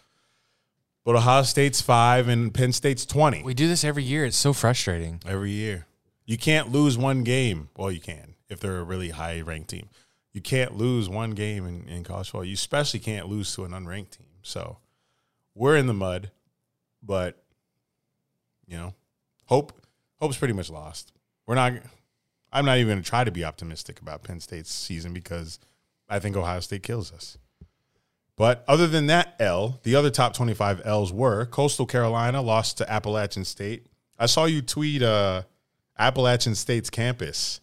But 1.03 1.15
Ohio 1.15 1.43
State's 1.43 1.81
five 1.81 2.27
and 2.27 2.53
Penn 2.53 2.73
State's 2.73 3.05
twenty 3.05 3.41
We 3.43 3.53
do 3.53 3.67
this 3.67 3.83
every 3.83 4.03
year. 4.03 4.25
It's 4.25 4.37
so 4.37 4.53
frustrating. 4.53 5.21
every 5.25 5.51
year. 5.51 5.87
You 6.25 6.37
can't 6.37 6.71
lose 6.71 6.97
one 6.97 7.23
game. 7.23 7.69
Well, 7.77 7.91
you 7.91 8.01
can 8.01 8.35
if 8.49 8.59
they're 8.59 8.79
a 8.79 8.83
really 8.83 9.09
high 9.09 9.41
ranked 9.41 9.69
team. 9.69 9.89
You 10.33 10.41
can't 10.41 10.77
lose 10.77 11.09
one 11.09 11.31
game 11.31 11.65
in, 11.65 11.87
in 11.87 12.03
college 12.03 12.27
football. 12.27 12.45
You 12.45 12.53
especially 12.53 12.99
can't 12.99 13.27
lose 13.27 13.53
to 13.55 13.63
an 13.63 13.71
unranked 13.71 14.11
team. 14.11 14.27
So 14.43 14.77
we're 15.57 15.75
in 15.75 15.87
the 15.87 15.93
mud, 15.93 16.31
but 17.01 17.43
you 18.67 18.77
know, 18.77 18.93
hope 19.45 19.73
hope's 20.19 20.37
pretty 20.37 20.53
much 20.53 20.69
lost. 20.69 21.11
We're 21.45 21.55
not. 21.55 21.73
I'm 22.51 22.65
not 22.65 22.77
even 22.77 22.93
going 22.93 23.03
to 23.03 23.09
try 23.09 23.23
to 23.23 23.31
be 23.31 23.43
optimistic 23.43 23.99
about 23.99 24.23
Penn 24.23 24.39
State's 24.39 24.71
season 24.71 25.13
because 25.13 25.59
I 26.07 26.19
think 26.19 26.37
Ohio 26.37 26.61
State 26.61 26.83
kills 26.83 27.11
us. 27.11 27.37
But 28.37 28.63
other 28.67 28.87
than 28.87 29.07
that 29.07 29.35
L, 29.39 29.79
the 29.83 29.95
other 29.95 30.09
top 30.09 30.33
25 30.33 30.83
L's 30.85 31.11
were 31.11 31.45
Coastal 31.45 31.85
Carolina 31.85 32.41
lost 32.41 32.77
to 32.77 32.91
Appalachian 32.91 33.43
State. 33.43 33.87
I 34.17 34.27
saw 34.27 34.45
you 34.45 34.61
tweet 34.61 35.01
uh, 35.01 35.43
Appalachian 35.97 36.55
State's 36.55 36.89
campus 36.89 37.59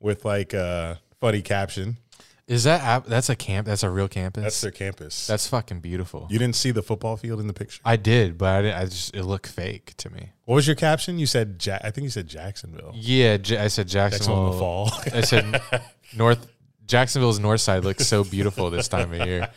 with 0.00 0.24
like 0.24 0.52
a 0.52 1.00
funny 1.20 1.42
caption. 1.42 1.98
Is 2.46 2.64
that? 2.64 3.06
That's 3.06 3.30
a 3.30 3.36
camp. 3.36 3.66
That's 3.66 3.82
a 3.82 3.88
real 3.90 4.06
campus. 4.08 4.42
That's 4.42 4.60
their 4.60 4.70
campus. 4.70 5.26
That's 5.26 5.46
fucking 5.46 5.80
beautiful. 5.80 6.26
you 6.30 6.38
didn't 6.38 6.56
see 6.56 6.72
the 6.72 6.82
football 6.82 7.16
field 7.16 7.40
in 7.40 7.46
the 7.46 7.54
picture. 7.54 7.80
I 7.86 7.96
did, 7.96 8.36
but 8.36 8.48
I, 8.54 8.62
didn't- 8.62 8.76
I 8.80 8.84
just 8.84 9.14
it 9.16 9.22
looked 9.24 9.46
fake 9.46 9.94
to 9.98 10.10
me. 10.10 10.30
What 10.44 10.56
was 10.56 10.66
your 10.66 10.76
caption? 10.76 11.18
You 11.18 11.24
said 11.26 11.56
ja- 11.64 11.78
I 11.82 11.90
think 11.90 12.02
you 12.04 12.10
said 12.10 12.26
Jacksonville. 12.28 12.92
Yeah, 12.94 13.38
J- 13.38 13.56
I 13.58 13.68
said 13.68 13.88
Jacksonville 13.88 14.50
Jacksonville. 14.50 14.52
the 14.52 14.58
fall. 14.58 14.92
I 15.18 15.20
said 15.22 15.62
North 16.16 16.46
Jacksonville's 16.86 17.38
north 17.38 17.62
side 17.62 17.82
looks 17.82 18.06
so 18.06 18.24
beautiful 18.24 18.68
this 18.68 18.88
time 18.88 19.12
of 19.14 19.26
year. 19.26 19.48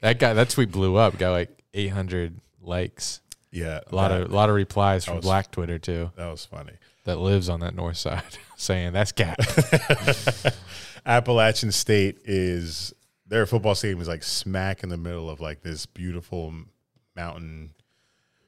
That 0.00 0.18
guy, 0.18 0.34
that 0.34 0.50
tweet 0.50 0.70
blew 0.70 0.96
up. 0.96 1.16
Got 1.16 1.30
like 1.30 1.62
800 1.72 2.38
likes. 2.60 3.22
yeah, 3.52 3.80
A 3.90 3.94
lot 3.96 4.08
that, 4.08 4.20
of 4.24 4.30
a 4.30 4.34
lot 4.34 4.50
of 4.50 4.54
replies 4.54 5.06
from 5.06 5.16
was- 5.16 5.24
Black 5.24 5.50
Twitter 5.50 5.78
too. 5.78 6.10
that 6.16 6.30
was 6.30 6.44
funny. 6.44 6.72
That 7.04 7.16
lives 7.18 7.48
on 7.48 7.60
that 7.60 7.74
north 7.74 7.96
side, 7.96 8.22
saying 8.56 8.92
that's 8.92 9.12
cat. 9.12 9.38
Appalachian 11.06 11.72
State 11.72 12.18
is 12.24 12.92
their 13.26 13.46
football 13.46 13.74
stadium 13.74 14.00
is 14.00 14.08
like 14.08 14.22
smack 14.22 14.82
in 14.82 14.88
the 14.88 14.96
middle 14.96 15.28
of 15.30 15.40
like 15.40 15.62
this 15.62 15.86
beautiful 15.86 16.52
mountain 17.16 17.70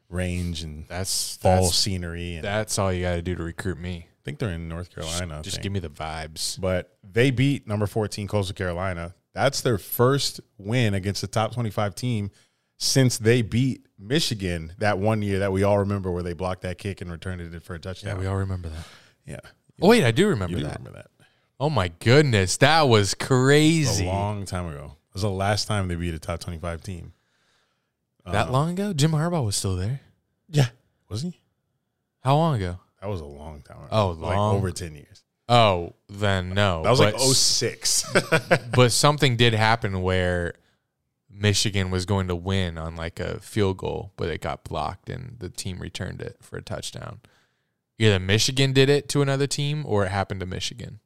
range 0.09 0.63
and 0.63 0.87
That's 0.89 1.37
fall 1.37 1.65
that's, 1.65 1.77
scenery. 1.77 2.37
And 2.37 2.45
that's 2.45 2.79
all 2.79 2.93
you 2.93 3.03
got 3.03 3.15
to 3.15 3.23
do 3.23 3.35
to 3.35 3.43
recruit 3.43 3.79
me. 3.79 4.07
I 4.09 4.23
think 4.25 4.39
they're 4.39 4.51
in 4.51 4.69
North 4.69 4.95
Carolina. 4.95 5.39
I 5.39 5.43
Just 5.43 5.63
give 5.63 5.73
me 5.73 5.79
the 5.81 5.89
vibes. 5.91 6.61
but 6.61 6.97
they 7.03 7.31
beat 7.31 7.67
number 7.67 7.87
14 7.87 8.27
Coastal 8.27 8.55
Carolina. 8.55 9.15
That's 9.35 9.61
their 9.61 9.79
first 9.79 10.41
win 10.59 10.95
against 10.95 11.21
the 11.21 11.27
top 11.27 11.53
25 11.53 11.95
team 11.95 12.31
since 12.79 13.19
they 13.19 13.43
beat 13.43 13.87
Michigan 13.99 14.73
that 14.79 14.99
one 14.99 15.23
year 15.23 15.41
that 15.41 15.53
we 15.53 15.63
all 15.63 15.79
remember 15.79 16.11
where 16.11 16.23
they 16.23 16.33
blocked 16.33 16.63
that 16.63 16.79
kick 16.79 17.01
and 17.01 17.11
returned 17.11 17.41
it 17.41 17.63
for 17.63 17.75
a 17.75 17.79
touchdown. 17.79 18.17
Yeah, 18.17 18.21
we 18.21 18.27
all 18.27 18.37
remember 18.37 18.69
that. 18.69 18.87
Yeah. 19.27 19.41
Oh, 19.81 19.89
wait, 19.89 20.05
I 20.05 20.11
do 20.11 20.29
remember 20.29 20.57
do 20.57 20.65
that. 20.65 20.79
remember 20.79 20.99
that. 20.99 21.11
Oh 21.59 21.71
my 21.71 21.89
goodness, 21.89 22.57
that 22.59 22.83
was 22.83 23.15
crazy. 23.15 24.05
a 24.05 24.09
long 24.09 24.45
time 24.45 24.67
ago. 24.67 24.97
It 25.09 25.15
was 25.15 25.23
the 25.23 25.31
last 25.31 25.67
time 25.67 25.89
they 25.89 25.95
beat 25.95 26.13
a 26.15 26.19
top 26.19 26.41
25 26.41 26.83
team. 26.83 27.13
that 28.27 28.49
uh, 28.49 28.51
long 28.53 28.71
ago, 28.73 28.93
Jim 28.93 29.13
Harbaugh 29.13 29.45
was 29.45 29.57
still 29.57 29.77
there. 29.77 30.01
Yeah. 30.49 30.67
Was 31.09 31.23
he? 31.23 31.41
How 32.23 32.37
long 32.37 32.57
ago? 32.57 32.79
That 33.01 33.09
was 33.09 33.21
a 33.21 33.25
long 33.27 33.63
time 33.63 33.79
ago. 33.79 33.89
Oh, 33.91 34.09
like 34.11 34.37
long. 34.37 34.57
over 34.57 34.71
10 34.71 34.95
years. 34.95 35.23
Oh, 35.49 35.95
then 36.09 36.51
no. 36.51 36.83
That 36.83 36.91
was 36.91 37.01
like 37.01 37.15
But- 37.15 37.21
06. 37.21 38.13
but 38.75 38.93
something 38.93 39.37
did 39.37 39.55
happen 39.55 40.03
where 40.03 40.55
Michigan 41.31 41.91
was 41.91 42.05
going 42.05 42.29
to 42.29 42.35
win 42.35 42.77
on 42.79 42.97
like 42.97 43.21
a 43.21 43.41
field 43.41 43.77
goal, 43.79 44.13
but 44.17 44.29
it 44.29 44.41
got 44.41 44.65
blocked 44.65 45.09
and 45.09 45.37
the 45.39 45.49
team 45.49 45.79
returned 45.79 46.21
it 46.21 46.37
for 46.41 46.57
a 46.57 46.63
touchdown. 46.63 47.21
Either 47.99 48.19
Michigan 48.19 48.73
did 48.73 48.89
it 48.91 49.09
to 49.11 49.23
another 49.23 49.47
team 49.47 49.85
or 49.87 50.05
it 50.05 50.11
happened 50.11 50.41
to 50.41 50.47
Michigan. 50.47 51.01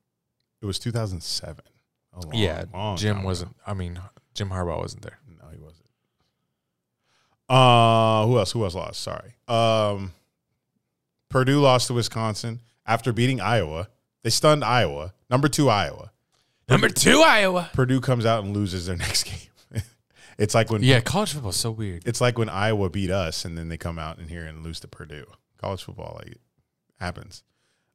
It 0.62 0.66
was 0.66 0.78
2007. 0.78 1.64
A 2.12 2.20
long, 2.20 2.34
yeah, 2.34 2.64
long 2.74 2.96
Jim 2.96 3.22
wasn't. 3.22 3.54
I 3.66 3.74
mean, 3.74 4.00
Jim 4.34 4.50
Harbaugh 4.50 4.78
wasn't 4.80 5.02
there. 5.02 5.18
No, 5.28 5.48
he 5.52 5.58
wasn't. 5.58 5.86
Uh, 7.48 8.26
who 8.26 8.38
else? 8.38 8.52
Who 8.52 8.62
else 8.64 8.74
lost? 8.74 9.00
Sorry. 9.00 9.34
Um, 9.48 10.12
Purdue 11.28 11.60
lost 11.60 11.88
to 11.88 11.94
Wisconsin 11.94 12.60
after 12.86 13.12
beating 13.12 13.40
Iowa. 13.40 13.88
They 14.22 14.30
stunned 14.30 14.64
Iowa. 14.64 15.14
Number 15.28 15.48
two, 15.48 15.68
Iowa. 15.68 16.10
Number 16.68 16.88
two, 16.88 17.22
Iowa. 17.22 17.70
Purdue 17.72 18.00
comes 18.00 18.24
out 18.26 18.44
and 18.44 18.54
loses 18.56 18.86
their 18.86 18.96
next 19.06 19.24
game. 19.24 19.82
it's 20.38 20.54
like 20.54 20.70
when 20.70 20.82
Yeah, 20.82 21.00
college 21.00 21.32
football 21.32 21.50
is 21.50 21.56
so 21.56 21.70
weird. 21.70 22.02
it's 22.06 22.20
like 22.20 22.38
when 22.38 22.48
Iowa 22.48 22.88
beat 22.90 23.10
us 23.10 23.44
and 23.44 23.56
then 23.58 23.68
they 23.68 23.76
come 23.76 23.98
out 23.98 24.18
in 24.18 24.28
here 24.28 24.44
and 24.44 24.62
lose 24.62 24.78
to 24.80 24.88
Purdue. 24.88 25.26
College 25.58 25.82
football 25.82 26.20
like 26.24 26.36
happens. 27.00 27.42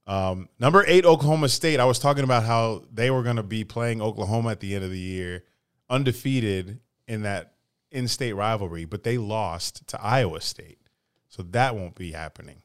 Um, 0.07 0.49
number 0.59 0.83
eight, 0.87 1.05
Oklahoma 1.05 1.49
State. 1.49 1.79
I 1.79 1.85
was 1.85 1.99
talking 1.99 2.23
about 2.23 2.43
how 2.43 2.83
they 2.91 3.09
were 3.09 3.23
going 3.23 3.37
to 3.37 3.43
be 3.43 3.63
playing 3.63 4.01
Oklahoma 4.01 4.51
at 4.51 4.59
the 4.59 4.75
end 4.75 4.83
of 4.83 4.91
the 4.91 4.99
year, 4.99 5.43
undefeated 5.89 6.79
in 7.07 7.23
that 7.23 7.53
in-state 7.91 8.33
rivalry, 8.33 8.85
but 8.85 9.03
they 9.03 9.17
lost 9.17 9.87
to 9.87 10.01
Iowa 10.01 10.41
State, 10.41 10.79
so 11.27 11.43
that 11.43 11.75
won't 11.75 11.95
be 11.95 12.11
happening. 12.11 12.61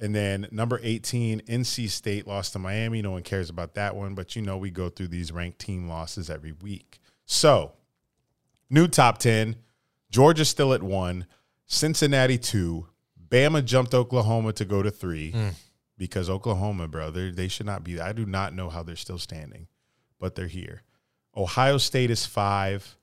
And 0.00 0.14
then 0.14 0.48
number 0.50 0.80
18, 0.82 1.42
NC 1.42 1.88
State 1.88 2.26
lost 2.26 2.52
to 2.54 2.58
Miami. 2.58 3.00
No 3.02 3.12
one 3.12 3.22
cares 3.22 3.50
about 3.50 3.74
that 3.74 3.94
one, 3.94 4.14
but 4.14 4.34
you 4.34 4.42
know 4.42 4.56
we 4.56 4.70
go 4.70 4.88
through 4.88 5.08
these 5.08 5.30
ranked 5.30 5.60
team 5.60 5.88
losses 5.88 6.28
every 6.28 6.52
week. 6.52 6.98
So, 7.26 7.72
new 8.68 8.88
top 8.88 9.18
10. 9.18 9.56
Georgia 10.10 10.44
still 10.44 10.72
at 10.72 10.82
one, 10.82 11.26
Cincinnati 11.66 12.38
two, 12.38 12.88
Bama 13.28 13.64
jumped 13.64 13.94
Oklahoma 13.94 14.52
to 14.54 14.64
go 14.64 14.82
to 14.82 14.90
three 14.90 15.34
because 15.96 16.28
Oklahoma, 16.28 16.88
bro, 16.88 17.10
they 17.10 17.30
they 17.30 17.48
should 17.48 17.66
not 17.66 17.84
be. 17.84 18.00
I 18.00 18.12
do 18.12 18.26
not 18.26 18.54
know 18.54 18.68
how 18.70 18.82
they're 18.82 18.96
still 18.96 19.18
standing, 19.18 19.68
but 20.18 20.34
they're 20.34 20.46
here. 20.46 20.82
Ohio 21.36 21.78
State 21.78 22.10
is 22.10 22.26
five, 22.26 22.96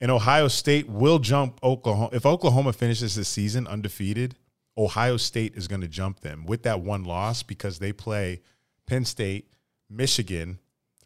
and 0.00 0.10
Ohio 0.10 0.48
State 0.48 0.88
will 0.88 1.18
jump 1.18 1.58
Oklahoma 1.62 2.10
if 2.12 2.26
Oklahoma 2.26 2.72
finishes 2.72 3.14
the 3.14 3.24
season 3.24 3.66
undefeated. 3.66 4.36
Ohio 4.78 5.16
State 5.16 5.56
is 5.56 5.68
going 5.68 5.80
to 5.80 5.88
jump 5.88 6.20
them 6.20 6.44
with 6.44 6.62
that 6.64 6.80
one 6.80 7.04
loss 7.04 7.42
because 7.42 7.78
they 7.78 7.92
play 7.92 8.42
Penn 8.86 9.06
State, 9.06 9.50
Michigan, 9.88 10.58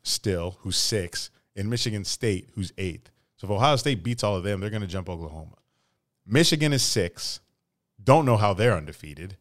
still 0.03 0.57
who's 0.61 0.77
six, 0.77 1.31
and 1.55 1.71
Michigan 1.71 2.05
State 2.05 2.51
who's 2.55 2.73
eighth. 2.79 3.11
So 3.37 3.47
if 3.47 3.53
Ohio 3.53 3.77
State 3.77 4.03
beats 4.03 4.25
all 4.25 4.37
of 4.37 4.43
them, 4.43 4.61
they're 4.61 4.71
going 4.71 4.83
to 4.83 4.89
jump 4.89 5.09
Oklahoma. 5.09 5.57
Michigan 6.27 6.73
is 6.73 6.83
six. 6.83 7.41
Don't 8.03 8.27
know 8.27 8.37
how 8.37 8.55
they're 8.55 8.77
undefeated. 8.77 9.37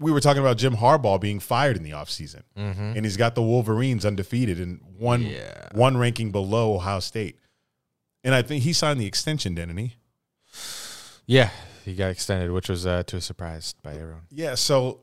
We 0.00 0.10
were 0.10 0.20
talking 0.20 0.40
about 0.40 0.56
Jim 0.56 0.74
Harbaugh 0.76 1.20
being 1.20 1.38
fired 1.40 1.76
in 1.76 1.82
the 1.82 1.90
offseason, 1.90 2.42
and 2.56 3.04
he's 3.04 3.16
got 3.18 3.34
the 3.34 3.42
Wolverines 3.42 4.04
undefeated 4.06 4.58
and 4.58 4.80
one 4.98 5.22
Yeah. 5.22 5.68
one 5.72 5.96
ranking 5.96 6.32
below 6.32 6.74
Ohio 6.74 7.00
State. 7.00 7.38
And 8.24 8.34
I 8.34 8.42
think 8.42 8.64
he 8.64 8.72
signed 8.72 9.00
the 9.00 9.06
extension, 9.06 9.54
didn't 9.54 9.76
he? 9.76 9.96
Yeah, 11.26 11.50
he 11.84 11.94
got 11.94 12.10
extended, 12.10 12.50
which 12.50 12.68
was 12.68 12.86
uh, 12.86 13.02
to 13.04 13.16
a 13.16 13.20
surprise 13.20 13.74
by 13.82 13.92
everyone. 13.94 14.22
Yeah. 14.30 14.54
So 14.56 15.00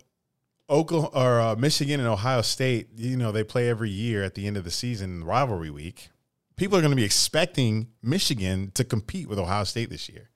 Oklahoma 0.70 1.12
or 1.14 1.40
uh, 1.40 1.56
Michigan 1.56 2.00
and 2.00 2.10
Ohio 2.10 2.42
State, 2.42 2.90
you 2.98 3.16
know, 3.18 3.32
they 3.32 3.44
play 3.44 3.70
every 3.70 3.90
year 3.90 4.24
at 4.24 4.36
the 4.36 4.46
end 4.48 4.58
of 4.58 4.64
the 4.64 4.72
season, 4.72 5.24
rivalry 5.24 5.70
week. 5.70 6.10
People 6.58 6.78
are 6.78 6.82
going 6.82 6.92
to 6.92 6.96
be 6.98 7.04
expecting 7.06 7.88
Michigan 8.02 8.72
to 8.74 8.84
compete 8.84 9.30
with 9.30 9.40
Ohio 9.40 9.64
State 9.64 9.90
this 9.90 10.10
year. 10.10 10.30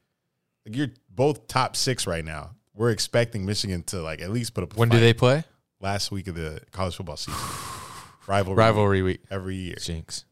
Like 0.66 0.76
you're 0.76 0.92
both 1.10 1.48
top 1.48 1.76
six 1.76 2.06
right 2.08 2.24
now. 2.24 2.52
We're 2.74 2.92
expecting 2.92 3.46
Michigan 3.46 3.84
to 3.84 4.02
like 4.02 4.22
at 4.22 4.32
least 4.32 4.54
put 4.54 4.64
up. 4.64 4.74
a 4.74 4.80
When 4.80 4.90
do 4.90 5.00
they 5.00 5.14
play? 5.14 5.44
last 5.80 6.12
week 6.12 6.28
of 6.28 6.36
the 6.36 6.62
college 6.72 6.96
football 6.96 7.18
season? 7.18 7.40
rivalry, 8.28 8.58
Rivalry 8.58 9.02
week. 9.02 9.22
every 9.30 9.56
year. 9.56 9.76
Jinx. 9.80 10.26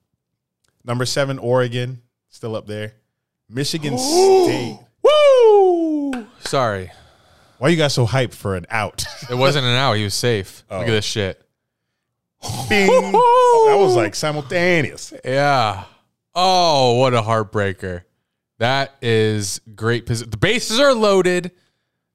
Number 0.85 1.05
seven, 1.05 1.37
Oregon, 1.39 2.01
still 2.29 2.55
up 2.55 2.65
there. 2.67 2.93
Michigan 3.49 3.97
State. 3.97 4.79
Woo! 5.03 6.27
Sorry. 6.41 6.91
Why 7.57 7.69
you 7.69 7.75
guys 7.77 7.93
so 7.93 8.05
hyped 8.07 8.33
for 8.33 8.55
an 8.55 8.65
out? 8.69 9.03
It 9.29 9.35
wasn't 9.35 9.65
an 9.65 9.75
out. 9.75 9.93
He 9.97 10.03
was 10.03 10.13
safe. 10.13 10.63
Oh. 10.71 10.77
Look 10.79 10.87
at 10.87 10.91
Oh. 10.91 10.93
this 10.93 11.05
shit. 11.05 11.41
Bing. 12.69 12.87
that 13.11 13.75
was 13.77 13.95
like 13.95 14.15
simultaneous. 14.15 15.13
Yeah. 15.25 15.83
Oh, 16.33 16.99
what 16.99 17.13
a 17.13 17.21
heartbreaker. 17.21 18.03
That 18.59 18.93
is 19.01 19.59
great. 19.75 20.05
The 20.05 20.37
bases 20.39 20.79
are 20.79 20.93
loaded. 20.93 21.51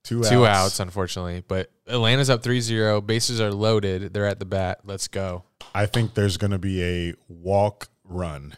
Two, 0.04 0.22
Two 0.22 0.46
outs, 0.46 0.80
unfortunately. 0.80 1.42
But 1.46 1.70
Atlanta's 1.86 2.28
up 2.30 2.42
3 2.42 2.60
0. 2.60 3.00
Bases 3.00 3.40
are 3.40 3.50
loaded. 3.50 4.12
They're 4.12 4.26
at 4.26 4.38
the 4.38 4.44
bat. 4.44 4.80
Let's 4.84 5.08
go. 5.08 5.44
I 5.74 5.86
think 5.86 6.14
there's 6.14 6.36
going 6.36 6.50
to 6.50 6.58
be 6.58 6.82
a 6.82 7.14
walk 7.26 7.88
run. 8.04 8.54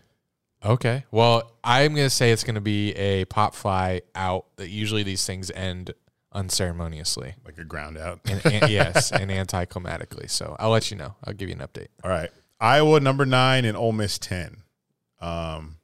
Okay. 0.64 1.04
Well, 1.12 1.52
I'm 1.62 1.94
gonna 1.94 2.10
say 2.10 2.32
it's 2.32 2.42
gonna 2.42 2.60
be 2.60 2.92
a 2.94 3.24
pop 3.26 3.54
fly 3.54 4.02
out. 4.16 4.46
That 4.56 4.68
usually 4.68 5.04
these 5.04 5.24
things 5.24 5.50
end 5.52 5.92
unceremoniously. 6.32 7.34
like 7.44 7.58
a 7.58 7.64
ground 7.64 7.96
out. 7.96 8.20
And, 8.24 8.44
and 8.44 8.70
yes, 8.70 9.12
and 9.12 9.30
anticlimatically. 9.30 10.28
So 10.28 10.56
I'll 10.58 10.70
let 10.70 10.90
you 10.90 10.96
know. 10.96 11.14
I'll 11.24 11.34
give 11.34 11.48
you 11.48 11.54
an 11.54 11.60
update. 11.66 11.88
All 12.02 12.10
right. 12.10 12.30
Iowa 12.58 13.00
number 13.00 13.24
nine 13.26 13.64
and 13.64 13.76
Ole 13.76 13.92
Miss 13.92 14.18
10. 14.18 14.62
Um, 15.20 15.76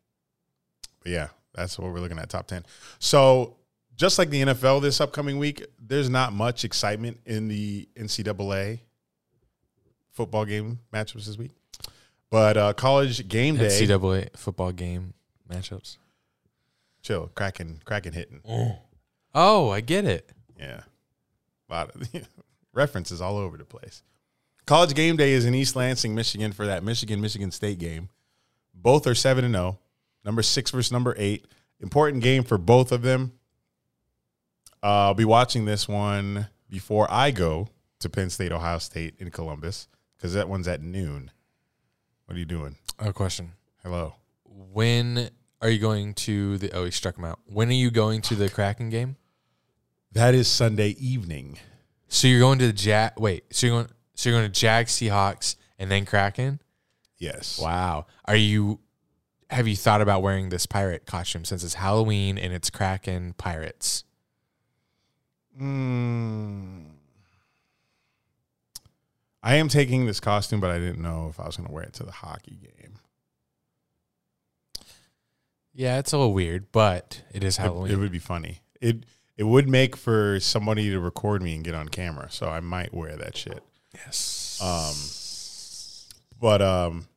but 1.01 1.13
yeah, 1.13 1.29
that's 1.55 1.79
what 1.79 1.93
we're 1.93 2.01
looking 2.01 2.19
at 2.19 2.29
top 2.29 2.47
10. 2.47 2.65
So 2.99 3.57
just 4.03 4.19
like 4.19 4.31
the 4.31 4.43
NFL 4.43 4.83
this 4.83 5.01
upcoming 5.01 5.39
week, 5.39 5.65
there's 5.79 6.11
not 6.11 6.33
much 6.33 6.65
excitement 6.65 7.21
in 7.25 7.47
the 7.47 7.89
NCAA 7.95 8.81
football 10.11 10.45
game 10.45 10.81
matchups 10.93 11.27
this 11.27 11.39
week. 11.39 11.53
But 12.29 12.57
uh, 12.57 12.73
college 12.73 13.29
game 13.29 13.57
day, 13.57 13.69
NCAA 13.69 14.37
football 14.37 14.73
game 14.73 15.15
matchups. 15.49 15.99
chill, 17.01 17.31
cracking, 17.37 17.81
cracking 17.85 18.13
hitting. 18.13 18.41
Oh, 19.37 19.71
I 19.71 19.81
get 19.81 20.05
it. 20.05 20.29
Yeah. 20.59 20.81
A 21.71 21.73
lot 21.73 21.95
of 21.95 22.03
references 22.73 23.21
all 23.21 23.37
over 23.37 23.57
the 23.57 23.65
place. 23.65 24.03
College 24.67 24.95
game 24.95 25.17
day 25.17 25.31
is 25.31 25.45
in 25.45 25.55
East 25.55 25.77
Lansing, 25.77 26.13
Michigan 26.13 26.51
for 26.51 26.67
that 26.67 26.83
Michigan 26.83 27.21
Michigan 27.21 27.53
State 27.53 27.79
game. 27.79 28.09
Both 28.75 29.07
are 29.07 29.15
7 29.15 29.45
and 29.45 29.55
0. 29.55 29.79
Number 30.25 30.43
6 30.43 30.73
versus 30.73 30.91
number 30.91 31.15
8. 31.17 31.47
Important 31.79 32.21
game 32.25 32.43
for 32.43 32.59
both 32.59 32.91
of 32.91 33.03
them. 33.03 33.35
Uh, 34.83 35.07
I'll 35.07 35.15
be 35.15 35.25
watching 35.25 35.65
this 35.65 35.87
one 35.87 36.49
before 36.69 37.07
I 37.11 37.31
go 37.31 37.69
to 38.01 38.09
Penn 38.09 38.31
State, 38.31 38.51
Ohio 38.51 38.79
State 38.79 39.15
in 39.19 39.31
Columbus 39.31 39.89
because 40.17 40.35
that 40.35 40.49
one's 40.49 40.67
at 40.67 40.83
noon. 40.83 41.31
What 42.27 42.37
are 42.37 42.39
you 42.39 42.45
doing? 42.47 42.77
A 42.99 43.13
question. 43.13 43.53
Hello. 43.83 44.15
When 44.45 45.31
are 45.61 45.69
you 45.69 45.79
going 45.79 46.15
to 46.15 46.59
the? 46.59 46.73
Oh, 46.73 46.85
he 46.85 46.91
struck 46.91 47.17
him 47.17 47.25
out. 47.25 47.41
When 47.47 47.69
are 47.69 47.75
you 47.75 47.91
going 47.91 48.23
to 48.23 48.35
the 48.35 48.49
Kraken 48.49 48.91
game? 48.91 49.17
That 50.13 50.35
is 50.35 50.49
Sunday 50.49 50.91
evening. 50.99 51.59
So 52.09 52.27
you're 52.27 52.41
going 52.41 52.59
to 52.59 52.67
the 52.67 52.73
Jag. 52.73 53.13
Wait. 53.19 53.45
So 53.55 53.67
you're 53.67 53.77
going. 53.77 53.89
So 54.15 54.31
you're 54.31 54.39
going 54.39 54.51
to 54.51 54.61
Jag 54.61 54.87
Seahawks 54.87 55.57
and 55.79 55.91
then 55.91 56.05
Kraken. 56.05 56.61
Yes. 57.19 57.59
Wow. 57.61 58.07
Are 58.25 58.37
you? 58.37 58.81
Have 59.51 59.69
you 59.69 59.77
thought 59.77 60.01
about 60.01 60.23
wearing 60.23 60.49
this 60.49 60.67
pirate 60.67 61.07
costume 61.07 61.45
since 61.45 61.63
it's 61.63 61.75
Halloween 61.75 62.39
and 62.39 62.53
it's 62.53 62.71
Kraken 62.71 63.35
pirates? 63.37 64.05
Mm. 65.61 66.85
I 69.43 69.57
am 69.57 69.69
taking 69.69 70.07
this 70.07 70.21
costume, 70.21 70.61
but 70.61 70.71
I 70.71 70.79
didn't 70.79 71.03
know 71.03 71.27
if 71.29 71.41
I 71.41 71.47
was 71.47 71.57
going 71.57 71.67
to 71.69 71.73
wear 71.75 71.83
it 71.85 71.93
to 71.95 72.05
the 72.05 72.13
hockey 72.13 72.59
game. 72.63 72.99
Yeah, 75.75 75.99
it's 75.99 76.13
a 76.13 76.19
little 76.19 76.33
weird, 76.35 76.71
but 76.71 77.23
it 77.33 77.43
is 77.43 77.59
It, 77.59 77.63
Halloween. 77.63 77.93
it 77.93 77.97
would 77.97 78.13
be 78.13 78.19
funny. 78.19 78.61
It 78.81 79.05
it 79.37 79.45
would 79.45 79.69
make 79.69 79.97
for 79.97 80.39
somebody 80.41 80.91
to 80.91 81.01
record 81.01 81.43
me 81.43 81.55
and 81.55 81.65
get 81.65 81.75
on 81.75 81.89
camera, 81.89 82.29
so 82.31 82.49
I 82.49 82.61
might 82.61 82.93
wear 82.95 83.17
that 83.17 83.37
shit. 83.37 83.63
yes. 83.95 84.61
Um, 84.63 84.95
but 86.39 86.61
um, 86.63 87.09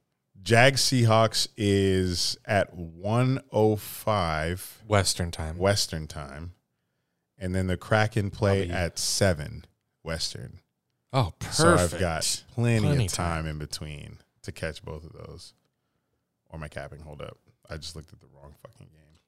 Jag 0.42 0.76
Seahawks 0.76 1.48
is 1.58 2.38
at 2.46 2.74
one 2.74 3.42
oh 3.52 3.76
five 3.76 4.82
Western 4.88 5.30
time. 5.32 5.58
Western 5.58 6.08
time, 6.08 6.54
and 7.38 7.54
then 7.56 7.68
the 7.68 7.78
Kraken 7.78 8.30
play 8.32 8.70
at 8.70 8.98
seven 9.00 9.66
Western. 10.04 10.60
Oh, 11.14 11.34
perfect. 11.40 11.56
So 11.56 11.74
I've 11.76 12.00
got 12.00 12.44
plenty, 12.54 12.82
Plenty 12.88 13.06
of 13.06 13.12
time, 13.14 13.46
in 13.48 13.58
between 13.58 14.18
to 14.44 14.52
catch 14.52 14.84
both 14.84 15.04
of 15.06 15.14
those. 15.14 15.54
Or 16.50 16.60
my 16.60 16.68
capping 16.68 17.00
hold 17.00 17.22
up. 17.22 17.38
I 17.70 17.78
just 17.78 17.96
looked 17.96 18.12
at 18.14 18.20
the 18.20 18.28
wrong 18.36 18.54
fucking 18.62 18.88
game. 18.88 19.20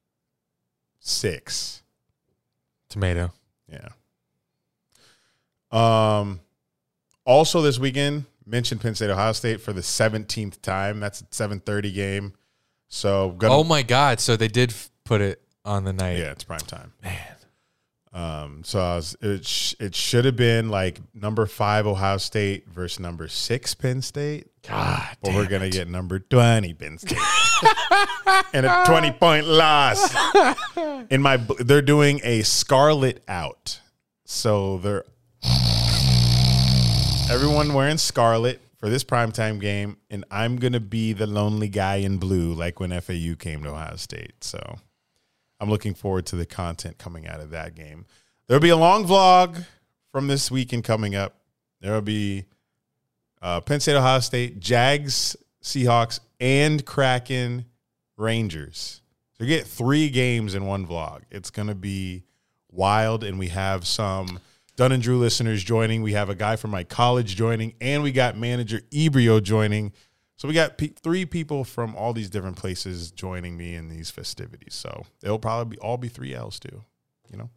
Six. 1.00 1.82
tomato. 2.90 3.32
Yeah. 3.72 3.90
Um 5.72 6.40
also 7.26 7.62
this 7.62 7.78
weekend, 7.78 8.26
mentioned 8.46 8.80
Penn 8.82 8.96
State 8.96 9.10
Ohio 9.10 9.34
State 9.34 9.60
for 9.62 9.74
the 9.74 9.82
17th 9.82 10.62
time. 10.62 11.00
That's 11.00 11.22
a 11.22 11.26
7:30 11.26 11.94
game. 11.94 12.34
So 12.88 13.32
gonna 13.32 13.54
Oh 13.54 13.64
my 13.66 13.84
God! 13.84 14.20
So 14.22 14.38
they 14.38 14.48
did 14.48 14.70
f- 14.72 14.90
put 15.04 15.20
it 15.20 15.42
on 15.66 15.84
the 15.84 15.92
night. 15.92 16.18
yeah, 16.20 16.32
it's 16.32 16.46
prime 16.46 16.60
time. 16.62 16.94
Man. 17.04 17.20
Um, 18.18 18.64
so 18.64 18.80
I 18.80 18.96
was, 18.96 19.16
it 19.22 19.46
sh- 19.46 19.76
it 19.80 19.94
should 19.94 20.26
have 20.26 20.36
been 20.36 20.70
like 20.70 21.00
number 21.14 21.46
five 21.46 21.86
Ohio 21.86 22.18
State 22.18 22.68
versus 22.68 23.00
number 23.00 23.28
six 23.28 23.76
Penn 23.76 24.02
State. 24.02 24.48
God. 24.68 25.18
But 25.22 25.36
we're 25.36 25.46
gonna 25.46 25.70
get 25.70 25.88
number 25.88 26.18
twenty 26.18 26.74
Penn 26.74 26.98
State 26.98 27.20
and 28.54 28.66
a 28.66 28.84
twenty 28.88 29.12
point 29.12 29.46
loss. 29.46 30.16
In 31.12 31.22
my, 31.22 31.38
they're 31.60 31.84
doing 31.84 32.20
a 32.24 32.42
Scarlet 32.42 33.24
out, 33.28 33.82
so 34.26 34.80
they're 34.80 35.04
everyone 37.30 37.76
wearing 37.76 38.00
scarlet 38.00 38.62
for 38.80 38.90
this 38.90 39.04
primetime 39.04 39.62
game, 39.62 39.98
and 40.10 40.26
I'm 40.32 40.58
gonna 40.58 40.80
be 40.80 41.14
the 41.14 41.28
lonely 41.28 41.70
guy 41.70 41.98
in 41.98 42.18
blue, 42.18 42.52
like 42.52 42.80
when 42.80 42.90
FAU 43.00 43.36
came 43.38 43.62
to 43.62 43.70
Ohio 43.70 43.96
State. 43.96 44.44
So 44.44 44.80
I'm 45.60 45.70
looking 45.70 45.94
forward 45.94 46.26
to 46.28 46.36
the 46.36 46.46
content 46.46 46.98
coming 46.98 47.28
out 47.28 47.40
of 47.40 47.50
that 47.52 47.76
game. 47.76 48.06
There'll 48.48 48.62
be 48.62 48.70
a 48.70 48.78
long 48.78 49.06
vlog 49.06 49.66
from 50.12 50.28
this 50.28 50.50
weekend 50.52 50.84
coming 50.84 51.16
up. 51.16 51.36
There'll 51.82 52.02
be 52.02 52.46
uh, 53.42 53.62
Penn 53.62 53.80
State, 53.80 53.96
Ohio 53.96 54.20
State, 54.20 54.60
Jags, 54.60 55.36
Seahawks, 55.64 56.20
and 56.40 56.86
Kraken 56.86 57.66
Rangers. 58.18 59.02
So 59.38 59.44
you 59.44 59.50
get 59.50 59.68
three 59.68 60.10
games 60.10 60.56
in 60.56 60.66
one 60.66 60.88
vlog. 60.88 61.22
It's 61.30 61.50
going 61.50 61.68
to 61.68 61.76
be 61.76 62.24
wild, 62.72 63.24
and 63.24 63.38
we 63.38 63.50
have 63.50 63.86
some 63.86 64.40
Dunn 64.76 64.92
and 64.92 65.02
Drew 65.02 65.18
listeners 65.18 65.64
joining. 65.64 66.02
We 66.02 66.14
have 66.14 66.30
a 66.30 66.36
guy 66.36 66.56
from 66.56 66.72
my 66.72 66.84
college 66.84 67.36
joining, 67.36 67.74
and 67.82 68.02
we 68.04 68.12
got 68.12 68.38
manager 68.38 68.82
Ebrio 68.92 69.42
joining. 69.42 69.92
So 70.38 70.48
we 70.48 70.54
got 70.54 70.78
pe- 70.78 70.90
three 70.90 71.26
people 71.26 71.64
from 71.64 71.96
all 71.96 72.14
these 72.14 72.30
different 72.30 72.58
places 72.58 73.12
joining 73.12 73.58
me 73.58 73.74
in 73.74 73.90
these 73.90 74.12
festivities. 74.12 74.76
So 74.76 75.06
it'll 75.24 75.40
probably 75.40 75.76
be, 75.76 75.82
all 75.82 75.98
be 75.98 76.10
three 76.10 76.34
L's 76.34 76.60
too, 76.60 76.84
you 77.30 77.38
know. 77.38 77.50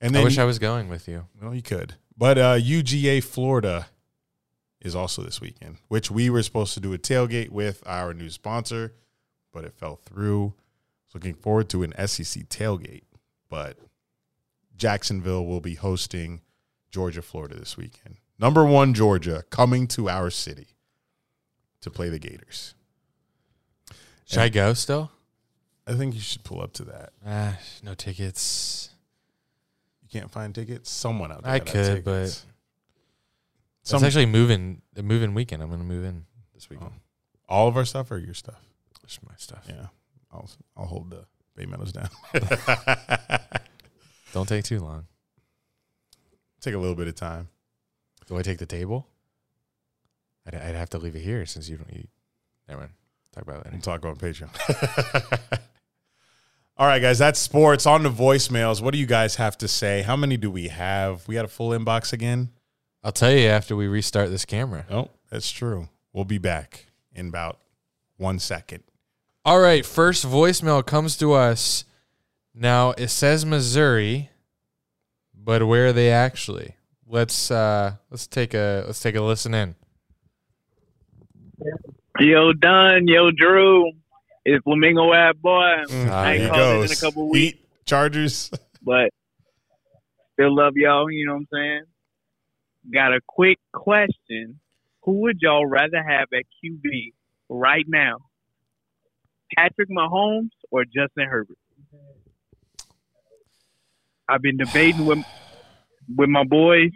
And 0.00 0.10
I 0.10 0.18
then 0.18 0.24
wish 0.24 0.38
I 0.38 0.44
was 0.44 0.58
going 0.58 0.88
with 0.88 1.08
you. 1.08 1.26
well, 1.40 1.54
you 1.54 1.62
could. 1.62 1.94
But 2.18 2.36
uh, 2.36 2.54
UGA 2.56 3.22
Florida 3.22 3.86
is 4.80 4.96
also 4.96 5.22
this 5.22 5.40
weekend, 5.40 5.76
which 5.88 6.10
we 6.10 6.28
were 6.28 6.42
supposed 6.42 6.74
to 6.74 6.80
do 6.80 6.92
a 6.92 6.98
tailgate 6.98 7.50
with 7.50 7.82
our 7.86 8.12
new 8.12 8.28
sponsor, 8.28 8.94
but 9.52 9.64
it 9.64 9.72
fell 9.74 9.96
through. 9.96 10.54
So 11.06 11.18
looking 11.18 11.34
forward 11.34 11.68
to 11.70 11.84
an 11.84 11.92
SEC 12.06 12.48
tailgate. 12.48 13.04
But 13.48 13.78
Jacksonville 14.76 15.46
will 15.46 15.60
be 15.60 15.74
hosting 15.74 16.40
Georgia, 16.90 17.22
Florida 17.22 17.54
this 17.54 17.76
weekend. 17.76 18.16
Number 18.38 18.64
one, 18.64 18.94
Georgia 18.94 19.44
coming 19.50 19.86
to 19.88 20.08
our 20.08 20.30
city 20.30 20.75
to 21.82 21.90
play 21.90 22.08
the 22.08 22.18
Gators. 22.18 22.74
Should 24.26 24.38
I 24.40 24.48
go 24.48 24.72
still? 24.74 25.10
I 25.86 25.94
think 25.94 26.14
you 26.14 26.20
should 26.20 26.42
pull 26.42 26.60
up 26.60 26.72
to 26.74 26.84
that. 26.84 27.12
Ah, 27.24 27.58
no 27.84 27.94
tickets. 27.94 28.90
You 30.02 30.08
can't 30.20 30.30
find 30.30 30.54
tickets. 30.54 30.90
Someone 30.90 31.30
out 31.30 31.44
there. 31.44 31.52
I 31.52 31.58
could, 31.60 32.04
but 32.04 32.12
tickets. 32.24 32.44
It's 33.82 33.90
Some- 33.90 34.02
actually 34.04 34.26
moving. 34.26 34.82
The 34.94 35.02
moving 35.04 35.32
weekend. 35.34 35.62
I'm 35.62 35.68
going 35.68 35.80
to 35.80 35.86
move 35.86 36.04
in 36.04 36.24
this 36.54 36.68
weekend. 36.68 36.90
all 37.48 37.68
of 37.68 37.76
our 37.76 37.84
stuff 37.84 38.10
or 38.10 38.18
your 38.18 38.34
stuff. 38.34 38.60
Just 39.06 39.24
my 39.24 39.34
stuff. 39.36 39.64
Yeah, 39.68 39.86
I'll 40.32 40.50
I'll 40.76 40.86
hold 40.86 41.10
the 41.10 41.24
Bay 41.54 41.66
Meadows 41.66 41.92
down. 41.92 42.08
Don't 44.32 44.48
take 44.48 44.64
too 44.64 44.80
long. 44.80 45.06
Take 46.60 46.74
a 46.74 46.78
little 46.78 46.96
bit 46.96 47.06
of 47.06 47.14
time. 47.14 47.48
Do 48.26 48.36
I 48.36 48.42
take 48.42 48.58
the 48.58 48.66
table? 48.66 49.06
I'd, 50.46 50.54
I'd 50.54 50.74
have 50.74 50.90
to 50.90 50.98
leave 50.98 51.16
it 51.16 51.22
here 51.22 51.46
since 51.46 51.68
you 51.68 51.76
don't 51.76 51.92
eat. 51.92 52.08
Never 52.68 52.80
mind. 52.80 52.92
Talk 53.32 53.42
about 53.42 53.66
it 53.66 53.72
We'll 53.72 53.80
talk 53.82 54.04
on 54.04 54.16
Patreon. 54.16 54.48
All 56.78 56.86
right, 56.86 57.00
guys, 57.00 57.18
that's 57.18 57.38
sports. 57.38 57.86
On 57.86 58.02
the 58.02 58.10
voicemails. 58.10 58.82
What 58.82 58.92
do 58.92 58.98
you 58.98 59.06
guys 59.06 59.36
have 59.36 59.56
to 59.58 59.68
say? 59.68 60.02
How 60.02 60.16
many 60.16 60.36
do 60.36 60.50
we 60.50 60.68
have? 60.68 61.26
We 61.28 61.34
got 61.34 61.44
a 61.44 61.48
full 61.48 61.70
inbox 61.70 62.12
again? 62.12 62.50
I'll 63.02 63.12
tell 63.12 63.32
you 63.32 63.48
after 63.48 63.76
we 63.76 63.86
restart 63.86 64.30
this 64.30 64.44
camera. 64.44 64.84
Oh, 64.90 65.10
that's 65.30 65.50
true. 65.50 65.88
We'll 66.12 66.24
be 66.24 66.38
back 66.38 66.86
in 67.14 67.28
about 67.28 67.60
one 68.16 68.38
second. 68.38 68.82
All 69.44 69.60
right, 69.60 69.86
first 69.86 70.26
voicemail 70.26 70.84
comes 70.84 71.16
to 71.18 71.32
us. 71.32 71.84
Now 72.54 72.92
it 72.92 73.08
says 73.08 73.44
Missouri, 73.46 74.30
but 75.34 75.66
where 75.66 75.88
are 75.88 75.92
they 75.92 76.10
actually? 76.10 76.74
Let's 77.06 77.50
uh 77.50 77.96
let's 78.10 78.26
take 78.26 78.54
a 78.54 78.82
let's 78.86 78.98
take 79.00 79.14
a 79.14 79.20
listen 79.20 79.54
in. 79.54 79.76
Yo, 82.18 82.52
Dunn, 82.52 83.06
yo, 83.06 83.30
Drew. 83.30 83.92
It's 84.44 84.62
Flamingo 84.64 85.12
Ad 85.12 85.42
Boy. 85.42 85.82
Ah, 85.90 86.22
I 86.22 86.34
ain't 86.34 86.52
called 86.52 86.84
in 86.84 86.92
a 86.92 86.96
couple 86.96 87.28
weeks, 87.28 87.56
Heat, 87.58 87.68
Chargers. 87.84 88.50
but 88.82 89.10
still 90.32 90.54
love 90.54 90.74
y'all, 90.76 91.10
you 91.10 91.26
know 91.26 91.34
what 91.34 91.40
I'm 91.40 91.48
saying? 91.52 91.82
Got 92.92 93.12
a 93.12 93.20
quick 93.26 93.58
question 93.72 94.60
who 95.02 95.20
would 95.22 95.38
y'all 95.40 95.66
rather 95.66 96.02
have 96.02 96.28
at 96.32 96.44
QB 96.64 97.12
right 97.48 97.84
now? 97.86 98.16
Patrick 99.56 99.88
Mahomes 99.88 100.50
or 100.70 100.84
Justin 100.84 101.28
Herbert? 101.28 101.58
I've 104.28 104.42
been 104.42 104.56
debating 104.56 105.06
with 105.06 105.24
with 106.16 106.28
my 106.28 106.44
boys, 106.44 106.90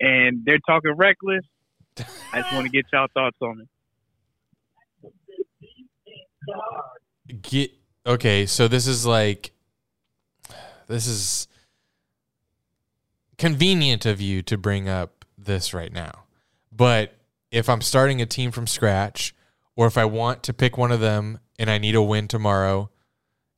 and 0.00 0.42
they're 0.44 0.60
talking 0.66 0.94
reckless. 0.96 1.44
I 2.32 2.40
just 2.40 2.52
want 2.52 2.66
to 2.66 2.70
get 2.70 2.86
y'all 2.92 3.08
thoughts 3.12 3.36
on 3.42 3.60
it. 3.60 3.68
Get 7.42 7.70
okay, 8.06 8.46
so 8.46 8.68
this 8.68 8.86
is 8.86 9.04
like 9.06 9.52
this 10.86 11.06
is 11.06 11.46
convenient 13.36 14.06
of 14.06 14.20
you 14.20 14.42
to 14.42 14.56
bring 14.56 14.88
up 14.88 15.24
this 15.36 15.72
right 15.74 15.92
now. 15.92 16.24
But 16.72 17.14
if 17.50 17.68
I'm 17.68 17.80
starting 17.80 18.20
a 18.20 18.26
team 18.26 18.50
from 18.50 18.66
scratch 18.66 19.34
or 19.76 19.86
if 19.86 19.96
I 19.96 20.04
want 20.04 20.42
to 20.44 20.52
pick 20.52 20.76
one 20.76 20.92
of 20.92 21.00
them 21.00 21.38
and 21.58 21.70
I 21.70 21.78
need 21.78 21.94
a 21.94 22.02
win 22.02 22.28
tomorrow, 22.28 22.90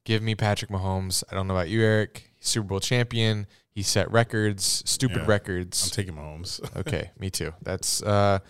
give 0.04 0.22
me 0.22 0.34
Patrick 0.34 0.70
Mahomes. 0.70 1.22
I 1.30 1.34
don't 1.34 1.46
know 1.46 1.54
about 1.54 1.68
you, 1.68 1.82
Eric. 1.82 2.30
He's 2.38 2.48
Super 2.48 2.68
Bowl 2.68 2.80
champion. 2.80 3.46
He 3.70 3.82
set 3.82 4.10
records, 4.10 4.82
stupid 4.84 5.18
Yeah. 5.22 5.26
records. 5.26 5.84
I'm 5.84 5.90
taking 5.90 6.14
Mahomes. 6.14 6.60
Okay, 6.76 7.10
me 7.18 7.30
too. 7.30 7.54
That's 7.62 8.02
uh, 8.02 8.40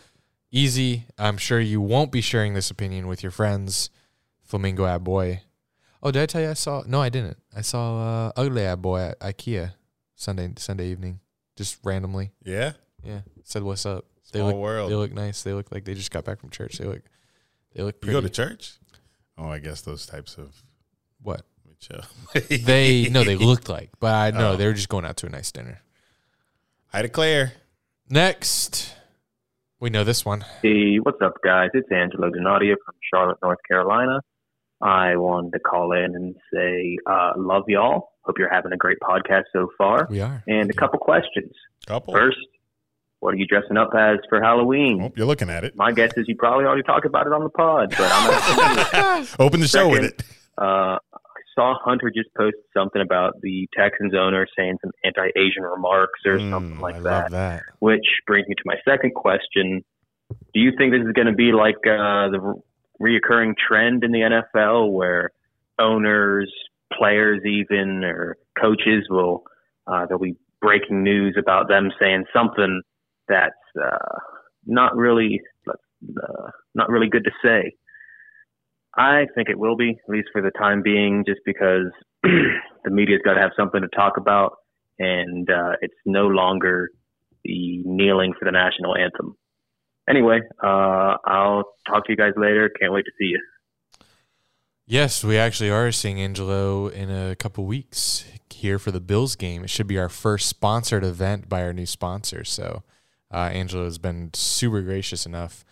easy. 0.50 1.06
I'm 1.18 1.36
sure 1.36 1.60
you 1.60 1.80
won't 1.80 2.10
be 2.10 2.20
sharing 2.20 2.54
this 2.54 2.70
opinion 2.70 3.06
with 3.06 3.22
your 3.22 3.32
friends. 3.32 3.90
Flamingo 4.50 4.84
Ab 4.84 5.04
Boy. 5.04 5.42
Oh, 6.02 6.10
did 6.10 6.22
I 6.22 6.26
tell 6.26 6.42
you 6.42 6.50
I 6.50 6.54
saw? 6.54 6.82
No, 6.86 7.00
I 7.00 7.08
didn't. 7.08 7.36
I 7.56 7.60
saw 7.60 8.26
uh, 8.26 8.32
Ugly 8.36 8.62
Ab 8.64 8.82
Boy 8.82 9.00
at 9.00 9.20
IKEA 9.20 9.74
Sunday 10.16 10.52
Sunday 10.56 10.88
evening, 10.88 11.20
just 11.56 11.78
randomly. 11.84 12.32
yeah. 12.44 12.72
Yeah, 13.02 13.20
said 13.44 13.62
what's 13.62 13.86
up. 13.86 14.04
They 14.32 14.40
Small 14.40 14.50
look 14.50 14.58
world. 14.58 14.90
They 14.90 14.94
look 14.94 15.12
nice. 15.14 15.42
They 15.42 15.54
look 15.54 15.72
like 15.72 15.84
they 15.86 15.94
just 15.94 16.10
got 16.10 16.24
back 16.26 16.38
from 16.40 16.50
church. 16.50 16.76
They 16.78 16.84
look 16.84 17.00
they 17.74 17.82
look 17.82 17.96
You 18.04 18.12
go 18.12 18.20
to 18.20 18.28
church? 18.28 18.74
Oh, 19.38 19.48
I 19.48 19.58
guess 19.58 19.80
those 19.80 20.04
types 20.04 20.36
of 20.36 20.54
what? 21.22 21.42
let 21.64 21.70
me 21.70 21.76
chill. 21.80 22.58
They 22.66 23.08
no, 23.08 23.24
they 23.24 23.36
looked 23.50 23.68
like, 23.70 23.88
but 24.00 24.12
I 24.14 24.30
know 24.38 24.52
Oh. 24.52 24.56
they 24.56 24.66
were 24.66 24.74
just 24.74 24.90
going 24.90 25.06
out 25.06 25.16
to 25.18 25.26
a 25.26 25.30
nice 25.30 25.50
dinner. 25.50 25.80
I 26.92 27.00
declare. 27.02 27.52
Next, 28.10 28.92
we 29.78 29.88
know 29.88 30.04
this 30.04 30.24
one. 30.24 30.44
Hey, 30.62 30.96
what's 30.96 31.22
up, 31.22 31.34
guys? 31.42 31.70
It's 31.74 31.90
Angelo 31.90 32.28
Donadio 32.28 32.74
from 32.84 32.94
Charlotte, 33.10 33.38
North 33.42 33.60
Carolina. 33.66 34.20
I 34.80 35.16
wanted 35.16 35.52
to 35.52 35.58
call 35.60 35.92
in 35.92 36.14
and 36.14 36.34
say, 36.52 36.96
uh, 37.06 37.32
love 37.36 37.64
y'all. 37.68 38.12
Hope 38.22 38.38
you're 38.38 38.52
having 38.52 38.72
a 38.72 38.76
great 38.76 38.98
podcast 39.02 39.44
so 39.52 39.68
far. 39.76 40.06
We 40.10 40.20
are. 40.20 40.42
And 40.46 40.70
a 40.70 40.74
couple 40.74 40.98
questions. 40.98 41.52
Couple. 41.86 42.14
First, 42.14 42.38
what 43.20 43.34
are 43.34 43.36
you 43.36 43.46
dressing 43.46 43.76
up 43.76 43.90
as 43.96 44.18
for 44.28 44.40
Halloween? 44.40 45.02
Oh, 45.02 45.12
you're 45.16 45.26
looking 45.26 45.50
at 45.50 45.64
it. 45.64 45.76
My 45.76 45.92
guess 45.92 46.12
is 46.16 46.26
you 46.28 46.36
probably 46.36 46.64
already 46.64 46.82
talked 46.82 47.04
about 47.06 47.26
it 47.26 47.32
on 47.32 47.42
the 47.42 47.50
pod, 47.50 47.90
but 47.90 48.08
I'm. 48.10 49.26
Open 49.38 49.60
the 49.60 49.68
show 49.68 49.88
with 49.88 50.04
it. 50.04 50.22
Uh, 50.56 50.96
I 51.12 51.40
saw 51.54 51.74
Hunter 51.84 52.10
just 52.14 52.32
post 52.34 52.56
something 52.74 53.02
about 53.02 53.40
the 53.42 53.68
Texans 53.76 54.14
owner 54.14 54.46
saying 54.56 54.78
some 54.82 54.92
anti-Asian 55.04 55.62
remarks 55.62 56.20
or 56.24 56.38
Mm, 56.38 56.50
something 56.50 56.80
like 56.80 57.02
that. 57.02 57.30
that. 57.32 57.62
which 57.80 58.04
brings 58.26 58.48
me 58.48 58.54
to 58.54 58.62
my 58.64 58.76
second 58.88 59.14
question. 59.14 59.84
Do 60.54 60.60
you 60.60 60.72
think 60.78 60.92
this 60.92 61.02
is 61.04 61.12
going 61.12 61.26
to 61.26 61.34
be 61.34 61.52
like 61.52 61.76
uh, 61.84 62.30
the 62.30 62.54
reoccurring 63.02 63.54
trend 63.56 64.04
in 64.04 64.12
the 64.12 64.42
NFL 64.58 64.92
where 64.92 65.30
owners, 65.78 66.52
players, 66.92 67.40
even, 67.44 68.04
or 68.04 68.36
coaches 68.60 69.06
will, 69.08 69.44
uh, 69.86 70.06
there'll 70.06 70.22
be 70.22 70.36
breaking 70.60 71.02
news 71.02 71.36
about 71.38 71.68
them 71.68 71.90
saying 72.00 72.24
something 72.34 72.82
that's 73.28 73.54
uh, 73.82 74.18
not 74.66 74.94
really, 74.96 75.40
uh, 75.68 76.50
not 76.74 76.90
really 76.90 77.08
good 77.08 77.24
to 77.24 77.30
say? 77.42 77.72
I 78.96 79.26
think 79.34 79.48
it 79.48 79.58
will 79.58 79.76
be, 79.76 79.90
at 79.90 80.08
least 80.08 80.28
for 80.32 80.42
the 80.42 80.50
time 80.50 80.82
being, 80.82 81.24
just 81.26 81.40
because 81.46 81.86
the 82.22 82.90
media's 82.90 83.20
got 83.24 83.34
to 83.34 83.40
have 83.40 83.52
something 83.56 83.80
to 83.80 83.88
talk 83.96 84.16
about, 84.16 84.56
and 84.98 85.48
uh, 85.48 85.72
it's 85.80 85.94
no 86.04 86.26
longer 86.26 86.90
the 87.44 87.82
kneeling 87.84 88.34
for 88.38 88.44
the 88.44 88.50
national 88.50 88.96
anthem. 88.96 89.36
Anyway, 90.08 90.40
uh, 90.62 91.16
I'll 91.24 91.64
talk 91.86 92.06
to 92.06 92.12
you 92.12 92.16
guys 92.16 92.32
later. 92.36 92.68
Can't 92.68 92.92
wait 92.92 93.04
to 93.04 93.12
see 93.18 93.26
you. 93.26 93.40
Yes, 94.86 95.22
we 95.22 95.38
actually 95.38 95.70
are 95.70 95.92
seeing 95.92 96.20
Angelo 96.20 96.88
in 96.88 97.10
a 97.10 97.36
couple 97.36 97.64
weeks 97.64 98.24
here 98.50 98.78
for 98.78 98.90
the 98.90 99.00
Bills 99.00 99.36
game. 99.36 99.62
It 99.62 99.70
should 99.70 99.86
be 99.86 99.98
our 99.98 100.08
first 100.08 100.48
sponsored 100.48 101.04
event 101.04 101.48
by 101.48 101.62
our 101.62 101.72
new 101.72 101.86
sponsor. 101.86 102.42
So, 102.42 102.82
uh, 103.32 103.50
Angelo 103.52 103.84
has 103.84 103.98
been 103.98 104.30
super 104.34 104.82
gracious 104.82 105.26
enough 105.26 105.64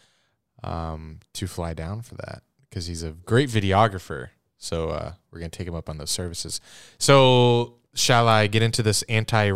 um, 0.63 1.19
to 1.35 1.49
fly 1.49 1.75
down 1.75 2.03
for 2.03 2.15
that 2.17 2.43
because 2.69 2.87
he's 2.87 3.03
a 3.03 3.11
great 3.11 3.49
videographer. 3.49 4.29
So, 4.57 4.91
uh, 4.91 5.15
we're 5.33 5.41
going 5.41 5.51
to 5.51 5.59
take 5.59 5.67
him 5.67 5.75
up 5.75 5.89
on 5.89 5.99
those 5.99 6.11
services. 6.11 6.61
So, 6.99 7.75
shall 7.95 8.29
I 8.29 8.47
get 8.47 8.63
into 8.63 8.85
this 8.85 9.03
anti 9.03 9.51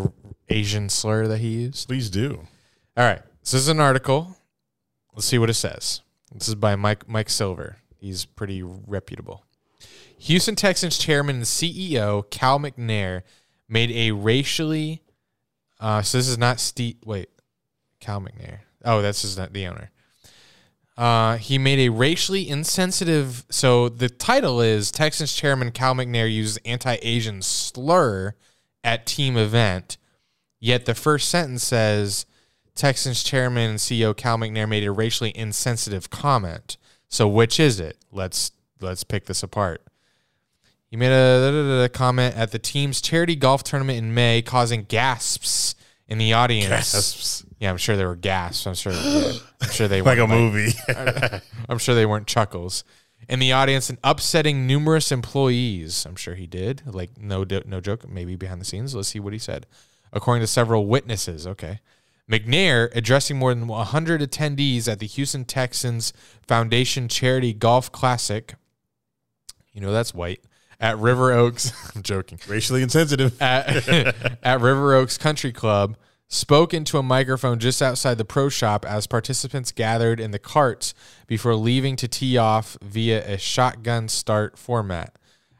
Asian 0.49 0.89
slur 0.89 1.28
that 1.28 1.39
he 1.39 1.62
used? 1.62 1.86
Please 1.86 2.11
do. 2.11 2.49
All 2.97 3.05
right. 3.05 3.23
So 3.44 3.57
this 3.57 3.62
is 3.62 3.69
an 3.69 3.81
article. 3.81 4.36
Let's 5.14 5.26
see 5.26 5.39
what 5.39 5.51
it 5.51 5.55
says. 5.55 6.01
This 6.34 6.48
is 6.48 6.55
by 6.55 6.76
Mike 6.76 7.09
Mike 7.09 7.28
Silver. 7.28 7.76
He's 7.98 8.24
pretty 8.24 8.62
reputable. 8.62 9.44
Houston 10.18 10.55
Texans 10.55 10.98
chairman 10.98 11.36
and 11.36 11.44
CEO 11.44 12.28
Cal 12.30 12.59
McNair 12.59 13.22
made 13.68 13.90
a 13.90 14.12
racially. 14.12 15.02
Uh, 15.80 16.02
so 16.02 16.18
this 16.18 16.28
is 16.28 16.39
not 16.39 16.60
Steve. 16.60 16.97
Wait, 17.05 17.28
Cal 18.01 18.20
McNair. 18.20 18.60
Oh, 18.84 19.02
that's 19.02 19.22
just 19.22 19.36
not 19.36 19.52
the 19.52 19.66
owner. 19.66 19.90
Uh, 20.97 21.36
he 21.36 21.59
made 21.59 21.78
a 21.80 21.89
racially 21.89 22.48
insensitive. 22.48 23.44
So 23.51 23.89
the 23.89 24.09
title 24.09 24.60
is 24.60 24.90
Texans 24.90 25.32
chairman 25.32 25.72
Cal 25.72 25.94
McNair 25.94 26.32
uses 26.32 26.59
anti-Asian 26.64 27.43
slur 27.43 28.34
at 28.84 29.06
team 29.06 29.36
event. 29.36 29.97
Yet 30.60 30.84
the 30.84 30.94
first 30.94 31.28
sentence 31.28 31.64
says 31.64 32.26
Texans 32.74 33.23
chairman 33.23 33.70
and 33.70 33.78
CEO 33.78 34.16
Cal 34.16 34.39
McNair 34.39 34.69
made 34.69 34.85
a 34.85 34.93
racially 34.93 35.36
insensitive 35.36 36.11
comment. 36.11 36.77
So 37.09 37.28
which 37.28 37.61
is 37.61 37.78
it? 37.81 37.99
Let's 38.11 38.53
let's 38.81 39.05
pick 39.05 39.27
this 39.27 39.43
apart. 39.43 39.82
He 40.93 40.97
made 40.97 41.11
a 41.11 41.89
comment 41.89 42.36
at 42.36 42.53
the 42.53 42.59
team's 42.59 43.01
charity 43.01 43.35
golf 43.35 43.65
tournament 43.65 43.99
in 43.99 44.12
May, 44.12 44.43
causing 44.43 44.85
gasps 44.85 45.74
in 46.07 46.19
the 46.19 46.35
audience. 46.35 46.69
Gasps. 46.69 47.47
Yeah, 47.59 47.70
I'm 47.70 47.78
sure 47.78 47.97
there 47.97 48.09
were 48.09 48.16
gasps. 48.16 48.66
I'm 48.66 48.74
sure. 48.74 48.93
yeah, 48.93 49.32
I'm 49.62 49.70
sure 49.70 49.89
they 49.89 50.03
Like 50.03 50.19
a 50.19 50.27
movie. 50.27 50.73
I'm 51.69 51.78
sure 51.78 51.94
they 51.94 52.05
weren't 52.05 52.27
chuckles. 52.27 52.85
In 53.28 53.39
the 53.39 53.53
audience, 53.53 53.89
and 53.89 53.99
upsetting 54.05 54.66
numerous 54.66 55.11
employees. 55.12 56.05
I'm 56.05 56.16
sure 56.16 56.35
he 56.35 56.47
did. 56.47 56.82
Like 56.86 57.19
no, 57.19 57.47
no 57.65 57.81
joke. 57.81 58.07
Maybe 58.07 58.36
behind 58.36 58.61
the 58.61 58.66
scenes. 58.66 58.94
Let's 58.94 59.09
see 59.09 59.20
what 59.20 59.32
he 59.32 59.39
said. 59.39 59.66
According 60.12 60.43
to 60.43 60.47
several 60.47 60.86
witnesses. 60.86 61.47
Okay. 61.47 61.81
McNair 62.31 62.89
addressing 62.94 63.39
more 63.39 63.55
than 63.55 63.66
100 63.66 64.20
attendees 64.20 64.89
at 64.89 64.99
the 64.99 65.07
Houston 65.07 65.44
Texans 65.44 66.12
Foundation 66.47 67.09
Charity 67.09 67.53
Golf 67.53 67.90
Classic. 67.93 68.55
You 69.73 69.81
know 69.81 69.93
that's 69.93 70.15
white 70.15 70.40
at 70.81 70.99
River 70.99 71.32
Oaks. 71.32 71.73
I'm 71.94 72.03
joking 72.03 72.39
Racially 72.47 72.82
insensitive. 72.82 73.40
at, 73.43 73.89
at 74.43 74.61
River 74.61 74.94
Oaks 74.94 75.16
Country 75.16 75.53
Club 75.53 75.97
spoke 76.28 76.73
into 76.73 76.97
a 76.97 77.03
microphone 77.03 77.59
just 77.59 77.82
outside 77.82 78.16
the 78.16 78.24
pro 78.24 78.49
shop 78.49 78.86
as 78.86 79.07
participants 79.07 79.70
gathered 79.70 80.19
in 80.19 80.31
the 80.31 80.39
carts 80.39 80.94
before 81.27 81.55
leaving 81.55 81.94
to 81.97 82.09
tee 82.09 82.39
off 82.39 82.77
via 82.82 83.23
a 83.35 83.36
shotgun 83.36 84.09
start 84.09 84.59
format. 84.59 85.16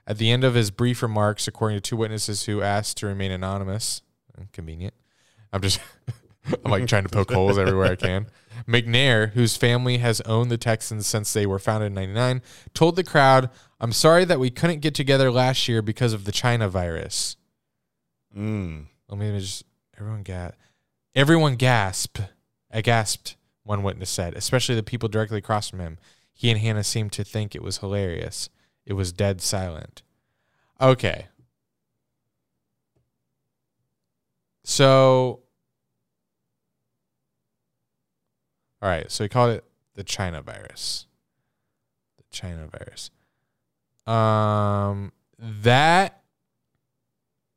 At 0.07 0.19
the 0.19 0.31
end 0.31 0.45
of 0.45 0.55
his 0.55 0.71
brief 0.71 1.03
remarks, 1.03 1.47
according 1.47 1.77
to 1.77 1.81
two 1.81 1.97
witnesses 1.97 2.45
who 2.45 2.63
asked 2.63 2.97
to 2.99 3.07
remain 3.07 3.31
anonymous, 3.31 4.03
convenient. 4.53 4.95
I'm 5.53 5.61
just, 5.61 5.79
I'm 6.65 6.71
like 6.71 6.87
trying 6.87 7.05
to 7.05 7.09
poke 7.09 7.31
holes 7.33 7.59
everywhere 7.59 7.93
I 7.93 7.97
can. 7.97 8.27
McNair, 8.67 9.33
whose 9.33 9.57
family 9.57 9.99
has 9.99 10.21
owned 10.23 10.51
the 10.51 10.59
Texans 10.59 11.07
since 11.07 11.33
they 11.33 11.47
were 11.47 11.59
founded 11.59 11.89
in 11.89 11.95
99, 11.95 12.43
told 12.75 12.97
the 12.97 13.05
crowd, 13.05 13.51
I'm 13.81 13.93
sorry 13.93 14.25
that 14.25 14.39
we 14.39 14.51
couldn't 14.51 14.81
get 14.81 14.95
together 14.95 15.31
last 15.31 15.69
year 15.69 15.83
because 15.83 16.13
of 16.13 16.25
the 16.25 16.33
China 16.33 16.69
virus. 16.69 17.37
Mm. 18.37 18.87
Let 19.09 19.19
me 19.19 19.39
just 19.39 19.65
everyone 19.99 20.23
gat 20.23 20.57
everyone 21.15 21.57
gasped. 21.57 22.21
I 22.73 22.81
gasped, 22.81 23.37
one 23.65 23.83
witness 23.83 24.11
said, 24.11 24.35
especially 24.35 24.75
the 24.75 24.83
people 24.83 25.09
directly 25.09 25.39
across 25.39 25.69
from 25.69 25.81
him. 25.81 25.99
He 26.33 26.51
and 26.51 26.61
Hannah 26.61 26.85
seemed 26.85 27.13
to 27.13 27.25
think 27.25 27.55
it 27.55 27.63
was 27.63 27.79
hilarious. 27.79 28.49
It 28.87 28.95
was 28.95 29.13
dead 29.13 29.41
silent. 29.41 30.03
Okay. 30.81 31.27
So 34.65 35.42
All 38.83 38.89
right, 38.89 39.11
so 39.11 39.23
he 39.25 39.29
called 39.29 39.51
it 39.51 39.65
the 39.95 40.03
China 40.03 40.43
virus. 40.43 41.07
The 42.19 42.25
China 42.31 42.67
virus. 42.67 43.11
Um 44.07 45.13
that 45.39 46.23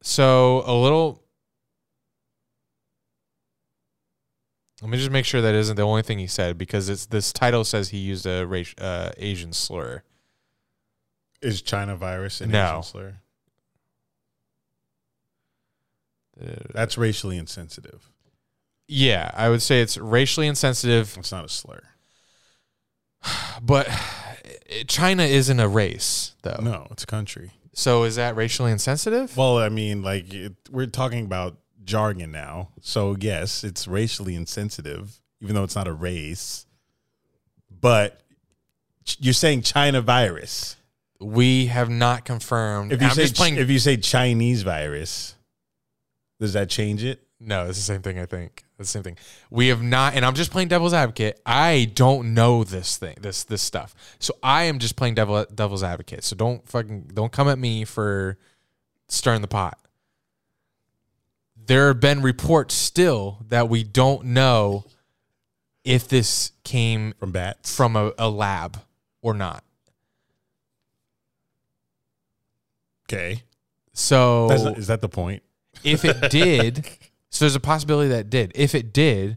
so 0.02 0.64
a 0.68 0.74
little 0.74 1.24
Let 4.82 4.92
me 4.92 4.98
just 5.00 5.10
make 5.10 5.26
sure 5.26 5.42
that 5.42 5.56
isn't 5.56 5.78
the 5.78 5.82
only 5.82 6.04
thing 6.04 6.20
he 6.20 6.28
said 6.28 6.60
because 6.60 6.90
it's 6.90 7.08
this 7.08 7.34
title 7.34 7.64
says 7.64 7.90
he 7.90 7.98
used 7.98 8.28
a 8.28 8.46
race, 8.46 8.76
uh, 8.78 9.12
Asian 9.18 9.52
slur. 9.52 10.04
Is 11.42 11.62
China 11.62 11.96
virus 11.96 12.42
an 12.42 12.52
No. 12.52 12.68
Asian 12.68 12.84
slur? 12.84 13.18
That's 16.38 16.98
racially 16.98 17.38
insensitive. 17.38 18.12
Yeah, 18.88 19.32
I 19.34 19.50
would 19.50 19.62
say 19.62 19.82
it's 19.82 19.98
racially 19.98 20.48
insensitive, 20.48 21.16
It's 21.18 21.32
not 21.32 21.46
a 21.46 21.50
slur. 21.50 21.82
but 23.62 23.88
eh, 24.70 24.84
China 24.88 25.24
isn't 25.24 25.60
a 25.60 25.68
race 25.68 26.34
though. 26.44 26.60
No, 26.62 26.88
it's 26.92 27.04
a 27.04 27.08
country. 27.08 27.52
So 27.74 28.04
is 28.04 28.16
that 28.16 28.36
racially 28.36 28.72
insensitive? 28.72 29.36
Well, 29.36 29.58
I 29.58 29.70
mean, 29.70 30.02
like 30.02 30.34
it, 30.34 30.54
we're 30.72 30.86
talking 30.86 31.26
about 31.26 31.58
jargon 31.84 32.32
now, 32.32 32.70
so 32.82 33.16
yes, 33.20 33.64
it's 33.64 33.88
racially 33.88 34.34
insensitive, 34.36 35.20
even 35.42 35.56
though 35.56 35.64
it's 35.64 35.76
not 35.76 35.88
a 35.88 35.94
race. 35.94 36.66
But 37.82 38.22
you're 39.20 39.34
saying 39.34 39.64
China 39.64 40.02
virus. 40.02 40.78
we 41.20 41.66
have 41.68 41.90
not 41.90 42.24
confirmed. 42.26 42.94
If 42.94 43.02
you 43.02 43.08
I'm 43.08 43.14
say 43.14 43.28
playing. 43.30 43.58
if 43.58 43.70
you 43.70 43.80
say 43.80 43.98
Chinese 43.98 44.64
virus, 44.64 45.36
does 46.40 46.54
that 46.54 46.70
change 46.70 47.04
it? 47.04 47.25
No, 47.40 47.68
it's 47.68 47.78
the 47.78 47.84
same 47.84 48.02
thing. 48.02 48.18
I 48.20 48.26
think 48.26 48.64
it's 48.80 48.90
the 48.92 48.98
same 49.00 49.04
thing. 49.04 49.18
We 49.50 49.68
have 49.68 49.82
not, 49.84 50.14
and 50.16 50.26
I'm 50.26 50.34
just 50.36 50.52
playing 50.52 50.70
devil's 50.70 50.94
advocate. 50.94 51.40
I 51.46 51.92
don't 51.94 52.34
know 52.34 52.64
this 52.64 52.98
thing, 52.98 53.16
this 53.22 53.44
this 53.44 53.62
stuff. 53.62 53.94
So 54.20 54.36
I 54.42 54.64
am 54.64 54.80
just 54.80 54.96
playing 54.96 55.16
devil 55.16 55.46
devil's 55.54 55.84
advocate. 55.84 56.24
So 56.24 56.36
don't 56.36 56.68
fucking 56.68 57.12
don't 57.14 57.32
come 57.32 57.48
at 57.48 57.60
me 57.60 57.84
for 57.86 58.38
stirring 59.08 59.42
the 59.42 59.48
pot. 59.48 59.78
There 61.68 61.88
have 61.88 62.00
been 62.00 62.22
reports 62.22 62.76
still 62.76 63.40
that 63.50 63.70
we 63.70 63.84
don't 63.84 64.26
know 64.26 64.86
if 65.84 66.08
this 66.08 66.52
came 66.64 67.14
From 67.20 67.32
bats? 67.32 67.76
from 67.76 67.96
a, 67.96 68.12
a 68.20 68.30
lab 68.30 68.82
or 69.22 69.34
not. 69.34 69.64
okay, 73.08 73.44
So 73.94 74.48
not- 74.48 74.78
is 74.78 74.88
that 74.88 75.02
the 75.02 75.10
point? 75.10 75.44
if 75.84 76.04
it 76.06 76.30
did, 76.32 76.86
so 77.36 77.44
there's 77.44 77.56
a 77.58 77.60
possibility 77.60 78.08
that 78.12 78.30
did. 78.30 78.54
If 78.56 78.74
it 78.74 78.94
did, 78.94 79.36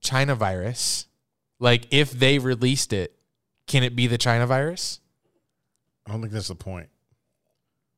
China 0.00 0.34
virus, 0.34 1.08
like 1.58 1.86
if 1.90 2.10
they 2.10 2.38
released 2.38 2.94
it, 2.94 3.14
can 3.66 3.82
it 3.82 3.94
be 3.94 4.06
the 4.06 4.16
China 4.16 4.46
virus? 4.46 5.00
I 6.06 6.12
don't 6.12 6.22
think 6.22 6.32
that's 6.32 6.48
the 6.48 6.54
point. 6.54 6.88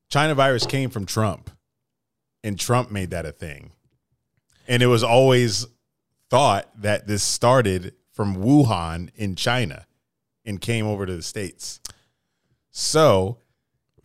China 0.09 0.35
virus 0.35 0.65
came 0.65 0.89
from 0.89 1.05
Trump, 1.05 1.49
and 2.43 2.59
Trump 2.59 2.91
made 2.91 3.11
that 3.11 3.25
a 3.25 3.31
thing. 3.31 3.71
And 4.67 4.83
it 4.83 4.87
was 4.87 5.01
always 5.01 5.65
thought 6.29 6.69
that 6.81 7.07
this 7.07 7.23
started 7.23 7.93
from 8.11 8.35
Wuhan 8.35 9.11
in 9.15 9.37
China 9.37 9.87
and 10.43 10.59
came 10.59 10.85
over 10.85 11.05
to 11.05 11.15
the 11.15 11.23
States. 11.23 11.79
So 12.71 13.37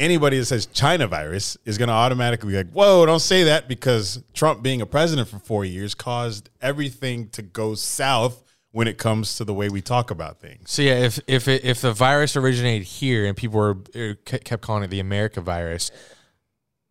anybody 0.02 0.38
that 0.38 0.46
says 0.46 0.66
China 0.66 1.06
virus 1.06 1.56
is 1.64 1.78
going 1.78 1.88
to 1.88 1.94
automatically 1.94 2.50
be 2.50 2.56
like, 2.56 2.70
whoa, 2.72 3.06
don't 3.06 3.20
say 3.20 3.44
that 3.44 3.68
because 3.68 4.22
Trump 4.34 4.62
being 4.62 4.82
a 4.82 4.86
president 4.86 5.28
for 5.28 5.38
four 5.38 5.64
years 5.64 5.94
caused 5.94 6.50
everything 6.60 7.28
to 7.28 7.40
go 7.40 7.74
south 7.74 8.42
when 8.72 8.88
it 8.88 8.98
comes 8.98 9.36
to 9.36 9.44
the 9.44 9.54
way 9.54 9.68
we 9.68 9.80
talk 9.80 10.10
about 10.10 10.40
things. 10.40 10.70
So 10.70 10.82
yeah, 10.82 10.94
if 10.94 11.20
if 11.26 11.46
it, 11.46 11.64
if 11.64 11.80
the 11.80 11.92
virus 11.92 12.36
originated 12.36 12.86
here 12.86 13.26
and 13.26 13.36
people 13.36 13.60
were 13.60 13.78
er, 13.94 14.14
kept 14.24 14.62
calling 14.62 14.82
it 14.82 14.90
the 14.90 15.00
America 15.00 15.40
virus, 15.40 15.90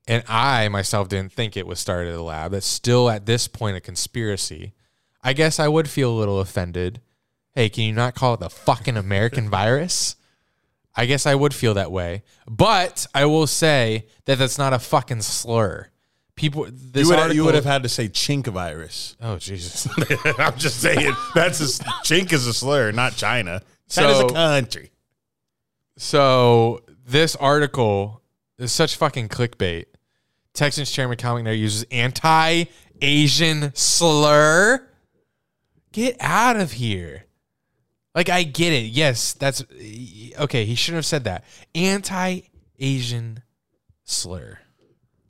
and 0.08 0.24
I 0.28 0.70
myself 0.70 1.10
didn't 1.10 1.34
think 1.34 1.58
it 1.58 1.68
was 1.68 1.80
started 1.80 2.14
at 2.14 2.20
a 2.20 2.24
lab, 2.24 2.52
that's 2.52 2.66
still 2.66 3.10
at 3.10 3.26
this 3.26 3.48
point 3.48 3.78
a 3.78 3.82
conspiracy. 3.82 4.74
I 5.24 5.34
guess 5.34 5.60
I 5.60 5.68
would 5.68 5.90
feel 5.90 6.12
a 6.12 6.18
little 6.18 6.40
offended. 6.40 7.02
Hey, 7.54 7.68
can 7.68 7.84
you 7.84 7.94
not 7.94 8.16
call 8.16 8.36
it 8.36 8.40
the 8.40 8.50
fucking 8.50 8.96
American 8.96 9.50
virus? 9.60 10.16
I 10.96 11.06
guess 11.06 11.26
I 11.26 11.36
would 11.36 11.54
feel 11.54 11.74
that 11.76 11.92
way, 11.92 12.24
but 12.48 13.08
I 13.16 13.26
will 13.26 13.48
say 13.48 14.08
that 14.26 14.38
that's 14.38 14.58
not 14.58 14.74
a 14.74 14.80
fucking 14.80 15.22
slur. 15.22 15.88
People, 16.36 16.68
this 16.72 17.04
You 17.04 17.10
would, 17.10 17.20
article, 17.20 17.36
you 17.36 17.44
would 17.46 17.56
have 17.56 17.66
had 17.66 17.84
to 17.84 17.90
say 17.90 18.10
chink 18.10 18.48
virus. 18.48 19.16
Oh 19.22 19.38
Jesus! 19.38 19.88
I'm 20.40 20.58
just 20.58 20.82
saying 20.82 21.14
that's 21.36 21.60
a 21.62 21.84
chink 22.04 22.34
is 22.34 22.48
a 22.48 22.54
slur, 22.54 22.92
not 22.92 23.16
China. 23.16 23.62
So- 23.88 24.28
a 24.28 24.32
country. 24.32 24.92
So 25.98 26.82
this 27.06 27.36
article 27.36 28.22
is 28.58 28.72
such 28.72 28.96
fucking 28.96 29.30
clickbait. 29.30 29.86
Texans 30.54 30.92
chairman 30.92 31.18
Cal 31.18 31.36
McNair 31.36 31.58
uses 31.58 31.86
anti-Asian 31.92 33.72
slur. 33.76 34.88
Get 35.92 36.18
out 36.20 36.56
of 36.58 36.72
here. 36.74 37.26
Like 38.14 38.30
I 38.30 38.44
get 38.44 38.74
it. 38.74 38.86
Yes, 38.88 39.34
that's 39.34 39.64
okay. 40.40 40.66
He 40.66 40.76
shouldn't 40.76 40.98
have 40.98 41.06
said 41.06 41.24
that. 41.26 41.44
Anti-Asian 41.76 43.44
slur. 44.04 44.60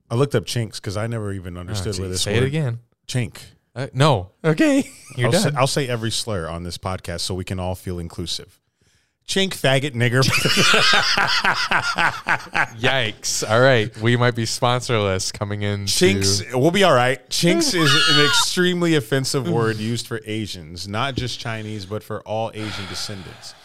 I 0.09 0.15
looked 0.15 0.35
up 0.35 0.45
chinks 0.45 0.79
because 0.79 0.97
I 0.97 1.07
never 1.07 1.31
even 1.31 1.57
understood 1.57 1.95
Oh, 1.97 2.01
where 2.01 2.09
this 2.09 2.21
say 2.23 2.33
word 2.35 2.43
it 2.43 2.47
again. 2.47 2.79
chink. 3.07 3.37
Uh, 3.75 3.87
no. 3.93 4.31
Okay. 4.43 4.89
You're 5.15 5.27
I'll 5.27 5.31
done. 5.31 5.41
say, 5.41 5.51
I'll 5.57 5.67
say 5.67 5.87
every 5.87 6.11
slur 6.11 6.47
on 6.49 6.63
this 6.63 6.77
podcast 6.77 7.21
so 7.21 7.33
we 7.35 7.43
can 7.45 7.59
all 7.59 7.75
feel 7.75 7.99
inclusive. 7.99 8.59
Chink, 9.31 9.51
faggot, 9.51 9.91
nigger. 9.91 10.23
Yikes. 12.75 13.49
All 13.49 13.61
right. 13.61 13.97
We 13.99 14.17
might 14.17 14.35
be 14.35 14.43
sponsorless 14.43 15.31
coming 15.31 15.61
in. 15.61 15.85
Chinks, 15.85 16.43
we'll 16.53 16.69
be 16.69 16.83
all 16.83 16.93
right. 16.93 17.29
Chinks 17.29 17.73
is 17.73 17.93
an 18.09 18.25
extremely 18.25 18.95
offensive 18.95 19.49
word 19.49 19.77
used 19.77 20.05
for 20.05 20.19
Asians, 20.25 20.85
not 20.85 21.15
just 21.15 21.39
Chinese, 21.39 21.85
but 21.85 22.03
for 22.03 22.19
all 22.23 22.51
Asian 22.53 22.85
descendants. 22.89 23.55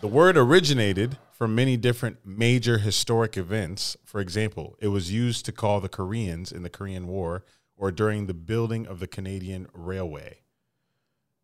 The 0.00 0.08
word 0.08 0.36
originated 0.36 1.16
from 1.30 1.54
many 1.54 1.76
different 1.76 2.26
major 2.26 2.78
historic 2.78 3.36
events. 3.36 3.96
For 4.04 4.20
example, 4.20 4.74
it 4.80 4.88
was 4.88 5.12
used 5.12 5.44
to 5.44 5.52
call 5.52 5.78
the 5.78 5.88
Koreans 5.88 6.50
in 6.50 6.64
the 6.64 6.70
Korean 6.70 7.06
War 7.06 7.44
or 7.76 7.92
during 7.92 8.26
the 8.26 8.34
building 8.34 8.84
of 8.84 8.98
the 8.98 9.06
Canadian 9.06 9.68
Railway. 9.72 10.38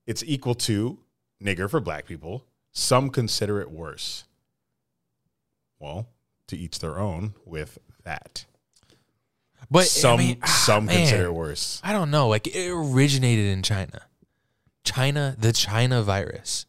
It's 0.09 0.25
equal 0.27 0.57
to 0.57 0.99
nigger 1.41 1.71
for 1.71 1.79
black 1.79 2.07
people. 2.07 2.47
Some 2.73 3.11
consider 3.11 3.61
it 3.61 3.71
worse. 3.71 4.25
Well, 5.79 6.09
to 6.49 6.57
each 6.57 6.79
their 6.79 6.99
own 6.99 7.35
with 7.45 7.79
that. 8.05 8.45
But 9.71 9.87
Some 9.87 10.15
I 10.21 10.23
mean, 10.23 10.39
ah, 10.43 10.47
some 10.47 10.87
man. 10.87 10.97
consider 10.97 11.25
it 11.27 11.35
worse. 11.35 11.81
I 11.85 11.93
don't 11.93 12.11
know. 12.11 12.29
Like 12.29 12.47
it 12.47 12.71
originated 12.71 13.47
in 13.47 13.63
China. 13.63 14.03
China, 14.85 15.37
the 15.39 15.53
China 15.53 16.03
virus. 16.03 16.67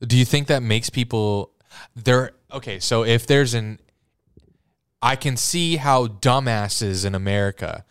Do 0.00 0.16
you 0.16 0.24
think 0.24 0.46
that 0.46 0.62
makes 0.62 0.90
people 0.90 1.52
there 1.94 2.32
okay, 2.52 2.78
so 2.78 3.04
if 3.04 3.26
there's 3.26 3.54
an 3.54 3.80
I 5.02 5.16
can 5.16 5.36
see 5.36 5.76
how 5.76 6.06
dumbasses 6.06 7.04
in 7.04 7.14
America, 7.14 7.84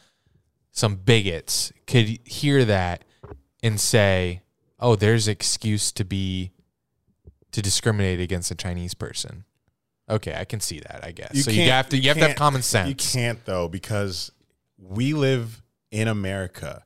some 0.72 0.96
bigots 0.96 1.72
could 1.86 2.20
hear 2.26 2.66
that 2.66 3.04
and 3.62 3.80
say, 3.80 4.42
"Oh, 4.80 4.96
there's 4.96 5.28
excuse 5.28 5.92
to 5.94 6.04
be 6.04 6.52
to 7.58 7.62
discriminate 7.64 8.20
against 8.20 8.52
a 8.52 8.56
Chinese 8.56 8.94
person." 8.94 9.44
Okay, 10.10 10.36
I 10.38 10.46
can 10.46 10.60
see 10.60 10.80
that, 10.80 11.02
I 11.04 11.12
guess. 11.12 11.44
so 11.44 11.52
you 11.52 11.70
have 11.72 11.90
to 11.90 11.98
you, 11.98 12.10
have 12.10 12.18
to 12.18 12.28
have 12.28 12.38
common 12.38 12.62
You 12.88 12.96
can't 12.96 13.44
though 13.46 13.68
because 13.68 14.32
we 14.78 15.14
live 15.14 15.62
in 15.92 16.08
America. 16.08 16.84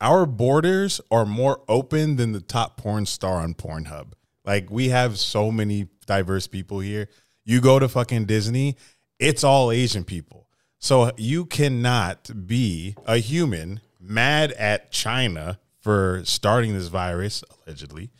Our 0.00 0.26
borders 0.26 1.00
are 1.10 1.24
more 1.24 1.62
open 1.68 2.16
than 2.16 2.32
the 2.32 2.40
top 2.40 2.76
porn 2.76 3.06
star 3.06 3.36
on 3.36 3.54
Pornhub. 3.54 4.12
Like 4.44 4.70
we 4.70 4.88
have 4.88 5.18
so 5.18 5.52
many 5.52 5.88
diverse 6.06 6.46
people 6.46 6.80
here. 6.80 7.08
You 7.44 7.60
go 7.60 7.78
to 7.78 7.88
fucking 7.88 8.26
Disney, 8.26 8.76
it's 9.18 9.44
all 9.44 9.70
Asian 9.70 10.04
people. 10.04 10.48
So 10.78 11.10
you 11.16 11.46
cannot 11.46 12.46
be 12.46 12.96
a 13.06 13.18
human 13.18 13.80
mad 14.00 14.52
at 14.52 14.90
China 14.90 15.58
for 15.80 16.22
starting 16.24 16.74
this 16.74 16.88
virus 16.88 17.42
allegedly 17.66 18.10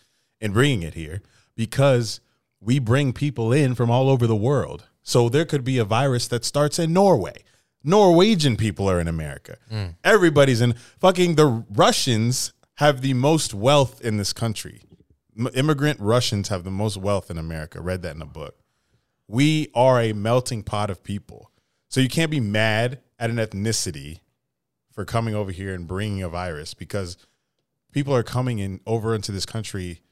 and 0.41 0.53
bringing 0.53 0.83
it 0.83 0.95
here 0.95 1.23
because 1.59 2.21
we 2.61 2.79
bring 2.79 3.13
people 3.13 3.53
in 3.53 3.75
from 3.75 3.91
all 3.91 4.09
over 4.09 4.29
the 4.29 4.37
world. 4.37 4.87
So 5.03 5.29
there 5.29 5.45
could 5.45 5.65
be 5.65 5.77
a 5.79 5.85
virus 5.85 6.29
that 6.29 6.45
starts 6.45 6.79
in 6.79 6.93
Norway. 6.93 7.43
Norwegian 7.83 8.57
people 8.57 8.89
are 8.89 9.01
in 9.01 9.09
America. 9.09 9.59
Hmm. 9.69 9.87
Everybody's 10.05 10.61
in 10.61 10.75
fucking 11.01 11.35
the 11.35 11.65
Russians 11.69 12.53
have 12.75 13.01
the 13.01 13.15
most 13.15 13.55
wealth 13.55 14.01
in 14.01 14.19
this 14.19 14.33
country. 14.33 14.83
M- 15.37 15.49
immigrant 15.53 15.99
Russians 15.99 16.49
have 16.49 16.63
the 16.63 16.71
most 16.71 16.97
wealth 16.97 17.29
in 17.29 17.39
America. 17.39 17.81
Read 17.81 18.03
that 18.03 18.15
in 18.15 18.23
a 18.23 18.27
book. 18.27 18.57
We 19.27 19.69
are 19.75 20.01
a 20.01 20.13
melting 20.13 20.63
pot 20.63 20.91
of 20.91 21.03
people. 21.03 21.51
So 21.89 22.01
you 22.01 22.09
can't 22.09 22.31
be 22.31 22.41
mad 22.41 23.01
at 23.19 23.31
an 23.31 23.37
ethnicity 23.37 24.21
for 24.93 25.05
coming 25.05 25.35
over 25.35 25.51
here 25.51 25.75
and 25.75 25.89
bringing 25.89 26.23
a 26.23 26.29
virus 26.29 26.73
because 26.75 27.17
people 27.91 28.15
are 28.15 28.23
coming 28.23 28.61
in 28.61 28.81
over 28.87 29.13
into 29.13 29.33
this 29.33 29.47
country 29.47 30.03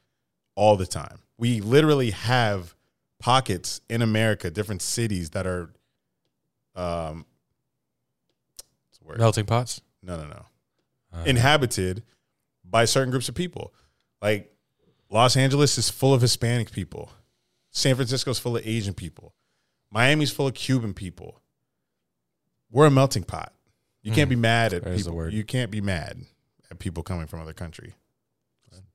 all 0.56 0.76
the 0.76 0.86
time. 0.86 1.20
We 1.38 1.60
literally 1.60 2.10
have 2.12 2.74
pockets 3.18 3.80
in 3.88 4.02
America, 4.02 4.50
different 4.50 4.82
cities 4.82 5.30
that 5.30 5.46
are 5.46 5.70
um 6.74 7.24
what's 8.88 8.98
the 8.98 9.04
word? 9.06 9.18
Melting 9.18 9.46
pots? 9.46 9.80
No, 10.02 10.16
no, 10.16 10.26
no. 10.26 10.44
Inhabited 11.24 12.02
by 12.64 12.84
certain 12.84 13.10
groups 13.10 13.28
of 13.28 13.34
people. 13.34 13.72
Like 14.20 14.54
Los 15.10 15.36
Angeles 15.36 15.78
is 15.78 15.88
full 15.88 16.12
of 16.12 16.20
Hispanic 16.20 16.72
people. 16.72 17.10
San 17.70 17.94
Francisco's 17.94 18.38
full 18.38 18.56
of 18.56 18.66
Asian 18.66 18.94
people. 18.94 19.34
Miami's 19.90 20.30
full 20.30 20.46
of 20.46 20.54
Cuban 20.54 20.94
people. 20.94 21.40
We're 22.70 22.86
a 22.86 22.90
melting 22.90 23.24
pot. 23.24 23.52
You 24.02 24.12
can't 24.12 24.30
be 24.30 24.36
mad 24.36 24.72
at 24.72 24.84
people. 24.84 25.30
You 25.30 25.44
can't 25.44 25.70
be 25.70 25.80
mad 25.80 26.18
at 26.70 26.78
people 26.78 27.02
coming 27.02 27.26
from 27.26 27.40
other 27.40 27.52
country. 27.52 27.94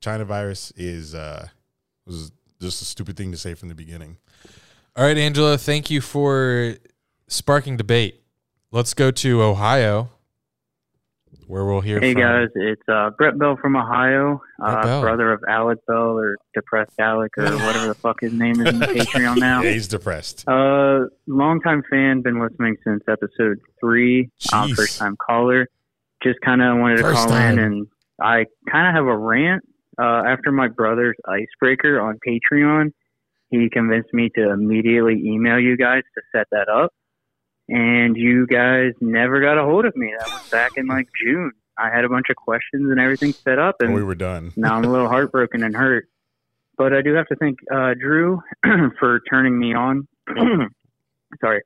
China 0.00 0.24
virus 0.24 0.72
is 0.76 1.14
uh 1.14 1.48
was 2.06 2.32
just 2.60 2.82
a 2.82 2.84
stupid 2.84 3.16
thing 3.16 3.30
to 3.32 3.38
say 3.38 3.54
from 3.54 3.68
the 3.68 3.74
beginning. 3.74 4.18
All 4.96 5.04
right, 5.04 5.16
Angela, 5.18 5.56
thank 5.58 5.90
you 5.90 6.00
for 6.00 6.76
sparking 7.28 7.76
debate. 7.76 8.22
Let's 8.70 8.94
go 8.94 9.10
to 9.10 9.42
Ohio, 9.42 10.10
where 11.46 11.64
we'll 11.64 11.80
hear 11.80 12.00
Hey 12.00 12.12
from. 12.12 12.22
guys, 12.22 12.48
it's 12.54 12.82
uh, 12.88 13.10
Brett 13.18 13.38
Bell 13.38 13.56
from 13.60 13.76
Ohio, 13.76 14.40
Brett 14.58 14.78
uh, 14.78 14.82
Bell. 14.82 15.00
brother 15.02 15.32
of 15.32 15.42
Alec 15.48 15.78
Bell 15.86 16.18
or 16.18 16.36
Depressed 16.54 16.98
Alec 16.98 17.32
or 17.38 17.44
whatever 17.56 17.86
the 17.88 17.94
fuck 17.94 18.20
his 18.20 18.32
name 18.32 18.60
is 18.60 18.68
in 18.68 18.78
the 18.78 18.86
Patreon 18.86 19.38
now. 19.38 19.62
Yeah, 19.62 19.72
he's 19.72 19.88
depressed. 19.88 20.44
Uh, 20.48 21.06
longtime 21.26 21.82
fan, 21.90 22.22
been 22.22 22.40
listening 22.40 22.76
since 22.84 23.02
episode 23.08 23.58
three. 23.80 24.30
Uh, 24.52 24.66
Jeez. 24.66 24.74
first 24.76 24.98
time 24.98 25.16
caller. 25.16 25.68
Just 26.22 26.40
kind 26.42 26.62
of 26.62 26.78
wanted 26.78 26.96
to 26.98 27.02
First 27.02 27.16
call 27.16 27.28
time. 27.30 27.58
in, 27.58 27.64
and 27.64 27.86
I 28.20 28.44
kind 28.70 28.86
of 28.88 28.94
have 28.94 29.06
a 29.06 29.16
rant. 29.16 29.64
Uh, 30.02 30.24
after 30.26 30.50
my 30.50 30.66
brother's 30.66 31.16
icebreaker 31.28 32.00
on 32.00 32.18
Patreon, 32.26 32.92
he 33.50 33.68
convinced 33.70 34.12
me 34.12 34.30
to 34.34 34.50
immediately 34.50 35.22
email 35.24 35.60
you 35.60 35.76
guys 35.76 36.02
to 36.16 36.22
set 36.34 36.48
that 36.50 36.68
up, 36.68 36.92
and 37.68 38.16
you 38.16 38.48
guys 38.48 38.94
never 39.00 39.40
got 39.40 39.58
a 39.58 39.62
hold 39.62 39.84
of 39.84 39.94
me. 39.94 40.12
That 40.18 40.28
was 40.28 40.50
back 40.50 40.72
in 40.76 40.86
like 40.86 41.06
June. 41.22 41.52
I 41.78 41.88
had 41.88 42.04
a 42.04 42.08
bunch 42.08 42.26
of 42.30 42.36
questions 42.36 42.90
and 42.90 42.98
everything 42.98 43.32
set 43.32 43.60
up, 43.60 43.76
and 43.78 43.94
we 43.94 44.02
were 44.02 44.16
done. 44.16 44.52
now 44.56 44.74
I'm 44.74 44.84
a 44.84 44.90
little 44.90 45.08
heartbroken 45.08 45.62
and 45.62 45.76
hurt. 45.76 46.08
But 46.76 46.92
I 46.92 47.02
do 47.02 47.14
have 47.14 47.28
to 47.28 47.36
thank 47.36 47.58
uh, 47.72 47.94
Drew 47.94 48.42
for 48.98 49.20
turning 49.30 49.56
me 49.56 49.72
on. 49.72 50.08
Sorry. 51.40 51.62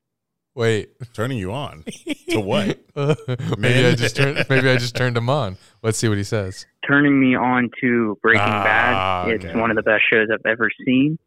Wait, 0.56 0.88
Turning 1.12 1.36
you 1.38 1.52
on 1.52 1.84
to 2.30 2.40
what? 2.40 2.80
maybe 3.58 3.86
I 3.86 3.94
just 3.94 4.16
turned. 4.16 4.44
Maybe 4.48 4.70
I 4.70 4.76
just 4.78 4.96
turned 4.96 5.16
him 5.16 5.28
on. 5.28 5.58
Let's 5.82 5.98
see 5.98 6.08
what 6.08 6.16
he 6.16 6.24
says. 6.24 6.64
Turning 6.88 7.20
me 7.20 7.36
on 7.36 7.68
to 7.82 8.18
Breaking 8.22 8.40
Ah, 8.42 8.64
Bad. 8.64 9.28
It's 9.34 9.44
okay. 9.44 9.60
one 9.60 9.70
of 9.70 9.76
the 9.76 9.82
best 9.82 10.02
shows 10.10 10.28
I've 10.32 10.40
ever 10.50 10.70
seen. 10.86 11.18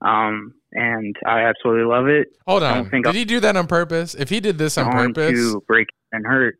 Um, 0.00 0.54
and 0.72 1.16
I 1.26 1.40
absolutely 1.40 1.86
love 1.86 2.06
it. 2.06 2.28
Hold 2.46 2.62
on. 2.62 2.88
think 2.88 3.04
Did 3.04 3.08
I'll- 3.08 3.14
he 3.14 3.24
do 3.24 3.40
that 3.40 3.56
on 3.56 3.66
purpose? 3.66 4.14
If 4.14 4.28
he 4.28 4.38
did 4.38 4.58
this 4.58 4.78
on 4.78 4.86
on 4.86 5.12
purpose, 5.12 5.32
to 5.38 5.60
Break 5.66 5.88
and 6.12 6.24
Hurt. 6.24 6.54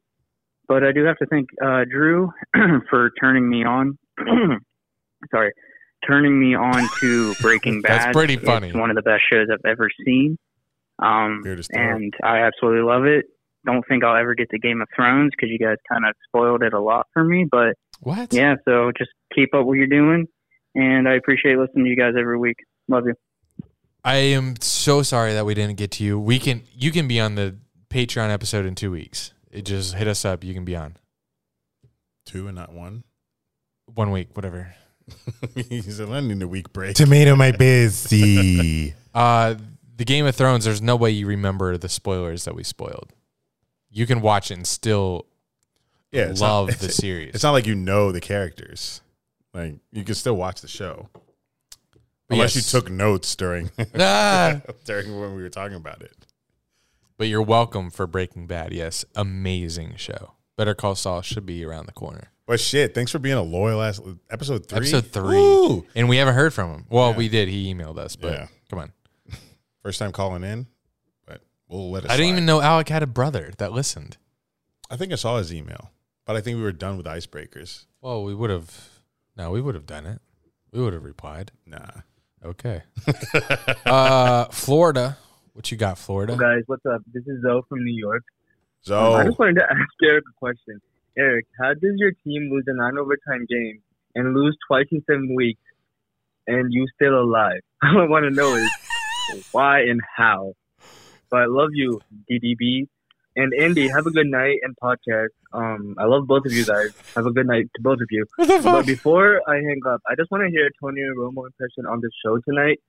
But 0.66 0.82
I 0.82 0.90
do 0.90 1.04
have 1.04 1.16
to 1.18 1.26
thank 1.26 1.48
uh, 1.64 1.84
Drew 1.88 2.32
for 2.90 3.10
turning 3.20 3.48
me 3.48 3.64
on. 3.64 3.96
Sorry. 5.30 5.52
Turning 6.06 6.38
me 6.38 6.54
on 6.56 6.88
to 7.00 7.34
Breaking 7.40 7.80
Bad. 7.80 7.90
That's 8.00 8.12
pretty 8.12 8.36
funny. 8.38 8.68
It's 8.68 8.76
one 8.76 8.90
of 8.90 8.96
the 8.96 9.02
best 9.02 9.22
shows 9.32 9.46
I've 9.52 9.64
ever 9.70 9.88
seen. 10.04 10.36
Um, 10.98 11.42
and 11.72 12.12
I 12.24 12.38
absolutely 12.38 12.82
love 12.82 13.04
it. 13.04 13.26
Don't 13.66 13.84
think 13.88 14.04
I'll 14.04 14.16
ever 14.16 14.34
get 14.34 14.50
to 14.50 14.58
Game 14.58 14.80
of 14.80 14.88
Thrones 14.94 15.30
because 15.36 15.50
you 15.50 15.58
guys 15.58 15.76
kind 15.90 16.04
of 16.06 16.14
spoiled 16.28 16.62
it 16.62 16.72
a 16.72 16.80
lot 16.80 17.06
for 17.12 17.22
me. 17.24 17.46
But 17.50 17.74
what? 18.00 18.32
yeah, 18.32 18.54
so 18.66 18.92
just 18.96 19.10
keep 19.34 19.54
up 19.54 19.66
what 19.66 19.74
you're 19.74 19.86
doing, 19.86 20.26
and 20.74 21.08
I 21.08 21.14
appreciate 21.14 21.58
listening 21.58 21.84
to 21.84 21.90
you 21.90 21.96
guys 21.96 22.14
every 22.18 22.38
week. 22.38 22.56
Love 22.88 23.04
you. 23.06 23.14
I 24.04 24.16
am 24.16 24.54
so 24.60 25.02
sorry 25.02 25.34
that 25.34 25.44
we 25.44 25.54
didn't 25.54 25.76
get 25.76 25.90
to 25.92 26.04
you. 26.04 26.18
We 26.18 26.38
can. 26.38 26.62
You 26.72 26.90
can 26.90 27.08
be 27.08 27.20
on 27.20 27.34
the 27.34 27.56
Patreon 27.90 28.30
episode 28.30 28.64
in 28.64 28.74
two 28.74 28.90
weeks. 28.90 29.32
It 29.50 29.62
just 29.62 29.94
hit 29.94 30.06
us 30.08 30.24
up. 30.24 30.44
You 30.44 30.54
can 30.54 30.64
be 30.64 30.76
on 30.76 30.96
Two 32.24 32.46
and 32.46 32.56
not 32.56 32.72
one. 32.72 33.04
one 33.94 34.10
week, 34.10 34.28
whatever. 34.34 34.74
he 35.56 35.80
said, 35.80 36.10
I 36.10 36.20
need 36.20 36.42
a 36.42 36.48
week 36.48 36.72
break. 36.74 36.94
Tomato 36.94 37.34
my 37.36 37.50
busy. 37.58 38.94
Uh, 39.14 39.54
the 39.98 40.04
Game 40.06 40.24
of 40.24 40.34
Thrones. 40.34 40.64
There's 40.64 40.80
no 40.80 40.96
way 40.96 41.10
you 41.10 41.26
remember 41.26 41.76
the 41.76 41.88
spoilers 41.88 42.44
that 42.46 42.54
we 42.54 42.64
spoiled. 42.64 43.12
You 43.90 44.06
can 44.06 44.20
watch 44.22 44.50
it 44.50 44.54
and 44.54 44.66
still 44.66 45.26
Yeah, 46.12 46.32
love 46.38 46.68
not, 46.68 46.78
the 46.78 46.88
series. 46.90 47.34
It's 47.34 47.42
not 47.44 47.50
like 47.52 47.66
you 47.66 47.74
know 47.74 48.10
the 48.12 48.20
characters. 48.20 49.02
Like 49.52 49.74
you 49.92 50.04
can 50.04 50.14
still 50.14 50.36
watch 50.36 50.60
the 50.62 50.68
show. 50.68 51.08
Unless 52.30 52.56
Yes. 52.56 52.72
you 52.72 52.80
took 52.80 52.90
notes 52.90 53.34
during 53.36 53.70
Ah. 53.98 54.60
during 54.84 55.18
when 55.20 55.34
we 55.34 55.42
were 55.42 55.48
talking 55.50 55.76
about 55.76 56.02
it. 56.02 56.14
But 57.16 57.26
you're 57.28 57.42
welcome 57.42 57.90
for 57.90 58.06
Breaking 58.06 58.46
Bad. 58.46 58.72
Yes, 58.72 59.04
amazing 59.16 59.94
show. 59.96 60.32
Better 60.56 60.74
Call 60.74 60.94
Saul 60.94 61.22
should 61.22 61.46
be 61.46 61.64
around 61.64 61.86
the 61.86 61.92
corner. 61.92 62.30
But 62.46 62.60
shit, 62.60 62.94
thanks 62.94 63.10
for 63.12 63.18
being 63.18 63.36
a 63.36 63.42
loyal 63.42 63.82
ass 63.82 64.00
episode 64.30 64.66
three. 64.66 64.78
Episode 64.78 65.06
three, 65.06 65.36
Woo! 65.36 65.86
and 65.94 66.08
we 66.08 66.16
haven't 66.18 66.34
heard 66.34 66.54
from 66.54 66.70
him. 66.72 66.86
Well, 66.88 67.10
Yeah. 67.10 67.16
we 67.16 67.28
did. 67.28 67.48
He 67.48 67.72
emailed 67.74 67.98
us, 67.98 68.16
but 68.16 68.32
Yeah. 68.32 68.46
come 68.70 68.78
on. 68.78 68.92
First 69.82 69.98
time 69.98 70.12
calling 70.12 70.42
in, 70.44 70.66
but 71.26 71.42
we'll 71.68 71.90
let 71.90 72.04
it 72.04 72.10
I 72.10 72.16
didn't 72.16 72.26
slide. 72.28 72.32
even 72.32 72.46
know 72.46 72.60
Alec 72.60 72.88
had 72.88 73.02
a 73.02 73.06
brother 73.06 73.52
that 73.58 73.72
listened. 73.72 74.16
I 74.90 74.96
think 74.96 75.12
I 75.12 75.16
saw 75.16 75.38
his 75.38 75.52
email, 75.52 75.90
but 76.26 76.36
I 76.36 76.40
think 76.40 76.56
we 76.56 76.62
were 76.62 76.72
done 76.72 76.96
with 76.96 77.06
icebreakers. 77.06 77.86
Well, 78.00 78.22
we 78.24 78.34
would 78.34 78.50
have. 78.50 78.88
No, 79.36 79.50
we 79.50 79.60
would 79.60 79.74
have 79.74 79.86
done 79.86 80.04
it. 80.06 80.20
We 80.72 80.82
would 80.82 80.92
have 80.92 81.04
replied. 81.04 81.52
Nah. 81.66 81.86
Okay. 82.44 82.82
uh, 83.86 84.46
Florida. 84.46 85.16
What 85.52 85.70
you 85.70 85.76
got, 85.76 85.98
Florida? 85.98 86.36
guys, 86.36 86.62
what's 86.66 86.86
up? 86.86 87.02
This 87.12 87.24
is 87.26 87.42
Zoe 87.42 87.62
from 87.68 87.82
New 87.84 87.96
York. 87.98 88.22
Zoe, 88.86 88.96
Um, 88.96 89.14
I 89.20 89.24
just 89.24 89.38
wanted 89.38 89.54
to 89.56 89.64
ask 89.70 89.90
Eric 90.04 90.24
a 90.30 90.38
question. 90.38 90.80
Eric, 91.16 91.46
how 91.60 91.74
does 91.74 91.94
your 91.96 92.12
team 92.24 92.48
lose 92.52 92.64
a 92.68 92.74
nine 92.74 92.96
overtime 92.96 93.44
game 93.48 93.80
and 94.14 94.34
lose 94.36 94.56
twice 94.68 94.86
in 94.92 95.02
seven 95.10 95.34
weeks 95.34 95.60
and 96.46 96.72
you 96.72 96.86
still 96.94 97.20
alive? 97.20 97.60
All 97.82 98.00
I 98.02 98.06
want 98.06 98.24
to 98.24 98.30
know 98.30 98.54
is 98.54 98.70
why 99.52 99.80
and 99.80 100.00
how. 100.16 100.54
But 101.30 101.42
I 101.42 101.46
love 101.46 101.70
you, 101.72 102.00
DDB. 102.30 102.88
And 103.36 103.52
Andy, 103.54 103.88
have 103.88 104.06
a 104.06 104.10
good 104.10 104.26
night 104.26 104.58
and 104.62 104.74
podcast. 104.82 105.28
Um, 105.52 105.94
I 105.96 106.06
love 106.06 106.26
both 106.26 106.44
of 106.44 106.52
you 106.52 106.64
guys. 106.64 106.90
Have 107.14 107.26
a 107.26 107.30
good 107.30 107.46
night 107.46 107.66
to 107.76 107.82
both 107.82 108.00
of 108.00 108.08
you. 108.10 108.26
But 108.36 108.84
before 108.86 109.40
I 109.46 109.56
hang 109.56 109.80
up, 109.88 110.00
I 110.08 110.16
just 110.16 110.30
want 110.30 110.42
to 110.44 110.50
hear 110.50 110.66
a 110.66 110.70
Tony 110.80 111.02
Romo 111.16 111.46
impression 111.46 111.86
on 111.88 112.00
the 112.00 112.10
show 112.24 112.38
tonight, 112.38 112.80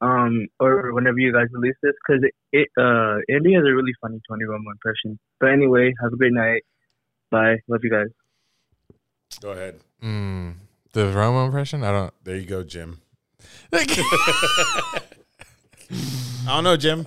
um, 0.00 0.46
or 0.60 0.94
whenever 0.94 1.18
you 1.18 1.32
guys 1.32 1.46
release 1.50 1.74
this, 1.82 1.94
because 2.06 2.22
it, 2.22 2.34
it, 2.52 2.68
uh, 2.78 3.16
Andy 3.28 3.54
has 3.54 3.64
a 3.64 3.74
really 3.74 3.94
funny 4.00 4.20
Tony 4.28 4.44
Romo 4.44 4.70
impression. 4.70 5.18
But 5.40 5.50
anyway, 5.50 5.92
have 6.00 6.12
a 6.12 6.16
great 6.16 6.32
night. 6.32 6.62
Bye. 7.30 7.56
Love 7.66 7.80
you 7.82 7.90
guys. 7.90 8.08
go 9.40 9.50
ahead. 9.50 9.80
Mm, 10.02 10.54
the 10.92 11.00
Romo 11.00 11.46
impression? 11.46 11.82
I 11.82 11.90
don't. 11.90 12.14
There 12.22 12.36
you 12.36 12.46
go, 12.46 12.62
Jim. 12.62 13.00
I 15.90 16.46
don't 16.48 16.64
know, 16.64 16.76
Jim. 16.76 17.06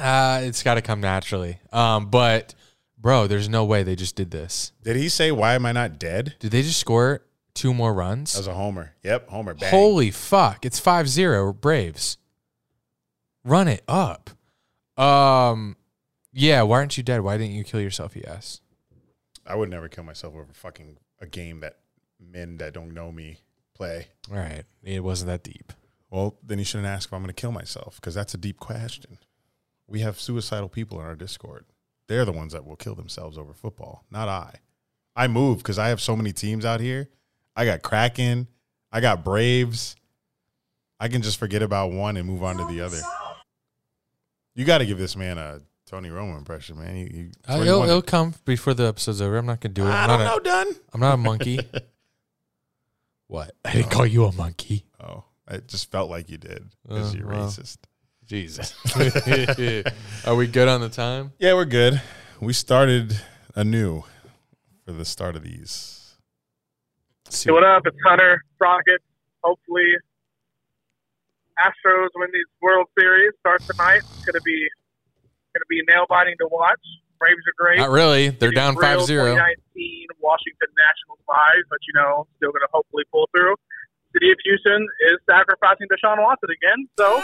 Uh, 0.00 0.40
it's 0.42 0.62
got 0.62 0.74
to 0.74 0.82
come 0.82 1.00
naturally. 1.00 1.58
Um, 1.72 2.06
but 2.06 2.54
bro, 2.98 3.26
there's 3.26 3.48
no 3.48 3.64
way 3.64 3.82
they 3.82 3.96
just 3.96 4.16
did 4.16 4.30
this. 4.30 4.72
Did 4.82 4.96
he 4.96 5.08
say 5.08 5.30
why 5.32 5.54
am 5.54 5.64
I 5.64 5.72
not 5.72 5.98
dead? 5.98 6.34
Did 6.40 6.50
they 6.50 6.62
just 6.62 6.80
score 6.80 7.22
two 7.54 7.72
more 7.72 7.94
runs? 7.94 8.36
As 8.36 8.46
a 8.46 8.54
homer. 8.54 8.94
Yep, 9.02 9.28
homer. 9.28 9.54
Bang. 9.54 9.70
Holy 9.70 10.10
fuck. 10.10 10.66
It's 10.66 10.80
5-0 10.80 11.60
Braves. 11.60 12.18
Run 13.44 13.68
it 13.68 13.82
up. 13.88 14.30
Um 14.98 15.76
yeah, 16.32 16.62
why 16.62 16.78
aren't 16.78 16.96
you 16.96 17.02
dead? 17.04 17.20
Why 17.20 17.36
didn't 17.36 17.54
you 17.54 17.62
kill 17.62 17.80
yourself, 17.80 18.14
he 18.14 18.24
asked. 18.24 18.60
I 19.46 19.54
would 19.54 19.70
never 19.70 19.88
kill 19.88 20.04
myself 20.04 20.34
over 20.34 20.48
fucking 20.52 20.96
a 21.20 21.26
game 21.26 21.60
that 21.60 21.78
men 22.18 22.56
that 22.58 22.74
don't 22.74 22.92
know 22.92 23.12
me 23.12 23.38
play. 23.74 24.08
All 24.30 24.38
right. 24.38 24.64
It 24.82 25.04
wasn't 25.04 25.28
that 25.28 25.44
deep. 25.44 25.72
Well, 26.14 26.36
then 26.44 26.60
you 26.60 26.64
shouldn't 26.64 26.86
ask 26.86 27.08
if 27.08 27.12
I'm 27.12 27.22
going 27.22 27.34
to 27.34 27.40
kill 27.40 27.50
myself 27.50 27.96
because 27.96 28.14
that's 28.14 28.34
a 28.34 28.38
deep 28.38 28.60
question. 28.60 29.18
We 29.88 29.98
have 30.00 30.20
suicidal 30.20 30.68
people 30.68 31.00
in 31.00 31.06
our 31.06 31.16
Discord. 31.16 31.64
They're 32.06 32.24
the 32.24 32.30
ones 32.30 32.52
that 32.52 32.64
will 32.64 32.76
kill 32.76 32.94
themselves 32.94 33.36
over 33.36 33.52
football, 33.52 34.04
not 34.12 34.28
I. 34.28 34.60
I 35.16 35.26
move 35.26 35.58
because 35.58 35.76
I 35.76 35.88
have 35.88 36.00
so 36.00 36.14
many 36.14 36.32
teams 36.32 36.64
out 36.64 36.78
here. 36.78 37.08
I 37.56 37.64
got 37.64 37.82
Kraken, 37.82 38.46
I 38.92 39.00
got 39.00 39.24
Braves. 39.24 39.96
I 41.00 41.08
can 41.08 41.20
just 41.20 41.36
forget 41.36 41.62
about 41.62 41.90
one 41.90 42.16
and 42.16 42.28
move 42.28 42.44
on 42.44 42.58
to 42.58 42.64
the 42.66 42.80
other. 42.82 43.00
You 44.54 44.64
got 44.64 44.78
to 44.78 44.86
give 44.86 44.98
this 44.98 45.16
man 45.16 45.36
a 45.36 45.62
Tony 45.84 46.10
Romo 46.10 46.38
impression, 46.38 46.78
man. 46.78 46.94
He, 46.94 47.02
he, 47.06 47.30
Uh, 47.48 47.60
it'll, 47.60 47.82
it'll 47.82 48.02
come 48.02 48.34
before 48.44 48.74
the 48.74 48.86
episode's 48.86 49.20
over. 49.20 49.36
I'm 49.36 49.46
not 49.46 49.60
gonna 49.60 49.74
do 49.74 49.82
it. 49.82 49.90
I 49.90 50.04
I'm 50.04 50.08
don't 50.10 50.18
not, 50.20 50.24
know, 50.26 50.36
a, 50.36 50.42
done. 50.64 50.74
I'm 50.92 51.00
not 51.00 51.14
a 51.14 51.16
monkey. 51.16 51.58
what? 53.26 53.52
I 53.64 53.72
didn't 53.72 53.90
call 53.90 54.06
you 54.06 54.26
a 54.26 54.32
monkey. 54.32 54.84
Oh, 55.00 55.24
it 55.50 55.68
just 55.68 55.90
felt 55.90 56.10
like 56.10 56.28
you 56.30 56.38
did 56.38 56.64
because 56.86 57.14
Oh, 57.14 57.16
you're 57.18 57.26
well. 57.28 57.46
racist. 57.48 57.78
Jesus. 58.26 58.74
Are 60.26 60.34
we 60.34 60.46
good 60.46 60.68
on 60.68 60.80
the 60.80 60.88
time? 60.88 61.32
Yeah, 61.38 61.54
we're 61.54 61.66
good. 61.66 62.00
We 62.40 62.52
started 62.54 63.20
anew 63.54 64.04
for 64.86 64.92
the 64.92 65.04
start 65.04 65.36
of 65.36 65.42
these. 65.42 66.16
See- 67.28 67.48
Hey, 67.50 67.52
what 67.52 67.64
up? 67.64 67.82
It's 67.86 67.96
Hunter 68.06 68.42
Rockets. 68.60 69.04
Hopefully, 69.42 69.84
Astros 71.60 72.08
win 72.16 72.30
these 72.32 72.48
World 72.62 72.86
Series. 72.98 73.32
Starts 73.40 73.66
tonight. 73.66 73.98
It's 74.02 74.24
gonna 74.24 74.40
be 74.44 74.66
gonna 75.54 75.68
be 75.68 75.82
nail 75.86 76.06
biting 76.08 76.34
to 76.40 76.48
watch. 76.50 76.80
Braves 77.20 77.38
are 77.46 77.54
great. 77.56 77.78
Not 77.78 77.90
really. 77.90 78.30
They're 78.30 78.50
down 78.50 78.74
real 78.74 78.82
5-0. 79.06 79.06
2019 79.06 80.06
Washington 80.20 80.68
Nationals 80.76 81.20
live, 81.28 81.62
but 81.70 81.78
you 81.86 81.94
know, 81.94 82.26
still 82.36 82.50
going 82.50 82.60
to 82.66 82.72
hopefully 82.72 83.04
pull 83.12 83.28
through. 83.30 83.54
City 84.14 84.30
of 84.30 84.38
Houston 84.44 84.86
is 85.10 85.18
sacrificing 85.28 85.88
Deshaun 85.90 86.22
Watson 86.22 86.48
again, 86.54 86.88
so 86.96 87.20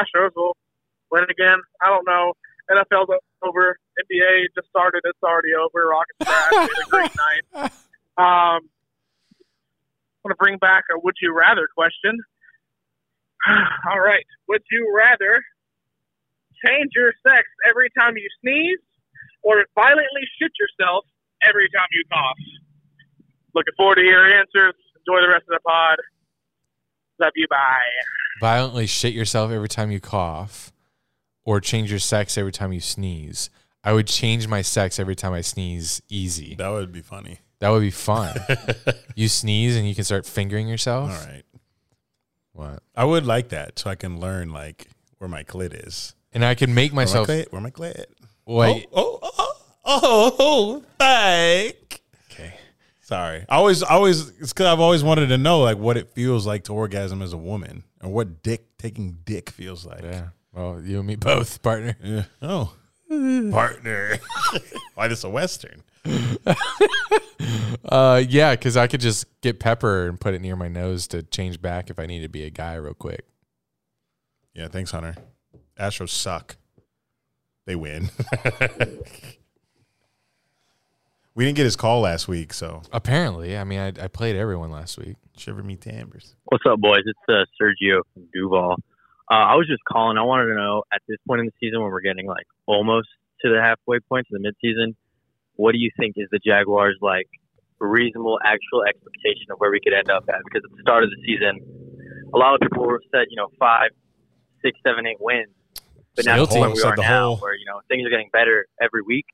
Astros 0.00 0.32
will 0.34 0.56
win 1.12 1.24
again. 1.30 1.60
I 1.82 1.88
don't 1.88 2.06
know. 2.06 2.32
NFL's 2.70 3.12
over. 3.42 3.76
NBA 4.00 4.48
just 4.56 4.68
started. 4.68 5.02
It's 5.04 5.22
already 5.22 5.52
over. 5.52 5.86
Rockets 5.86 6.24
had 6.24 6.68
a 6.68 6.88
great 6.88 7.12
night. 7.14 7.70
Um, 8.16 8.64
I 8.64 10.20
want 10.24 10.32
to 10.32 10.40
bring 10.40 10.56
back 10.58 10.84
a 10.90 10.98
would 10.98 11.16
you 11.20 11.36
rather 11.36 11.68
question. 11.76 12.18
All 13.90 14.00
right. 14.00 14.24
Would 14.48 14.62
you 14.70 14.92
rather 14.96 15.42
change 16.64 16.92
your 16.96 17.12
sex 17.26 17.44
every 17.68 17.90
time 17.98 18.16
you 18.16 18.26
sneeze 18.40 18.80
or 19.42 19.66
violently 19.74 20.24
shit 20.40 20.52
yourself 20.58 21.04
every 21.44 21.68
time 21.68 21.88
you 21.92 22.04
cough? 22.10 22.40
Looking 23.54 23.74
forward 23.76 23.96
to 23.96 24.02
your 24.02 24.24
answers. 24.40 24.74
Enjoy 25.06 25.20
the 25.20 25.28
rest 25.28 25.42
of 25.42 25.54
the 25.54 25.60
pod. 25.66 25.98
Love 27.20 27.32
you. 27.36 27.46
Bye. 27.48 27.56
Violently 28.40 28.86
shit 28.86 29.12
yourself 29.14 29.50
every 29.50 29.68
time 29.68 29.90
you 29.90 30.00
cough, 30.00 30.72
or 31.44 31.60
change 31.60 31.90
your 31.90 32.00
sex 32.00 32.36
every 32.36 32.52
time 32.52 32.72
you 32.72 32.80
sneeze. 32.80 33.50
I 33.82 33.92
would 33.92 34.06
change 34.06 34.48
my 34.48 34.62
sex 34.62 34.98
every 34.98 35.14
time 35.14 35.32
I 35.32 35.42
sneeze. 35.42 36.00
Easy. 36.08 36.54
That 36.56 36.70
would 36.70 36.90
be 36.90 37.02
funny. 37.02 37.40
That 37.60 37.68
would 37.70 37.82
be 37.82 37.90
fun. 37.90 38.34
you 39.14 39.28
sneeze 39.28 39.76
and 39.76 39.86
you 39.88 39.94
can 39.94 40.04
start 40.04 40.26
fingering 40.26 40.68
yourself. 40.68 41.10
All 41.10 41.26
right. 41.32 41.42
What? 42.52 42.82
I 42.96 43.04
would 43.04 43.26
like 43.26 43.50
that 43.50 43.78
so 43.78 43.90
I 43.90 43.94
can 43.94 44.18
learn 44.20 44.52
like 44.52 44.88
where 45.18 45.28
my 45.28 45.44
clit 45.44 45.86
is. 45.86 46.14
And 46.32 46.44
I 46.44 46.54
can 46.54 46.74
make 46.74 46.92
Where 46.92 47.04
myself. 47.04 47.28
my 47.28 47.34
clit? 47.34 47.52
Where 47.52 47.60
my 47.60 47.70
clit? 47.70 48.04
Wait. 48.46 48.86
Oh, 48.92 49.18
oh, 49.22 49.30
oh, 49.36 49.54
oh, 49.84 50.36
oh, 50.38 50.84
thank. 50.98 51.76
Okay. 51.76 51.83
Sorry. 53.04 53.44
I 53.50 53.56
always, 53.56 53.82
I 53.82 53.90
always, 53.90 54.30
it's 54.40 54.54
because 54.54 54.64
I've 54.64 54.80
always 54.80 55.04
wanted 55.04 55.26
to 55.26 55.36
know 55.36 55.60
like 55.60 55.76
what 55.76 55.98
it 55.98 56.08
feels 56.14 56.46
like 56.46 56.64
to 56.64 56.72
orgasm 56.72 57.20
as 57.20 57.34
a 57.34 57.36
woman, 57.36 57.84
and 58.00 58.12
what 58.14 58.42
dick 58.42 58.78
taking 58.78 59.18
dick 59.26 59.50
feels 59.50 59.84
like. 59.84 60.02
Yeah. 60.02 60.28
Well, 60.54 60.80
you 60.82 60.98
and 61.00 61.06
me 61.06 61.16
both, 61.20 61.62
partner. 61.62 61.98
Yeah. 62.02 62.24
Oh, 62.40 62.72
partner. 63.52 64.16
Why 64.94 65.08
this 65.08 65.22
a 65.22 65.28
western? 65.28 65.82
Uh, 67.84 68.22
yeah, 68.26 68.52
because 68.52 68.78
I 68.78 68.86
could 68.86 69.00
just 69.00 69.26
get 69.42 69.60
pepper 69.60 70.08
and 70.08 70.18
put 70.18 70.32
it 70.32 70.40
near 70.40 70.56
my 70.56 70.68
nose 70.68 71.06
to 71.08 71.22
change 71.22 71.60
back 71.60 71.90
if 71.90 71.98
I 71.98 72.06
need 72.06 72.20
to 72.20 72.28
be 72.28 72.44
a 72.44 72.50
guy 72.50 72.74
real 72.76 72.94
quick. 72.94 73.26
Yeah. 74.54 74.68
Thanks, 74.68 74.90
Hunter. 74.92 75.14
Astros 75.78 76.08
suck. 76.08 76.56
They 77.66 77.76
win. 77.76 78.08
We 81.34 81.44
didn't 81.44 81.56
get 81.56 81.64
his 81.64 81.76
call 81.76 82.00
last 82.00 82.28
week, 82.28 82.52
so 82.52 82.82
Apparently, 82.92 83.56
I 83.58 83.64
mean, 83.64 83.78
I, 83.80 83.88
I 83.88 84.08
played 84.08 84.36
everyone 84.36 84.70
last 84.70 84.98
week. 84.98 85.16
shiver 85.36 85.62
me 85.62 85.76
timbers. 85.76 86.34
What's 86.44 86.64
up, 86.68 86.80
boys? 86.80 87.02
It's 87.06 87.18
uh, 87.28 87.44
Sergio 87.60 88.02
from 88.12 88.28
Duval. 88.32 88.76
Uh, 89.30 89.34
I 89.34 89.54
was 89.56 89.66
just 89.66 89.82
calling. 89.84 90.18
I 90.18 90.22
wanted 90.22 90.46
to 90.46 90.54
know 90.54 90.82
at 90.92 91.00
this 91.08 91.16
point 91.26 91.40
in 91.40 91.46
the 91.46 91.52
season 91.60 91.80
when 91.80 91.90
we're 91.90 92.00
getting 92.02 92.26
like 92.26 92.46
almost 92.66 93.08
to 93.42 93.48
the 93.50 93.60
halfway 93.60 93.98
point 94.00 94.26
to 94.30 94.38
the 94.38 94.42
midseason, 94.44 94.94
what 95.56 95.72
do 95.72 95.78
you 95.78 95.90
think 95.98 96.14
is 96.16 96.28
the 96.30 96.38
Jaguars 96.44 96.96
like 97.00 97.26
reasonable 97.80 98.38
actual 98.44 98.84
expectation 98.84 99.50
of 99.50 99.58
where 99.58 99.70
we 99.70 99.80
could 99.80 99.92
end 99.94 100.10
up 100.10 100.24
at? 100.28 100.36
Because 100.44 100.62
at 100.64 100.70
the 100.76 100.82
start 100.82 101.04
of 101.04 101.10
the 101.10 101.16
season, 101.26 101.58
a 102.32 102.38
lot 102.38 102.54
of 102.54 102.60
people 102.60 102.86
said 103.10 103.26
you 103.30 103.36
know 103.36 103.48
five, 103.58 103.90
six, 104.62 104.78
seven, 104.86 105.06
eight 105.06 105.16
wins, 105.20 105.48
but 106.14 106.26
now 106.26 106.44
Still 106.44 106.60
where 106.60 106.68
team 106.68 106.76
we 106.76 106.82
are 106.82 106.96
the 106.96 107.02
now, 107.02 107.26
whole- 107.34 107.36
where 107.38 107.54
you 107.54 107.64
know 107.66 107.80
things 107.88 108.06
are 108.06 108.10
getting 108.10 108.30
better 108.32 108.66
every 108.80 109.02
week. 109.02 109.26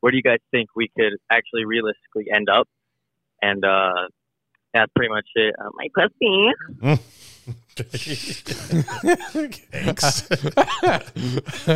Where 0.00 0.10
do 0.10 0.16
you 0.16 0.22
guys 0.22 0.38
think 0.50 0.70
we 0.76 0.88
could 0.96 1.14
actually 1.30 1.64
realistically 1.64 2.26
end 2.32 2.48
up? 2.48 2.68
And 3.42 3.64
uh, 3.64 4.08
that's 4.74 4.92
pretty 4.94 5.12
much 5.12 5.26
it. 5.34 5.54
Uh, 5.58 5.70
my 5.74 5.88
pussy. 5.94 6.98
Thanks. 9.72 10.30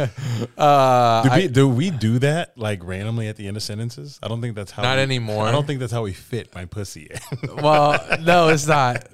uh, 0.58 1.22
do, 1.22 1.28
I- 1.30 1.36
we, 1.36 1.48
do 1.48 1.68
we 1.68 1.90
do 1.90 2.18
that 2.20 2.56
like 2.58 2.82
randomly 2.84 3.28
at 3.28 3.36
the 3.36 3.46
end 3.48 3.56
of 3.56 3.62
sentences? 3.62 4.18
I 4.22 4.28
don't 4.28 4.40
think 4.40 4.54
that's 4.54 4.70
how. 4.70 4.82
Not 4.82 4.96
we- 4.96 5.02
anymore. 5.02 5.46
I 5.46 5.52
don't 5.52 5.66
think 5.66 5.80
that's 5.80 5.92
how 5.92 6.02
we 6.02 6.12
fit 6.12 6.54
my 6.54 6.64
pussy. 6.64 7.08
in. 7.10 7.56
well, 7.62 7.98
no, 8.20 8.48
it's 8.48 8.66
not. 8.66 9.06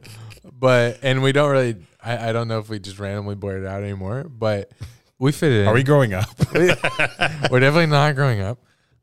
But 0.58 0.98
and 1.02 1.22
we 1.22 1.32
don't 1.32 1.50
really. 1.50 1.76
I, 2.02 2.30
I 2.30 2.32
don't 2.32 2.48
know 2.48 2.58
if 2.58 2.68
we 2.68 2.78
just 2.78 2.98
randomly 2.98 3.34
blurt 3.34 3.62
it 3.62 3.66
out 3.66 3.82
anymore. 3.82 4.24
But 4.24 4.70
we 5.18 5.32
fit 5.32 5.52
it 5.52 5.62
in. 5.62 5.68
Are 5.68 5.74
we 5.74 5.82
growing 5.82 6.14
up? 6.14 6.28
We're 6.54 6.74
definitely 7.60 7.86
not 7.86 8.14
growing 8.14 8.40
up. 8.40 8.58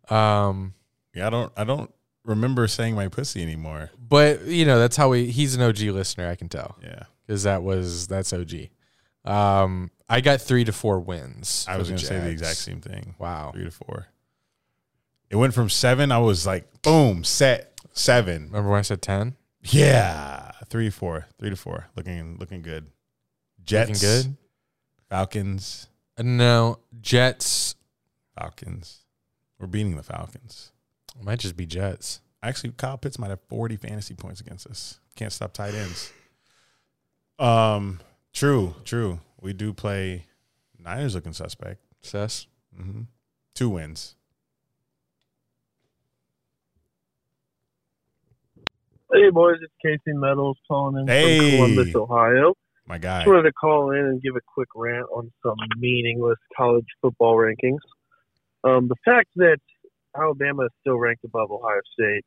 Um, 0.09 0.73
yeah, 1.13 1.27
I 1.27 1.29
don't. 1.29 1.51
I 1.57 1.63
don't 1.63 1.93
remember 2.23 2.67
saying 2.67 2.95
my 2.95 3.07
pussy 3.07 3.41
anymore. 3.41 3.91
but 3.99 4.43
you 4.45 4.65
know 4.65 4.79
that's 4.79 4.95
how 4.97 5.09
we. 5.09 5.27
He's 5.27 5.55
an 5.55 5.61
OG 5.61 5.79
listener. 5.79 6.27
I 6.29 6.35
can 6.35 6.49
tell 6.49 6.77
Yeah, 6.83 7.03
because 7.25 7.43
that 7.43 7.63
was 7.63 8.07
that's 8.07 8.33
OG. 8.33 8.53
Um, 9.25 9.91
I 10.07 10.21
got 10.21 10.39
three 10.41 10.63
to 10.65 10.71
four 10.71 10.99
wins. 10.99 11.65
I 11.67 11.77
was 11.77 11.87
going 11.89 11.97
to 11.99 12.05
say 12.05 12.19
the 12.19 12.29
exact 12.29 12.57
same 12.57 12.79
thing. 12.81 13.15
Wow. 13.17 13.51
three 13.53 13.63
to 13.63 13.71
four. 13.71 14.07
It 15.31 15.35
went 15.35 15.53
from 15.55 15.69
seven. 15.69 16.11
I 16.11 16.19
was 16.19 16.45
like, 16.45 16.81
boom, 16.83 17.23
set 17.23 17.79
seven. 17.93 18.43
Remember 18.45 18.69
when 18.69 18.79
I 18.79 18.83
said 18.83 19.01
ten? 19.01 19.35
Yeah, 19.63 20.51
three 20.69 20.85
to 20.85 20.91
four, 20.91 21.25
three 21.39 21.49
to 21.49 21.55
four. 21.55 21.87
Looking, 21.95 22.37
looking 22.39 22.61
good. 22.61 22.85
Jets, 23.63 24.03
Looking 24.03 24.07
good. 24.31 24.37
Falcons, 25.09 25.87
Uh, 26.19 26.23
No, 26.23 26.77
Jets. 27.01 27.73
Falcons. 28.37 29.04
We're 29.59 29.67
beating 29.67 29.95
the 29.95 30.03
Falcons. 30.03 30.71
It 31.17 31.23
might 31.23 31.39
just 31.39 31.55
be 31.55 31.65
Jets. 31.65 32.21
Actually, 32.43 32.73
Kyle 32.77 32.97
Pitts 32.97 33.17
might 33.17 33.29
have 33.29 33.39
40 33.49 33.77
fantasy 33.77 34.13
points 34.13 34.39
against 34.41 34.67
us. 34.67 34.99
Can't 35.15 35.31
stop 35.33 35.53
tight 35.53 35.73
ends. 35.73 36.11
Um, 37.37 37.99
true, 38.31 38.75
true. 38.85 39.19
We 39.41 39.51
do 39.51 39.73
play 39.73 40.25
Niners 40.79 41.15
looking 41.15 41.33
suspect. 41.33 41.81
Sess. 42.01 42.47
hmm 42.73 43.01
Two 43.53 43.71
wins. 43.71 44.15
Hey 49.13 49.29
boys, 49.31 49.57
it's 49.61 49.73
Casey 49.83 50.15
Metals 50.17 50.57
calling 50.67 51.01
in 51.01 51.07
Hey. 51.07 51.37
from 51.37 51.57
Columbus, 51.57 51.95
Ohio. 51.95 52.53
My 52.87 52.97
guy. 52.97 53.19
Just 53.19 53.27
wanted 53.27 53.43
to 53.43 53.51
call 53.53 53.91
in 53.91 53.99
and 53.99 54.21
give 54.21 54.35
a 54.35 54.41
quick 54.53 54.69
rant 54.75 55.07
on 55.13 55.31
some 55.43 55.55
meaningless 55.77 56.37
college 56.55 56.85
football 57.01 57.35
rankings. 57.35 57.79
Um, 58.65 58.87
the 58.87 58.95
fact 59.05 59.29
that 59.35 59.57
Alabama 60.17 60.65
is 60.65 60.71
still 60.81 60.97
ranked 60.97 61.23
above 61.23 61.51
Ohio 61.51 61.81
State, 61.93 62.25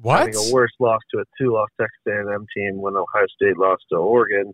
What? 0.00 0.18
having 0.20 0.34
a 0.36 0.52
worse 0.52 0.72
loss 0.80 1.00
to 1.12 1.20
a 1.20 1.24
two-loss 1.38 1.68
Texas 1.80 1.98
A&M 2.08 2.46
team 2.56 2.80
when 2.80 2.94
Ohio 2.94 3.26
State 3.34 3.56
lost 3.58 3.82
to 3.92 3.96
Oregon, 3.98 4.52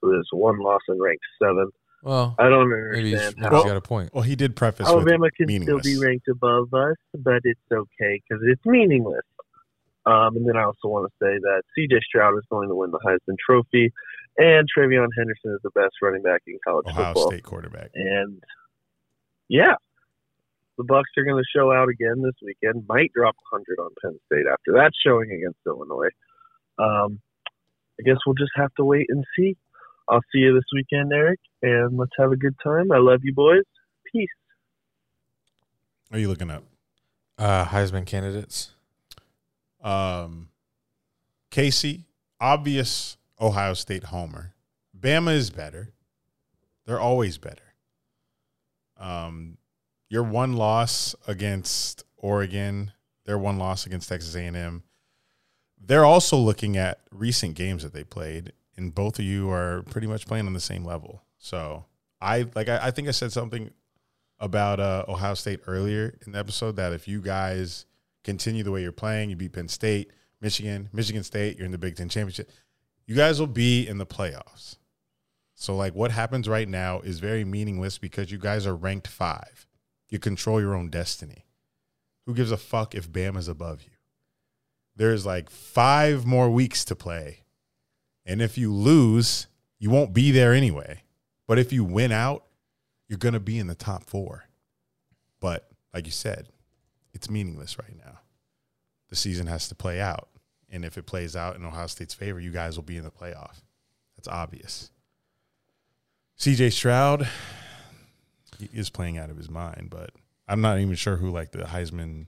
who 0.00 0.18
is 0.18 0.26
one 0.32 0.58
loss 0.60 0.80
and 0.88 1.00
ranked 1.00 1.24
seventh. 1.40 1.74
Well, 2.02 2.34
I 2.36 2.48
don't 2.48 2.68
maybe 2.68 3.10
he's, 3.10 3.20
understand 3.20 3.36
maybe 3.38 3.54
how 3.54 3.62
he's 3.62 3.70
got 3.70 3.76
a 3.76 3.80
point. 3.80 4.12
Well, 4.12 4.24
he 4.24 4.34
did 4.34 4.56
preface 4.56 4.88
Alabama 4.88 5.20
with 5.20 5.34
can 5.36 5.46
meaningless. 5.46 5.84
still 5.86 6.00
be 6.00 6.04
ranked 6.04 6.26
above 6.26 6.74
us, 6.74 6.96
but 7.16 7.40
it's 7.44 7.60
okay 7.72 8.20
because 8.28 8.42
it's 8.44 8.64
meaningless. 8.66 9.22
Um, 10.04 10.34
and 10.36 10.48
then 10.48 10.56
I 10.56 10.64
also 10.64 10.88
want 10.88 11.06
to 11.08 11.12
say 11.24 11.38
that 11.38 11.62
C.J. 11.76 12.00
Stroud 12.04 12.36
is 12.36 12.42
going 12.50 12.68
to 12.70 12.74
win 12.74 12.90
the 12.90 12.98
Heisman 12.98 13.36
Trophy, 13.38 13.92
and 14.36 14.68
TreVeyon 14.76 15.06
Henderson 15.16 15.52
is 15.52 15.60
the 15.62 15.70
best 15.76 15.94
running 16.02 16.22
back 16.22 16.42
in 16.48 16.58
college 16.66 16.86
Ohio 16.88 17.14
football. 17.14 17.30
State 17.30 17.44
quarterback. 17.44 17.90
And 17.94 18.42
yeah, 19.46 19.74
the 20.78 20.84
Bucks 20.84 21.10
are 21.16 21.24
going 21.24 21.42
to 21.42 21.58
show 21.58 21.72
out 21.72 21.88
again 21.88 22.22
this 22.22 22.34
weekend. 22.42 22.84
Might 22.88 23.12
drop 23.12 23.36
100 23.50 23.82
on 23.82 23.90
Penn 24.02 24.18
State 24.26 24.46
after 24.50 24.72
that 24.72 24.92
showing 25.04 25.30
against 25.30 25.58
Illinois. 25.66 26.08
Um, 26.78 27.20
I 28.00 28.02
guess 28.04 28.16
we'll 28.26 28.34
just 28.34 28.52
have 28.56 28.74
to 28.76 28.84
wait 28.84 29.06
and 29.08 29.24
see. 29.36 29.56
I'll 30.08 30.22
see 30.32 30.40
you 30.40 30.54
this 30.54 30.64
weekend, 30.74 31.12
Eric, 31.12 31.40
and 31.62 31.96
let's 31.96 32.12
have 32.18 32.32
a 32.32 32.36
good 32.36 32.54
time. 32.62 32.90
I 32.90 32.98
love 32.98 33.20
you, 33.22 33.34
boys. 33.34 33.62
Peace. 34.12 34.28
Are 36.10 36.18
you 36.18 36.28
looking 36.28 36.50
up? 36.50 36.64
Uh, 37.38 37.64
Heisman 37.66 38.06
candidates. 38.06 38.72
Um, 39.82 40.48
Casey, 41.50 42.04
obvious 42.40 43.16
Ohio 43.40 43.74
State 43.74 44.04
homer. 44.04 44.54
Bama 44.98 45.34
is 45.34 45.50
better. 45.50 45.90
They're 46.86 47.00
always 47.00 47.38
better. 47.38 47.74
Um, 48.98 49.58
your 50.12 50.22
one 50.22 50.52
loss 50.52 51.16
against 51.26 52.04
Oregon, 52.18 52.92
their 53.24 53.38
one 53.38 53.56
loss 53.56 53.86
against 53.86 54.10
Texas 54.10 54.36
A&M. 54.36 54.82
They're 55.80 56.04
also 56.04 56.36
looking 56.36 56.76
at 56.76 57.00
recent 57.10 57.54
games 57.54 57.82
that 57.82 57.94
they 57.94 58.04
played, 58.04 58.52
and 58.76 58.94
both 58.94 59.18
of 59.18 59.24
you 59.24 59.50
are 59.50 59.84
pretty 59.84 60.06
much 60.06 60.26
playing 60.26 60.46
on 60.46 60.52
the 60.52 60.60
same 60.60 60.84
level. 60.84 61.22
So 61.38 61.86
I 62.20 62.46
like 62.54 62.68
I, 62.68 62.88
I 62.88 62.90
think 62.90 63.08
I 63.08 63.12
said 63.12 63.32
something 63.32 63.70
about 64.38 64.80
uh, 64.80 65.06
Ohio 65.08 65.32
State 65.32 65.60
earlier 65.66 66.14
in 66.26 66.32
the 66.32 66.38
episode 66.38 66.76
that 66.76 66.92
if 66.92 67.08
you 67.08 67.22
guys 67.22 67.86
continue 68.22 68.62
the 68.62 68.70
way 68.70 68.82
you're 68.82 68.92
playing, 68.92 69.30
you 69.30 69.36
beat 69.36 69.54
Penn 69.54 69.66
State, 69.66 70.12
Michigan, 70.42 70.90
Michigan 70.92 71.24
State, 71.24 71.56
you're 71.56 71.64
in 71.64 71.72
the 71.72 71.78
Big 71.78 71.96
Ten 71.96 72.10
championship. 72.10 72.50
You 73.06 73.16
guys 73.16 73.40
will 73.40 73.46
be 73.46 73.88
in 73.88 73.96
the 73.96 74.06
playoffs. 74.06 74.76
So 75.54 75.74
like 75.74 75.94
what 75.94 76.10
happens 76.10 76.50
right 76.50 76.68
now 76.68 77.00
is 77.00 77.18
very 77.18 77.46
meaningless 77.46 77.96
because 77.96 78.30
you 78.30 78.36
guys 78.36 78.66
are 78.66 78.76
ranked 78.76 79.08
five. 79.08 79.66
You 80.12 80.20
control 80.20 80.60
your 80.60 80.76
own 80.76 80.90
destiny. 80.90 81.44
Who 82.26 82.34
gives 82.34 82.52
a 82.52 82.56
fuck 82.56 82.94
if 82.94 83.10
Bama's 83.10 83.48
above 83.48 83.82
you? 83.82 83.92
there's 84.96 85.24
like 85.24 85.50
five 85.50 86.26
more 86.26 86.50
weeks 86.50 86.84
to 86.86 86.94
play. 86.94 87.40
And 88.24 88.40
if 88.40 88.56
you 88.56 88.72
lose, 88.72 89.46
you 89.78 89.90
won't 89.90 90.12
be 90.12 90.30
there 90.30 90.52
anyway. 90.52 91.02
But 91.46 91.58
if 91.58 91.72
you 91.72 91.84
win 91.84 92.12
out, 92.12 92.44
you're 93.08 93.18
going 93.18 93.34
to 93.34 93.40
be 93.40 93.58
in 93.58 93.66
the 93.66 93.74
top 93.74 94.04
four. 94.04 94.44
But 95.40 95.68
like 95.92 96.06
you 96.06 96.12
said, 96.12 96.48
it's 97.12 97.28
meaningless 97.28 97.78
right 97.78 97.96
now. 97.96 98.20
The 99.10 99.16
season 99.16 99.46
has 99.48 99.68
to 99.68 99.74
play 99.74 100.00
out. 100.00 100.28
And 100.70 100.84
if 100.84 100.96
it 100.96 101.04
plays 101.04 101.36
out 101.36 101.56
in 101.56 101.64
Ohio 101.64 101.86
State's 101.86 102.14
favor, 102.14 102.40
you 102.40 102.50
guys 102.50 102.76
will 102.76 102.84
be 102.84 102.96
in 102.96 103.04
the 103.04 103.10
playoff. 103.10 103.62
That's 104.16 104.28
obvious. 104.28 104.90
CJ 106.38 106.72
Stroud 106.72 107.28
is 108.72 108.90
playing 108.90 109.18
out 109.18 109.30
of 109.30 109.36
his 109.36 109.50
mind, 109.50 109.88
but 109.90 110.10
I'm 110.48 110.60
not 110.60 110.78
even 110.78 110.94
sure 110.94 111.16
who 111.16 111.30
like 111.30 111.52
the 111.52 111.58
Heisman 111.64 112.26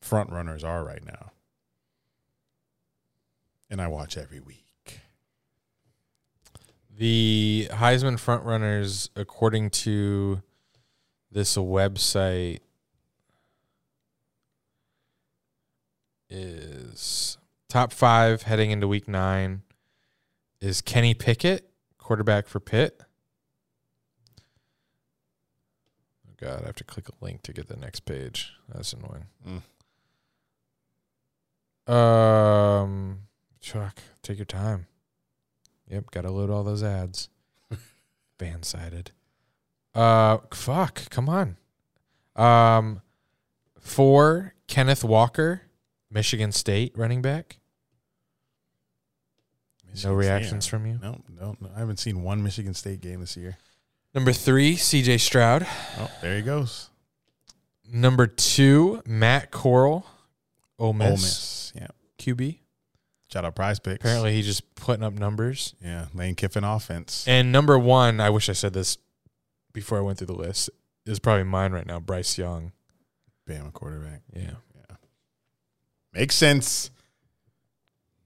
front 0.00 0.30
runners 0.30 0.64
are 0.64 0.84
right 0.84 1.04
now. 1.04 1.32
And 3.68 3.80
I 3.80 3.88
watch 3.88 4.16
every 4.16 4.40
week. 4.40 4.62
The 6.96 7.68
Heisman 7.72 8.14
frontrunners, 8.14 9.10
according 9.14 9.70
to 9.70 10.40
this 11.30 11.56
website, 11.56 12.60
is 16.30 17.36
top 17.68 17.92
five 17.92 18.42
heading 18.42 18.70
into 18.70 18.88
week 18.88 19.08
nine 19.08 19.62
is 20.60 20.80
Kenny 20.80 21.12
Pickett, 21.12 21.68
quarterback 21.98 22.48
for 22.48 22.60
Pitt. 22.60 23.02
Oh 26.25 26.25
God, 26.38 26.62
I 26.62 26.66
have 26.66 26.76
to 26.76 26.84
click 26.84 27.08
a 27.08 27.24
link 27.24 27.42
to 27.42 27.52
get 27.52 27.68
the 27.68 27.76
next 27.76 28.00
page. 28.00 28.52
That's 28.68 28.92
annoying. 28.92 29.26
Um, 31.86 33.20
Chuck, 33.60 34.00
take 34.22 34.38
your 34.38 34.44
time. 34.44 34.86
Yep, 35.88 36.10
got 36.10 36.22
to 36.22 36.30
load 36.30 36.50
all 36.50 36.64
those 36.64 36.82
ads. 36.82 37.28
Band 38.38 38.64
sided. 38.64 39.12
Uh, 39.94 40.38
fuck, 40.52 41.08
come 41.10 41.28
on. 41.28 41.56
Um, 42.34 43.00
four 43.80 44.54
Kenneth 44.66 45.04
Walker, 45.04 45.62
Michigan 46.10 46.52
State 46.52 46.92
running 46.96 47.22
back. 47.22 47.58
no 50.04 50.12
reactions 50.12 50.64
State, 50.64 50.70
from 50.70 50.86
you. 50.86 50.98
No, 51.00 51.20
no, 51.28 51.56
no. 51.60 51.70
I 51.74 51.78
haven't 51.78 51.98
seen 51.98 52.22
one 52.22 52.42
Michigan 52.42 52.74
State 52.74 53.00
game 53.00 53.20
this 53.20 53.36
year. 53.36 53.56
Number 54.16 54.32
three, 54.32 54.76
C.J. 54.76 55.18
Stroud. 55.18 55.66
Oh, 55.98 56.10
there 56.22 56.36
he 56.36 56.42
goes. 56.42 56.88
Number 57.92 58.26
two, 58.26 59.02
Matt 59.04 59.50
Corral, 59.50 60.06
Ole 60.78 60.94
Miss, 60.94 61.06
Ole 61.06 61.12
Miss. 61.12 61.72
Yeah. 61.76 61.88
QB. 62.18 62.60
Shout 63.30 63.44
out 63.44 63.54
prize 63.54 63.78
picks. 63.78 63.96
Apparently, 63.96 64.32
he's 64.32 64.46
just 64.46 64.74
putting 64.74 65.04
up 65.04 65.12
numbers. 65.12 65.74
Yeah. 65.84 66.06
Lane 66.14 66.34
Kiffin 66.34 66.64
offense. 66.64 67.28
And 67.28 67.52
number 67.52 67.78
one, 67.78 68.18
I 68.18 68.30
wish 68.30 68.48
I 68.48 68.54
said 68.54 68.72
this 68.72 68.96
before 69.74 69.98
I 69.98 70.00
went 70.00 70.16
through 70.16 70.28
the 70.28 70.32
list, 70.32 70.70
is 71.04 71.18
probably 71.18 71.44
mine 71.44 71.72
right 71.72 71.86
now, 71.86 72.00
Bryce 72.00 72.38
Young. 72.38 72.72
Bama 73.46 73.70
quarterback. 73.74 74.22
Yeah. 74.34 74.52
Yeah. 74.74 74.96
Makes 76.14 76.36
sense. 76.36 76.90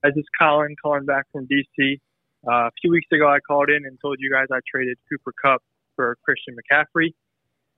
This 0.04 0.12
is 0.14 0.24
Colin 0.40 0.76
calling 0.80 1.04
back 1.04 1.26
from 1.32 1.48
DC. 1.48 1.98
Uh, 2.46 2.68
a 2.68 2.70
few 2.80 2.92
weeks 2.92 3.08
ago, 3.12 3.28
I 3.28 3.40
called 3.40 3.70
in 3.70 3.84
and 3.84 3.98
told 4.00 4.18
you 4.20 4.30
guys 4.30 4.46
I 4.52 4.60
traded 4.72 4.96
Cooper 5.10 5.34
Kupp 5.42 5.64
for 6.00 6.16
Christian 6.24 6.56
McCaffrey. 6.56 7.10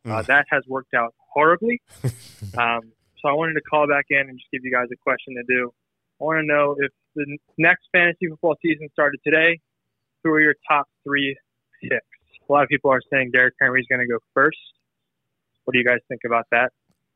Uh, 0.05 0.23
Mm. 0.23 0.27
that 0.27 0.47
has 0.51 0.63
worked 0.69 0.95
out 0.95 1.15
horribly. 1.33 1.81
um, 2.59 2.81
so 3.21 3.29
I 3.29 3.33
wanted 3.33 3.55
to 3.55 3.61
call 3.61 3.87
back 3.89 4.07
in 4.11 4.19
and 4.29 4.39
just 4.39 4.51
give 4.53 4.63
you 4.65 4.73
guys 4.73 4.87
a 4.93 4.97
question 4.97 5.35
to 5.35 5.43
do. 5.47 5.73
I 6.21 6.25
want 6.25 6.39
to 6.41 6.47
know 6.47 6.77
if 6.79 6.91
the 7.15 7.39
next 7.59 7.85
fantasy 7.93 8.27
football 8.29 8.57
season 8.63 8.89
started 8.93 9.21
today, 9.25 9.61
who 10.23 10.31
are 10.31 10.41
your 10.41 10.55
top 10.69 10.87
three 11.05 11.37
picks? 11.83 11.95
A 12.49 12.53
lot 12.53 12.63
of 12.65 12.69
people 12.69 12.91
are 12.91 13.01
saying 13.13 13.31
Derrick 13.33 13.55
Henry 13.61 13.81
is 13.81 13.87
going 13.89 14.01
to 14.01 14.07
go 14.07 14.19
first. 14.35 14.59
What 15.65 15.73
do 15.73 15.79
you 15.79 15.85
guys 15.85 15.99
think 16.09 16.21
about 16.27 16.47
that? 16.51 16.71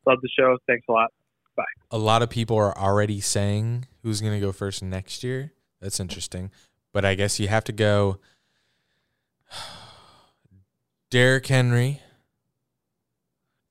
Love 0.06 0.18
the 0.22 0.28
show. 0.28 0.56
Thanks 0.68 0.86
a 0.88 0.92
lot. 0.92 1.10
Bye. 1.56 1.64
A 1.90 1.98
lot 1.98 2.22
of 2.22 2.30
people 2.30 2.56
are 2.56 2.76
already 2.78 3.20
saying 3.20 3.86
who's 4.02 4.20
going 4.20 4.34
to 4.34 4.40
go 4.40 4.52
first 4.52 4.82
next 4.82 5.24
year. 5.24 5.52
That's 5.80 5.98
interesting. 5.98 6.50
But 6.92 7.04
I 7.04 7.14
guess 7.16 7.40
you 7.40 7.48
have 7.48 7.64
to 7.64 7.72
go 7.72 8.18
Derrick 11.10 11.46
Henry. 11.46 12.00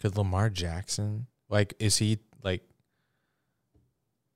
Could 0.01 0.17
Lamar 0.17 0.49
Jackson? 0.49 1.27
Like, 1.49 1.73
is 1.79 1.97
he 1.97 2.19
like. 2.43 2.61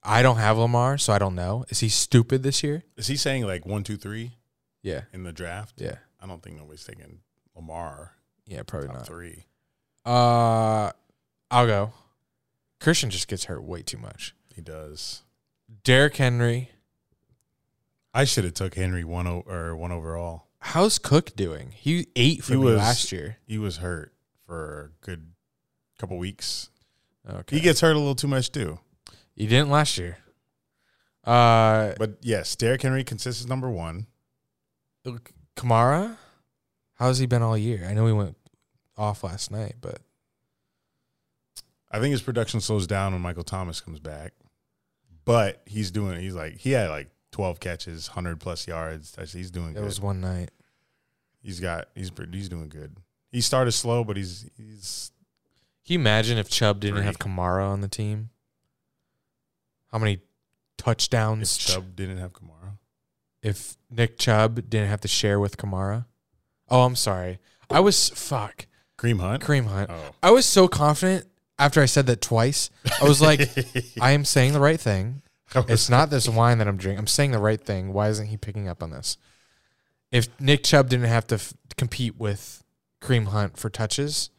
I 0.02 0.22
don't 0.22 0.38
have 0.38 0.58
Lamar, 0.58 0.98
so 0.98 1.12
I 1.14 1.20
don't 1.20 1.36
know. 1.36 1.66
Is 1.70 1.82
he 1.82 1.90
stupid 1.90 2.42
this 2.42 2.64
year? 2.64 2.84
Is 2.96 3.08
he 3.08 3.18
saying 3.18 3.46
like 3.46 3.66
one, 3.66 3.84
two, 3.84 3.98
three 3.98 4.38
Yeah. 4.82 5.02
in 5.14 5.24
the 5.24 5.34
draft? 5.34 5.76
Yeah. 5.82 5.96
I 6.22 6.26
don't 6.28 6.42
think 6.42 6.56
nobody's 6.58 6.86
taking 6.86 7.20
Lamar 7.56 8.14
Yeah, 8.46 8.64
probably 8.64 8.88
top 8.88 8.98
not. 8.98 9.08
three. 9.08 9.46
Uh, 10.06 10.92
I'll 11.52 11.68
go. 11.68 11.94
Christian 12.80 13.10
just 13.10 13.28
gets 13.28 13.44
hurt 13.46 13.62
way 13.64 13.82
too 13.82 13.98
much. 13.98 14.34
He 14.56 14.62
does. 14.62 15.24
Derrick 15.84 16.16
Henry. 16.16 16.72
I 18.14 18.24
should 18.24 18.46
have 18.46 18.54
took 18.54 18.76
Henry 18.76 19.04
one 19.04 19.28
o- 19.28 19.44
or 19.46 19.76
one 19.76 19.92
overall. 19.92 20.48
How's 20.62 21.00
Cook 21.00 21.36
doing? 21.36 21.72
He 21.72 22.08
ate 22.16 22.44
for 22.44 22.54
He 22.54 22.60
me 22.60 22.66
was- 22.66 22.78
last 22.78 23.12
year. 23.12 23.38
He 23.46 23.58
was 23.58 23.78
hurt 23.78 24.14
for 24.46 24.92
a 25.02 25.06
good 25.06 25.32
couple 25.98 26.18
weeks. 26.18 26.70
Okay. 27.28 27.58
He 27.58 27.62
gets 27.62 27.82
hurt 27.82 27.96
a 27.96 28.00
little 28.00 28.16
too 28.16 28.28
much 28.28 28.52
too. 28.52 28.80
He 29.36 29.48
didn't 29.48 29.70
last 29.70 29.98
year. 29.98 30.18
Uh, 31.24 31.94
But 31.98 32.18
yes, 32.22 32.56
Derrick 32.56 32.82
Henry 32.82 33.04
consists 33.04 33.42
as 33.42 33.48
number 33.48 33.70
one. 33.70 34.08
Kamara, 35.56 36.18
how's 36.96 37.20
he 37.20 37.26
been 37.26 37.42
all 37.42 37.58
year? 37.58 37.86
I 37.88 37.94
know 37.94 38.06
he 38.08 38.14
went 38.14 38.38
off 38.98 39.24
last 39.24 39.52
night, 39.52 39.76
but 39.82 40.02
I 41.92 42.00
think 42.00 42.12
his 42.12 42.22
production 42.22 42.62
slows 42.62 42.88
down 42.88 43.14
when 43.14 43.22
Michael 43.22 43.44
Thomas 43.44 43.82
comes 43.82 44.00
back. 44.00 44.34
But 45.26 45.62
he's 45.66 45.92
doing. 45.92 46.18
It, 46.18 46.22
he's 46.22 46.34
like 46.36 46.58
he 46.58 46.72
had 46.72 46.90
like 46.90 47.10
twelve 47.32 47.60
catches, 47.60 48.08
hundred 48.08 48.40
plus 48.40 48.68
yards. 48.68 49.12
That's- 49.12 49.34
He's 49.34 49.52
doing 49.52 49.70
it 49.72 49.74
good. 49.76 49.82
It 49.84 49.86
was 49.86 50.02
one 50.02 50.22
night. 50.22 50.52
He's 51.42 51.60
got. 51.60 51.88
He's 51.96 52.12
he's 52.32 52.50
doing 52.50 52.70
good. 52.70 52.96
He 53.32 53.42
started 53.42 53.72
slow, 53.72 54.04
but 54.04 54.18
he's 54.18 54.50
he's 54.58 55.12
Can 55.86 55.94
you 55.94 56.00
imagine 56.00 56.38
if 56.38 56.50
Chubb 56.50 56.80
didn't 56.80 56.98
Three. 56.98 57.06
have 57.06 57.20
Kamara 57.20 57.64
on 57.70 57.82
the 57.82 57.88
team? 57.88 58.30
How 59.92 59.98
many 59.98 60.20
touchdowns? 60.78 61.56
if 61.58 61.62
Chubb 61.74 61.96
didn't 61.96 62.18
have 62.18 62.34
Kamara. 62.34 62.78
if 63.42 63.78
Nick 63.90 64.18
Chubb 64.18 64.56
didn't 64.70 64.90
have 64.90 65.02
to 65.02 65.08
share 65.08 65.40
with 65.40 65.58
Kamara. 65.58 66.06
Oh, 66.70 66.82
I'm 66.82 66.96
sorry. 66.96 67.40
I 67.70 67.80
was 67.80 68.10
fuck 68.10 68.68
Kareem 68.98 69.20
Hunt. 69.20 69.44
Kareem 69.44 69.66
Hunt. 69.68 69.90
Oh. 69.92 70.12
I 70.22 70.32
was 70.32 70.46
so 70.46 70.68
confident 70.68 71.26
after 71.58 71.82
I 71.82 71.86
said 71.86 72.06
that 72.08 72.22
twice. 72.22 72.70
I 73.02 73.06
was 73.06 73.22
like, 73.22 73.42
I 74.02 74.12
am 74.12 74.26
saying 74.26 74.54
the 74.54 74.60
right 74.60 74.80
thing. 74.80 75.22
It's 75.56 75.90
not 75.90 76.10
this 76.10 76.28
wine 76.30 76.58
that 76.60 76.68
I'm 76.68 76.78
drinking. 76.78 77.00
I'm 77.00 77.08
saying 77.08 77.32
the 77.32 77.40
right 77.40 77.60
thing. 77.60 77.94
Why 77.94 78.10
isn't 78.10 78.28
he 78.28 78.38
picking 78.38 78.68
up 78.68 78.84
on 78.84 78.92
this? 78.92 79.18
If 80.12 80.28
Nick 80.40 80.64
Chubb 80.64 80.90
didn't 80.90 81.08
have 81.08 81.28
to 81.28 81.36
f- 81.36 81.54
compete 81.78 82.18
with 82.18 82.64
Kareem 83.02 83.28
Hunt 83.28 83.58
for 83.58 83.70
touches, 83.70 84.30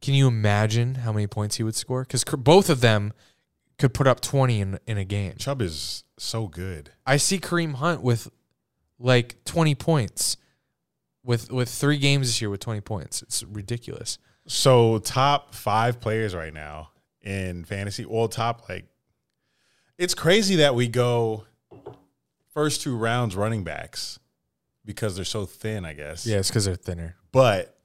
can 0.00 0.14
you 0.14 0.28
imagine 0.28 0.96
how 0.96 1.12
many 1.12 1.26
points 1.26 1.56
he 1.56 1.62
would 1.62 1.74
score? 1.74 2.02
Because 2.02 2.24
both 2.24 2.68
of 2.68 2.80
them 2.80 3.12
could 3.78 3.94
put 3.94 4.06
up 4.06 4.20
20 4.20 4.60
in, 4.60 4.78
in 4.86 4.98
a 4.98 5.04
game. 5.04 5.34
Chubb 5.38 5.62
is 5.62 6.04
so 6.18 6.46
good. 6.46 6.90
I 7.06 7.16
see 7.16 7.38
Kareem 7.38 7.74
Hunt 7.74 8.02
with 8.02 8.28
like 8.98 9.44
20 9.44 9.74
points 9.74 10.36
with 11.24 11.50
with 11.52 11.68
three 11.68 11.98
games 11.98 12.28
this 12.28 12.40
year 12.40 12.50
with 12.50 12.60
20 12.60 12.80
points. 12.80 13.22
It's 13.22 13.42
ridiculous. 13.44 14.18
So 14.46 14.98
top 14.98 15.54
five 15.54 16.00
players 16.00 16.34
right 16.34 16.52
now 16.52 16.90
in 17.20 17.64
fantasy. 17.64 18.04
Well, 18.04 18.28
top 18.28 18.68
like 18.68 18.86
it's 20.02 20.14
crazy 20.14 20.56
that 20.56 20.74
we 20.74 20.88
go 20.88 21.44
first 22.54 22.82
two 22.82 22.96
rounds 22.96 23.36
running 23.36 23.64
backs 23.64 24.18
because 24.84 25.16
they're 25.16 25.24
so 25.24 25.46
thin. 25.46 25.84
I 25.84 25.92
guess. 25.94 26.26
Yeah, 26.26 26.38
it's 26.38 26.48
because 26.48 26.64
they're 26.64 26.74
thinner. 26.76 27.16
But 27.30 27.78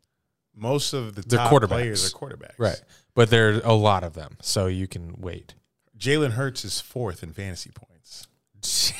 most 0.56 0.94
of 0.94 1.16
the 1.16 1.22
They're 1.22 1.38
top 1.40 1.52
quarterbacks. 1.52 1.68
players 1.68 2.14
are 2.14 2.18
quarterbacks. 2.18 2.58
Right. 2.58 2.82
But 3.14 3.30
there 3.30 3.56
are 3.56 3.62
a 3.64 3.74
lot 3.74 4.04
of 4.04 4.14
them, 4.14 4.38
so 4.42 4.68
you 4.68 4.88
can 4.88 5.16
wait. 5.20 5.54
Jalen 5.98 6.32
Hurts 6.32 6.66
is 6.66 6.80
fourth 6.82 7.24
in 7.24 7.34
fantasy 7.34 7.72
points 7.74 8.28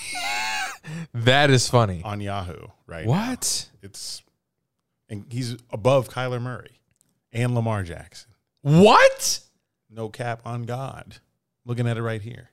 That 1.14 1.50
is 1.50 1.68
funny. 1.70 2.02
on 2.04 2.22
Yahoo. 2.22 2.68
Right. 2.86 3.06
now. 3.06 3.12
What? 3.12 3.70
It's 3.82 4.24
and 5.10 5.26
he's 5.30 5.56
above 5.72 6.10
Kyler 6.10 6.42
Murray 6.42 6.80
and 7.34 7.54
Lamar 7.56 7.84
Jackson. 7.84 8.30
What? 8.62 9.40
No 9.90 10.10
cap 10.10 10.42
on 10.46 10.64
God. 10.64 11.18
Looking 11.66 11.88
at 11.88 11.98
it 11.98 12.02
right 12.02 12.22
here. 12.22 12.50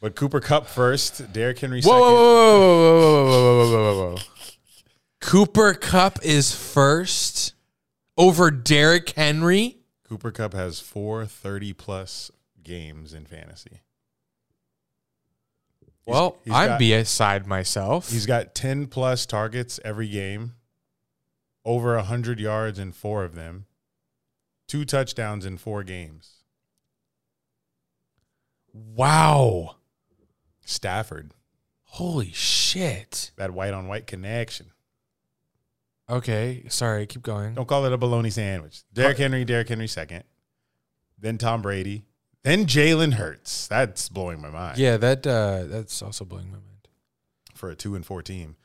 But 0.00 0.16
Cooper 0.16 0.40
Kupp 0.40 0.66
first, 0.66 1.30
Derrick 1.32 1.58
Henry 1.58 1.82
whoa, 1.82 1.90
second. 1.90 2.00
Whoa, 2.00 2.58
whoa, 2.58 3.24
whoa, 3.24 3.24
whoa, 3.26 3.68
whoa, 3.68 3.70
whoa, 3.70 3.94
whoa, 3.94 4.14
whoa. 4.14 4.22
Cooper 5.20 5.74
Kupp 5.74 6.24
is 6.24 6.54
first 6.54 7.52
over 8.16 8.50
Derrick 8.50 9.10
Henry. 9.10 9.76
Cooper 10.08 10.30
Kupp 10.30 10.54
has 10.54 10.80
four 10.80 11.26
30 11.26 11.74
plus 11.74 12.30
games 12.62 13.12
in 13.12 13.26
fantasy. 13.26 13.82
Well, 16.06 16.38
he's 16.44 16.54
I'm 16.54 16.68
got, 16.70 16.78
beside 16.78 17.46
myself. 17.46 18.10
He's 18.10 18.26
got 18.26 18.54
10 18.54 18.86
plus 18.86 19.26
targets 19.26 19.78
every 19.84 20.08
game, 20.08 20.54
over 21.64 21.94
100 21.96 22.40
yards 22.40 22.78
in 22.78 22.92
four 22.92 23.22
of 23.22 23.34
them, 23.34 23.66
two 24.66 24.84
touchdowns 24.84 25.44
in 25.44 25.58
four 25.58 25.82
games. 25.84 26.36
Wow. 28.72 29.76
Stafford, 30.70 31.32
Holy 31.84 32.30
shit. 32.32 33.32
that 33.36 33.50
white 33.52 33.74
on 33.74 33.88
white 33.88 34.06
connection. 34.06 34.66
Okay, 36.08 36.64
sorry, 36.68 37.06
keep 37.06 37.22
going. 37.22 37.54
Don't 37.54 37.68
call 37.68 37.84
it 37.86 37.92
a 37.92 37.98
bologna 37.98 38.30
sandwich. 38.30 38.82
Derrick 38.92 39.18
Henry, 39.18 39.44
Derrick 39.44 39.68
Henry 39.68 39.86
second, 39.88 40.24
then 41.18 41.38
Tom 41.38 41.62
Brady, 41.62 42.04
then 42.42 42.66
Jalen 42.66 43.14
Hurts. 43.14 43.68
That's 43.68 44.08
blowing 44.08 44.40
my 44.40 44.50
mind. 44.50 44.78
Yeah, 44.78 44.96
that 44.96 45.26
uh 45.26 45.64
that's 45.64 46.02
also 46.02 46.24
blowing 46.24 46.46
my 46.46 46.58
mind. 46.58 46.88
for 47.54 47.70
a 47.70 47.76
two 47.76 47.94
and 47.94 48.04
four 48.06 48.22
team. 48.22 48.56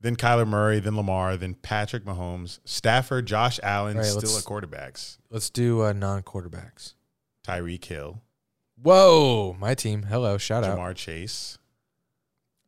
Then 0.00 0.16
Kyler 0.16 0.46
Murray, 0.46 0.80
then 0.80 0.96
Lamar, 0.96 1.36
then 1.38 1.54
Patrick 1.54 2.04
Mahomes, 2.04 2.58
Stafford, 2.66 3.24
Josh 3.24 3.58
Allen, 3.62 3.96
All 3.96 4.02
right, 4.02 4.10
still 4.10 4.36
at 4.36 4.44
quarterbacks. 4.44 5.16
Let's 5.30 5.48
do 5.48 5.82
uh 5.82 5.92
non-quarterbacks. 5.94 6.94
Tyreek 7.46 7.84
Hill, 7.84 8.22
Whoa, 8.82 9.56
my 9.58 9.74
team. 9.74 10.02
Hello, 10.04 10.36
shout 10.38 10.64
out. 10.64 10.76
Ja'Marr 10.78 10.94
Chase, 10.94 11.58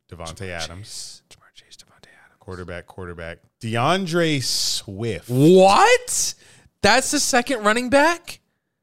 Davante 0.09 0.47
Adams, 0.49 1.21
Ja'Marr 1.29 1.53
Chase, 1.53 1.75
Davante 1.77 2.07
Adams. 2.25 2.37
quarterback, 2.39 2.87
quarterback, 2.87 3.39
DeAndre 3.61 4.41
Swift, 4.43 5.29
What? 5.29 6.33
That's 6.81 7.11
the 7.11 7.19
second 7.19 7.63
running 7.63 7.89
back? 7.89 8.39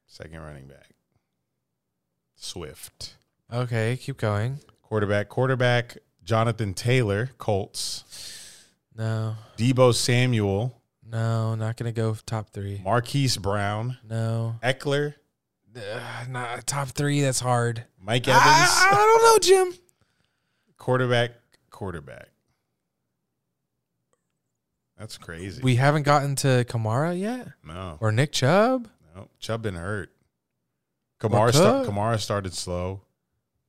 second 0.07 0.39
running 0.39 0.67
back. 0.67 0.91
Swift, 2.35 3.15
Okay, 3.51 3.97
keep 3.97 4.17
going. 4.17 4.59
quarterback, 4.83 5.29
quarterback, 5.29 5.97
Jonathan 6.23 6.73
Taylor, 6.73 7.31
Colts, 7.37 8.03
No. 8.95 9.35
Deebo 9.57 9.93
Samuel, 9.95 10.79
No, 11.03 11.55
not 11.55 11.75
gonna 11.77 11.91
go 11.91 12.15
top 12.25 12.51
three. 12.51 12.79
Marquise 12.83 13.37
Brown, 13.37 13.97
No. 14.07 14.55
Ekeler, 14.63 15.15
Uh, 15.75 16.25
not 16.29 16.65
top 16.65 16.87
three, 16.89 17.21
that's 17.21 17.39
hard. 17.39 17.83
Mike 17.99 18.27
Evans, 18.27 18.43
I, 18.43 18.89
I 18.91 18.95
don't 18.95 19.23
know, 19.23 19.39
Jim. 19.71 19.79
quarterback, 20.77 21.31
quarterback. 21.69 22.29
That's 24.97 25.17
crazy. 25.17 25.61
We 25.61 25.75
haven't 25.75 26.03
gotten 26.03 26.35
to 26.37 26.63
Kamara 26.69 27.19
yet? 27.19 27.49
no. 27.65 27.97
Or 27.99 28.11
Nick 28.13 28.31
Chubb? 28.31 28.87
No, 29.13 29.27
Chubb 29.39 29.63
been 29.63 29.75
hurt. 29.75 30.11
Kamara, 31.19 31.51
Cook? 31.51 31.87
Kamara 31.87 32.19
started 32.19 32.53
slow. 32.53 33.01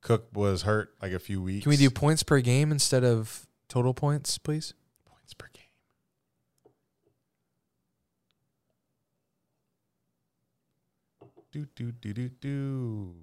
Cook 0.03 0.28
was 0.33 0.62
hurt 0.62 0.95
like 1.03 1.11
a 1.12 1.19
few 1.19 1.43
weeks. 1.43 1.65
Can 1.65 1.70
we 1.70 1.77
do 1.77 1.91
points 1.91 2.23
per 2.23 2.41
game 2.41 2.70
instead 2.70 3.03
of 3.03 3.47
total 3.69 3.93
points, 3.95 4.39
please? 4.39 4.74
points 5.05 5.35
per 5.35 5.49
game? 5.53 5.65
Do 11.57 11.65
do 11.74 11.91
do 11.91 12.12
do 12.12 12.28
do. 12.28 13.15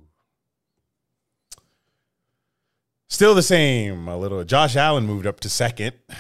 Still 3.08 3.36
the 3.36 3.44
same. 3.44 4.08
A 4.08 4.18
little. 4.18 4.44
Josh 4.44 4.76
Allen 4.76 5.06
moved 5.06 5.28
up 5.28 5.40
to 5.42 5.50
second 5.50 5.94
with 6.08 6.18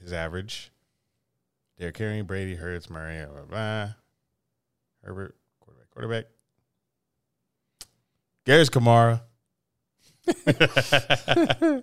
his 0.00 0.12
average. 0.12 0.70
Derrick 1.76 1.98
Henry, 1.98 2.22
Brady, 2.22 2.54
Hurts, 2.54 2.88
Murray, 2.88 3.24
blah, 3.24 3.34
blah, 3.34 3.44
blah. 3.46 3.88
Herbert, 5.02 5.34
quarterback, 5.58 5.90
quarterback. 5.90 6.26
Gary's 8.44 8.70
Kamara. 8.70 9.22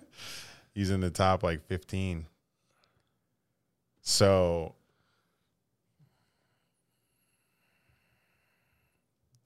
He's 0.74 0.88
in 0.88 1.00
the 1.00 1.10
top 1.10 1.42
like 1.42 1.66
15. 1.66 2.24
So 4.00 4.76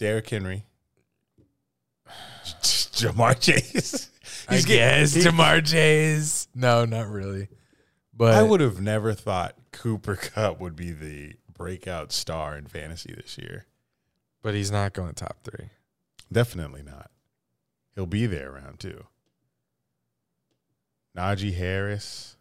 Derrick 0.05 0.29
Henry. 0.29 0.67
Ja'Marr 2.61 3.41
Chase. 3.41 4.11
I 4.51 4.61
guess 4.61 5.17
Ja'Marr 5.17 5.67
Chase. 5.67 6.47
No, 6.55 6.85
not 6.85 7.09
really. 7.09 7.49
But 8.15 8.35
I 8.35 8.43
would 8.43 8.61
have 8.61 8.83
never 8.83 9.15
thought 9.15 9.57
Cooper 9.73 10.17
Kupp 10.17 10.61
would 10.61 10.77
be 10.77 10.91
the 10.91 11.37
breakout 11.57 12.13
star 12.13 12.55
in 12.59 12.67
fantasy 12.67 13.15
this 13.17 13.39
year. 13.39 13.65
but 14.43 14.53
he's 14.53 14.71
not 14.71 14.93
going 14.93 15.15
top 15.15 15.39
three. 15.43 15.71
Definitely 16.31 16.83
not. 16.83 17.11
He'll 17.95 18.05
be 18.05 18.27
there 18.27 18.53
around 18.53 18.81
two. 18.81 19.07
Najee 21.17 21.57
Harris. 21.57 22.37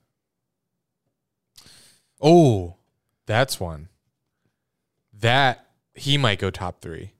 Oh, 2.22 2.76
that's 3.26 3.57
one. 3.57 3.88
That 5.18 5.65
he 5.94 6.18
might 6.18 6.40
go 6.40 6.49
top 6.49 6.81
three. 6.81 7.14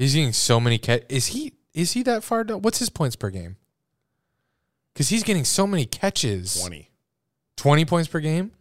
He's 0.00 0.14
getting 0.14 0.32
so 0.32 0.58
many 0.60 0.78
catch. 0.78 1.02
Is 1.08 1.26
he 1.28 1.52
is 1.74 1.92
he 1.92 2.02
that 2.04 2.24
far 2.24 2.42
down? 2.44 2.62
What's 2.62 2.78
his 2.78 2.88
points 2.90 3.16
per 3.16 3.28
game? 3.30 3.56
Because 4.92 5.10
he's 5.10 5.22
getting 5.22 5.44
so 5.44 5.66
many 5.66 5.84
catches. 5.84 6.58
20. 6.60 6.90
20 7.56 7.84
points 7.84 8.08
per 8.08 8.18
game. 8.20 8.52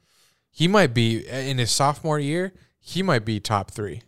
He 0.52 0.68
might 0.68 0.94
be 0.94 1.26
in 1.28 1.58
his 1.58 1.72
sophomore 1.72 2.20
year. 2.20 2.54
He 2.80 3.02
might 3.02 3.24
be 3.26 3.40
top 3.40 3.72
three. 3.72 4.02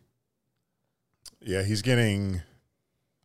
Yeah, 1.39 1.63
he's 1.63 1.81
getting 1.81 2.41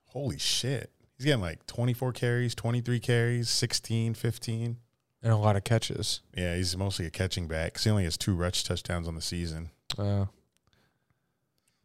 holy 0.06 0.38
shit. 0.38 0.90
He's 1.18 1.24
getting 1.26 1.40
like 1.40 1.66
24 1.66 2.12
carries, 2.12 2.54
23 2.54 3.00
carries, 3.00 3.48
16, 3.50 4.14
15. 4.14 4.76
and 5.22 5.32
a 5.32 5.36
lot 5.36 5.56
of 5.56 5.64
catches. 5.64 6.20
Yeah, 6.36 6.54
he's 6.54 6.76
mostly 6.76 7.06
a 7.06 7.10
catching 7.10 7.48
back. 7.48 7.78
He 7.78 7.90
only 7.90 8.04
has 8.04 8.16
two 8.16 8.34
rush 8.36 8.62
touchdowns 8.64 9.08
on 9.08 9.14
the 9.16 9.20
season. 9.22 9.70
Uh, 9.98 10.26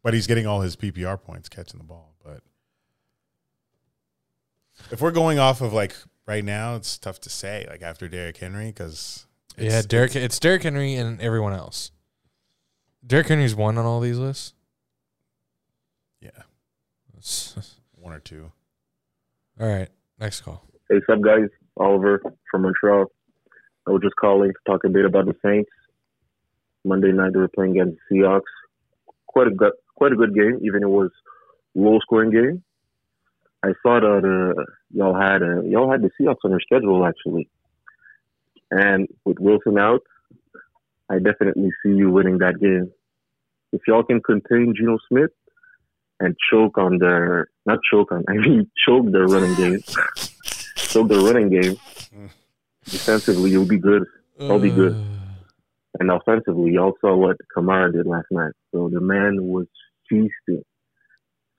But 0.02 0.14
he's 0.14 0.26
getting 0.26 0.46
all 0.46 0.60
his 0.60 0.76
PPR 0.76 1.20
points 1.20 1.48
catching 1.48 1.78
the 1.78 1.84
ball. 1.84 2.11
But 4.84 4.92
if 4.94 5.00
we're 5.00 5.10
going 5.10 5.38
off 5.38 5.60
of 5.60 5.72
like 5.72 5.94
right 6.26 6.44
now, 6.44 6.76
it's 6.76 6.98
tough 6.98 7.20
to 7.22 7.30
say. 7.30 7.66
Like 7.68 7.82
after 7.82 8.08
Derrick 8.08 8.36
Henry, 8.38 8.66
because 8.66 9.26
yeah, 9.56 9.82
Derrick. 9.86 10.14
It's 10.16 10.38
Derrick 10.38 10.62
Henry 10.62 10.94
and 10.94 11.20
everyone 11.20 11.52
else. 11.52 11.90
Derrick 13.06 13.28
Henry's 13.28 13.54
one 13.54 13.78
on 13.78 13.84
all 13.84 14.00
these 14.00 14.18
lists. 14.18 14.54
yeah, 16.20 16.30
It's- 17.16 17.56
one 17.96 18.12
or 18.12 18.20
two. 18.20 18.50
all 19.60 19.66
right, 19.68 19.88
next 20.18 20.40
call. 20.42 20.64
Hey, 20.88 20.96
what's 20.96 21.08
up, 21.08 21.20
guys? 21.20 21.48
Oliver 21.76 22.20
from 22.50 22.62
Montreal. 22.62 23.06
I 23.86 23.90
was 23.90 24.02
just 24.02 24.14
calling 24.16 24.50
to 24.52 24.70
talk 24.70 24.84
a 24.84 24.88
bit 24.88 25.04
about 25.04 25.26
the 25.26 25.34
Saints. 25.44 25.70
Monday 26.84 27.12
night 27.12 27.32
they 27.32 27.38
were 27.40 27.48
playing 27.48 27.72
against 27.80 27.98
the 28.10 28.16
Seahawks. 28.16 28.42
Quite 29.26 29.46
a 29.48 29.50
good, 29.50 29.72
quite 29.96 30.12
a 30.12 30.16
good 30.16 30.34
game, 30.34 30.58
even 30.62 30.82
it 30.82 30.88
was 30.88 31.10
low 31.74 31.98
scoring 32.00 32.30
game. 32.30 32.62
I 33.64 33.72
saw 33.82 34.00
that 34.00 34.24
uh, 34.24 34.62
y'all 34.90 35.18
had 35.18 35.42
uh, 35.42 35.62
y'all 35.62 35.90
had 35.90 36.02
the 36.02 36.10
Seahawks 36.20 36.44
on 36.44 36.50
your 36.50 36.60
schedule 36.60 37.06
actually, 37.06 37.48
and 38.70 39.08
with 39.24 39.38
Wilson 39.38 39.78
out, 39.78 40.02
I 41.08 41.18
definitely 41.18 41.70
see 41.82 41.92
you 41.92 42.10
winning 42.10 42.38
that 42.38 42.60
game. 42.60 42.90
If 43.72 43.82
y'all 43.86 44.02
can 44.02 44.20
contain 44.20 44.74
Geno 44.76 44.98
Smith 45.08 45.30
and 46.18 46.36
choke 46.50 46.76
on 46.76 46.98
their 46.98 47.48
not 47.64 47.78
choke 47.88 48.10
on, 48.10 48.24
I 48.28 48.32
mean 48.32 48.70
choke 48.84 49.10
their 49.12 49.26
running 49.26 49.54
game, 49.54 49.80
choke 50.76 51.08
their 51.08 51.20
running 51.20 51.50
game. 51.50 51.76
Defensively, 52.84 53.50
you'll 53.50 53.68
be 53.68 53.78
good. 53.78 54.04
I'll 54.40 54.58
be 54.58 54.70
good. 54.70 54.96
And 56.00 56.10
offensively, 56.10 56.72
y'all 56.72 56.94
saw 57.00 57.14
what 57.14 57.36
Kamara 57.56 57.92
did 57.92 58.06
last 58.06 58.26
night. 58.30 58.52
So 58.72 58.88
the 58.88 59.00
man 59.00 59.46
was 59.46 59.66
feasting. 60.08 60.64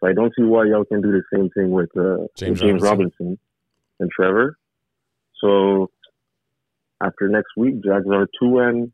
I 0.06 0.14
don't 0.14 0.34
see 0.36 0.44
why 0.44 0.66
y'all 0.66 0.86
can 0.86 1.02
do 1.02 1.12
the 1.12 1.24
same 1.34 1.50
thing 1.52 1.72
with 1.72 1.96
uh, 1.98 2.28
James 2.36 2.62
with 2.62 2.70
James 2.70 2.82
Robinson. 2.82 3.14
Robinson 3.20 3.40
and 4.00 4.12
Trevor. 4.12 4.58
So 5.42 5.90
after 7.02 7.28
next 7.30 7.52
week, 7.58 7.84
Jags 7.84 8.08
are 8.12 8.28
two 8.40 8.60
and 8.60 8.92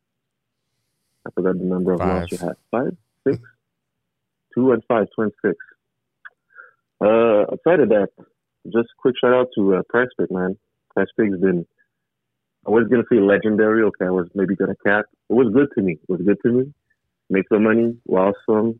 I 1.26 1.32
forgot 1.32 1.58
the 1.58 1.66
number 1.66 1.94
of 1.94 2.00
Five. 2.00 2.28
you 2.32 2.38
had. 2.38 2.56
Five, 2.72 2.98
six, 3.28 3.40
two 4.56 4.72
and 4.72 4.84
five, 4.88 5.08
two 5.16 5.24
and 5.24 5.32
six. 5.44 5.56
Uh, 7.02 7.42
outside 7.52 7.80
of 7.80 7.90
that, 7.90 8.10
just 8.66 8.90
quick 8.98 9.16
shout 9.22 9.34
out 9.34 9.48
to 9.56 9.76
uh, 9.76 9.82
Prize 9.90 10.08
Pick, 10.20 10.32
man. 10.32 10.58
Prize 10.94 11.08
Pick's 11.18 11.38
been 11.40 11.66
I 12.68 12.72
was 12.72 12.88
gonna 12.90 13.04
say 13.12 13.20
legendary. 13.20 13.84
Okay, 13.84 14.06
I 14.06 14.12
was 14.12 14.28
maybe 14.36 14.56
gonna 14.56 14.76
cap. 14.86 15.06
It 15.30 15.34
was 15.34 15.54
good 15.54 15.70
to 15.76 15.82
me. 15.82 15.94
It 15.94 16.10
was 16.12 16.22
good 16.22 16.38
to 16.44 16.52
me. 16.52 16.74
Make 17.30 17.46
some 17.50 17.64
money, 17.64 17.96
lost 18.08 18.38
some, 18.50 18.80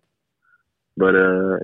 but 0.98 1.16
uh, 1.16 1.58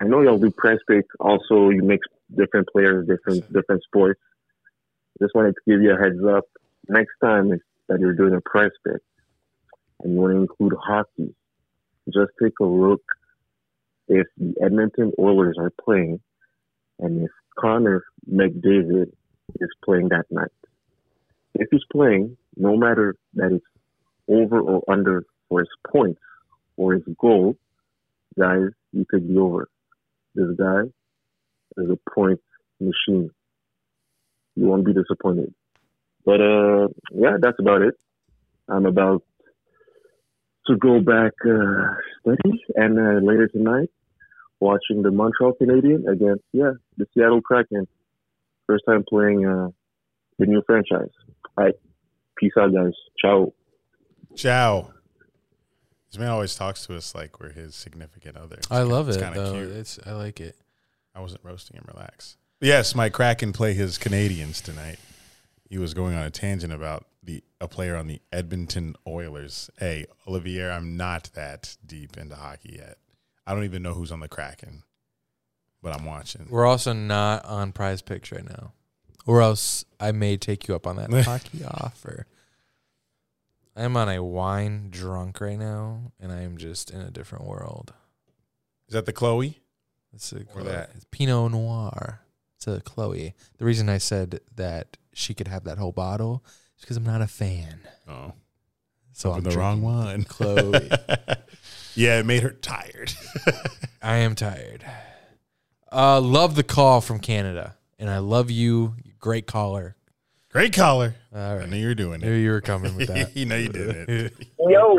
I 0.00 0.04
know 0.04 0.22
y'all 0.22 0.38
do 0.38 0.50
press 0.50 0.78
pick. 0.88 1.06
Also, 1.20 1.70
you 1.70 1.82
mix 1.82 2.06
different 2.34 2.68
players, 2.68 3.06
different 3.06 3.50
different 3.52 3.82
sports. 3.84 4.20
Just 5.20 5.34
wanted 5.34 5.54
to 5.54 5.60
give 5.70 5.80
you 5.80 5.94
a 5.94 5.98
heads 5.98 6.22
up. 6.28 6.44
Next 6.88 7.12
time 7.22 7.48
that 7.88 8.00
you're 8.00 8.14
doing 8.14 8.34
a 8.34 8.40
press 8.40 8.72
pick 8.86 9.00
and 10.02 10.12
you 10.12 10.20
want 10.20 10.34
to 10.34 10.40
include 10.40 10.74
hockey, 10.80 11.34
just 12.12 12.32
take 12.42 12.58
a 12.60 12.64
look 12.64 13.02
if 14.08 14.26
the 14.36 14.54
Edmonton 14.62 15.12
Oilers 15.18 15.56
are 15.58 15.72
playing 15.82 16.20
and 16.98 17.24
if 17.24 17.30
Connor 17.58 18.04
McDavid 18.30 19.12
is 19.60 19.70
playing 19.84 20.10
that 20.10 20.26
night. 20.30 20.50
If 21.54 21.68
he's 21.70 21.84
playing, 21.90 22.36
no 22.56 22.76
matter 22.76 23.16
that 23.34 23.52
it's 23.52 23.64
over 24.28 24.60
or 24.60 24.82
under 24.88 25.24
for 25.48 25.60
his 25.60 25.68
points 25.90 26.20
or 26.76 26.94
his 26.94 27.02
goal, 27.18 27.56
guys, 28.38 28.68
you 28.92 29.06
take 29.10 29.26
be 29.26 29.38
over. 29.38 29.68
This 30.36 30.54
guy 30.58 30.82
is 31.78 31.90
a 31.90 32.10
point 32.14 32.40
machine. 32.78 33.30
You 34.54 34.66
won't 34.66 34.84
be 34.84 34.92
disappointed. 34.92 35.54
But 36.26 36.40
uh, 36.42 36.88
yeah, 37.14 37.38
that's 37.40 37.58
about 37.58 37.80
it. 37.80 37.94
I'm 38.68 38.84
about 38.84 39.22
to 40.66 40.76
go 40.76 41.00
back 41.00 41.32
uh, 41.44 41.94
study 42.20 42.64
and 42.74 42.98
uh, 42.98 43.26
later 43.26 43.48
tonight 43.48 43.88
watching 44.60 45.02
the 45.02 45.10
Montreal 45.10 45.54
Canadian 45.54 46.06
against 46.06 46.42
yeah 46.52 46.72
the 46.98 47.06
Seattle 47.14 47.40
Kraken. 47.40 47.86
First 48.66 48.84
time 48.86 49.04
playing 49.08 49.46
uh, 49.46 49.68
the 50.38 50.46
new 50.46 50.62
franchise. 50.66 51.14
All 51.56 51.64
right, 51.64 51.74
peace 52.36 52.52
out, 52.58 52.74
guys. 52.74 52.92
Ciao. 53.18 53.54
Ciao. 54.34 54.92
This 56.16 56.20
man 56.22 56.30
always 56.30 56.54
talks 56.54 56.86
to 56.86 56.96
us 56.96 57.14
like 57.14 57.40
we're 57.40 57.52
his 57.52 57.74
significant 57.74 58.38
other. 58.38 58.56
It's 58.56 58.70
I 58.70 58.78
kinda- 58.78 58.94
love 58.94 59.08
it's 59.10 59.18
kinda 59.18 59.52
cute. 59.52 59.68
It's 59.70 59.98
I 60.06 60.12
like 60.12 60.40
it. 60.40 60.56
I 61.14 61.20
wasn't 61.20 61.44
roasting 61.44 61.76
him. 61.76 61.84
Relax. 61.86 62.38
Yes, 62.58 62.94
my 62.94 63.10
Kraken 63.10 63.52
play 63.52 63.74
his 63.74 63.98
Canadians 63.98 64.62
tonight. 64.62 64.98
He 65.68 65.76
was 65.76 65.92
going 65.92 66.14
on 66.16 66.24
a 66.24 66.30
tangent 66.30 66.72
about 66.72 67.04
the 67.22 67.44
a 67.60 67.68
player 67.68 67.96
on 67.96 68.06
the 68.06 68.22
Edmonton 68.32 68.96
Oilers. 69.06 69.68
Hey, 69.78 70.06
Olivier, 70.26 70.70
I'm 70.70 70.96
not 70.96 71.28
that 71.34 71.76
deep 71.84 72.16
into 72.16 72.34
hockey 72.34 72.76
yet. 72.78 72.96
I 73.46 73.52
don't 73.52 73.64
even 73.64 73.82
know 73.82 73.92
who's 73.92 74.10
on 74.10 74.20
the 74.20 74.28
Kraken, 74.28 74.84
but 75.82 75.94
I'm 75.94 76.06
watching. 76.06 76.46
We're 76.48 76.64
also 76.64 76.94
not 76.94 77.44
on 77.44 77.72
Prize 77.72 78.00
Picks 78.00 78.32
right 78.32 78.48
now, 78.48 78.72
or 79.26 79.42
else 79.42 79.84
I 80.00 80.12
may 80.12 80.38
take 80.38 80.66
you 80.66 80.74
up 80.74 80.86
on 80.86 80.96
that 80.96 81.12
hockey 81.26 81.62
offer. 81.62 82.26
I'm 83.76 83.96
on 83.96 84.08
a 84.08 84.22
wine 84.22 84.88
drunk 84.90 85.40
right 85.40 85.58
now, 85.58 86.12
and 86.18 86.32
I 86.32 86.40
am 86.42 86.56
just 86.56 86.90
in 86.90 87.00
a 87.00 87.10
different 87.10 87.44
world. 87.44 87.92
Is 88.88 88.94
that 88.94 89.04
the 89.06 89.12
Chloe? 89.12 89.60
It's 90.14 90.32
a 90.32 90.44
Chloe. 90.44 90.64
that? 90.64 90.90
It's 90.94 91.04
Pinot 91.10 91.52
Noir. 91.52 92.20
It's 92.56 92.66
a 92.66 92.80
Chloe. 92.80 93.34
The 93.58 93.64
reason 93.64 93.88
I 93.88 93.98
said 93.98 94.40
that 94.54 94.96
she 95.12 95.34
could 95.34 95.48
have 95.48 95.64
that 95.64 95.76
whole 95.76 95.92
bottle 95.92 96.42
is 96.78 96.80
because 96.82 96.96
I'm 96.96 97.04
not 97.04 97.20
a 97.20 97.26
fan. 97.26 97.80
Oh, 98.08 98.32
So 99.12 99.32
I'm 99.32 99.42
the 99.42 99.50
wrong 99.50 99.82
one. 99.82 100.24
Chloe. 100.24 100.90
yeah, 101.94 102.18
it 102.18 102.26
made 102.26 102.42
her 102.42 102.50
tired. 102.50 103.12
I 104.02 104.16
am 104.16 104.34
tired. 104.34 104.84
Uh, 105.92 106.20
love 106.20 106.54
the 106.54 106.62
call 106.62 107.00
from 107.02 107.18
Canada, 107.18 107.76
and 107.98 108.08
I 108.08 108.18
love 108.18 108.50
you. 108.50 108.94
Great 109.18 109.46
caller. 109.46 109.95
Great 110.56 110.72
caller. 110.72 111.14
All 111.34 111.58
I 111.60 111.66
knew 111.66 111.76
you 111.76 111.88
were 111.88 111.94
doing 111.94 112.22
it. 112.22 112.24
Knew 112.24 112.32
it. 112.32 112.40
you 112.40 112.50
were 112.50 112.62
coming 112.62 112.96
with 112.96 113.08
that. 113.12 113.36
you 113.36 113.44
know 113.44 113.56
you 113.56 113.68
did 113.68 114.08
it. 114.08 114.32
Yo, 114.58 114.98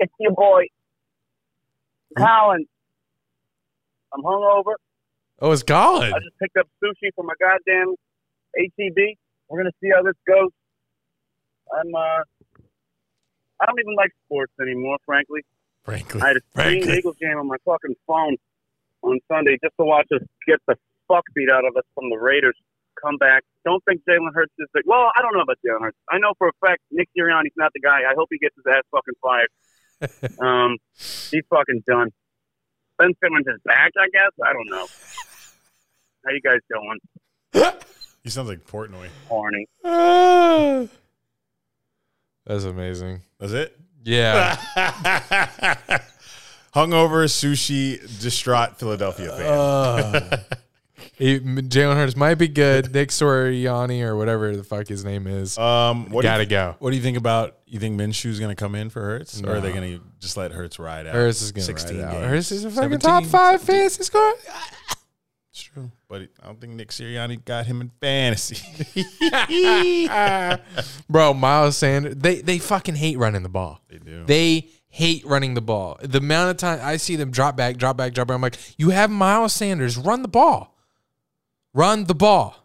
it's 0.00 0.12
your 0.18 0.32
boy, 0.32 0.64
Colin. 2.16 2.64
I'm 4.14 4.22
hungover. 4.22 4.72
Oh, 5.40 5.52
it's 5.52 5.62
Colin. 5.62 6.10
I 6.10 6.18
just 6.20 6.38
picked 6.40 6.56
up 6.56 6.66
sushi 6.82 7.10
from 7.14 7.26
my 7.26 7.34
goddamn 7.38 7.96
ATB. 8.58 9.18
We're 9.50 9.58
gonna 9.58 9.72
see 9.82 9.90
how 9.94 10.02
this 10.02 10.14
goes. 10.26 10.48
I'm 11.78 11.94
uh, 11.94 11.98
I 13.60 13.66
don't 13.66 13.78
even 13.78 13.94
like 13.94 14.12
sports 14.24 14.54
anymore, 14.58 14.96
frankly. 15.04 15.42
Frankly, 15.84 16.22
I 16.22 16.28
had 16.28 16.36
a 16.38 16.40
stream 16.52 16.82
frankly. 16.82 16.98
Eagle 17.00 17.12
game 17.20 17.36
on 17.36 17.46
my 17.46 17.58
fucking 17.66 17.94
phone 18.06 18.36
on 19.02 19.20
Sunday 19.30 19.58
just 19.62 19.74
to 19.78 19.84
watch 19.84 20.06
us 20.14 20.22
get 20.48 20.60
the 20.66 20.76
fuck 21.08 21.24
beat 21.34 21.50
out 21.50 21.66
of 21.66 21.76
us 21.76 21.84
from 21.94 22.08
the 22.08 22.16
Raiders. 22.16 22.56
Come 23.02 23.18
back. 23.18 23.44
Don't 23.66 23.82
think 23.84 24.02
Jalen 24.08 24.32
Hurts 24.32 24.52
is 24.60 24.68
like. 24.74 24.84
Well, 24.86 25.10
I 25.16 25.22
don't 25.22 25.34
know 25.34 25.42
about 25.42 25.58
Jalen 25.66 25.82
Hurts. 25.82 25.98
I 26.08 26.18
know 26.18 26.32
for 26.38 26.48
a 26.48 26.52
fact 26.64 26.82
Nick 26.92 27.08
Sirianni's 27.18 27.50
not 27.56 27.72
the 27.74 27.80
guy. 27.80 28.06
I 28.08 28.14
hope 28.16 28.28
he 28.30 28.38
gets 28.38 28.54
his 28.54 28.64
ass 28.64 28.84
fucking 28.94 29.18
fired. 29.20 29.50
um, 30.40 30.78
he's 30.94 31.42
fucking 31.50 31.82
done. 31.84 32.12
Ben 32.96 33.12
Simmons 33.20 33.46
is 33.48 33.60
back. 33.64 33.90
I 33.98 34.06
guess. 34.12 34.30
I 34.40 34.52
don't 34.52 34.70
know. 34.70 34.86
How 36.24 36.30
you 36.32 36.40
guys 36.40 36.60
doing? 36.70 37.00
He 38.26 38.30
sounds 38.30 38.48
like 38.48 38.66
Portnoy. 38.66 39.08
Horny. 39.28 39.68
That's 42.44 42.64
amazing. 42.64 43.20
Was 43.38 43.54
it? 43.54 43.78
Yeah. 44.04 44.56
Hungover, 46.74 47.28
sushi, 47.28 48.00
distraught 48.20 48.80
Philadelphia 48.80 49.30
fan. 49.30 49.46
Uh, 49.46 50.20
he, 50.20 50.56
Jalen 51.18 51.96
Hurts 51.96 52.16
might 52.16 52.36
be 52.36 52.48
good. 52.48 52.86
Nick 52.94 53.10
Sirianni 53.10 54.02
or 54.02 54.16
whatever 54.16 54.56
the 54.56 54.64
fuck 54.64 54.86
his 54.86 55.04
name 55.04 55.26
is. 55.26 55.58
um, 55.58 56.10
what 56.10 56.22
gotta 56.22 56.44
do 56.44 56.48
you, 56.48 56.50
go. 56.50 56.76
What 56.78 56.90
do 56.90 56.96
you 56.96 57.02
think 57.02 57.16
about? 57.16 57.56
You 57.66 57.80
think 57.80 58.00
Minshew's 58.00 58.38
to 58.38 58.54
come 58.54 58.74
in 58.74 58.90
for 58.90 59.02
Hurts, 59.02 59.42
or 59.42 59.56
are 59.56 59.60
they 59.60 59.72
to 59.72 60.00
just 60.20 60.36
let 60.36 60.52
Hurts 60.52 60.78
ride 60.78 61.06
out? 61.06 61.14
Hurts 61.14 61.42
is 61.42 61.52
gonna 61.52 61.64
16 61.64 61.96
ride 61.96 62.00
it 62.00 62.04
out. 62.06 62.12
games? 62.12 62.26
Hurts 62.26 62.52
is 62.52 62.64
a 62.64 62.70
fucking 62.70 62.98
top 62.98 63.24
five 63.24 63.62
fantasy 63.62 64.02
score. 64.02 64.34
It's 65.50 65.62
true, 65.62 65.90
but 66.06 66.22
I 66.42 66.46
don't 66.46 66.60
think 66.60 66.74
Nick 66.74 66.90
Sirianni 66.90 67.42
got 67.42 67.64
him 67.64 67.80
in 67.80 67.90
fantasy. 68.00 68.58
Bro, 71.08 71.34
Miles 71.34 71.78
Sanders, 71.78 72.14
they 72.16 72.42
they 72.42 72.58
fucking 72.58 72.96
hate 72.96 73.16
running 73.16 73.42
the 73.42 73.48
ball. 73.48 73.80
They 73.88 73.98
do. 73.98 74.24
They 74.26 74.68
hate 74.88 75.24
running 75.24 75.54
the 75.54 75.62
ball. 75.62 75.96
The 76.02 76.18
amount 76.18 76.50
of 76.50 76.56
time 76.58 76.80
I 76.82 76.98
see 76.98 77.16
them 77.16 77.30
drop 77.30 77.56
back, 77.56 77.78
drop 77.78 77.96
back, 77.96 78.12
drop 78.12 78.28
back, 78.28 78.34
I'm 78.34 78.42
like, 78.42 78.58
you 78.78 78.90
have 78.90 79.10
Miles 79.10 79.54
Sanders, 79.54 79.96
run 79.96 80.20
the 80.22 80.28
ball. 80.28 80.75
Run 81.76 82.04
the 82.04 82.14
ball. 82.14 82.56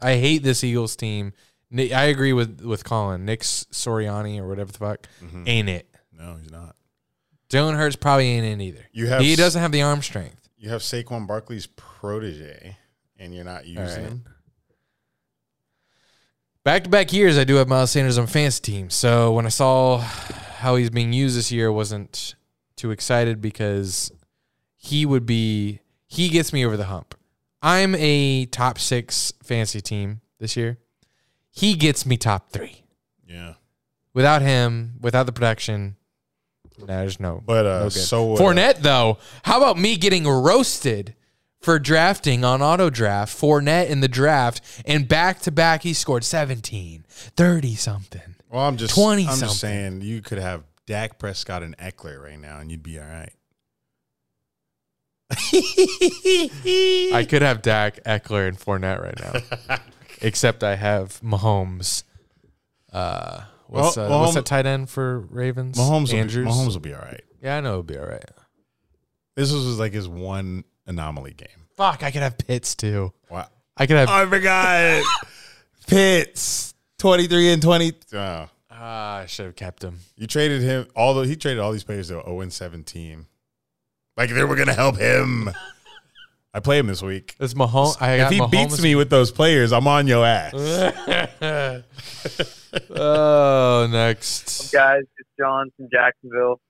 I 0.00 0.14
hate 0.14 0.42
this 0.42 0.64
Eagles 0.64 0.96
team. 0.96 1.32
I 1.76 2.04
agree 2.04 2.32
with 2.32 2.62
with 2.62 2.84
Colin. 2.84 3.24
Nick 3.26 3.40
Sirianni 3.42 4.38
or 4.38 4.48
whatever 4.48 4.72
the 4.72 4.78
fuck 4.78 5.06
Mhm. 5.22 5.46
ain't 5.46 5.68
it. 5.68 5.94
no, 6.12 6.36
he's 6.40 6.50
not. 6.50 6.74
Jalen 7.50 7.76
Hurts 7.76 7.96
probably 7.96 8.28
ain't 8.28 8.60
it 8.60 8.64
either. 8.64 8.86
You 8.92 9.06
have 9.08 9.20
he 9.20 9.36
doesn't 9.36 9.60
have 9.60 9.72
the 9.72 9.82
arm 9.82 10.00
strength. 10.02 10.48
You 10.56 10.70
have 10.70 10.80
Saquon 10.80 11.26
Barkley's 11.26 11.66
protege, 11.66 12.76
and 13.18 13.34
you're 13.34 13.44
not 13.44 13.66
using 13.66 13.84
right. 13.84 13.98
him. 13.98 14.24
Back 16.64 16.84
to 16.84 16.90
back 16.90 17.12
years, 17.12 17.38
I 17.38 17.44
do 17.44 17.54
have 17.56 17.68
Miles 17.68 17.90
Sanders 17.90 18.18
on 18.18 18.26
fantasy 18.26 18.60
team. 18.62 18.90
So 18.90 19.32
when 19.32 19.46
I 19.46 19.50
saw 19.50 19.98
how 19.98 20.76
he's 20.76 20.90
being 20.90 21.12
used 21.12 21.36
this 21.36 21.52
year, 21.52 21.68
I 21.68 21.72
wasn't 21.72 22.34
too 22.76 22.90
excited 22.90 23.40
because 23.40 24.10
he 24.76 25.04
would 25.06 25.26
be 25.26 25.80
he 26.06 26.28
gets 26.28 26.52
me 26.52 26.64
over 26.64 26.76
the 26.76 26.84
hump. 26.86 27.14
I'm 27.62 27.94
a 27.96 28.46
top 28.46 28.78
six 28.78 29.32
fantasy 29.42 29.80
team 29.80 30.20
this 30.38 30.56
year. 30.56 30.78
He 31.50 31.74
gets 31.74 32.06
me 32.06 32.16
top 32.16 32.50
three. 32.50 32.84
Yeah, 33.26 33.54
Without 34.14 34.42
him, 34.42 34.94
without 35.00 35.26
the 35.26 35.32
production, 35.32 35.96
there's 36.78 37.18
no. 37.20 37.42
but 37.44 37.66
uh, 37.66 37.82
no 37.84 37.88
so 37.88 38.34
uh, 38.34 38.38
Fournette 38.38 38.78
though, 38.78 39.18
how 39.42 39.58
about 39.58 39.76
me 39.78 39.96
getting 39.96 40.26
roasted 40.26 41.14
for 41.60 41.78
drafting 41.78 42.44
on 42.44 42.62
auto 42.62 42.88
draft? 42.90 43.36
Fournette 43.36 43.88
in 43.88 44.00
the 44.00 44.08
draft 44.08 44.60
and 44.86 45.06
back 45.08 45.40
to 45.40 45.50
back, 45.50 45.82
he 45.82 45.92
scored 45.92 46.24
17, 46.24 47.04
30 47.08 47.74
something. 47.74 48.34
Well, 48.50 48.62
I'm 48.62 48.76
just 48.76 48.94
20 48.94 49.22
I'm 49.24 49.28
something. 49.30 49.48
just 49.48 49.60
saying 49.60 50.00
you 50.00 50.22
could 50.22 50.38
have 50.38 50.62
Dak 50.86 51.18
Prescott 51.18 51.62
and 51.62 51.76
Ekeler 51.76 52.22
right 52.22 52.40
now, 52.40 52.60
and 52.60 52.70
you'd 52.70 52.82
be 52.82 52.98
all 52.98 53.04
right. 53.06 53.32
I 57.14 57.26
could 57.28 57.42
have 57.42 57.62
Dak, 57.62 58.02
Ekeler, 58.04 58.48
and 58.48 58.58
Fournette 58.58 59.02
right 59.02 59.48
now, 59.68 59.78
except 60.22 60.64
I 60.64 60.76
have 60.76 61.20
Mahomes. 61.20 62.02
Uh, 62.92 63.42
what's 63.66 63.96
Well, 63.96 64.12
uh, 64.12 64.20
what's 64.22 64.34
that 64.34 64.46
tight 64.46 64.66
end 64.66 64.88
for 64.88 65.20
Ravens? 65.20 65.76
Mahomes, 65.78 66.12
will 66.12 66.44
be, 66.44 66.48
Mahomes 66.50 66.72
will 66.74 66.80
be 66.80 66.94
all 66.94 67.00
right. 67.02 67.22
Yeah, 67.42 67.56
I 67.58 67.60
know 67.60 67.70
it'll 67.72 67.82
be 67.82 67.98
all 67.98 68.06
right. 68.06 68.24
This 69.36 69.52
was 69.52 69.78
like 69.78 69.92
his 69.92 70.08
one 70.08 70.64
anomaly 70.86 71.34
game. 71.34 71.48
Fuck, 71.76 72.02
I 72.02 72.10
could 72.10 72.22
have 72.22 72.38
Pitts 72.38 72.74
too. 72.74 73.12
Wow. 73.30 73.48
I 73.76 73.86
could 73.86 73.96
have. 73.96 74.08
I 74.08 74.26
forgot. 74.26 75.04
Pitts, 75.86 76.74
twenty 76.98 77.26
three 77.26 77.50
and 77.52 77.62
twenty. 77.62 77.92
Oh, 78.12 78.48
Ah, 78.70 79.18
I 79.18 79.26
should 79.26 79.46
have 79.46 79.56
kept 79.56 79.82
him. 79.82 79.98
you 80.16 80.26
traded 80.26 80.62
him. 80.62 80.86
Although 80.94 81.22
he 81.22 81.34
traded 81.36 81.58
all 81.60 81.72
these 81.72 81.82
players 81.84 82.08
to 82.08 82.18
an 82.18 82.24
zero 82.24 82.40
and 82.40 82.52
seven 82.52 82.84
team, 82.84 83.26
like 84.18 84.30
they 84.30 84.44
were 84.44 84.56
gonna 84.56 84.74
help 84.74 84.98
him. 84.98 85.48
I 86.52 86.60
play 86.60 86.78
him 86.78 86.86
this 86.88 87.02
week. 87.02 87.36
It's 87.38 87.54
Mahomes. 87.54 87.96
I 88.02 88.14
if 88.14 88.30
he 88.30 88.40
Mahomes. 88.40 88.50
beats 88.50 88.82
me 88.82 88.94
with 88.96 89.10
those 89.10 89.30
players, 89.30 89.72
I'm 89.72 89.86
on 89.86 90.06
your 90.06 90.26
ass. 90.26 90.52
oh, 92.90 93.88
next. 93.90 94.72
guys? 94.72 95.02
It's 95.18 95.28
John 95.38 95.70
from 95.76 95.88
Jacksonville. 95.92 96.60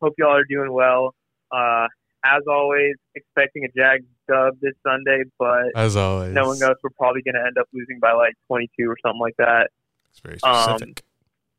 Hope 0.00 0.14
y'all 0.18 0.36
are 0.36 0.44
doing 0.48 0.72
well. 0.72 1.14
Uh, 1.50 1.86
as 2.24 2.42
always, 2.48 2.94
expecting 3.14 3.64
a 3.64 3.68
Jag 3.76 4.04
dub 4.28 4.54
this 4.60 4.74
Sunday, 4.86 5.24
but 5.38 5.64
As 5.74 5.96
always. 5.96 6.32
knowing 6.32 6.62
us, 6.62 6.76
we're 6.82 6.90
probably 6.98 7.22
going 7.22 7.34
to 7.34 7.40
end 7.46 7.56
up 7.58 7.66
losing 7.72 7.98
by 8.00 8.12
like 8.12 8.34
22 8.48 8.84
or 8.88 8.96
something 9.04 9.20
like 9.20 9.36
that. 9.38 9.70
It's 10.10 10.20
very 10.20 10.38
Um. 10.42 10.94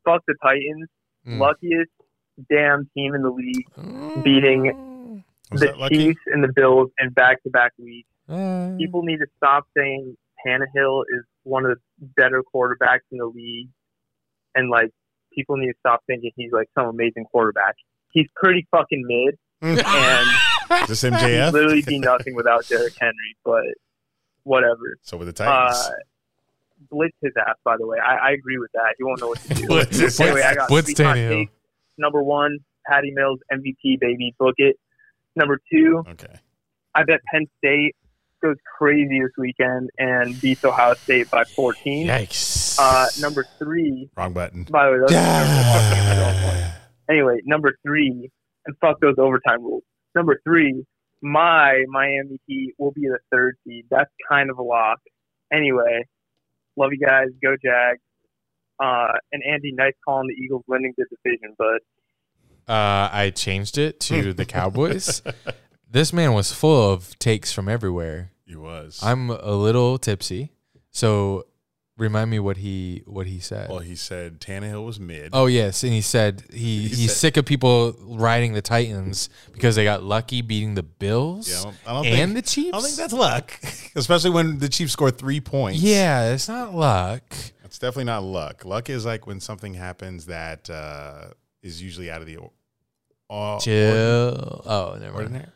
Fuck 0.04 0.22
the 0.26 0.34
Titans. 0.42 0.88
Mm. 1.26 1.38
Luckiest 1.40 1.90
damn 2.50 2.88
team 2.96 3.14
in 3.14 3.22
the 3.22 3.30
league 3.30 4.22
beating 4.22 4.87
Was 5.50 5.60
the? 5.60 5.88
Chiefs 5.90 6.20
and 6.26 6.42
the 6.44 6.52
Bills 6.54 6.90
in 7.00 7.10
back-to-back 7.10 7.72
weeks. 7.78 8.08
Uh, 8.28 8.76
People 8.78 9.02
need 9.02 9.18
to 9.18 9.26
stop 9.36 9.66
saying 9.76 10.16
Tannehill 10.46 11.02
is 11.08 11.24
one 11.44 11.64
of 11.64 11.78
the 11.98 12.06
better 12.16 12.42
quarterbacks 12.54 13.00
in 13.10 13.18
the 13.18 13.26
league, 13.26 13.68
and 14.54 14.70
like 14.70 14.90
people 15.32 15.56
need 15.56 15.68
to 15.68 15.78
stop 15.80 16.02
thinking 16.06 16.30
he's 16.36 16.52
like 16.52 16.68
some 16.76 16.86
amazing 16.86 17.24
quarterback. 17.30 17.74
He's 18.12 18.26
pretty 18.36 18.66
fucking 18.70 19.04
mid, 19.06 19.38
and 19.62 19.78
this 20.88 21.02
MJF? 21.02 21.46
he'd 21.46 21.52
literally 21.52 21.82
be 21.82 21.98
nothing 21.98 22.34
without 22.34 22.66
Derrick 22.68 22.94
Henry. 23.00 23.36
But 23.44 23.64
whatever. 24.42 24.96
So 25.02 25.16
with 25.16 25.28
the 25.28 25.32
Titans. 25.32 25.76
Uh, 25.86 25.90
blitz 26.90 27.16
his 27.22 27.32
ass. 27.38 27.56
By 27.64 27.76
the 27.78 27.86
way, 27.86 27.98
I, 27.98 28.28
I 28.28 28.30
agree 28.32 28.58
with 28.58 28.70
that. 28.72 28.94
He 28.98 29.04
won't 29.04 29.20
know 29.20 29.28
what 29.28 29.40
to 29.40 29.54
do. 29.54 29.66
Blitz 29.66 29.98
his 29.98 30.20
anyway. 30.20 30.42
I 30.42 30.54
got 30.54 30.68
Blitz 30.68 30.92
Tannehill. 30.94 31.48
Number 31.96 32.22
one, 32.22 32.58
Patty 32.86 33.10
Mills 33.10 33.40
MVP 33.52 33.98
baby, 34.00 34.34
book 34.38 34.54
it. 34.58 34.76
Number 35.38 35.60
two, 35.70 36.02
okay. 36.08 36.34
I 36.96 37.04
bet 37.04 37.20
Penn 37.32 37.46
State 37.58 37.94
goes 38.42 38.56
crazy 38.76 39.20
this 39.20 39.30
weekend 39.38 39.88
and 39.98 40.38
beats 40.40 40.64
Ohio 40.64 40.94
State 40.94 41.30
by 41.30 41.44
14. 41.44 42.08
Yikes. 42.08 42.76
Uh, 42.80 43.06
number 43.20 43.46
three, 43.58 44.10
Wrong 44.16 44.32
button. 44.32 44.64
by 44.64 44.86
the 44.86 44.92
way, 44.92 44.98
those 44.98 45.12
are 45.12 46.74
anyway, 47.08 47.40
number 47.44 47.76
three, 47.86 48.30
and 48.66 48.76
fuck 48.80 49.00
those 49.00 49.14
overtime 49.18 49.62
rules. 49.62 49.84
Number 50.16 50.40
three, 50.44 50.84
my 51.22 51.84
Miami 51.88 52.40
Heat 52.46 52.74
will 52.78 52.92
be 52.92 53.02
the 53.02 53.18
third 53.32 53.56
seed. 53.64 53.86
That's 53.90 54.10
kind 54.28 54.50
of 54.50 54.58
a 54.58 54.62
lock. 54.62 54.98
Anyway, 55.52 56.04
love 56.76 56.90
you 56.92 57.04
guys. 57.06 57.28
Go 57.42 57.54
Jags. 57.64 58.00
Uh, 58.80 59.18
and 59.32 59.42
Andy, 59.48 59.72
nice 59.72 59.94
calling 60.04 60.28
the 60.28 60.34
Eagles 60.34 60.62
winning 60.66 60.94
the 60.96 61.04
division, 61.10 61.54
but 61.58 61.80
Uh, 62.68 63.08
I 63.12 63.32
changed 63.34 63.78
it 63.78 63.98
to 64.00 64.32
the 64.34 64.44
Cowboys. 64.44 65.22
this 65.90 66.12
man 66.12 66.32
was 66.34 66.52
full 66.52 66.92
of 66.92 67.18
takes 67.18 67.52
from 67.52 67.68
everywhere. 67.68 68.32
He 68.44 68.56
was. 68.56 69.00
I'm 69.02 69.30
a 69.30 69.52
little 69.52 69.98
tipsy, 69.98 70.52
so 70.90 71.46
remind 71.96 72.30
me 72.30 72.38
what 72.38 72.56
he 72.58 73.02
what 73.06 73.26
he 73.26 73.40
said. 73.40 73.68
Well, 73.68 73.80
he 73.80 73.94
said 73.96 74.40
Tannehill 74.40 74.84
was 74.86 74.98
mid. 75.00 75.30
Oh 75.32 75.46
yes, 75.46 75.82
and 75.82 75.92
he 75.92 76.00
said 76.00 76.44
he, 76.50 76.82
He 76.82 76.88
he's 76.88 77.10
said- 77.12 77.16
sick 77.18 77.36
of 77.36 77.44
people 77.44 77.94
riding 78.00 78.52
the 78.54 78.62
Titans 78.62 79.28
because 79.52 79.76
they 79.76 79.84
got 79.84 80.02
lucky 80.02 80.40
beating 80.42 80.74
the 80.74 80.82
Bills 80.82 81.48
Yeah, 81.50 81.58
I 81.60 81.62
don't- 81.64 81.76
I 81.86 81.92
don't 81.92 82.06
and 82.06 82.32
think- 82.32 82.44
the 82.44 82.50
Chiefs. 82.50 82.68
I 82.74 82.78
don't 82.78 82.82
think 82.86 82.96
that's 82.96 83.12
luck, 83.12 83.52
especially 83.96 84.30
when 84.30 84.58
the 84.58 84.68
Chiefs 84.68 84.92
score 84.92 85.10
three 85.10 85.40
points. 85.40 85.80
yeah, 85.80 86.32
it's 86.32 86.48
not 86.48 86.74
luck. 86.74 87.22
It's 87.64 87.78
definitely 87.78 88.04
not 88.04 88.22
luck. 88.22 88.64
Luck 88.64 88.88
is 88.88 89.04
like 89.04 89.26
when 89.26 89.40
something 89.40 89.74
happens 89.74 90.24
that 90.26 90.70
uh, 90.70 91.26
is 91.62 91.82
usually 91.82 92.10
out 92.10 92.22
of 92.22 92.26
the 92.26 92.38
uh, 93.30 93.58
Chill. 93.60 94.62
Oh, 94.66 94.96
never 95.00 95.28
mind. 95.28 95.50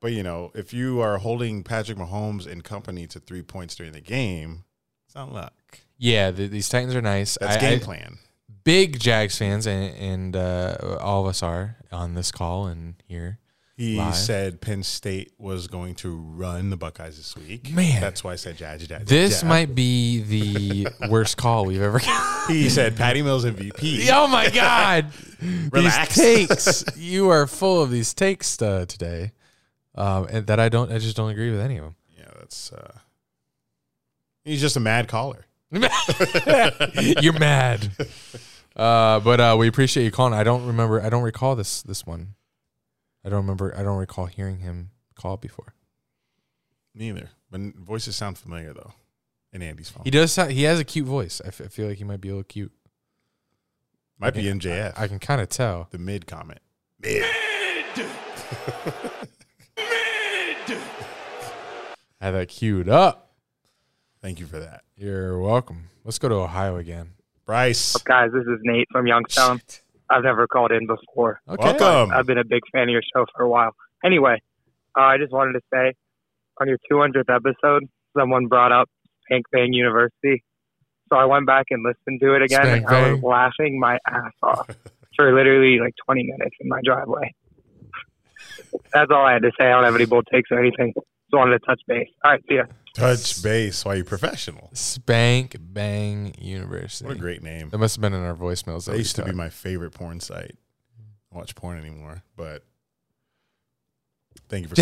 But 0.00 0.12
you 0.12 0.22
know, 0.22 0.50
if 0.54 0.72
you 0.72 1.00
are 1.00 1.18
holding 1.18 1.62
Patrick 1.62 1.98
Mahomes 1.98 2.46
and 2.46 2.64
company 2.64 3.06
to 3.08 3.20
three 3.20 3.42
points 3.42 3.74
during 3.74 3.92
the 3.92 4.00
game, 4.00 4.64
it's 5.06 5.14
not 5.14 5.32
luck. 5.32 5.52
Yeah, 5.98 6.30
the, 6.30 6.46
these 6.46 6.68
Titans 6.68 6.94
are 6.94 7.02
nice. 7.02 7.36
That's 7.40 7.56
I- 7.56 7.60
game 7.60 7.80
I- 7.80 7.84
plan. 7.84 8.18
Big 8.62 9.00
Jags 9.00 9.38
fans, 9.38 9.66
and, 9.66 9.94
and 9.96 10.36
uh, 10.36 10.98
all 11.00 11.22
of 11.22 11.28
us 11.28 11.42
are 11.42 11.76
on 11.90 12.12
this 12.14 12.30
call 12.30 12.66
and 12.66 12.94
here. 13.06 13.38
He 13.80 13.96
live. 13.96 14.14
said 14.14 14.60
Penn 14.60 14.82
State 14.82 15.32
was 15.38 15.66
going 15.66 15.94
to 15.96 16.14
run 16.14 16.68
the 16.68 16.76
Buckeyes 16.76 17.16
this 17.16 17.34
week. 17.34 17.72
Man. 17.72 17.98
that's 17.98 18.22
why 18.22 18.32
I 18.32 18.36
said 18.36 18.58
Judge. 18.58 18.86
Judge. 18.86 19.06
This 19.06 19.42
might 19.42 19.74
be 19.74 20.20
the 20.20 20.88
worst 21.08 21.38
call 21.38 21.64
we've 21.64 21.80
ever 21.80 21.98
got. 21.98 22.50
He 22.50 22.68
said 22.68 22.94
Patty 22.94 23.22
Mills 23.22 23.46
MVP. 23.46 24.06
Oh 24.12 24.26
my 24.28 24.50
God. 24.50 25.06
Relax. 25.72 26.14
These 26.14 26.48
takes. 26.48 26.84
You 26.98 27.30
are 27.30 27.46
full 27.46 27.82
of 27.82 27.90
these 27.90 28.12
takes 28.12 28.60
uh, 28.60 28.84
today. 28.86 29.32
Um, 29.94 30.26
and 30.30 30.46
that 30.48 30.60
I 30.60 30.68
don't, 30.68 30.92
I 30.92 30.98
just 30.98 31.16
don't 31.16 31.30
agree 31.30 31.50
with 31.50 31.60
any 31.60 31.78
of 31.78 31.84
them. 31.84 31.96
Yeah, 32.18 32.28
that's. 32.38 32.74
Uh, 32.74 32.98
he's 34.44 34.60
just 34.60 34.76
a 34.76 34.80
mad 34.80 35.08
caller. 35.08 35.46
You're 35.70 37.38
mad. 37.38 37.90
Uh, 38.76 39.20
but 39.20 39.40
uh, 39.40 39.56
we 39.58 39.68
appreciate 39.68 40.04
you 40.04 40.10
calling. 40.10 40.34
I 40.34 40.44
don't 40.44 40.66
remember. 40.66 41.00
I 41.02 41.08
don't 41.08 41.22
recall 41.22 41.56
this 41.56 41.80
this 41.80 42.04
one. 42.04 42.34
I 43.24 43.28
don't 43.28 43.40
remember. 43.42 43.74
I 43.76 43.82
don't 43.82 43.98
recall 43.98 44.26
hearing 44.26 44.58
him 44.58 44.90
call 45.14 45.36
before. 45.36 45.74
Neither, 46.94 47.30
but 47.50 47.60
voices 47.76 48.16
sound 48.16 48.38
familiar 48.38 48.72
though. 48.72 48.92
In 49.52 49.62
Andy's 49.62 49.88
phone, 49.90 50.04
He 50.04 50.10
does. 50.12 50.32
Sound, 50.32 50.52
he 50.52 50.62
has 50.62 50.78
a 50.78 50.84
cute 50.84 51.06
voice. 51.06 51.40
I, 51.44 51.48
f- 51.48 51.60
I 51.60 51.66
feel 51.66 51.88
like 51.88 51.98
he 51.98 52.04
might 52.04 52.20
be 52.20 52.28
a 52.28 52.32
little 52.32 52.44
cute. 52.44 52.70
might 54.18 54.32
be 54.32 54.40
I 54.40 54.44
can- 54.52 54.60
MJF. 54.60 54.92
I, 54.96 55.04
I 55.04 55.08
can 55.08 55.18
kind 55.18 55.40
of 55.40 55.48
tell. 55.48 55.88
the 55.90 55.98
mid 55.98 56.26
comment. 56.28 56.60
Mid. 57.00 57.22
Mid. 57.96 58.06
mid. 59.76 59.86
I 62.20 62.26
had 62.26 62.30
that 62.32 62.48
queued 62.48 62.88
up. 62.88 63.32
Thank 64.22 64.38
you 64.38 64.46
for 64.46 64.58
that, 64.60 64.82
You're 64.96 65.40
welcome. 65.40 65.84
Let's 66.04 66.18
go 66.18 66.28
to 66.28 66.34
Ohio 66.36 66.76
again. 66.76 67.12
Bryce. 67.46 67.96
Up 67.96 68.04
guys, 68.04 68.28
this 68.32 68.42
is 68.42 68.58
Nate 68.62 68.86
from 68.92 69.06
Youngstown. 69.06 69.60
I've 70.10 70.24
never 70.24 70.46
called 70.46 70.72
in 70.72 70.86
before. 70.86 71.40
Okay. 71.48 71.76
Welcome. 71.78 72.12
I've 72.12 72.26
been 72.26 72.38
a 72.38 72.44
big 72.44 72.62
fan 72.72 72.84
of 72.84 72.90
your 72.90 73.02
show 73.14 73.26
for 73.34 73.44
a 73.44 73.48
while. 73.48 73.72
Anyway, 74.04 74.42
uh, 74.98 75.02
I 75.02 75.18
just 75.18 75.32
wanted 75.32 75.52
to 75.52 75.60
say 75.72 75.94
on 76.60 76.68
your 76.68 76.78
200th 76.90 77.34
episode, 77.34 77.88
someone 78.16 78.46
brought 78.46 78.72
up 78.72 78.88
Spank 79.24 79.46
Bang 79.52 79.72
University. 79.72 80.42
So 81.12 81.18
I 81.18 81.24
went 81.24 81.46
back 81.46 81.66
and 81.70 81.84
listened 81.84 82.20
to 82.20 82.34
it 82.34 82.42
again, 82.42 82.62
Spank 82.62 82.86
and 82.86 82.96
I 82.96 83.12
was 83.12 83.22
laughing 83.22 83.78
my 83.78 83.98
ass 84.06 84.32
off 84.42 84.68
for 85.16 85.34
literally 85.34 85.78
like 85.78 85.94
20 86.04 86.24
minutes 86.24 86.56
in 86.60 86.68
my 86.68 86.80
driveway. 86.84 87.34
That's 88.92 89.10
all 89.10 89.24
I 89.24 89.34
had 89.34 89.42
to 89.42 89.52
say. 89.58 89.66
I 89.66 89.70
don't 89.70 89.84
have 89.84 89.94
any 89.94 90.06
bold 90.06 90.26
takes 90.32 90.50
or 90.50 90.58
anything. 90.58 90.92
Just 91.30 91.38
wanted 91.38 91.60
to 91.60 91.66
touch 91.66 91.80
base. 91.86 92.08
All 92.24 92.32
right, 92.32 92.42
see 92.48 92.56
ya. 92.56 92.64
Touch 92.94 93.40
base. 93.40 93.84
Why 93.84 93.94
you 93.94 94.04
professional? 94.04 94.68
Spank 94.72 95.56
Bang 95.60 96.34
University. 96.38 97.06
What 97.06 97.16
a 97.16 97.20
great 97.20 97.40
name. 97.40 97.70
That 97.70 97.78
must 97.78 97.94
have 97.96 98.00
been 98.00 98.14
in 98.14 98.24
our 98.24 98.34
voicemails. 98.34 98.86
That 98.86 98.92
we 98.92 98.98
used 98.98 99.14
to 99.16 99.24
be 99.24 99.30
my 99.32 99.48
favorite 99.48 99.92
porn 99.92 100.18
site. 100.18 100.56
I 100.56 101.34
don't 101.34 101.38
watch 101.40 101.54
porn 101.54 101.78
anymore, 101.78 102.24
but 102.34 102.64
thank 104.48 104.62
you 104.64 104.68
for. 104.68 104.74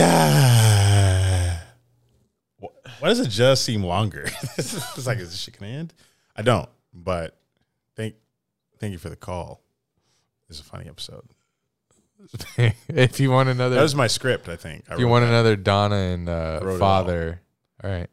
Wh- 2.62 3.02
Why 3.02 3.08
does 3.08 3.20
it 3.20 3.28
just 3.28 3.62
seem 3.64 3.82
longer? 3.84 4.24
it's 4.56 5.06
like 5.06 5.18
is 5.18 5.30
this 5.30 5.38
shit 5.38 5.58
gonna 5.58 5.70
end? 5.72 5.92
I 6.34 6.40
don't, 6.40 6.68
but 6.94 7.36
thank 7.94 8.14
thank 8.78 8.92
you 8.92 8.98
for 8.98 9.10
the 9.10 9.16
call. 9.16 9.60
It's 10.48 10.60
a 10.60 10.64
funny 10.64 10.88
episode. 10.88 11.28
if 12.88 13.20
you 13.20 13.30
want 13.30 13.48
another, 13.48 13.76
That 13.76 13.82
was 13.82 13.94
my 13.94 14.06
script. 14.06 14.48
I 14.48 14.56
think. 14.56 14.84
I 14.90 14.94
if 14.94 15.00
you 15.00 15.08
want 15.08 15.24
that. 15.24 15.28
another 15.30 15.56
Donna 15.56 15.96
and 15.96 16.28
uh, 16.28 16.60
wrote 16.62 16.76
it 16.76 16.78
father, 16.78 17.40
all 17.82 17.90
right. 17.90 18.08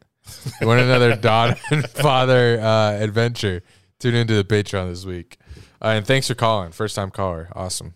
you 0.62 0.68
want 0.68 0.82
another 0.82 1.16
Donna 1.16 1.56
and 1.72 1.88
father 1.90 2.60
uh, 2.60 2.92
adventure? 2.94 3.64
Tune 4.00 4.16
into 4.16 4.36
the 4.36 4.44
Patreon 4.44 4.90
this 4.90 5.06
week. 5.06 5.38
Uh, 5.82 5.90
and 5.98 6.06
thanks 6.06 6.28
for 6.28 6.36
calling, 6.36 6.72
first 6.72 6.96
time 6.96 7.12
caller. 7.12 7.50
Awesome. 7.54 7.96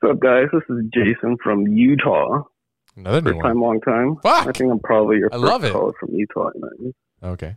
What's 0.00 0.14
up, 0.14 0.20
guys? 0.20 0.46
This 0.52 0.62
is 0.70 0.84
Jason 0.92 1.36
from 1.42 1.66
Utah. 1.66 2.42
Another 2.96 3.20
new 3.20 3.32
First 3.32 3.42
time, 3.42 3.60
long 3.60 3.80
time. 3.82 4.16
Fuck. 4.22 4.48
I 4.48 4.52
think 4.52 4.72
I'm 4.72 4.78
probably 4.80 5.18
your 5.18 5.28
I 5.32 5.36
first 5.36 5.44
love 5.44 5.64
it. 5.64 5.72
caller 5.72 5.92
from 6.00 6.14
Utah. 6.14 6.50
Man. 6.56 6.94
Okay. 7.22 7.54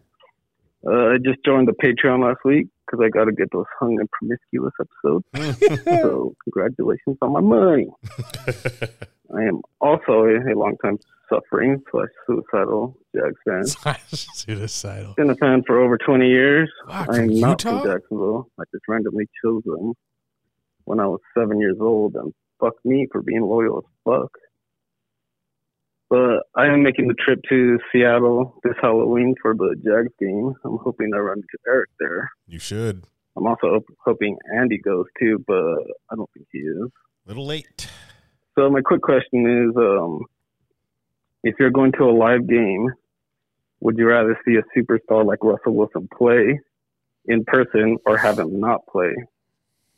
Uh, 0.85 1.14
I 1.14 1.18
just 1.23 1.39
joined 1.45 1.68
the 1.68 1.73
Patreon 1.73 2.23
last 2.23 2.39
week 2.43 2.68
because 2.85 3.03
I 3.03 3.10
got 3.10 3.26
to 3.26 3.31
get 3.31 3.51
those 3.51 3.65
hung 3.80 3.97
and 3.99 4.10
promiscuous 4.11 4.73
episodes. 4.80 5.84
so 5.85 6.35
congratulations 6.43 7.18
on 7.22 7.31
my 7.31 7.39
money. 7.39 7.88
I 9.35 9.43
am 9.43 9.61
also 9.80 10.26
a, 10.26 10.39
a 10.39 10.53
longtime 10.55 10.99
suffering 11.30 11.81
slash 11.91 12.10
suicidal 12.27 12.97
Jags 13.15 13.39
fan. 13.45 13.95
Suicidal. 14.07 15.14
Been 15.15 15.30
a 15.30 15.35
fan 15.35 15.64
for 15.65 15.80
over 15.80 15.97
20 15.97 16.27
years. 16.27 16.69
Fuck, 16.88 17.10
I 17.10 17.19
am 17.19 17.27
from 17.27 17.39
not 17.39 17.64
Utah? 17.64 17.81
from 17.81 17.91
Jacksonville. 17.91 18.47
I 18.60 18.64
just 18.72 18.84
randomly 18.88 19.27
chose 19.43 19.64
them 19.65 19.93
when 20.85 20.99
I 20.99 21.07
was 21.07 21.22
seven 21.38 21.60
years 21.60 21.77
old, 21.80 22.15
and 22.15 22.34
fuck 22.60 22.73
me 22.84 23.07
for 23.11 23.22
being 23.22 23.41
loyal 23.41 23.80
as 23.80 23.84
fuck. 24.03 24.31
But 26.14 26.44
I 26.53 26.68
am 26.68 26.84
making 26.84 27.07
the 27.07 27.15
trip 27.15 27.40
to 27.49 27.80
Seattle 27.91 28.60
this 28.64 28.76
Halloween 28.80 29.34
for 29.41 29.56
the 29.56 29.76
Jags 29.84 30.14
game. 30.19 30.53
I'm 30.64 30.77
hoping 30.77 31.10
I 31.11 31.18
run 31.18 31.38
into 31.38 31.57
Eric 31.68 31.90
there. 31.99 32.30
You 32.45 32.60
should. 32.60 33.06
I'm 33.35 33.48
also 33.48 33.73
hop- 33.73 33.98
hoping 34.06 34.38
Andy 34.56 34.77
goes 34.77 35.07
too, 35.19 35.44
but 35.48 35.56
I 36.11 36.15
don't 36.15 36.30
think 36.35 36.45
he 36.52 36.60
is. 36.60 36.91
A 37.26 37.30
Little 37.30 37.48
late. 37.48 37.90
So 38.53 38.69
my 38.69 38.81
quick 38.81 39.02
question 39.02 39.69
is, 39.72 39.76
um, 39.76 40.26
if 41.44 41.56
you're 41.60 41.72
going 41.72 41.94
to 41.94 42.03
a 42.03 42.14
live 42.15 42.48
game, 42.48 42.90
would 43.80 43.98
you 43.98 44.06
rather 44.06 44.40
see 44.45 44.57
a 44.57 44.80
superstar 44.80 45.26
like 45.26 45.44
Russell 45.44 45.73
Wilson 45.73 46.07
play 46.15 46.60
in 47.26 47.44
person 47.45 47.98
or 48.06 48.18
have 48.18 48.38
him 48.38 48.60
not 48.60 48.85
play 48.85 49.15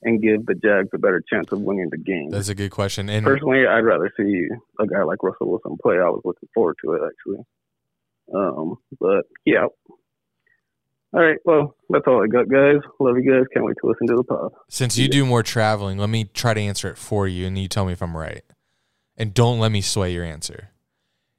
and 0.06 0.22
give 0.22 0.46
the 0.46 0.54
Jags 0.56 0.90
a 0.94 0.98
better 0.98 1.22
chance 1.30 1.52
of 1.52 1.62
winning 1.62 1.90
the 1.90 1.98
game? 1.98 2.30
That's 2.30 2.50
a 2.50 2.56
good 2.56 2.72
question. 2.72 3.10
And 3.10 3.26
Personally, 3.26 3.68
I'd 3.68 3.80
rather 3.80 4.12
see 4.16 4.48
a 4.80 4.88
guy 4.88 5.04
like 5.04 5.22
Russell 5.22 5.52
Wilson 5.52 5.78
play. 5.82 5.96
I 5.96 6.10
was 6.10 6.22
looking 6.24 6.48
forward 6.54 6.78
to 6.84 6.94
it 6.94 7.02
actually. 7.06 7.44
Um, 8.34 8.76
but 9.00 9.26
yeah. 9.46 9.66
All 11.14 11.22
right. 11.22 11.38
Well, 11.46 11.76
that's 11.90 12.06
all 12.08 12.24
I 12.24 12.28
got, 12.28 12.50
guys. 12.50 12.82
Love 13.00 13.18
you 13.18 13.32
guys. 13.32 13.46
Can't 13.54 13.66
wait 13.66 13.78
to 13.82 13.88
listen 13.88 14.08
to 14.08 14.16
the 14.16 14.24
pod. 14.24 14.52
Since 14.70 14.98
you 14.98 15.08
do 15.08 15.26
more 15.26 15.44
traveling, 15.44 15.98
let 15.98 16.10
me 16.10 16.26
try 16.26 16.54
to 16.54 16.60
answer 16.60 16.90
it 16.90 16.98
for 16.98 17.28
you, 17.28 17.48
and 17.48 17.58
you 17.58 17.68
tell 17.70 17.86
me 17.86 17.94
if 17.94 18.02
I'm 18.02 18.18
right. 18.18 18.44
And 19.18 19.34
don't 19.34 19.60
let 19.60 19.72
me 19.72 19.80
sway 19.80 20.12
your 20.12 20.26
answer. 20.26 20.72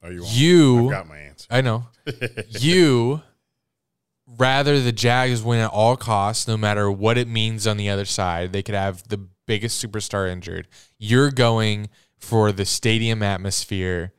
Oh, 0.02 0.08
you 0.08 0.22
won't. 0.22 0.34
You, 0.34 0.84
I've 0.86 0.90
got 0.90 1.08
my 1.08 1.18
answer. 1.18 1.46
I 1.50 1.60
know. 1.60 1.86
you 2.48 3.20
rather 4.26 4.80
the 4.80 4.92
Jags 4.92 5.42
win 5.42 5.60
at 5.60 5.70
all 5.70 5.96
costs, 5.96 6.48
no 6.48 6.56
matter 6.56 6.90
what 6.90 7.16
it 7.18 7.28
means 7.28 7.66
on 7.66 7.76
the 7.76 7.88
other 7.90 8.04
side. 8.04 8.52
They 8.52 8.62
could 8.62 8.74
have 8.74 9.06
the 9.08 9.18
biggest 9.46 9.84
superstar 9.84 10.28
injured. 10.28 10.66
You're 10.98 11.30
going 11.30 11.88
for 12.18 12.50
the 12.52 12.64
stadium 12.64 13.22
atmosphere 13.22 14.12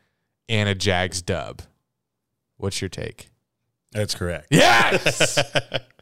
and 0.47 0.69
a 0.69 0.75
Jags 0.75 1.21
dub. 1.21 1.61
What's 2.57 2.81
your 2.81 2.89
take? 2.89 3.29
That's 3.91 4.15
correct. 4.15 4.47
Yes! 4.51 5.37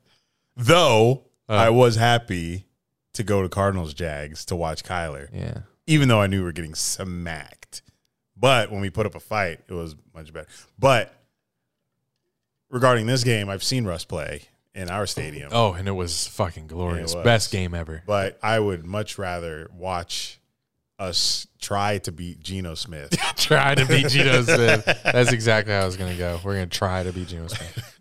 Though 0.55 1.25
Uh. 1.49 1.53
I 1.53 1.69
was 1.69 1.95
happy 1.95 2.65
to 3.13 3.23
go 3.23 3.41
to 3.41 3.49
Cardinals 3.49 3.93
Jags 3.93 4.45
to 4.45 4.55
watch 4.55 4.83
Kyler. 4.83 5.27
Yeah. 5.33 5.59
Even 5.87 6.07
though 6.07 6.21
I 6.21 6.27
knew 6.27 6.39
we 6.39 6.45
were 6.45 6.51
getting 6.51 6.75
smacked. 6.75 7.81
But 8.35 8.71
when 8.71 8.81
we 8.81 8.89
put 8.89 9.05
up 9.05 9.15
a 9.15 9.19
fight, 9.19 9.59
it 9.67 9.73
was 9.73 9.95
much 10.13 10.33
better. 10.33 10.47
But 10.77 11.13
regarding 12.69 13.05
this 13.05 13.23
game, 13.23 13.49
I've 13.49 13.63
seen 13.63 13.85
Russ 13.85 14.05
play 14.05 14.43
in 14.73 14.89
our 14.89 15.05
stadium. 15.07 15.49
Oh, 15.51 15.73
and 15.73 15.87
it 15.87 15.93
was 15.93 16.27
fucking 16.27 16.67
glorious. 16.67 17.15
Was. 17.15 17.23
Best 17.23 17.51
game 17.51 17.73
ever. 17.73 18.03
But 18.05 18.37
I 18.43 18.59
would 18.59 18.85
much 18.85 19.17
rather 19.17 19.69
watch 19.73 20.39
us 20.99 21.47
try 21.59 21.97
to 21.99 22.11
beat 22.11 22.39
Geno 22.39 22.75
Smith. 22.75 23.17
try 23.35 23.75
to 23.75 23.85
beat 23.85 24.09
Geno 24.09 24.43
Smith. 24.43 24.85
That's 25.03 25.31
exactly 25.31 25.73
how 25.73 25.81
I 25.81 25.85
was 25.85 25.97
going 25.97 26.11
to 26.11 26.17
go. 26.17 26.39
We're 26.43 26.55
going 26.55 26.69
to 26.69 26.77
try 26.77 27.03
to 27.03 27.11
beat 27.11 27.29
Geno 27.29 27.47
Smith. 27.47 27.99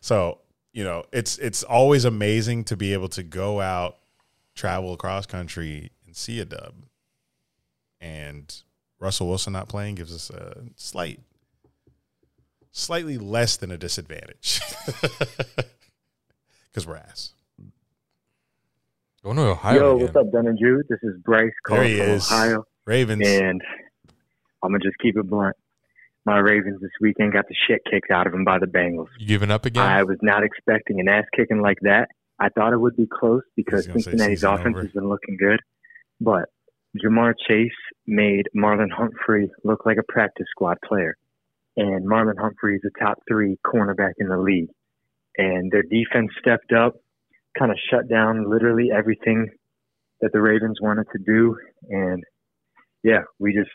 So, 0.00 0.38
you 0.72 0.84
know, 0.84 1.04
it's 1.12 1.38
it's 1.38 1.62
always 1.62 2.04
amazing 2.04 2.64
to 2.64 2.76
be 2.76 2.92
able 2.92 3.08
to 3.10 3.22
go 3.22 3.60
out, 3.60 3.98
travel 4.54 4.92
across 4.92 5.26
country 5.26 5.90
and 6.06 6.16
see 6.16 6.40
a 6.40 6.44
dub. 6.44 6.74
And 8.00 8.52
Russell 8.98 9.28
Wilson 9.28 9.52
not 9.52 9.68
playing 9.68 9.94
gives 9.94 10.12
us 10.12 10.30
a 10.30 10.64
slight 10.74 11.20
slightly 12.72 13.18
less 13.18 13.56
than 13.56 13.70
a 13.70 13.78
disadvantage. 13.78 14.60
Cuz 16.74 16.86
we're 16.86 16.96
ass. 16.96 17.34
Going 19.22 19.36
to 19.36 19.42
Ohio 19.42 19.78
Yo, 19.78 19.90
again. 19.96 20.06
what's 20.06 20.16
up, 20.16 20.32
Dunn 20.32 20.46
and 20.48 20.58
Drew? 20.58 20.82
This 20.88 20.98
is 21.02 21.16
Bryce 21.22 21.42
There 21.68 21.76
calling 21.76 21.90
he 21.90 21.98
from 21.98 22.08
is. 22.08 22.32
Ohio. 22.32 22.64
Ravens. 22.86 23.22
And 23.24 23.62
I'm 24.62 24.70
going 24.70 24.80
to 24.80 24.86
just 24.88 24.98
keep 24.98 25.16
it 25.16 25.28
blunt. 25.28 25.54
My 26.24 26.38
Ravens 26.38 26.80
this 26.80 26.90
weekend 27.00 27.32
got 27.32 27.46
the 27.48 27.54
shit 27.68 27.82
kicked 27.88 28.10
out 28.10 28.26
of 28.26 28.32
them 28.32 28.44
by 28.44 28.58
the 28.58 28.66
Bengals. 28.66 29.08
You 29.18 29.26
giving 29.26 29.50
up 29.50 29.64
again? 29.64 29.84
I 29.84 30.02
was 30.02 30.18
not 30.22 30.42
expecting 30.42 30.98
an 30.98 31.08
ass 31.08 31.24
kicking 31.36 31.60
like 31.60 31.78
that. 31.82 32.08
I 32.40 32.48
thought 32.48 32.72
it 32.72 32.78
would 32.78 32.96
be 32.96 33.06
close 33.06 33.42
because 33.54 33.84
Cincinnati's 33.84 34.42
offense 34.42 34.74
over. 34.74 34.82
has 34.82 34.92
been 34.92 35.08
looking 35.08 35.36
good. 35.36 35.60
But 36.20 36.48
Ja'Marr 36.96 37.34
Chase 37.48 37.70
made 38.06 38.48
Marlon 38.56 38.90
Humphrey 38.90 39.50
look 39.62 39.86
like 39.86 39.98
a 39.98 40.12
practice 40.12 40.46
squad 40.50 40.78
player. 40.84 41.16
And 41.76 42.06
Marlon 42.06 42.38
Humphrey 42.38 42.76
is 42.76 42.82
a 42.84 43.04
top 43.04 43.18
three 43.28 43.56
cornerback 43.66 44.12
in 44.18 44.28
the 44.28 44.38
league. 44.38 44.68
And 45.38 45.72
their 45.72 45.82
defense 45.82 46.30
stepped 46.38 46.72
up, 46.72 46.94
kind 47.58 47.70
of 47.70 47.78
shut 47.90 48.08
down 48.08 48.50
literally 48.50 48.90
everything 48.94 49.48
that 50.20 50.32
the 50.32 50.40
Ravens 50.40 50.78
wanted 50.80 51.06
to 51.12 51.18
do. 51.24 51.56
And 51.88 52.22
yeah, 53.02 53.22
we 53.38 53.54
just, 53.54 53.70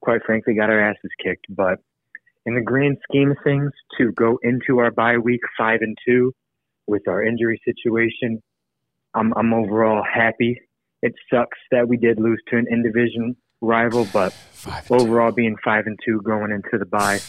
quite 0.00 0.22
frankly, 0.24 0.54
got 0.54 0.70
our 0.70 0.80
asses 0.80 1.10
kicked. 1.22 1.46
But 1.50 1.78
in 2.46 2.54
the 2.54 2.62
grand 2.62 2.96
scheme 3.08 3.32
of 3.32 3.36
things, 3.44 3.70
to 3.98 4.12
go 4.12 4.38
into 4.42 4.78
our 4.78 4.90
bye 4.90 5.18
week 5.18 5.40
five 5.58 5.80
and 5.82 5.96
two 6.06 6.32
with 6.86 7.06
our 7.06 7.22
injury 7.22 7.60
situation, 7.64 8.42
I'm 9.14 9.32
I'm 9.36 9.52
overall 9.52 10.02
happy. 10.02 10.58
It 11.02 11.12
sucks 11.32 11.58
that 11.70 11.88
we 11.88 11.96
did 11.96 12.18
lose 12.18 12.40
to 12.48 12.56
an 12.56 12.66
in 12.70 12.82
division 12.82 13.36
rival, 13.60 14.06
but 14.12 14.34
overall 14.90 15.32
being 15.32 15.56
five 15.64 15.86
and 15.86 15.98
two 16.04 16.20
going 16.22 16.50
into 16.50 16.78
the 16.78 16.86
bye, 16.86 17.20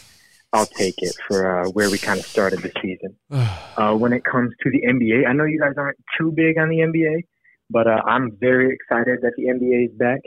I'll 0.54 0.66
take 0.66 0.96
it 0.98 1.16
for 1.28 1.62
uh, 1.62 1.70
where 1.70 1.90
we 1.90 1.98
kind 1.98 2.20
of 2.20 2.26
started 2.26 2.60
the 2.62 2.72
season. 2.82 3.16
Uh, 3.78 3.96
when 3.96 4.12
it 4.12 4.24
comes 4.26 4.52
to 4.62 4.70
the 4.70 4.82
NBA, 4.86 5.26
I 5.26 5.32
know 5.32 5.46
you 5.46 5.58
guys 5.58 5.74
aren't 5.78 5.98
too 6.20 6.32
big 6.36 6.60
on 6.60 6.68
the 6.68 6.80
NBA, 6.80 7.24
but 7.70 7.88
uh, 7.88 8.02
I'm 8.06 8.38
very 8.40 8.76
excited 8.76 9.20
that 9.22 9.32
the 9.38 9.46
NBA 9.46 9.86
is 9.86 9.98
back. 9.98 10.20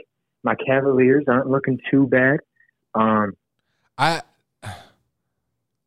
My 0.43 0.55
Cavaliers 0.55 1.25
aren't 1.27 1.47
looking 1.47 1.79
too 1.89 2.07
bad. 2.07 2.39
Um, 2.95 3.33
I 3.97 4.23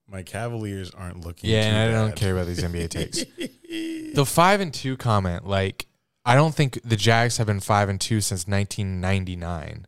My 0.09 0.23
Cavaliers 0.23 0.93
aren't 0.93 1.27
looking 1.27 1.51
Yeah, 1.51 1.63
too 1.63 1.69
and 1.69 1.97
I 1.97 2.01
don't 2.01 2.17
care 2.17 2.33
about 2.33 2.47
these 2.47 2.63
NBA 2.63 2.91
takes. 2.91 3.25
the 4.15 4.25
five 4.25 4.61
and 4.61 4.73
two 4.73 4.97
comment, 4.97 5.45
like 5.45 5.87
I 6.25 6.35
don't 6.35 6.55
think 6.55 6.81
the 6.85 6.97
Jags 6.97 7.39
have 7.39 7.49
been 7.49 7.61
five 7.61 7.89
and 7.89 8.01
two 8.01 8.21
since 8.21 8.47
1999. 8.47 9.87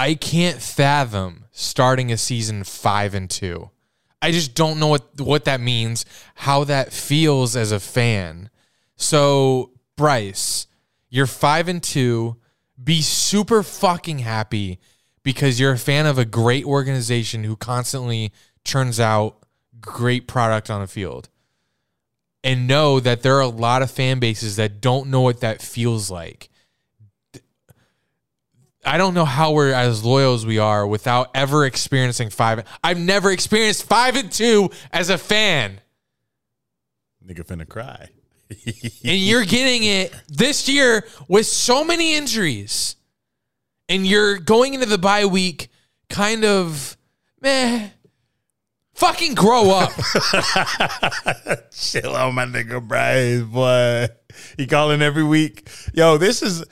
I 0.00 0.14
can't 0.14 0.62
fathom 0.62 1.44
starting 1.50 2.10
a 2.10 2.16
season 2.16 2.64
five 2.64 3.12
and 3.12 3.28
two. 3.28 3.68
I 4.22 4.30
just 4.30 4.54
don't 4.54 4.80
know 4.80 4.86
what 4.86 5.20
what 5.20 5.44
that 5.44 5.60
means, 5.60 6.06
how 6.36 6.64
that 6.64 6.90
feels 6.90 7.54
as 7.54 7.70
a 7.70 7.78
fan. 7.78 8.48
So, 8.96 9.72
Bryce, 9.98 10.66
you're 11.10 11.26
five 11.26 11.68
and 11.68 11.82
two. 11.82 12.38
Be 12.82 13.02
super 13.02 13.62
fucking 13.62 14.20
happy 14.20 14.78
because 15.22 15.60
you're 15.60 15.72
a 15.72 15.78
fan 15.78 16.06
of 16.06 16.16
a 16.16 16.24
great 16.24 16.64
organization 16.64 17.44
who 17.44 17.54
constantly 17.54 18.32
turns 18.64 19.00
out 19.00 19.36
great 19.82 20.26
product 20.26 20.70
on 20.70 20.80
the 20.80 20.86
field. 20.86 21.28
And 22.42 22.66
know 22.66 23.00
that 23.00 23.20
there 23.20 23.36
are 23.36 23.42
a 23.42 23.48
lot 23.48 23.82
of 23.82 23.90
fan 23.90 24.18
bases 24.18 24.56
that 24.56 24.80
don't 24.80 25.10
know 25.10 25.20
what 25.20 25.40
that 25.40 25.60
feels 25.60 26.10
like. 26.10 26.49
I 28.84 28.96
don't 28.96 29.14
know 29.14 29.24
how 29.26 29.52
we're 29.52 29.72
as 29.72 30.04
loyal 30.04 30.34
as 30.34 30.46
we 30.46 30.58
are 30.58 30.86
without 30.86 31.30
ever 31.34 31.66
experiencing 31.66 32.30
five. 32.30 32.64
I've 32.82 32.98
never 32.98 33.30
experienced 33.30 33.84
five 33.84 34.16
and 34.16 34.32
two 34.32 34.70
as 34.92 35.10
a 35.10 35.18
fan. 35.18 35.80
Nigga 37.26 37.46
finna 37.46 37.68
cry. 37.68 38.08
and 38.50 39.18
you're 39.18 39.44
getting 39.44 39.84
it 39.84 40.14
this 40.28 40.68
year 40.68 41.04
with 41.28 41.46
so 41.46 41.84
many 41.84 42.14
injuries. 42.14 42.96
And 43.88 44.06
you're 44.06 44.38
going 44.38 44.74
into 44.74 44.86
the 44.86 44.98
bye 44.98 45.26
week 45.26 45.68
kind 46.08 46.44
of 46.44 46.96
meh. 47.40 47.88
Fucking 48.94 49.34
grow 49.34 49.70
up. 49.70 49.92
Chill 51.72 52.14
on 52.14 52.34
my 52.34 52.44
nigga 52.44 52.86
Bryce, 52.86 53.42
boy. 53.42 54.08
He 54.56 54.66
calling 54.66 55.00
every 55.00 55.24
week. 55.24 55.68
Yo, 55.94 56.18
this 56.18 56.42
is 56.42 56.64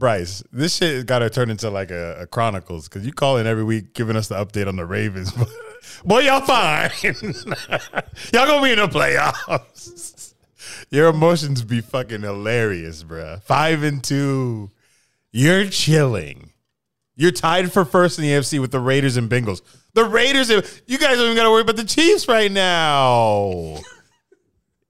Bryce. 0.00 0.42
This 0.50 0.76
shit 0.76 0.94
has 0.94 1.04
got 1.04 1.20
to 1.20 1.30
turn 1.30 1.50
into 1.50 1.70
like 1.70 1.92
a, 1.92 2.22
a 2.22 2.26
Chronicles 2.26 2.88
because 2.88 3.06
you 3.06 3.12
calling 3.12 3.46
every 3.46 3.62
week, 3.62 3.94
giving 3.94 4.16
us 4.16 4.26
the 4.26 4.34
update 4.34 4.66
on 4.66 4.74
the 4.74 4.86
Ravens. 4.86 5.32
Boy, 6.04 6.20
y'all 6.20 6.40
fine. 6.40 6.90
y'all 7.04 8.46
gonna 8.46 8.62
be 8.62 8.72
in 8.72 8.78
the 8.78 8.88
playoffs. 8.88 10.34
Your 10.90 11.08
emotions 11.08 11.62
be 11.62 11.80
fucking 11.80 12.22
hilarious, 12.22 13.04
bruh. 13.04 13.42
Five 13.42 13.82
and 13.84 14.02
two. 14.02 14.70
You're 15.30 15.66
chilling. 15.66 16.52
You're 17.14 17.30
tied 17.30 17.70
for 17.70 17.84
first 17.84 18.18
in 18.18 18.24
the 18.24 18.30
AFC 18.30 18.60
with 18.60 18.72
the 18.72 18.80
Raiders 18.80 19.16
and 19.16 19.30
Bengals. 19.30 19.60
The 19.92 20.04
Raiders, 20.04 20.48
you 20.48 20.98
guys 20.98 21.16
don't 21.18 21.26
even 21.26 21.36
got 21.36 21.44
to 21.44 21.50
worry 21.50 21.60
about 21.60 21.76
the 21.76 21.84
Chiefs 21.84 22.26
right 22.26 22.50
now. 22.50 23.78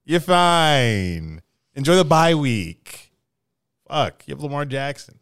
You're 0.05 0.21
fine. 0.21 1.41
Enjoy 1.75 1.95
the 1.95 2.05
bye 2.05 2.35
week. 2.35 3.10
Fuck, 3.91 4.23
you 4.25 4.33
have 4.33 4.41
Lamar 4.41 4.63
Jackson. 4.63 5.19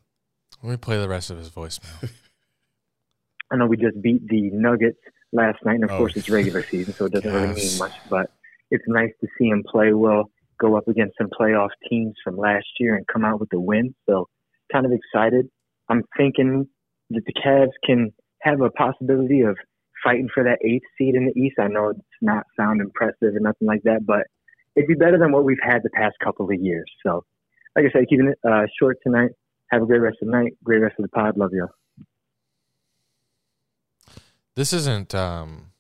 Let 0.62 0.70
me 0.70 0.78
play 0.78 0.98
the 1.00 1.10
rest 1.10 1.32
of 1.32 1.38
his 1.40 1.50
voicemail. 1.50 2.12
I 3.52 3.56
know 3.56 3.66
we 3.66 3.78
just 3.78 4.00
beat 4.00 4.28
the 4.28 4.52
Nuggets 4.54 5.00
last 5.34 5.58
night, 5.66 5.76
and 5.76 5.86
of 5.86 5.92
Oh. 5.92 5.98
course 5.98 6.16
it's 6.16 6.30
regular 6.30 6.62
season, 6.64 6.94
so 6.94 7.06
it 7.06 7.14
doesn't 7.14 7.34
really 7.34 7.56
mean 7.56 7.78
much. 7.80 7.94
But 8.12 8.32
it's 8.70 8.84
nice 8.88 9.10
to 9.22 9.28
see 9.40 9.48
him 9.48 9.64
play 9.68 9.94
well, 9.94 10.30
go 10.60 10.78
up 10.78 10.88
against 10.88 11.18
some 11.18 11.30
playoff 11.40 11.70
teams 11.90 12.14
from 12.24 12.38
last 12.38 12.68
year, 12.80 12.96
and 12.96 13.08
come 13.08 13.26
out 13.26 13.40
with 13.40 13.52
a 13.54 13.60
win. 13.60 13.96
So 14.08 14.28
kind 14.72 14.86
of 14.86 14.92
excited. 14.92 15.48
I'm 15.90 16.04
thinking 16.16 16.68
that 17.10 17.24
the 17.26 17.34
Cavs 17.34 17.72
can 17.84 18.14
have 18.44 18.62
a 18.62 18.70
possibility 18.70 19.42
of 19.42 19.58
fighting 20.04 20.30
for 20.32 20.44
that 20.44 20.60
eighth 20.64 20.84
seed 20.96 21.16
in 21.16 21.26
the 21.26 21.40
East. 21.42 21.56
I 21.60 21.68
know 21.70 21.90
it's 21.90 22.00
not 22.22 22.46
sound 22.56 22.82
impressive 22.82 23.34
or 23.36 23.40
nothing 23.40 23.68
like 23.68 23.82
that, 23.84 24.06
but 24.06 24.28
it'd 24.76 24.88
be 24.88 24.94
better 24.94 25.18
than 25.18 25.32
what 25.32 25.44
we've 25.44 25.58
had 25.64 25.82
the 25.84 25.90
past 25.90 26.16
couple 26.24 26.46
of 26.46 26.54
years. 26.62 26.86
So, 27.04 27.26
like 27.76 27.86
I 27.86 27.92
said, 27.92 28.08
keeping 28.10 28.28
it 28.28 28.40
uh, 28.48 28.66
short 28.80 28.98
tonight. 29.04 29.32
Have 29.72 29.84
a 29.84 29.86
great 29.86 30.00
rest 30.00 30.18
of 30.22 30.28
the 30.28 30.32
night. 30.32 30.54
Great 30.64 30.80
rest 30.80 30.96
of 30.98 31.04
the 31.04 31.10
pod. 31.10 31.38
Love 31.38 31.52
you. 31.54 31.64
All. 31.64 31.70
This 34.56 34.74
isn't 34.74 35.16
um 35.16 35.72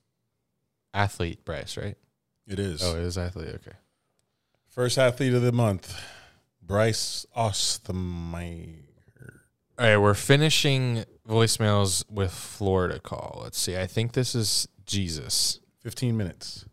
athlete 0.93 1.43
Bryce, 1.43 1.75
right? 1.77 1.97
It 2.47 2.59
is. 2.59 2.81
Oh, 2.83 2.95
it 2.95 3.03
is 3.03 3.17
athlete. 3.17 3.49
Okay. 3.55 3.77
First 4.69 4.97
athlete 4.97 5.33
of 5.33 5.41
the 5.41 5.51
month, 5.51 5.99
Bryce 6.61 7.25
Ostermeyer. 7.35 8.83
All 9.77 9.85
right, 9.85 9.97
we're 9.97 10.13
finishing 10.13 11.05
voicemails 11.27 12.03
with 12.09 12.31
Florida 12.31 12.99
call. 12.99 13.41
Let's 13.43 13.59
see. 13.59 13.77
I 13.77 13.87
think 13.87 14.13
this 14.13 14.35
is 14.35 14.67
Jesus. 14.85 15.59
15 15.81 16.15
minutes. 16.15 16.65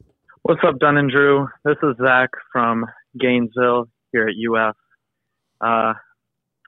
What's 0.43 0.61
up, 0.67 0.79
Dunn 0.79 0.97
and 0.97 1.11
Drew? 1.11 1.49
This 1.65 1.77
is 1.83 1.97
Zach 2.01 2.31
from 2.53 2.85
Gainesville 3.19 3.89
here 4.13 4.29
at 4.29 4.35
UF. 4.35 4.77
Uh, 5.61 5.95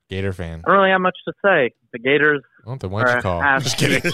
Gator 0.09 0.33
fan. 0.33 0.63
I 0.65 0.71
don't 0.71 0.79
really 0.81 0.91
have 0.91 1.01
much 1.01 1.17
to 1.27 1.33
say. 1.45 1.73
The 1.93 1.99
Gators 1.99 2.43
Well, 2.65 2.77
then 2.77 2.91
why'd 2.91 3.07
you 3.09 3.15
are 3.15 3.21
call? 3.23 3.43
ass 3.43 3.65
Just 3.65 3.79
kidding. 3.79 4.13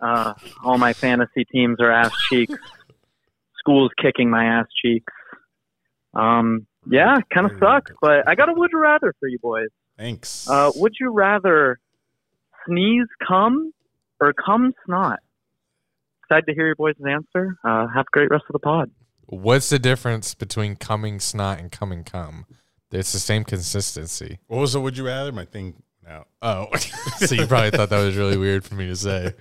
uh, 0.00 0.34
all 0.64 0.78
my 0.78 0.92
fantasy 0.92 1.44
teams 1.52 1.78
are 1.80 1.90
ass 1.90 2.12
cheeks. 2.28 2.54
School's 3.58 3.90
kicking 4.00 4.30
my 4.30 4.44
ass 4.44 4.66
cheeks. 4.82 5.12
Um, 6.14 6.66
yeah, 6.90 7.18
kind 7.32 7.50
of 7.50 7.58
sucks, 7.58 7.92
but 8.00 8.26
I 8.28 8.34
got 8.34 8.48
a 8.48 8.52
would 8.54 8.70
you 8.72 8.78
rather 8.80 9.14
for 9.20 9.28
you 9.28 9.38
boys. 9.40 9.68
Thanks. 9.98 10.48
Uh, 10.48 10.70
would 10.76 10.92
you 11.00 11.10
rather 11.12 11.78
sneeze 12.66 13.06
cum 13.26 13.72
or 14.20 14.32
cum 14.32 14.72
snot? 14.86 15.18
Excited 16.24 16.46
to 16.46 16.54
hear 16.54 16.66
your 16.66 16.76
boys' 16.76 16.94
answer. 17.06 17.56
Uh, 17.64 17.88
have 17.88 18.06
a 18.06 18.10
great 18.12 18.30
rest 18.30 18.44
of 18.48 18.52
the 18.52 18.58
pod. 18.58 18.90
What's 19.26 19.68
the 19.70 19.78
difference 19.78 20.34
between 20.34 20.76
coming 20.76 21.20
snot 21.20 21.58
and 21.58 21.70
coming 21.70 22.04
cum? 22.04 22.46
It's 22.90 23.12
the 23.12 23.18
same 23.18 23.44
consistency. 23.44 24.38
What 24.46 24.58
was 24.60 24.72
the 24.72 24.80
would 24.80 24.96
you 24.96 25.04
rather? 25.06 25.30
My 25.32 25.44
thing 25.44 25.82
now. 26.06 26.24
Oh, 26.40 26.68
so 27.18 27.34
you 27.34 27.46
probably 27.46 27.70
thought 27.70 27.90
that 27.90 28.02
was 28.04 28.16
really 28.16 28.36
weird 28.38 28.64
for 28.64 28.74
me 28.74 28.86
to 28.86 28.96
say. 28.96 29.34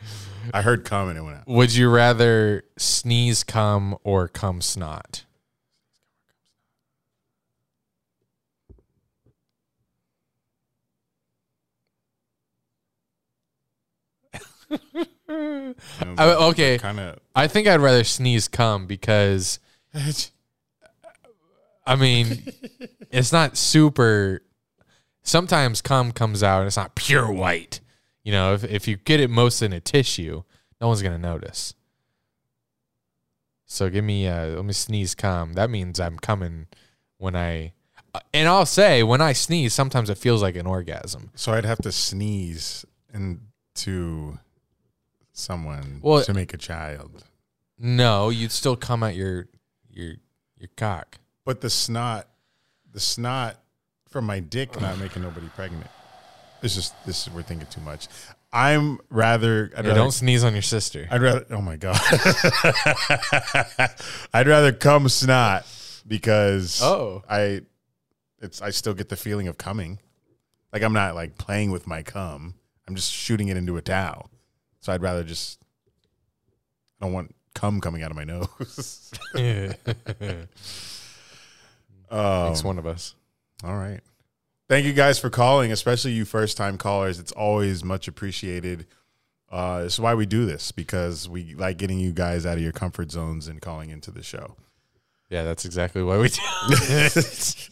I 0.53 0.61
heard 0.61 0.83
cum 0.85 1.09
and 1.09 1.17
it 1.17 1.21
went 1.21 1.37
out. 1.37 1.47
Would 1.47 1.73
you 1.75 1.89
rather 1.89 2.63
sneeze 2.77 3.43
cum 3.43 3.97
or 4.03 4.27
cum 4.27 4.61
snot? 4.61 5.23
I- 15.29 15.73
okay. 16.49 16.77
Kinda- 16.77 17.17
I 17.35 17.47
think 17.47 17.67
I'd 17.67 17.79
rather 17.79 18.03
sneeze 18.03 18.47
cum 18.47 18.85
because 18.87 19.59
I 21.87 21.95
mean 21.95 22.43
it's 23.11 23.31
not 23.31 23.57
super 23.57 24.41
sometimes 25.23 25.81
cum 25.81 26.11
comes 26.11 26.43
out 26.43 26.59
and 26.59 26.67
it's 26.67 26.77
not 26.77 26.95
pure 26.95 27.31
white. 27.31 27.79
You 28.23 28.33
know, 28.33 28.53
if 28.53 28.63
if 28.65 28.87
you 28.87 28.97
get 28.97 29.19
it 29.19 29.29
most 29.29 29.61
in 29.61 29.71
a 29.73 29.79
tissue, 29.79 30.43
no 30.81 30.87
one's 30.89 31.01
gonna 31.01 31.17
notice. 31.17 31.73
So 33.65 33.89
give 33.89 34.03
me 34.03 34.27
uh 34.27 34.47
let 34.47 34.65
me 34.65 34.73
sneeze 34.73 35.15
cum. 35.15 35.53
That 35.53 35.69
means 35.69 35.99
I'm 35.99 36.17
coming 36.17 36.67
when 37.17 37.35
I 37.35 37.73
uh, 38.13 38.19
and 38.33 38.47
I'll 38.47 38.65
say 38.65 39.03
when 39.03 39.21
I 39.21 39.33
sneeze, 39.33 39.73
sometimes 39.73 40.09
it 40.09 40.17
feels 40.17 40.41
like 40.41 40.55
an 40.55 40.65
orgasm. 40.67 41.31
So 41.35 41.53
I'd 41.53 41.65
have 41.65 41.79
to 41.79 41.91
sneeze 41.91 42.85
into 43.13 44.39
someone 45.33 45.99
Well- 46.01 46.23
to 46.23 46.33
make 46.33 46.53
a 46.53 46.57
child. 46.57 47.23
No, 47.79 48.29
you'd 48.29 48.51
still 48.51 48.75
come 48.75 49.03
at 49.03 49.15
your 49.15 49.47
your 49.89 50.15
your 50.57 50.69
cock. 50.75 51.19
But 51.47 51.61
the 51.61 51.69
snot, 51.69 52.27
the 52.91 52.99
snot 52.99 53.55
from 54.09 54.25
my 54.25 54.41
dick 54.41 54.79
not 54.81 54.99
making 54.99 55.21
nobody 55.21 55.47
pregnant. 55.55 55.87
It's 56.61 56.75
just 56.75 56.93
this 57.05 57.25
is 57.25 57.33
we're 57.33 57.41
thinking 57.41 57.67
too 57.71 57.79
much. 57.79 58.09
I'm 58.51 58.99
rather 59.09 59.71
I'd 59.77 59.85
Yeah, 59.85 59.91
rather 59.91 60.01
don't 60.01 60.11
sneeze 60.11 60.43
on 60.43 60.51
your 60.51 60.61
sister. 60.61 61.07
I'd 61.09 61.21
rather 61.21 61.45
oh 61.51 61.61
my 61.61 61.77
god. 61.77 61.97
I'd 64.33 64.47
rather 64.47 64.73
come 64.73 65.07
snot 65.07 65.65
because 66.05 66.81
Oh. 66.83 67.23
I 67.29 67.61
it's 68.41 68.61
I 68.61 68.71
still 68.71 68.93
get 68.93 69.07
the 69.07 69.15
feeling 69.15 69.47
of 69.47 69.57
coming. 69.57 69.99
Like 70.73 70.83
I'm 70.83 70.91
not 70.91 71.15
like 71.15 71.37
playing 71.37 71.71
with 71.71 71.87
my 71.87 72.03
cum. 72.03 72.55
I'm 72.89 72.95
just 72.95 73.13
shooting 73.13 73.47
it 73.47 73.55
into 73.55 73.77
a 73.77 73.81
towel. 73.81 74.29
So 74.81 74.91
I'd 74.91 75.01
rather 75.01 75.23
just 75.23 75.61
I 76.99 77.05
don't 77.05 77.13
want 77.13 77.33
cum 77.55 77.79
coming 77.79 78.03
out 78.03 78.11
of 78.11 78.17
my 78.17 78.23
nose. 78.25 79.11
Um, 82.09 82.55
one 82.63 82.79
of 82.79 82.85
us. 82.87 83.15
All 83.63 83.75
right. 83.75 84.01
Thank 84.69 84.85
you 84.85 84.93
guys 84.93 85.17
for 85.17 85.29
calling, 85.29 85.71
especially 85.71 86.11
you 86.11 86.25
first 86.25 86.57
time 86.57 86.77
callers. 86.77 87.19
It's 87.19 87.31
always 87.31 87.83
much 87.83 88.07
appreciated. 88.07 88.85
Uh, 89.49 89.83
is 89.85 89.97
why 89.97 90.13
we 90.13 90.25
do 90.25 90.45
this 90.45 90.73
because 90.73 91.29
we 91.29 91.53
like 91.55 91.77
getting 91.77 91.99
you 91.99 92.11
guys 92.11 92.45
out 92.45 92.57
of 92.57 92.63
your 92.63 92.73
comfort 92.73 93.11
zones 93.11 93.47
and 93.47 93.61
calling 93.61 93.89
into 93.89 94.11
the 94.11 94.21
show. 94.21 94.57
Yeah, 95.29 95.43
that's 95.43 95.63
exactly 95.63 96.03
why 96.03 96.17
we 96.17 96.27
do. 96.27 96.41
it's 96.69 97.69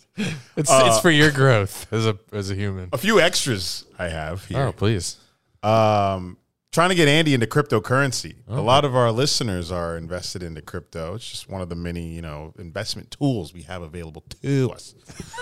it's 0.56 0.70
Uh, 0.70 1.00
for 1.02 1.10
your 1.12 1.32
growth 1.32 1.92
as 1.92 2.06
a 2.06 2.18
as 2.32 2.50
a 2.50 2.56
human. 2.56 2.90
A 2.94 2.98
few 2.98 3.20
extras 3.20 3.84
I 4.00 4.08
have 4.08 4.46
here. 4.46 4.68
Oh, 4.68 4.72
please. 4.72 5.18
Um, 5.64 6.38
trying 6.76 6.90
to 6.90 6.96
get 6.96 7.08
Andy 7.08 7.34
into 7.34 7.48
cryptocurrency. 7.48 8.36
Oh. 8.50 8.60
A 8.60 8.62
lot 8.62 8.84
of 8.84 8.96
our 8.98 9.10
listeners 9.10 9.72
are 9.72 9.98
invested 9.98 10.44
into 10.44 10.62
crypto. 10.62 11.16
It's 11.16 11.28
just 11.28 11.50
one 11.50 11.62
of 11.62 11.70
the 11.70 11.76
many, 11.76 12.10
you 12.10 12.22
know, 12.22 12.54
investment 12.60 13.12
tools 13.12 13.54
we 13.54 13.62
have 13.62 13.82
available 13.82 14.26
to 14.42 14.72
us. 14.72 14.94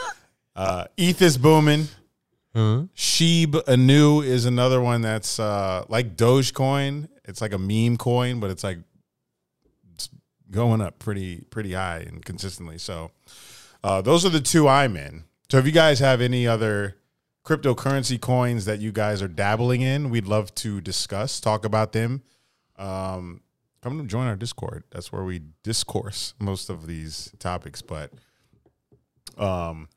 uh, 0.55 0.85
ETH 0.95 1.19
is 1.23 1.39
booming. 1.39 1.87
Shiba 2.93 3.63
Inu 3.63 4.23
is 4.23 4.45
another 4.45 4.79
one 4.79 5.01
that's 5.01 5.39
uh, 5.39 5.85
like 5.89 6.15
Dogecoin. 6.15 7.09
It's 7.25 7.41
like 7.41 7.51
a 7.51 7.57
meme 7.57 7.97
coin, 7.97 8.39
but 8.39 8.51
it's 8.51 8.63
like 8.63 8.77
it's 9.91 10.09
going 10.51 10.81
up 10.81 10.99
pretty 10.99 11.41
pretty 11.49 11.73
high 11.73 12.05
and 12.07 12.23
consistently. 12.23 12.77
So 12.77 13.09
uh, 13.83 14.01
those 14.01 14.23
are 14.23 14.29
the 14.29 14.39
two 14.39 14.67
I'm 14.67 14.95
in. 14.95 15.23
So 15.49 15.57
if 15.57 15.65
you 15.65 15.71
guys 15.71 15.97
have 15.97 16.21
any 16.21 16.45
other 16.45 16.97
cryptocurrency 17.43 18.19
coins 18.19 18.65
that 18.65 18.79
you 18.79 18.91
guys 18.91 19.21
are 19.21 19.27
dabbling 19.27 19.81
in, 19.81 20.09
we'd 20.09 20.27
love 20.27 20.53
to 20.55 20.81
discuss, 20.81 21.39
talk 21.39 21.65
about 21.65 21.91
them. 21.91 22.23
Um, 22.77 23.41
come 23.81 23.97
to 23.99 24.05
join 24.05 24.27
our 24.27 24.35
Discord. 24.35 24.83
That's 24.91 25.11
where 25.11 25.23
we 25.23 25.41
discourse 25.61 26.33
most 26.39 26.69
of 26.69 26.87
these 26.87 27.31
topics. 27.39 27.81
But 27.81 28.11
um, 29.37 29.89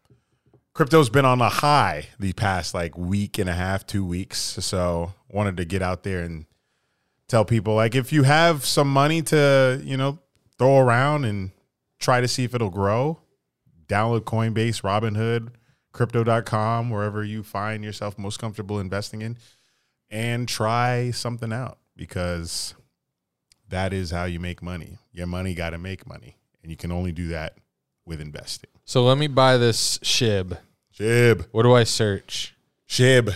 crypto's 0.74 1.08
been 1.08 1.24
on 1.24 1.40
a 1.40 1.48
high 1.48 2.08
the 2.18 2.32
past 2.32 2.74
like 2.74 2.98
week 2.98 3.38
and 3.38 3.48
a 3.48 3.54
half, 3.54 3.86
two 3.86 4.04
weeks. 4.04 4.38
So 4.38 5.14
wanted 5.30 5.56
to 5.58 5.64
get 5.64 5.82
out 5.82 6.02
there 6.02 6.22
and 6.22 6.46
tell 7.28 7.44
people 7.44 7.74
like 7.74 7.94
if 7.94 8.12
you 8.12 8.22
have 8.22 8.64
some 8.64 8.88
money 8.88 9.20
to 9.20 9.80
you 9.84 9.96
know 9.96 10.18
throw 10.58 10.78
around 10.78 11.24
and 11.24 11.50
try 11.98 12.20
to 12.20 12.28
see 12.28 12.44
if 12.44 12.54
it'll 12.54 12.70
grow, 12.70 13.18
download 13.88 14.22
Coinbase, 14.22 14.82
Robinhood, 14.82 15.50
Crypto.com, 15.96 16.90
wherever 16.90 17.24
you 17.24 17.42
find 17.42 17.82
yourself 17.82 18.18
most 18.18 18.38
comfortable 18.38 18.78
investing 18.78 19.22
in, 19.22 19.38
and 20.10 20.46
try 20.46 21.10
something 21.10 21.54
out 21.54 21.78
because 21.96 22.74
that 23.70 23.94
is 23.94 24.10
how 24.10 24.24
you 24.26 24.38
make 24.38 24.62
money. 24.62 24.98
Your 25.12 25.26
money 25.26 25.54
got 25.54 25.70
to 25.70 25.78
make 25.78 26.06
money, 26.06 26.36
and 26.62 26.70
you 26.70 26.76
can 26.76 26.92
only 26.92 27.12
do 27.12 27.28
that 27.28 27.56
with 28.04 28.20
investing. 28.20 28.68
So 28.84 29.04
let 29.04 29.16
me 29.16 29.26
buy 29.26 29.56
this 29.56 29.96
shib. 30.00 30.58
Shib. 30.94 31.46
What 31.50 31.62
do 31.62 31.72
I 31.72 31.84
search? 31.84 32.54
Shib. 32.86 33.34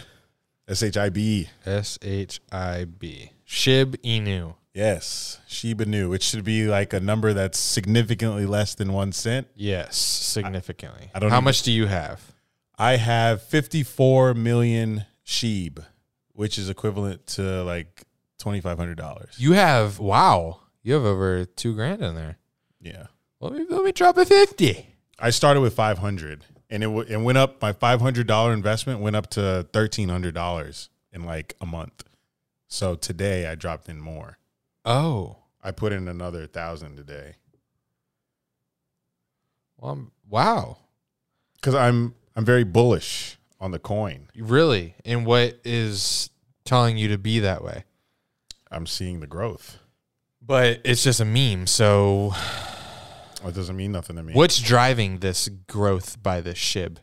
S 0.69 0.83
H 0.83 0.99
I 0.99 1.09
B. 1.09 1.49
S 1.65 1.99
H 2.03 2.41
I 2.53 2.85
B. 2.85 3.33
Shib 3.49 3.97
Inu. 4.05 4.55
Yes, 4.75 5.41
Shiba 5.49 5.87
Inu. 5.87 6.15
It 6.15 6.23
should 6.23 6.45
be 6.45 6.67
like 6.67 6.93
a 6.93 7.01
number 7.01 7.33
that's 7.33 7.59
significantly 7.59 8.45
less 8.47 8.75
than 8.75 8.93
one 8.93 9.13
cent. 9.13 9.49
Yes, 9.57 9.97
significantly. 9.97 11.11
I 11.15 11.19
don't 11.19 11.31
How 11.31 11.37
even- 11.39 11.45
much 11.45 11.63
do 11.63 11.73
you 11.73 11.87
have? 11.87 12.21
I 12.81 12.97
have 12.97 13.43
54 13.43 14.33
million 14.33 15.05
Sheeb, 15.27 15.85
which 16.33 16.57
is 16.57 16.71
equivalent 16.71 17.27
to 17.29 17.63
like 17.63 18.05
$2,500. 18.43 19.35
You 19.37 19.53
have 19.53 19.99
wow. 19.99 20.61
You 20.83 20.95
have 20.95 21.05
over 21.05 21.45
two 21.45 21.75
grand 21.75 22.01
in 22.03 22.15
there. 22.15 22.39
Yeah. 22.81 23.09
Let 23.39 23.53
me 23.53 23.67
let 23.69 23.85
me 23.85 23.93
drop 23.93 24.17
a 24.17 24.25
fifty. 24.25 24.87
I 25.19 25.29
started 25.29 25.61
with 25.61 25.75
500 25.75 26.47
and 26.71 26.83
it, 26.83 26.87
w- 26.87 27.07
it 27.07 27.19
went 27.19 27.37
up. 27.37 27.61
My 27.61 27.75
$500 27.75 28.53
investment 28.55 29.01
went 29.01 29.15
up 29.15 29.29
to 29.31 29.67
$1,300 29.75 30.89
in 31.13 31.25
like 31.25 31.55
a 31.61 31.67
month. 31.67 32.05
So 32.67 32.95
today 32.95 33.47
I 33.47 33.57
dropped 33.57 33.91
in 33.91 34.01
more. 34.01 34.39
Oh. 34.87 35.37
I 35.63 35.73
put 35.73 35.93
in 35.93 36.09
another 36.09 36.47
thousand 36.47 36.97
today. 36.97 37.35
Well, 39.77 39.91
I'm- 39.91 40.13
wow. 40.27 40.79
Because 41.57 41.75
I'm 41.75 42.15
I'm 42.37 42.45
very 42.45 42.65
bullish 42.65 43.39
on 43.61 43.71
the 43.71 43.79
coin. 43.79 44.29
Really? 44.37 44.95
And 45.05 45.27
what 45.27 45.61
is 45.65 46.31
telling 46.65 46.97
you 46.97 47.09
to 47.09 47.19
be 47.19 47.41
that 47.41 47.63
way? 47.63 47.85
I'm 48.71 48.87
seeing 48.87 49.21
the 49.21 49.27
growth. 49.27 49.79
But 50.41 50.81
it's 50.85 51.03
just 51.03 51.21
a 51.21 51.25
meme. 51.25 51.67
So 51.67 52.33
It 53.45 53.55
doesn't 53.55 53.77
mean 53.77 53.93
nothing 53.93 54.17
to 54.17 54.23
me. 54.23 54.35
what's 54.35 54.61
driving 54.61 55.19
this 55.19 55.49
growth 55.67 56.23
by 56.23 56.41
this 56.41 56.59
shib? 56.59 56.99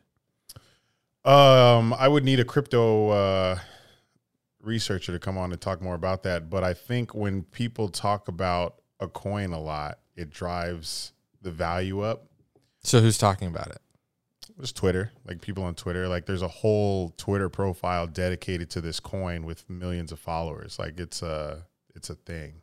Um, 1.25 1.93
I 1.93 2.07
would 2.07 2.23
need 2.23 2.39
a 2.39 2.45
crypto 2.45 3.09
uh, 3.09 3.59
researcher 4.61 5.11
to 5.11 5.19
come 5.19 5.37
on 5.37 5.51
and 5.51 5.59
talk 5.59 5.81
more 5.81 5.95
about 5.95 6.23
that. 6.23 6.49
But 6.49 6.63
I 6.63 6.73
think 6.73 7.13
when 7.15 7.43
people 7.43 7.89
talk 7.89 8.27
about 8.27 8.81
a 8.99 9.07
coin 9.07 9.51
a 9.51 9.59
lot, 9.59 9.99
it 10.15 10.29
drives 10.29 11.13
the 11.41 11.51
value 11.51 12.01
up. 12.01 12.27
So 12.83 13.01
who's 13.01 13.17
talking 13.17 13.47
about 13.47 13.67
it? 13.67 13.79
It's 14.59 14.71
Twitter, 14.71 15.11
like 15.27 15.39
people 15.41 15.63
on 15.63 15.75
Twitter. 15.75 16.07
Like 16.07 16.25
there's 16.25 16.41
a 16.41 16.47
whole 16.47 17.09
Twitter 17.17 17.47
profile 17.49 18.07
dedicated 18.07 18.69
to 18.71 18.81
this 18.81 18.99
coin 18.99 19.45
with 19.45 19.69
millions 19.69 20.11
of 20.11 20.19
followers. 20.19 20.79
Like 20.79 20.99
it's 20.99 21.21
a 21.21 21.65
it's 21.95 22.09
a 22.09 22.15
thing 22.15 22.61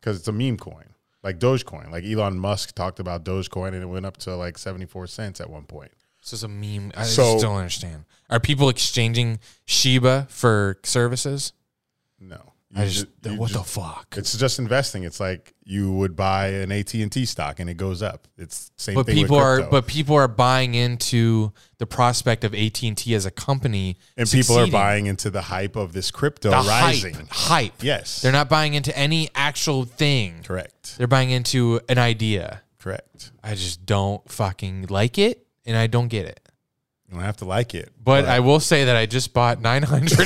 because 0.00 0.16
it's 0.18 0.28
a 0.28 0.32
meme 0.32 0.56
coin. 0.56 0.86
like 1.22 1.38
Dogecoin. 1.38 1.90
Like 1.90 2.04
Elon 2.04 2.38
Musk 2.38 2.74
talked 2.74 3.00
about 3.00 3.24
Dogecoin, 3.24 3.68
and 3.74 3.82
it 3.82 3.86
went 3.86 4.06
up 4.06 4.16
to 4.18 4.34
like 4.34 4.56
seventy 4.56 4.86
four 4.86 5.06
cents 5.06 5.40
at 5.42 5.50
one 5.50 5.64
point. 5.64 5.92
This 6.22 6.32
is 6.32 6.42
a 6.42 6.48
meme. 6.48 6.92
I 6.96 7.04
So- 7.04 7.32
just 7.34 7.42
don't 7.44 7.56
understand. 7.56 8.06
Are 8.30 8.40
people 8.40 8.70
exchanging 8.70 9.40
Shiba 9.66 10.26
for 10.30 10.78
services? 10.84 11.52
No. 12.18 12.53
I 12.76 12.84
You 12.84 12.90
just, 12.90 13.06
ju- 13.22 13.30
you 13.30 13.36
what 13.36 13.52
the 13.52 13.62
fuck? 13.62 14.14
It's 14.16 14.36
just 14.36 14.58
investing. 14.58 15.04
It's 15.04 15.20
like 15.20 15.54
you 15.64 15.92
would 15.92 16.16
buy 16.16 16.48
an 16.48 16.72
AT 16.72 16.92
and 16.94 17.10
T 17.12 17.24
stock, 17.24 17.60
and 17.60 17.70
it 17.70 17.76
goes 17.76 18.02
up. 18.02 18.26
It's 18.36 18.72
same 18.76 18.96
But 18.96 19.06
thing. 19.06 19.14
people 19.14 19.36
with 19.36 19.44
are 19.44 19.62
but 19.62 19.86
people 19.86 20.16
are 20.16 20.26
buying 20.26 20.74
into 20.74 21.52
the 21.78 21.86
prospect 21.86 22.42
of 22.42 22.52
AT 22.52 22.82
and 22.82 22.96
T 22.96 23.14
as 23.14 23.26
a 23.26 23.30
company, 23.30 23.96
and 24.16 24.28
people 24.28 24.58
are 24.58 24.66
buying 24.66 25.06
into 25.06 25.30
the 25.30 25.42
hype 25.42 25.76
of 25.76 25.92
this 25.92 26.10
crypto 26.10 26.50
the 26.50 26.56
rising. 26.56 27.14
hype. 27.14 27.28
Hype. 27.30 27.82
Yes. 27.82 28.22
They're 28.22 28.32
not 28.32 28.48
buying 28.48 28.74
into 28.74 28.96
any 28.98 29.28
actual 29.36 29.84
thing. 29.84 30.42
Correct. 30.42 30.98
They're 30.98 31.06
buying 31.06 31.30
into 31.30 31.80
an 31.88 31.98
idea. 31.98 32.62
Correct. 32.80 33.30
I 33.42 33.54
just 33.54 33.86
don't 33.86 34.28
fucking 34.30 34.86
like 34.90 35.16
it, 35.16 35.46
and 35.64 35.76
I 35.76 35.86
don't 35.86 36.08
get 36.08 36.26
it. 36.26 36.40
You 37.14 37.20
don't 37.20 37.26
have 37.26 37.36
to 37.36 37.44
like 37.44 37.76
it, 37.76 37.92
But 38.02 38.24
I 38.24 38.40
will 38.40 38.58
say 38.58 38.86
that 38.86 38.96
I 38.96 39.06
just 39.06 39.32
bought 39.32 39.60
900. 39.60 40.10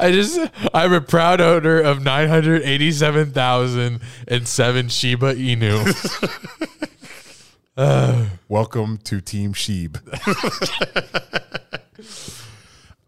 I 0.00 0.10
just, 0.10 0.40
I'm 0.72 0.94
a 0.94 1.02
proud 1.02 1.42
owner 1.42 1.78
of 1.78 2.02
987,007 2.02 4.88
Shiba 4.88 5.34
Inu. 5.34 6.88
Uh, 7.76 8.26
Welcome 8.48 8.96
to 9.04 9.20
Team 9.20 9.52
Sheeb. 9.52 9.98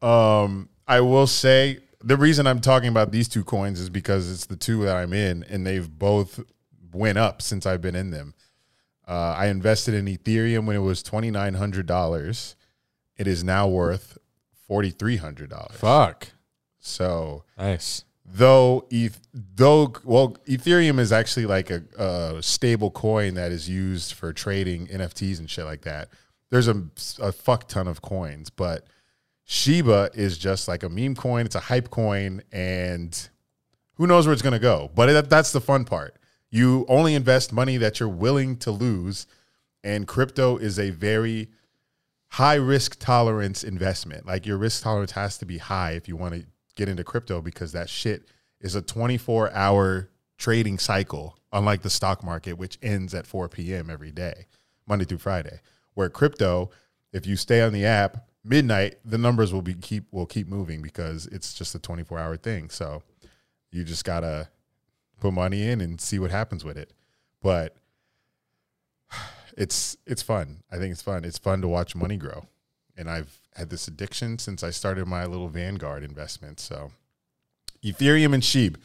um, 0.04 0.68
I 0.86 1.00
will 1.00 1.26
say 1.26 1.80
the 2.04 2.16
reason 2.16 2.46
I'm 2.46 2.60
talking 2.60 2.88
about 2.88 3.10
these 3.10 3.26
two 3.28 3.42
coins 3.42 3.80
is 3.80 3.90
because 3.90 4.30
it's 4.30 4.46
the 4.46 4.54
two 4.54 4.84
that 4.84 4.94
I'm 4.94 5.12
in, 5.12 5.42
and 5.48 5.66
they've 5.66 5.90
both 5.90 6.38
went 6.92 7.18
up 7.18 7.42
since 7.42 7.66
I've 7.66 7.80
been 7.80 7.96
in 7.96 8.10
them. 8.10 8.34
Uh, 9.10 9.34
I 9.36 9.46
invested 9.46 9.94
in 9.94 10.06
Ethereum 10.06 10.66
when 10.66 10.76
it 10.76 10.80
was 10.80 11.02
twenty 11.02 11.32
nine 11.32 11.54
hundred 11.54 11.86
dollars. 11.86 12.54
It 13.16 13.26
is 13.26 13.42
now 13.42 13.66
worth 13.66 14.16
forty 14.68 14.90
three 14.90 15.16
hundred 15.16 15.50
dollars. 15.50 15.76
Fuck. 15.76 16.28
So 16.78 17.42
nice. 17.58 18.04
Though, 18.24 18.86
eth- 18.90 19.26
though, 19.34 19.92
well, 20.04 20.36
Ethereum 20.46 21.00
is 21.00 21.10
actually 21.10 21.46
like 21.46 21.70
a, 21.70 21.82
a 21.98 22.42
stable 22.42 22.92
coin 22.92 23.34
that 23.34 23.50
is 23.50 23.68
used 23.68 24.12
for 24.12 24.32
trading 24.32 24.86
NFTs 24.86 25.40
and 25.40 25.50
shit 25.50 25.64
like 25.64 25.82
that. 25.82 26.10
There's 26.50 26.68
a, 26.68 26.80
a 27.20 27.32
fuck 27.32 27.66
ton 27.66 27.88
of 27.88 28.02
coins, 28.02 28.48
but 28.48 28.86
Shiba 29.44 30.10
is 30.14 30.38
just 30.38 30.68
like 30.68 30.84
a 30.84 30.88
meme 30.88 31.16
coin. 31.16 31.44
It's 31.46 31.56
a 31.56 31.60
hype 31.60 31.90
coin, 31.90 32.42
and 32.52 33.28
who 33.94 34.06
knows 34.06 34.26
where 34.26 34.32
it's 34.32 34.42
going 34.42 34.52
to 34.52 34.60
go. 34.60 34.92
But 34.94 35.08
it, 35.08 35.28
that's 35.28 35.50
the 35.50 35.60
fun 35.60 35.84
part. 35.84 36.14
You 36.50 36.84
only 36.88 37.14
invest 37.14 37.52
money 37.52 37.76
that 37.76 38.00
you're 38.00 38.08
willing 38.08 38.56
to 38.58 38.70
lose, 38.70 39.26
and 39.84 40.06
crypto 40.06 40.56
is 40.56 40.78
a 40.78 40.90
very 40.90 41.48
high 42.28 42.56
risk 42.56 42.98
tolerance 42.98 43.64
investment. 43.64 44.26
Like 44.26 44.46
your 44.46 44.56
risk 44.56 44.82
tolerance 44.82 45.12
has 45.12 45.38
to 45.38 45.46
be 45.46 45.58
high 45.58 45.92
if 45.92 46.08
you 46.08 46.16
want 46.16 46.34
to 46.34 46.44
get 46.76 46.88
into 46.88 47.04
crypto 47.04 47.40
because 47.40 47.72
that 47.72 47.88
shit 47.88 48.28
is 48.60 48.74
a 48.74 48.82
24 48.82 49.52
hour 49.52 50.10
trading 50.38 50.78
cycle, 50.78 51.38
unlike 51.52 51.82
the 51.82 51.90
stock 51.90 52.24
market, 52.24 52.54
which 52.54 52.78
ends 52.82 53.14
at 53.14 53.26
4 53.26 53.48
p.m. 53.48 53.90
every 53.90 54.10
day, 54.10 54.46
Monday 54.86 55.04
through 55.04 55.18
Friday. 55.18 55.60
Where 55.94 56.08
crypto, 56.08 56.70
if 57.12 57.26
you 57.26 57.36
stay 57.36 57.62
on 57.62 57.72
the 57.72 57.84
app 57.84 58.28
midnight, 58.44 58.98
the 59.04 59.18
numbers 59.18 59.52
will 59.52 59.62
be 59.62 59.74
keep 59.74 60.04
will 60.12 60.26
keep 60.26 60.48
moving 60.48 60.82
because 60.82 61.26
it's 61.26 61.54
just 61.54 61.74
a 61.74 61.78
24 61.78 62.18
hour 62.18 62.36
thing. 62.36 62.70
So 62.70 63.02
you 63.70 63.84
just 63.84 64.04
gotta 64.04 64.48
put 65.20 65.32
money 65.32 65.66
in 65.66 65.80
and 65.80 66.00
see 66.00 66.18
what 66.18 66.30
happens 66.30 66.64
with 66.64 66.76
it. 66.76 66.92
But 67.42 67.76
it's 69.56 69.96
it's 70.06 70.22
fun. 70.22 70.62
I 70.70 70.78
think 70.78 70.92
it's 70.92 71.02
fun. 71.02 71.24
It's 71.24 71.38
fun 71.38 71.60
to 71.62 71.68
watch 71.68 71.94
money 71.94 72.16
grow. 72.16 72.46
And 72.96 73.08
I've 73.08 73.40
had 73.54 73.70
this 73.70 73.88
addiction 73.88 74.38
since 74.38 74.62
I 74.62 74.70
started 74.70 75.06
my 75.06 75.24
little 75.26 75.48
Vanguard 75.48 76.02
investment. 76.02 76.60
So 76.60 76.92
Ethereum 77.84 78.34
and 78.34 78.44
Sheep, 78.44 78.78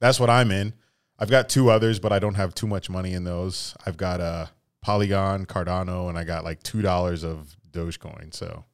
that's 0.00 0.20
what 0.20 0.30
I'm 0.30 0.50
in. 0.50 0.74
I've 1.18 1.30
got 1.30 1.48
two 1.48 1.70
others, 1.70 1.98
but 1.98 2.12
I 2.12 2.18
don't 2.18 2.34
have 2.34 2.54
too 2.54 2.66
much 2.66 2.90
money 2.90 3.12
in 3.14 3.24
those. 3.24 3.74
I've 3.86 3.96
got 3.96 4.20
a 4.20 4.50
Polygon, 4.82 5.46
Cardano, 5.46 6.08
and 6.08 6.18
I 6.18 6.24
got 6.24 6.44
like 6.44 6.62
two 6.62 6.82
dollars 6.82 7.24
of 7.24 7.56
Dogecoin. 7.72 8.34
So 8.34 8.64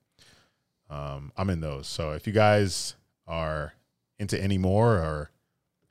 um, 0.90 1.32
I'm 1.36 1.50
in 1.50 1.60
those. 1.60 1.86
So 1.86 2.12
if 2.12 2.26
you 2.26 2.32
guys 2.32 2.94
are 3.26 3.72
into 4.18 4.40
any 4.40 4.58
more 4.58 4.94
or 4.94 5.30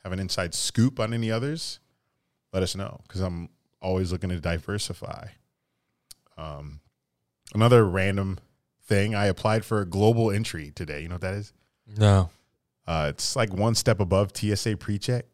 have 0.04 0.12
an 0.12 0.20
inside 0.20 0.54
scoop 0.54 1.00
on 1.00 1.14
any 1.14 1.32
others, 1.32 1.80
let 2.54 2.64
us 2.64 2.76
know 2.76 3.02
because 3.08 3.22
I'm 3.22 3.50
always 3.82 4.12
looking 4.12 4.30
to 4.30 4.40
diversify. 4.40 5.28
Um, 6.38 6.82
another 7.54 7.86
random 7.86 8.40
thing, 8.84 9.16
I 9.16 9.26
applied 9.28 9.64
for 9.66 9.82
a 9.82 9.86
global 9.86 10.32
entry 10.32 10.72
today. 10.74 11.02
You 11.02 11.10
know 11.10 11.16
what 11.16 11.22
that 11.22 11.36
is? 11.36 11.54
No. 11.98 12.30
Uh, 12.88 13.08
it's 13.10 13.36
like 13.36 13.54
one 13.54 13.76
step 13.76 14.00
above 14.00 14.36
TSA 14.36 14.78
pre-check. 14.78 15.26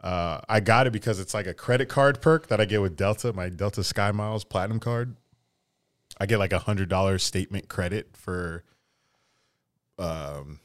Uh, 0.00 0.40
I 0.48 0.60
got 0.60 0.86
it 0.86 0.92
because 0.92 1.18
it's 1.18 1.32
like 1.32 1.46
a 1.46 1.54
credit 1.54 1.88
card 1.88 2.20
perk 2.20 2.48
that 2.48 2.60
I 2.60 2.66
get 2.66 2.82
with 2.82 2.96
Delta, 2.96 3.32
my 3.32 3.48
Delta 3.48 3.82
Sky 3.82 4.10
Miles 4.12 4.44
Platinum 4.44 4.80
card. 4.80 5.16
I 6.20 6.26
get 6.26 6.38
like 6.38 6.52
a 6.52 6.58
hundred 6.58 6.88
dollar 6.88 7.18
statement 7.18 7.68
credit 7.68 8.16
for 8.16 8.64
um, 9.98 10.60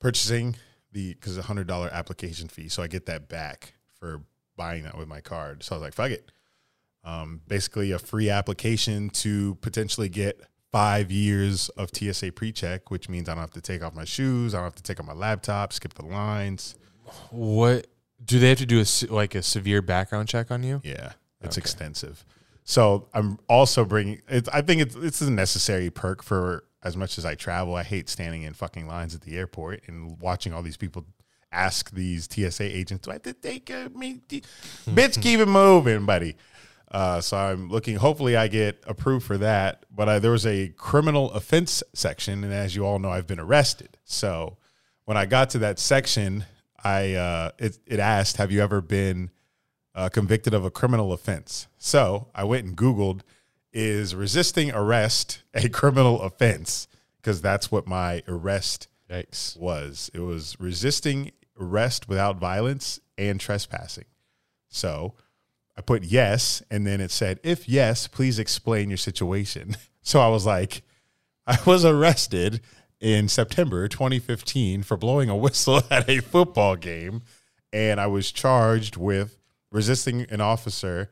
purchasing 0.00 0.56
the 0.92 1.14
because 1.14 1.36
a 1.38 1.42
hundred 1.42 1.66
dollar 1.66 1.88
application 1.92 2.48
fee, 2.48 2.68
so 2.68 2.82
I 2.82 2.86
get 2.86 3.06
that 3.06 3.28
back 3.28 3.74
for 3.98 4.22
buying 4.56 4.84
that 4.84 4.96
with 4.96 5.08
my 5.08 5.20
card. 5.20 5.62
So 5.62 5.74
I 5.74 5.78
was 5.78 5.82
like, 5.82 5.94
fuck 5.94 6.10
it. 6.10 6.30
Um, 7.04 7.40
basically, 7.48 7.90
a 7.92 7.98
free 7.98 8.30
application 8.30 9.10
to 9.10 9.56
potentially 9.56 10.08
get 10.08 10.40
five 10.70 11.10
years 11.10 11.68
of 11.70 11.90
TSA 11.94 12.32
pre-check, 12.32 12.90
which 12.90 13.08
means 13.08 13.28
I 13.28 13.32
don't 13.34 13.40
have 13.42 13.50
to 13.52 13.60
take 13.60 13.82
off 13.82 13.94
my 13.94 14.04
shoes, 14.04 14.54
I 14.54 14.58
don't 14.58 14.64
have 14.66 14.74
to 14.76 14.82
take 14.82 15.00
off 15.00 15.06
my 15.06 15.12
laptop, 15.12 15.72
skip 15.72 15.94
the 15.94 16.04
lines. 16.04 16.76
What 17.30 17.88
do 18.24 18.38
they 18.38 18.50
have 18.50 18.58
to 18.58 18.66
do? 18.66 18.80
A 18.80 18.86
like 19.12 19.34
a 19.34 19.42
severe 19.42 19.82
background 19.82 20.28
check 20.28 20.50
on 20.50 20.62
you? 20.62 20.80
Yeah, 20.84 21.12
it's 21.40 21.58
Okay. 21.58 21.62
extensive. 21.62 22.24
So 22.64 23.08
I'm 23.12 23.38
also 23.48 23.84
bringing. 23.84 24.22
It, 24.28 24.48
I 24.52 24.62
think 24.62 24.80
it's 24.80 24.94
it's 24.94 25.20
a 25.20 25.30
necessary 25.30 25.90
perk 25.90 26.22
for 26.22 26.64
as 26.82 26.96
much 26.96 27.18
as 27.18 27.24
I 27.24 27.34
travel. 27.34 27.74
I 27.74 27.82
hate 27.82 28.08
standing 28.08 28.42
in 28.42 28.54
fucking 28.54 28.86
lines 28.86 29.14
at 29.14 29.22
the 29.22 29.36
airport 29.36 29.82
and 29.86 30.20
watching 30.20 30.52
all 30.52 30.62
these 30.62 30.76
people 30.76 31.06
ask 31.52 31.90
these 31.90 32.28
TSA 32.30 32.64
agents, 32.64 33.04
"Do 33.04 33.10
I 33.10 33.14
have 33.14 33.22
to 33.22 33.32
take 33.34 33.70
a 33.70 33.90
me?" 33.94 34.20
Bitch, 34.28 35.20
keep 35.20 35.40
it 35.40 35.46
moving, 35.46 36.06
buddy. 36.06 36.36
Uh, 36.90 37.20
so 37.20 37.36
I'm 37.36 37.70
looking. 37.70 37.96
Hopefully, 37.96 38.36
I 38.36 38.48
get 38.48 38.82
approved 38.86 39.24
for 39.24 39.38
that. 39.38 39.86
But 39.90 40.08
I, 40.08 40.18
there 40.18 40.30
was 40.30 40.46
a 40.46 40.68
criminal 40.76 41.30
offense 41.32 41.82
section, 41.94 42.44
and 42.44 42.52
as 42.52 42.76
you 42.76 42.84
all 42.84 42.98
know, 42.98 43.10
I've 43.10 43.26
been 43.26 43.40
arrested. 43.40 43.96
So 44.04 44.58
when 45.06 45.16
I 45.16 45.24
got 45.24 45.50
to 45.50 45.58
that 45.60 45.78
section, 45.78 46.44
I 46.84 47.14
uh, 47.14 47.50
it 47.58 47.78
it 47.86 47.98
asked, 47.98 48.36
"Have 48.36 48.52
you 48.52 48.60
ever 48.60 48.82
been 48.82 49.30
uh, 49.94 50.10
convicted 50.10 50.52
of 50.52 50.64
a 50.64 50.70
criminal 50.70 51.12
offense?" 51.12 51.66
So 51.78 52.28
I 52.34 52.44
went 52.44 52.66
and 52.66 52.76
Googled, 52.76 53.22
"Is 53.72 54.14
resisting 54.14 54.70
arrest 54.72 55.42
a 55.54 55.68
criminal 55.70 56.20
offense?" 56.22 56.88
Because 57.16 57.40
that's 57.40 57.70
what 57.70 57.86
my 57.86 58.22
arrest 58.26 58.88
was. 59.58 60.10
It 60.14 60.20
was 60.20 60.56
resisting 60.58 61.32
arrest 61.60 62.08
without 62.08 62.38
violence 62.38 62.98
and 63.18 63.38
trespassing. 63.38 64.06
So 64.68 65.14
I 65.76 65.82
put 65.82 66.04
yes, 66.04 66.62
and 66.70 66.86
then 66.86 67.00
it 67.00 67.10
said, 67.10 67.38
if 67.42 67.68
yes, 67.68 68.06
please 68.06 68.38
explain 68.38 68.90
your 68.90 68.98
situation. 68.98 69.76
So 70.04 70.18
I 70.18 70.26
was 70.26 70.44
like, 70.44 70.82
I 71.46 71.56
was 71.64 71.84
arrested 71.84 72.60
in 72.98 73.28
September 73.28 73.86
2015 73.86 74.82
for 74.82 74.96
blowing 74.96 75.28
a 75.30 75.36
whistle 75.36 75.80
at 75.92 76.10
a 76.10 76.18
football 76.18 76.74
game, 76.74 77.22
and 77.72 78.00
I 78.00 78.08
was 78.08 78.32
charged 78.32 78.96
with 78.96 79.38
resisting 79.70 80.22
an 80.22 80.40
officer 80.40 81.08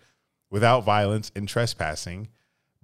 without 0.51 0.83
violence 0.83 1.31
and 1.37 1.49
trespassing. 1.49 2.31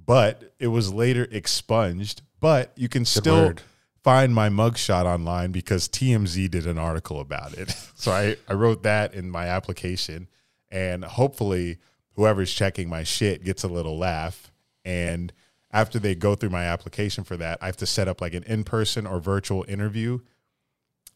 But 0.07 0.55
it 0.59 0.69
was 0.69 0.93
later 0.93 1.27
expunged. 1.31 2.23
But 2.41 2.73
you 2.77 2.89
can 2.89 3.05
still 3.05 3.47
word. 3.47 3.63
find 4.03 4.35
my 4.35 4.49
mugshot 4.49 5.05
online 5.05 5.53
because 5.53 5.89
TMZ 5.89 6.51
did 6.51 6.67
an 6.67 6.79
article 6.79 7.21
about 7.21 7.55
it. 7.55 7.75
So 7.99 8.13
I, 8.13 8.37
I 8.47 8.53
wrote 8.53 8.83
that 8.83 9.15
in 9.15 9.31
my 9.31 9.47
application, 9.47 10.29
and 10.71 11.03
hopefully 11.03 11.79
whoever's 12.13 12.53
checking 12.53 12.91
my 12.91 13.05
shit 13.05 13.43
gets 13.43 13.65
a 13.65 13.69
little 13.69 13.97
laugh. 13.97 14.53
And 14.85 15.33
after 15.71 15.99
they 15.99 16.15
go 16.15 16.35
through 16.35 16.51
my 16.51 16.65
application 16.65 17.25
for 17.25 17.37
that, 17.39 17.59
I 17.63 17.67
have 17.67 17.79
to 17.79 17.87
set 17.87 18.07
up 18.07 18.21
like 18.21 18.35
an 18.35 18.43
in 18.45 18.65
person 18.65 19.07
or 19.07 19.19
virtual 19.19 19.65
interview. 19.67 20.21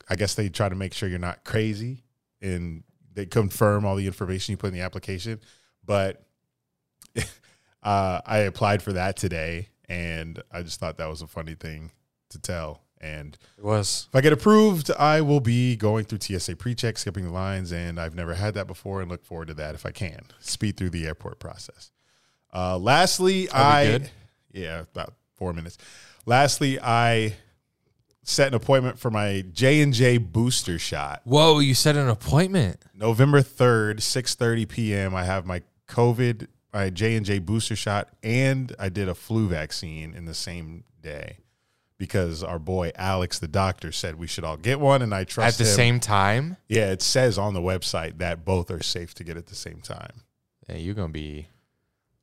I 0.09 0.17
guess 0.17 0.35
they 0.35 0.49
try 0.49 0.69
to 0.69 0.75
make 0.75 0.95
sure 0.95 1.09
you're 1.09 1.19
not 1.19 1.45
crazy 1.45 2.03
and 2.41 2.83
they 3.13 3.27
confirm 3.27 3.85
all 3.85 3.97
the 3.97 4.07
information 4.07 4.53
you 4.53 4.57
put 4.57 4.69
in 4.69 4.75
the 4.75 4.81
application. 4.81 5.41
But 5.85 6.25
uh, 7.83 8.21
I 8.27 8.39
applied 8.39 8.83
for 8.83 8.93
that 8.95 9.17
today, 9.17 9.69
and 9.89 10.43
I 10.53 10.63
just 10.63 10.81
thought 10.81 10.97
that 10.99 11.09
was 11.09 11.23
a 11.23 11.27
funny 11.27 11.55
thing 11.55 11.93
to 12.31 12.39
tell. 12.39 12.83
And 13.03 13.39
It 13.57 13.65
was. 13.65 14.09
if 14.11 14.15
I 14.15 14.21
get 14.21 14.33
approved, 14.35 14.91
I 14.91 15.23
will 15.23 15.41
be 15.41 15.75
going 15.75 16.05
through 16.05 16.19
TSA 16.21 16.57
pre-check, 16.57 16.99
skipping 16.99 17.25
the 17.25 17.31
lines, 17.33 17.73
and 17.73 17.99
I've 17.99 18.15
never 18.15 18.35
had 18.35 18.53
that 18.55 18.67
before, 18.67 19.01
and 19.01 19.11
look 19.11 19.25
forward 19.25 19.49
to 19.49 19.55
that 19.55 19.75
if 19.75 19.87
I 19.87 19.91
can 19.91 20.21
speed 20.39 20.77
through 20.77 20.91
the 20.91 21.07
airport 21.07 21.39
process. 21.39 21.91
Uh, 22.53 22.77
lastly, 22.77 23.51
I 23.51 23.87
good. 23.87 24.11
yeah 24.53 24.81
about 24.93 25.15
four 25.37 25.53
minutes. 25.55 25.79
Lastly, 26.27 26.79
I 26.79 27.37
set 28.23 28.49
an 28.49 28.55
appointment 28.55 28.99
for 28.99 29.11
my 29.11 29.45
J 29.51 29.81
and 29.81 29.95
J 29.95 30.19
booster 30.19 30.79
shot. 30.79 31.23
Whoa, 31.25 31.61
you 31.61 31.75
set 31.75 31.97
an 31.97 32.09
appointment. 32.09 32.85
November 32.95 33.41
third, 33.41 34.03
six 34.03 34.35
thirty 34.35 34.67
p.m. 34.67 35.15
I 35.15 35.25
have 35.25 35.47
my 35.47 35.63
COVID, 35.89 36.49
my 36.73 36.91
J 36.91 37.17
and 37.17 37.27
J 37.27 37.39
booster 37.39 37.77
shot, 37.77 38.09
and 38.23 38.75
I 38.79 38.89
did 38.89 39.09
a 39.09 39.15
flu 39.15 39.49
vaccine 39.49 40.15
in 40.15 40.25
the 40.25 40.35
same 40.35 40.85
day 41.03 41.39
because 41.99 42.43
our 42.43 42.59
boy 42.59 42.93
Alex, 42.97 43.39
the 43.39 43.49
doctor, 43.49 43.93
said 43.93 44.15
we 44.17 44.27
should 44.27 44.45
all 44.45 44.57
get 44.57 44.81
one, 44.81 45.03
and 45.03 45.15
I 45.15 45.25
trust 45.25 45.61
At 45.61 45.65
the 45.65 45.71
him. 45.71 45.77
same 45.77 46.01
time? 46.01 46.57
Yeah, 46.69 46.91
it 46.93 47.03
says 47.03 47.37
on 47.39 47.55
the 47.55 47.61
website 47.61 48.19
that 48.19 48.45
both 48.45 48.71
are 48.71 48.83
safe 48.83 49.15
to 49.15 49.25
get 49.25 49.37
at 49.37 49.47
the 49.47 49.55
same 49.55 49.81
time. 49.81 50.23
Yeah, 50.69 50.77
you're 50.77 50.95
gonna 50.95 51.09
be. 51.09 51.49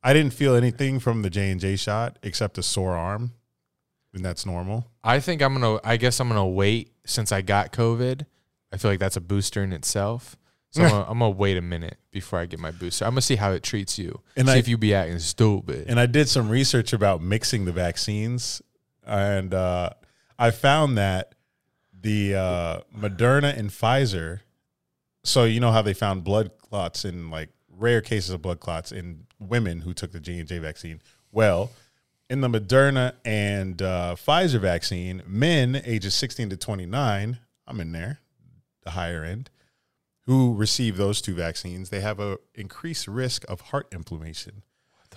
I 0.02 0.12
didn't 0.14 0.32
feel 0.32 0.54
anything 0.54 1.00
from 1.00 1.22
the 1.22 1.30
J 1.30 1.50
and 1.50 1.60
J 1.60 1.76
shot 1.76 2.18
except 2.22 2.56
a 2.56 2.62
sore 2.62 2.94
arm, 2.96 3.32
and 4.14 4.24
that's 4.24 4.46
normal. 4.46 4.86
I 5.04 5.20
think 5.20 5.42
I'm 5.42 5.52
gonna. 5.52 5.78
I 5.84 5.98
guess 5.98 6.18
I'm 6.20 6.28
gonna 6.28 6.46
wait 6.48 6.90
since 7.04 7.32
I 7.32 7.42
got 7.42 7.72
COVID. 7.72 8.24
I 8.72 8.76
feel 8.78 8.90
like 8.90 9.00
that's 9.00 9.16
a 9.16 9.20
booster 9.20 9.62
in 9.62 9.72
itself. 9.74 10.36
So 10.70 10.82
I'm, 10.84 10.90
gonna, 10.90 11.02
I'm 11.10 11.18
gonna 11.18 11.30
wait 11.30 11.56
a 11.56 11.62
minute 11.62 11.96
before 12.10 12.38
I 12.38 12.46
get 12.46 12.58
my 12.60 12.70
booster. 12.70 13.04
I'm 13.04 13.12
gonna 13.12 13.22
see 13.22 13.36
how 13.36 13.52
it 13.52 13.62
treats 13.62 13.98
you. 13.98 14.20
And 14.36 14.48
see 14.48 14.54
I- 14.54 14.58
if 14.58 14.68
you 14.68 14.76
be 14.78 14.94
acting 14.94 15.18
stupid. 15.18 15.86
And 15.88 15.98
I 15.98 16.06
did 16.06 16.28
some 16.28 16.48
research 16.48 16.92
about 16.92 17.22
mixing 17.22 17.64
the 17.64 17.72
vaccines, 17.72 18.60
and 19.06 19.54
uh, 19.54 19.90
I 20.38 20.50
found 20.50 20.98
that 20.98 21.34
the 22.00 22.34
uh, 22.34 22.80
Moderna 22.96 23.56
and 23.56 23.70
Pfizer. 23.70 24.40
So 25.24 25.44
you 25.44 25.60
know 25.60 25.72
how 25.72 25.82
they 25.82 25.94
found 25.94 26.24
blood 26.24 26.52
clots 26.58 27.04
in 27.04 27.30
like 27.30 27.50
rare 27.70 28.00
cases 28.00 28.30
of 28.30 28.42
blood 28.42 28.60
clots 28.60 28.92
in 28.92 29.24
women 29.38 29.80
who 29.80 29.92
took 29.94 30.12
the 30.12 30.20
J 30.20 30.38
and 30.38 30.48
J 30.48 30.58
vaccine. 30.58 31.00
Well, 31.32 31.70
in 32.30 32.40
the 32.40 32.48
Moderna 32.48 33.14
and 33.24 33.80
uh, 33.82 34.14
Pfizer 34.18 34.60
vaccine, 34.60 35.22
men 35.26 35.80
ages 35.84 36.14
16 36.14 36.50
to 36.50 36.56
29, 36.56 37.38
I'm 37.66 37.80
in 37.80 37.92
there, 37.92 38.20
the 38.84 38.90
higher 38.90 39.24
end, 39.24 39.50
who 40.28 40.54
receive 40.54 40.98
those 40.98 41.22
two 41.22 41.34
vaccines, 41.34 41.88
they 41.88 42.00
have 42.00 42.20
a 42.20 42.36
increased 42.54 43.08
risk 43.08 43.46
of 43.48 43.62
heart 43.62 43.88
inflammation. 43.90 44.62
What 44.92 45.10
the 45.10 45.16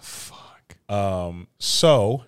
Um, 0.94 1.50
so 1.60 2.24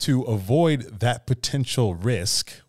to 0.00 0.22
avoid 0.22 0.98
that 0.98 1.28
potential 1.28 1.94
risk, 1.94 2.60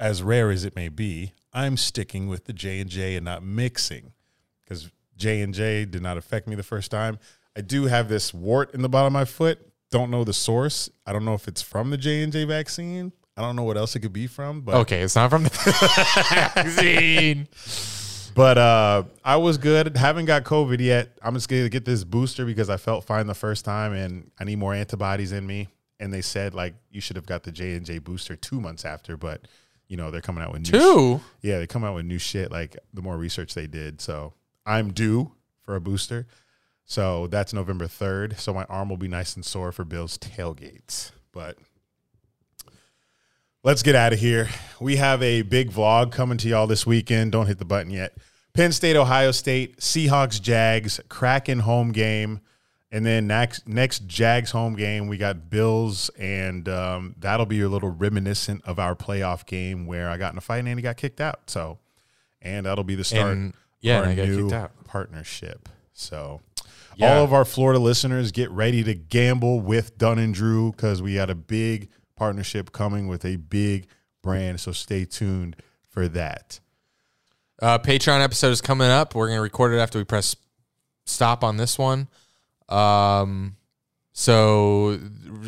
as 0.00 0.22
rare 0.22 0.50
as 0.50 0.64
it 0.64 0.74
may 0.74 0.88
be, 0.88 1.34
I'm 1.52 1.76
sticking 1.76 2.28
with 2.28 2.46
the 2.46 2.54
J 2.54 2.80
and 2.80 2.88
J 2.88 3.14
and 3.16 3.26
not 3.26 3.42
mixing 3.42 4.14
because 4.62 4.90
J 5.18 5.42
and 5.42 5.52
J 5.52 5.84
did 5.84 6.00
not 6.00 6.16
affect 6.16 6.48
me 6.48 6.56
the 6.56 6.62
first 6.62 6.90
time. 6.90 7.18
I 7.54 7.60
do 7.60 7.84
have 7.84 8.08
this 8.08 8.32
wart 8.32 8.72
in 8.72 8.80
the 8.80 8.88
bottom 8.88 9.08
of 9.08 9.12
my 9.12 9.26
foot. 9.26 9.70
Don't 9.90 10.10
know 10.10 10.24
the 10.24 10.32
source. 10.32 10.88
I 11.04 11.12
don't 11.12 11.26
know 11.26 11.34
if 11.34 11.46
it's 11.46 11.60
from 11.60 11.90
the 11.90 11.98
J 11.98 12.22
and 12.22 12.32
J 12.32 12.44
vaccine. 12.44 13.12
I 13.36 13.42
don't 13.42 13.54
know 13.54 13.64
what 13.64 13.76
else 13.76 13.94
it 13.96 14.00
could 14.00 14.14
be 14.14 14.28
from. 14.28 14.62
But 14.62 14.76
okay, 14.76 15.02
it's 15.02 15.14
not 15.14 15.28
from 15.28 15.42
the 15.42 15.50
vaccine. 16.54 17.48
But 18.34 18.58
uh, 18.58 19.04
I 19.24 19.36
was 19.36 19.58
good. 19.58 19.96
Haven't 19.96 20.24
got 20.24 20.44
COVID 20.44 20.80
yet. 20.80 21.16
I'm 21.22 21.34
just 21.34 21.48
gonna 21.48 21.68
get 21.68 21.84
this 21.84 22.04
booster 22.04 22.44
because 22.44 22.68
I 22.68 22.76
felt 22.76 23.04
fine 23.04 23.26
the 23.26 23.34
first 23.34 23.64
time, 23.64 23.92
and 23.92 24.30
I 24.38 24.44
need 24.44 24.58
more 24.58 24.74
antibodies 24.74 25.32
in 25.32 25.46
me. 25.46 25.68
And 26.00 26.12
they 26.12 26.22
said 26.22 26.54
like 26.54 26.74
you 26.90 27.00
should 27.00 27.16
have 27.16 27.26
got 27.26 27.44
the 27.44 27.52
J 27.52 27.74
and 27.74 27.86
J 27.86 27.98
booster 27.98 28.34
two 28.36 28.60
months 28.60 28.84
after, 28.84 29.16
but 29.16 29.46
you 29.88 29.96
know 29.96 30.10
they're 30.10 30.20
coming 30.20 30.42
out 30.42 30.52
with 30.52 30.62
new 30.62 30.78
Two? 30.78 31.18
sh- 31.18 31.46
yeah, 31.46 31.58
they 31.58 31.66
come 31.66 31.84
out 31.84 31.94
with 31.94 32.04
new 32.04 32.18
shit. 32.18 32.50
Like 32.50 32.76
the 32.92 33.02
more 33.02 33.16
research 33.16 33.54
they 33.54 33.66
did, 33.66 34.00
so 34.00 34.32
I'm 34.66 34.92
due 34.92 35.32
for 35.62 35.76
a 35.76 35.80
booster. 35.80 36.26
So 36.86 37.28
that's 37.28 37.52
November 37.52 37.86
third. 37.86 38.38
So 38.38 38.52
my 38.52 38.64
arm 38.64 38.88
will 38.88 38.96
be 38.96 39.08
nice 39.08 39.36
and 39.36 39.44
sore 39.44 39.72
for 39.72 39.84
Bill's 39.84 40.18
tailgates. 40.18 41.12
But 41.32 41.56
let's 43.64 43.82
get 43.82 43.94
out 43.96 44.12
of 44.12 44.20
here. 44.20 44.48
We 44.80 44.96
have 44.96 45.22
a 45.22 45.42
big 45.42 45.70
vlog 45.72 46.12
coming 46.12 46.38
to 46.38 46.48
y'all 46.48 46.66
this 46.66 46.86
weekend. 46.86 47.32
Don't 47.32 47.46
hit 47.46 47.58
the 47.58 47.64
button 47.64 47.90
yet. 47.90 48.16
Penn 48.52 48.70
State, 48.70 48.94
Ohio 48.96 49.32
State, 49.32 49.78
Seahawks, 49.78 50.40
Jags, 50.40 51.00
Kraken 51.08 51.60
home 51.60 51.90
game. 51.90 52.40
And 52.92 53.04
then 53.04 53.26
next 53.26 53.66
next 53.66 54.06
Jags 54.06 54.52
home 54.52 54.76
game, 54.76 55.08
we 55.08 55.16
got 55.16 55.50
Bills, 55.50 56.10
and 56.16 56.68
um, 56.68 57.16
that'll 57.18 57.44
be 57.46 57.60
a 57.62 57.68
little 57.68 57.88
reminiscent 57.90 58.62
of 58.66 58.78
our 58.78 58.94
playoff 58.94 59.44
game 59.46 59.86
where 59.86 60.08
I 60.08 60.16
got 60.16 60.30
in 60.32 60.38
a 60.38 60.40
fight 60.40 60.58
and 60.58 60.68
Andy 60.68 60.82
got 60.82 60.96
kicked 60.96 61.20
out. 61.20 61.50
So, 61.50 61.78
and 62.40 62.66
that'll 62.66 62.84
be 62.84 62.94
the 62.94 63.02
start 63.02 63.32
And- 63.32 63.54
of 63.54 63.60
yeah, 63.80 63.98
our 63.98 64.04
I 64.04 64.14
got 64.14 64.28
new 64.28 64.42
kicked 64.44 64.52
out. 64.52 64.84
partnership. 64.84 65.68
So, 65.92 66.40
Yeah. 66.94 67.16
all 67.16 67.24
of 67.24 67.32
our 67.32 67.44
Florida 67.44 67.80
listeners, 67.80 68.30
get 68.30 68.48
ready 68.52 68.84
to 68.84 68.94
gamble 68.94 69.58
with 69.60 69.98
Dunn 69.98 70.20
and 70.20 70.32
Drew 70.32 70.70
because 70.70 71.02
we 71.02 71.16
got 71.16 71.30
a 71.30 71.34
big 71.34 71.88
partnership 72.16 72.72
coming 72.72 73.08
with 73.08 73.24
a 73.24 73.36
big 73.36 73.86
brand. 74.22 74.60
So 74.60 74.72
stay 74.72 75.04
tuned 75.04 75.56
for 75.88 76.08
that. 76.08 76.60
Uh, 77.60 77.78
Patreon 77.78 78.22
episode 78.22 78.50
is 78.50 78.60
coming 78.60 78.88
up. 78.88 79.14
We're 79.14 79.28
gonna 79.28 79.40
record 79.40 79.72
it 79.72 79.78
after 79.78 79.98
we 79.98 80.04
press 80.04 80.36
stop 81.06 81.44
on 81.44 81.56
this 81.56 81.78
one. 81.78 82.08
Um, 82.68 83.56
so 84.12 84.98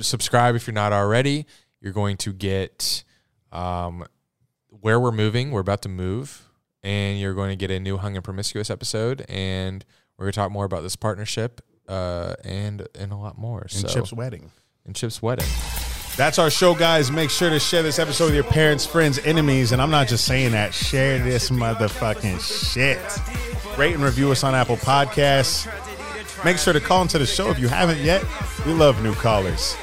subscribe 0.00 0.54
if 0.54 0.66
you're 0.66 0.74
not 0.74 0.92
already. 0.92 1.46
You're 1.80 1.92
going 1.92 2.16
to 2.18 2.32
get 2.32 3.04
um, 3.52 4.04
where 4.68 4.98
we're 5.00 5.12
moving. 5.12 5.50
We're 5.50 5.60
about 5.60 5.82
to 5.82 5.88
move, 5.88 6.48
and 6.82 7.18
you're 7.18 7.34
going 7.34 7.50
to 7.50 7.56
get 7.56 7.70
a 7.70 7.80
new 7.80 7.96
hung 7.96 8.16
and 8.16 8.24
promiscuous 8.24 8.70
episode, 8.70 9.24
and 9.28 9.84
we're 10.16 10.26
gonna 10.26 10.32
talk 10.32 10.50
more 10.50 10.64
about 10.64 10.82
this 10.82 10.96
partnership 10.96 11.60
uh, 11.88 12.34
and 12.44 12.86
and 12.98 13.12
a 13.12 13.16
lot 13.16 13.38
more. 13.38 13.62
And 13.62 13.70
so, 13.70 13.88
Chip's 13.88 14.12
wedding. 14.12 14.50
And 14.84 14.94
Chip's 14.94 15.20
wedding. 15.20 15.48
That's 16.16 16.38
our 16.38 16.48
show, 16.48 16.74
guys. 16.74 17.10
Make 17.12 17.28
sure 17.28 17.50
to 17.50 17.58
share 17.60 17.82
this 17.82 17.98
episode 17.98 18.26
with 18.26 18.34
your 18.34 18.44
parents, 18.44 18.86
friends, 18.86 19.18
enemies. 19.18 19.72
And 19.72 19.82
I'm 19.82 19.90
not 19.90 20.08
just 20.08 20.24
saying 20.24 20.52
that. 20.52 20.72
Share 20.72 21.18
this 21.18 21.50
motherfucking 21.50 22.40
shit. 22.40 22.98
Rate 23.78 23.94
and 23.94 24.02
review 24.02 24.32
us 24.32 24.42
on 24.42 24.54
Apple 24.54 24.78
Podcasts. 24.78 25.66
Make 26.42 26.56
sure 26.56 26.72
to 26.72 26.80
call 26.80 27.02
into 27.02 27.18
the 27.18 27.26
show 27.26 27.50
if 27.50 27.58
you 27.58 27.68
haven't 27.68 27.98
yet. 27.98 28.24
We 28.64 28.72
love 28.72 29.02
new 29.02 29.14
callers. 29.14 29.76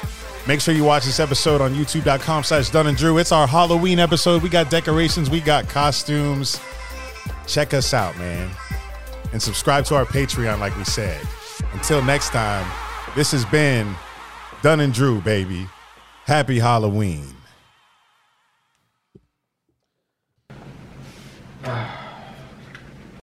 Make 0.48 0.60
sure 0.60 0.74
you 0.74 0.84
watch 0.84 1.04
this 1.04 1.20
episode 1.20 1.60
on 1.60 1.72
youtube.com 1.72 2.42
slash 2.42 2.68
Dunn 2.70 2.88
and 2.88 2.96
Drew. 2.96 3.18
It's 3.18 3.32
our 3.32 3.46
Halloween 3.46 4.00
episode. 4.00 4.42
We 4.42 4.48
got 4.48 4.70
decorations, 4.70 5.30
we 5.30 5.40
got 5.40 5.68
costumes. 5.68 6.60
Check 7.46 7.72
us 7.74 7.94
out, 7.94 8.16
man. 8.18 8.50
And 9.32 9.40
subscribe 9.40 9.84
to 9.86 9.94
our 9.94 10.04
Patreon, 10.04 10.58
like 10.58 10.76
we 10.76 10.84
said. 10.84 11.20
Until 11.72 12.02
next 12.02 12.30
time, 12.30 12.70
this 13.14 13.30
has 13.30 13.44
been 13.46 13.94
Dunn 14.62 14.80
and 14.80 14.92
Drew, 14.92 15.20
baby. 15.20 15.68
Happy 16.26 16.58
Halloween. 16.58 17.36
Ah. 21.66 22.03